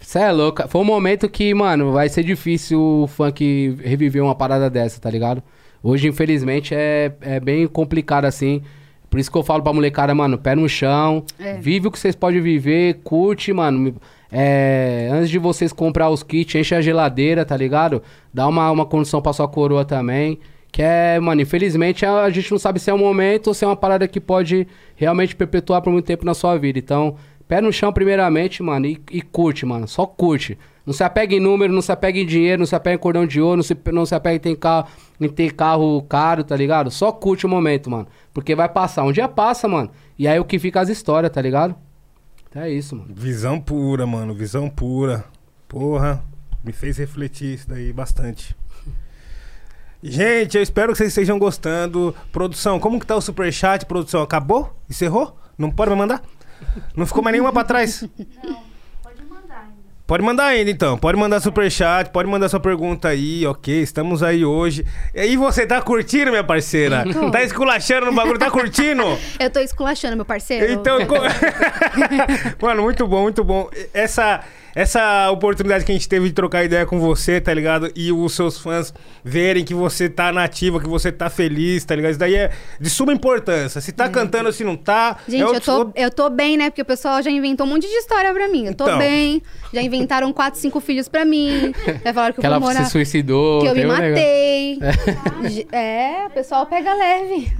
[0.00, 0.66] Cê é louco.
[0.68, 5.10] Foi um momento que, mano, vai ser difícil o funk reviver uma parada dessa, tá
[5.10, 5.42] ligado?
[5.82, 8.62] Hoje, infelizmente, é, é bem complicado assim.
[9.10, 11.54] Por isso que eu falo pra molecada, mano, pé no chão, É.
[11.54, 13.94] vive o que vocês podem viver, curte, mano.
[14.30, 18.02] É, antes de vocês comprar os kits, enche a geladeira, tá ligado?
[18.32, 20.38] Dá uma, uma condição pra sua coroa também.
[20.70, 23.64] Que é, mano, infelizmente a, a gente não sabe se é um momento ou se
[23.64, 26.78] é uma parada que pode realmente perpetuar por muito tempo na sua vida.
[26.78, 27.16] Então,
[27.46, 29.88] pé no chão primeiramente, mano, e, e curte, mano.
[29.88, 30.58] Só curte.
[30.88, 33.26] Não se apega em número, não se apega em dinheiro, não se apega em cordão
[33.26, 34.88] de ouro, não se, não se apega em ter, carro,
[35.20, 36.90] em ter carro caro, tá ligado?
[36.90, 38.06] Só curte o momento, mano.
[38.32, 39.04] Porque vai passar.
[39.04, 39.90] Um dia passa, mano.
[40.18, 41.74] E aí o que fica as histórias, tá ligado?
[42.48, 43.12] Então é isso, mano.
[43.14, 44.32] Visão pura, mano.
[44.32, 45.24] Visão pura.
[45.68, 46.24] Porra.
[46.64, 48.56] Me fez refletir isso daí bastante.
[50.02, 52.14] Gente, eu espero que vocês estejam gostando.
[52.30, 54.22] Produção, como que tá o superchat, produção?
[54.22, 54.72] Acabou?
[54.88, 55.36] Encerrou?
[55.56, 56.22] Não pode mais mandar?
[56.96, 58.02] Não ficou mais nenhuma pra trás?
[58.44, 58.56] Não,
[59.02, 59.78] pode mandar ainda.
[60.06, 60.96] Pode mandar ainda, então.
[60.96, 63.82] Pode mandar superchat, pode mandar sua pergunta aí, ok?
[63.82, 64.86] Estamos aí hoje.
[65.14, 67.04] E aí, você tá curtindo, minha parceira?
[67.12, 67.30] Tô.
[67.30, 69.02] Tá esculachando no bagulho, tá curtindo?
[69.38, 70.72] Eu tô esculachando, meu parceiro.
[70.72, 71.16] Então, co-
[72.64, 73.68] mano, muito bom, muito bom.
[73.92, 74.40] Essa,
[74.82, 77.90] essa oportunidade que a gente teve de trocar ideia com você, tá ligado?
[77.96, 78.92] E os seus fãs
[79.24, 82.10] verem que você tá nativa, que você tá feliz, tá ligado?
[82.12, 82.50] Isso daí é
[82.80, 83.80] de suma importância.
[83.80, 85.18] Se tá cantando, se não tá.
[85.28, 86.70] Gente, é eu, outro- tô, eu tô bem, né?
[86.70, 88.66] Porque o pessoal já inventou um monte de história pra mim.
[88.66, 88.98] Eu tô Então.
[88.98, 89.42] bem.
[89.72, 91.72] Já inventaram quatro, cinco filhos pra mim.
[92.04, 92.84] Já falaram que Que eu ela vou morar...
[92.84, 93.60] se suicidou.
[93.62, 94.78] Que eu me um matei.
[95.72, 97.52] É, o pessoal pega leve.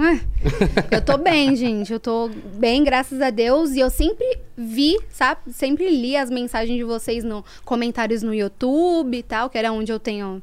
[0.91, 1.93] Eu tô bem, gente.
[1.93, 3.73] Eu tô bem, graças a Deus.
[3.73, 5.41] E eu sempre vi, sabe?
[5.53, 9.91] Sempre li as mensagens de vocês no comentários no YouTube e tal, que era onde
[9.93, 10.43] eu tenho.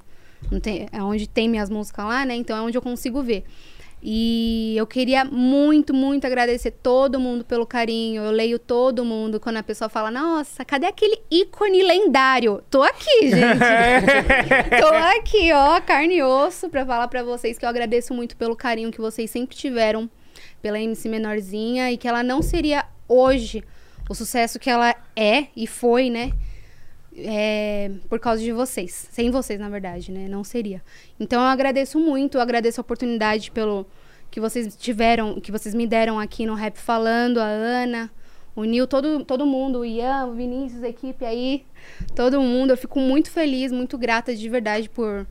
[0.61, 2.35] tem- É onde tem minhas músicas lá, né?
[2.35, 3.44] Então é onde eu consigo ver.
[4.08, 8.22] E eu queria muito, muito agradecer todo mundo pelo carinho.
[8.22, 12.61] Eu leio todo mundo quando a pessoa fala: Nossa, cadê aquele ícone lendário?
[12.69, 14.80] Tô aqui, gente.
[14.80, 14.88] Tô
[15.18, 18.92] aqui, ó, carne e osso, pra falar pra vocês que eu agradeço muito pelo carinho
[18.92, 20.08] que vocês sempre tiveram
[20.61, 23.64] pela MC Menorzinha e que ela não seria hoje
[24.08, 26.32] o sucesso que ela é e foi, né?
[27.18, 29.08] É, por causa de vocês.
[29.11, 30.27] Sem vocês, na verdade, né?
[30.27, 30.82] Não seria.
[31.19, 33.85] Então eu agradeço muito, eu agradeço a oportunidade pelo
[34.30, 38.11] que vocês tiveram, que vocês me deram aqui no Rap Falando, a Ana,
[38.56, 41.66] o Nil, todo, todo mundo, o Ian, o Vinícius, a equipe aí,
[42.16, 42.72] todo mundo.
[42.72, 45.26] Eu fico muito feliz, muito grata de verdade por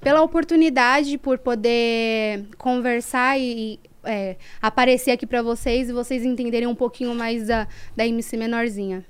[0.00, 6.74] pela oportunidade, por poder conversar e é, aparecer aqui pra vocês e vocês entenderem um
[6.74, 9.04] pouquinho mais da, da MC Menorzinha.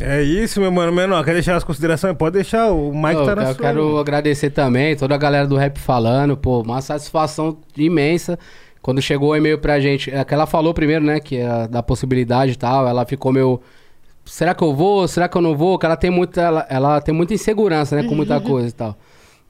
[0.00, 0.92] É isso, meu mano.
[0.92, 2.16] Menor, quer deixar as considerações?
[2.16, 3.54] Pode deixar, o Mike tá na eu sua.
[3.54, 8.38] quero agradecer também toda a galera do Rap falando, pô, uma satisfação imensa.
[8.80, 11.82] Quando chegou o e-mail pra gente, é que ela falou primeiro, né, que é da
[11.82, 13.60] possibilidade e tal, ela ficou meio
[14.24, 15.06] será que eu vou?
[15.06, 15.78] Será que eu não vou?
[15.78, 18.96] Que ela tem muita ela, ela tem muita insegurança, né, com muita coisa e tal.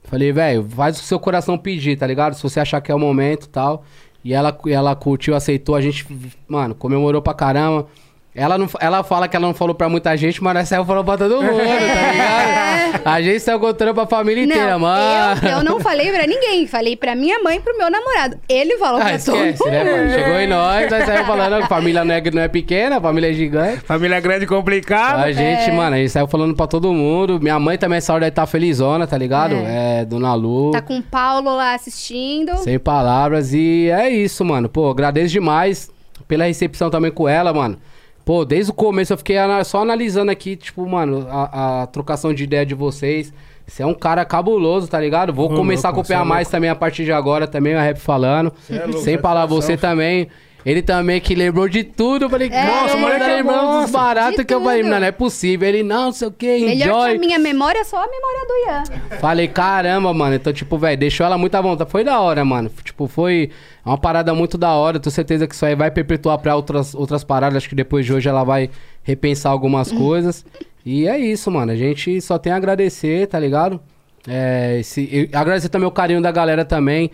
[0.03, 2.35] Falei, velho, faz o seu coração pedir, tá ligado?
[2.35, 3.83] Se você achar que é o momento e tal.
[4.23, 6.05] E ela, ela curtiu, aceitou, a gente,
[6.47, 7.87] mano, comemorou pra caramba.
[8.35, 11.05] Ela, não, ela fala que ela não falou pra muita gente, mas nós saiu falando
[11.05, 11.63] pra todo mundo, tá
[12.11, 13.01] ligado?
[13.05, 15.41] A gente saiu contando pra família inteira, não, mano.
[15.43, 18.39] eu, eu não falei pra ninguém, falei pra minha mãe e pro meu namorado.
[18.49, 19.97] Ele falou Ah, pra esquece, todo né, mundo.
[19.97, 20.09] mano?
[20.09, 23.01] Chegou em nós, nós saímos falando que a família não é, não é pequena, a
[23.01, 23.81] família é gigante.
[23.81, 25.21] Família grande e complicada.
[25.21, 27.39] A gente, mano, a gente saiu falando pra todo mundo.
[27.39, 29.53] Minha mãe também, essa hora deve estar felizona, tá ligado?
[29.55, 30.71] É, Dona Lu.
[30.71, 32.57] Tá com o Paulo lá assistindo.
[32.57, 33.53] Sem palavras.
[33.53, 34.67] E é isso, mano.
[34.69, 35.91] Pô, agradeço demais
[36.27, 37.77] pela recepção também com ela, mano.
[38.25, 39.35] Pô, desde o começo eu fiquei
[39.65, 43.33] só analisando aqui, tipo, mano, a, a trocação de ideia de vocês.
[43.65, 45.33] Você é um cara cabuloso, tá ligado?
[45.33, 47.81] Vou começar louco, a acompanhar cê é mais também a partir de agora, também, a
[47.81, 48.51] rap falando.
[48.69, 50.27] É louco, Sem palavras, você também.
[50.65, 52.25] Ele também que lembrou de tudo.
[52.25, 54.99] Eu falei, É, nossa, ele mano, tá lembrou lembrando dos baratos que eu falei, não,
[54.99, 55.67] não é possível.
[55.67, 58.47] Ele, não, não sei o que, Melhor que a minha memória é só a memória
[58.47, 59.19] do Ian.
[59.19, 60.35] Falei, caramba, mano.
[60.35, 61.89] Então, tipo, velho, deixou ela muito à vontade.
[61.89, 62.71] Foi da hora, mano.
[62.83, 63.49] Tipo, foi
[63.85, 64.99] uma parada muito da hora.
[64.99, 67.57] Tenho certeza que isso aí vai perpetuar pra outras, outras paradas.
[67.57, 68.69] Acho que depois de hoje ela vai
[69.03, 70.45] repensar algumas coisas.
[70.85, 71.71] E é isso, mano.
[71.71, 73.81] A gente só tem a agradecer, tá ligado?
[74.27, 77.11] É, esse, agradecer também o carinho da galera também.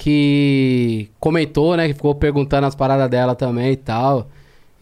[0.00, 1.86] Que comentou, né?
[1.86, 4.28] Que ficou perguntando as paradas dela também e tal.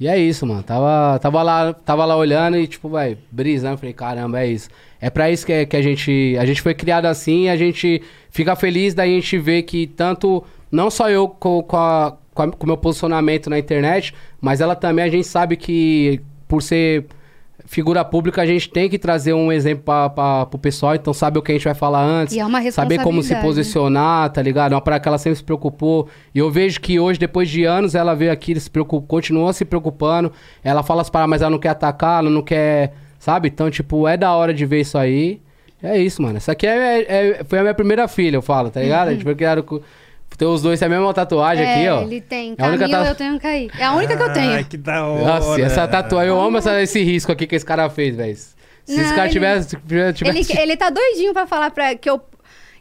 [0.01, 0.63] E é isso, mano.
[0.63, 3.77] Tava, tava, lá, tava lá olhando e, tipo, vai, brisando.
[3.79, 4.69] Falei, caramba, é isso.
[5.01, 6.37] É pra isso que, que a gente.
[6.39, 10.91] A gente foi criado assim a gente fica feliz da gente ver que tanto não
[10.91, 14.75] só eu com, com, a- com a- com o meu posicionamento na internet, mas ela
[14.77, 17.07] também, a gente sabe que por ser
[17.67, 21.43] figura pública, a gente tem que trazer um exemplo pra, pro pessoal, então sabe o
[21.43, 22.35] que a gente vai falar antes.
[22.35, 24.73] E é uma Saber como se posicionar, tá ligado?
[24.73, 26.09] É uma parada que ela sempre se preocupou.
[26.35, 29.65] E eu vejo que hoje, depois de anos, ela veio aqui, se preocupa, continua se
[29.65, 30.33] preocupando.
[30.63, 32.95] Ela fala as paradas, mas ela não quer atacar, ela não quer.
[33.19, 33.49] Sabe?
[33.49, 35.41] Então, tipo, é da hora de ver isso aí.
[35.83, 36.39] É isso, mano.
[36.39, 39.09] Isso aqui é, é- foi a minha primeira filha, eu falo, tá ligado?
[39.09, 39.81] A gente foi criado com.
[40.39, 42.03] Tem os dois, tem a mesma tatuagem é, aqui, ó.
[42.03, 42.55] ele tem.
[42.57, 43.69] É a única Camila, ta- eu tenho Caí.
[43.77, 44.65] É a única que eu Ai, tenho.
[44.67, 45.25] que da hora.
[45.25, 48.37] Nossa, essa tatuagem, eu amo essa- esse risco aqui que esse cara fez, velho.
[48.37, 48.55] Se
[48.87, 49.77] esse Não, cara ele- tivesse.
[50.15, 52.21] tivesse Ele, ele tá doidinho pra falar pra, que eu,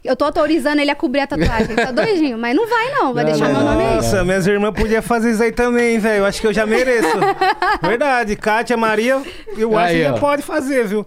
[0.04, 1.72] eu tô autorizando ele a cobrir a tatuagem.
[1.72, 3.96] Ele tá doidinho, mas não vai não, vai Não, deixar não, meu nome aí.
[3.96, 6.18] Nossa, minhas irmãs podiam fazer isso aí também, velho.
[6.20, 7.08] Eu acho que eu já mereço.
[7.82, 8.36] Verdade.
[8.36, 9.20] Kátia, Maria,
[9.56, 11.04] eu acho Aí, que já pode fazer, viu?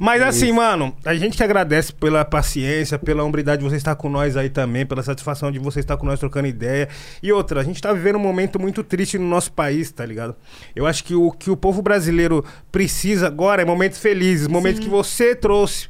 [0.00, 4.08] Mas assim, mano, a gente que agradece pela paciência, pela hombridade de você estar com
[4.08, 6.88] nós aí também, pela satisfação de você estar com nós trocando ideia.
[7.22, 10.34] E outra, a gente tá vivendo um momento muito triste no nosso país, tá ligado?
[10.74, 14.88] Eu acho que o que o povo brasileiro precisa agora é momentos felizes, momentos que
[14.88, 15.88] você trouxe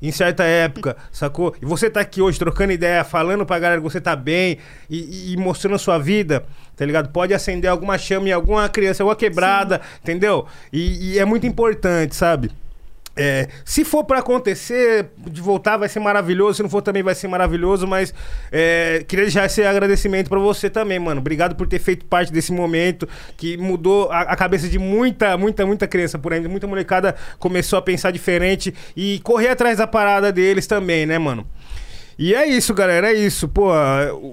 [0.00, 1.54] em certa época, sacou?
[1.62, 4.58] E você tá aqui hoje trocando ideia, falando pra galera que você tá bem
[4.90, 6.44] e, e- mostrando a sua vida,
[6.76, 7.10] tá ligado?
[7.10, 10.44] Pode acender alguma chama em alguma criança, alguma quebrada, entendeu?
[10.72, 12.50] E, e é muito importante, sabe?
[13.16, 16.54] É, se for pra acontecer, de voltar vai ser maravilhoso.
[16.54, 17.86] Se não for também vai ser maravilhoso.
[17.86, 18.14] Mas
[18.50, 21.20] é, queria deixar esse agradecimento pra você também, mano.
[21.20, 25.66] Obrigado por ter feito parte desse momento que mudou a, a cabeça de muita, muita,
[25.66, 26.46] muita criança por aí.
[26.46, 31.46] Muita molecada começou a pensar diferente e correr atrás da parada deles também, né, mano?
[32.18, 33.48] E é isso, galera, é isso.
[33.48, 33.70] Pô,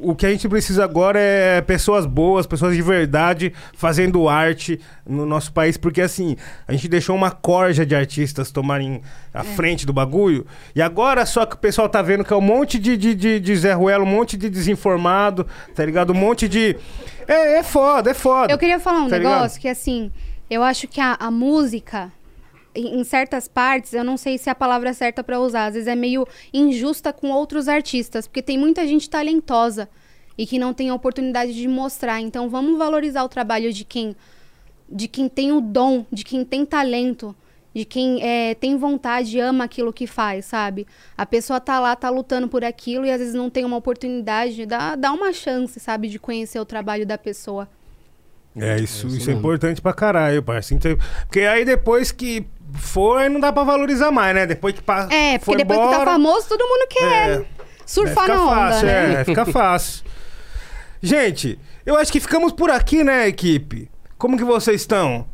[0.01, 5.25] o que a gente precisa agora é pessoas boas, pessoas de verdade fazendo arte no
[5.25, 6.35] nosso país, porque assim,
[6.67, 9.01] a gente deixou uma corja de artistas tomarem
[9.33, 12.41] a frente do bagulho, e agora só que o pessoal tá vendo que é um
[12.41, 16.11] monte de, de, de, de Zé Ruelo, um monte de desinformado, tá ligado?
[16.11, 16.75] Um monte de.
[17.27, 18.51] É, é foda, é foda.
[18.53, 19.61] Eu queria falar um Tá negócio ligado?
[19.61, 20.11] que, assim,
[20.49, 22.11] eu acho que a, a música,
[22.75, 25.88] em, certas partes, eu não sei se é a palavra certa pra usar, às vezes
[25.88, 29.89] é meio injusta com outros artistas, porque tem muita gente talentosa
[30.38, 32.22] e que não tem a oportunidade de mostrar.
[32.22, 34.15] Então, vamos valorizar o trabalho de quem,
[34.89, 37.35] de quem tem o dom, de quem tem talento.
[37.72, 40.88] De quem é, tem vontade, ama aquilo que faz, sabe?
[41.15, 44.65] A pessoa tá lá, tá lutando por aquilo e às vezes não tem uma oportunidade,
[44.65, 47.69] dá, dá uma chance, sabe, de conhecer o trabalho da pessoa.
[48.57, 50.83] É, isso, isso isso é importante pra caralho, parceiro.
[50.93, 54.45] Então, Porque aí depois que for, não dá pra valorizar mais, né?
[54.45, 55.07] Depois que pa...
[55.11, 57.45] É, porque depois que tá embora, famoso, todo mundo quer É.
[57.85, 59.13] surfar fica na onda, fácil, né?
[59.21, 60.05] É, fica fácil.
[61.01, 63.89] Gente, eu acho que ficamos por aqui, né, equipe?
[64.17, 65.25] Como que vocês estão?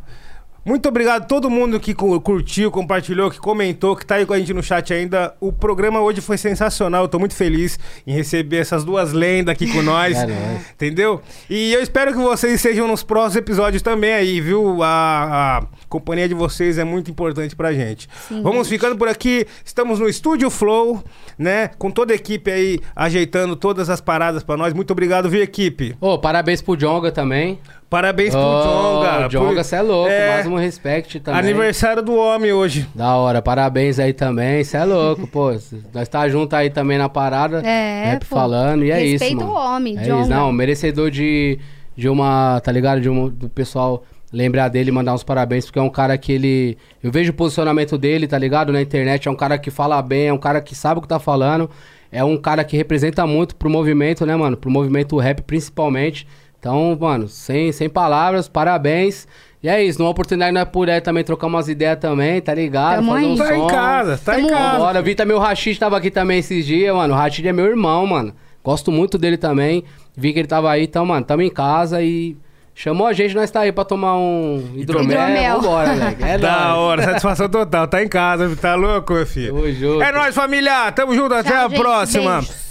[0.65, 4.33] Muito obrigado a todo mundo que cu- curtiu, compartilhou, que comentou, que tá aí com
[4.33, 5.35] a gente no chat ainda.
[5.39, 7.03] O programa hoje foi sensacional.
[7.03, 7.77] Eu tô muito feliz
[8.07, 10.17] em receber essas duas lendas aqui com nós.
[10.17, 10.61] É.
[10.73, 11.21] Entendeu?
[11.47, 14.81] E eu espero que vocês sejam nos próximos episódios também aí, viu?
[14.81, 18.09] A, a companhia de vocês é muito importante pra gente.
[18.41, 19.45] Vamos ficando por aqui.
[19.63, 21.03] Estamos no Estúdio Flow,
[21.37, 21.67] né?
[21.77, 24.73] Com toda a equipe aí ajeitando todas as paradas pra nós.
[24.73, 25.95] Muito obrigado, viu, equipe?
[26.01, 27.59] Ô, parabéns pro Jonga também.
[27.89, 29.27] Parabéns pro Ô, Jonga.
[29.29, 30.09] Jonga, por- você é louco.
[30.09, 31.39] É, Mais um respeito também.
[31.39, 32.87] Aniversário do homem hoje.
[32.95, 34.63] Da hora, parabéns aí também.
[34.63, 35.51] Você é louco, pô.
[35.93, 37.59] Nós tá junto aí também na parada.
[37.65, 38.35] É, rap pô.
[38.35, 38.83] falando.
[38.83, 39.23] E é isso.
[39.23, 39.57] Respeita mano.
[39.57, 40.21] o homem, é Jonga.
[40.21, 40.29] isso.
[40.29, 41.59] Não, merecedor de,
[41.95, 42.59] de uma.
[42.61, 42.99] Tá ligado?
[42.99, 46.31] De um, do pessoal lembrar dele e mandar uns parabéns, porque é um cara que
[46.33, 46.77] ele.
[47.03, 48.73] Eu vejo o posicionamento dele, tá ligado?
[48.73, 49.27] Na internet.
[49.27, 51.69] É um cara que fala bem, é um cara que sabe o que tá falando.
[52.11, 54.57] É um cara que representa muito pro movimento, né, mano?
[54.57, 56.27] Pro movimento rap principalmente.
[56.65, 59.27] Então, mano, sem, sem palavras, parabéns.
[59.61, 62.95] E é isso, numa oportunidade nós puder também trocar umas ideias também, tá ligado?
[62.95, 63.23] Tamo aí.
[63.23, 63.67] um Tá em som.
[63.67, 64.77] casa, tá em Tamo- casa.
[64.79, 67.13] Bora, vi também o Rachid tava aqui também esses dias, mano.
[67.13, 68.33] O Rachid é meu irmão, mano.
[68.63, 69.83] Gosto muito dele também.
[70.17, 72.35] Vi que ele tava aí, então, mano, tamo em casa e
[72.73, 75.19] chamou a gente, nós tá aí pra tomar um hidromel.
[75.19, 75.61] Hidromel.
[75.61, 76.23] Vambora, moleque.
[76.23, 76.77] É Da nóis.
[76.79, 77.87] hora, satisfação total.
[77.87, 79.53] Tá em casa, tá louco, meu filho?
[79.53, 80.01] Tamo junto.
[80.01, 80.91] É nóis, família.
[80.91, 81.35] Tamo junto.
[81.35, 81.79] Até Tchau, a gente.
[81.79, 82.35] próxima.
[82.39, 82.64] Beijos.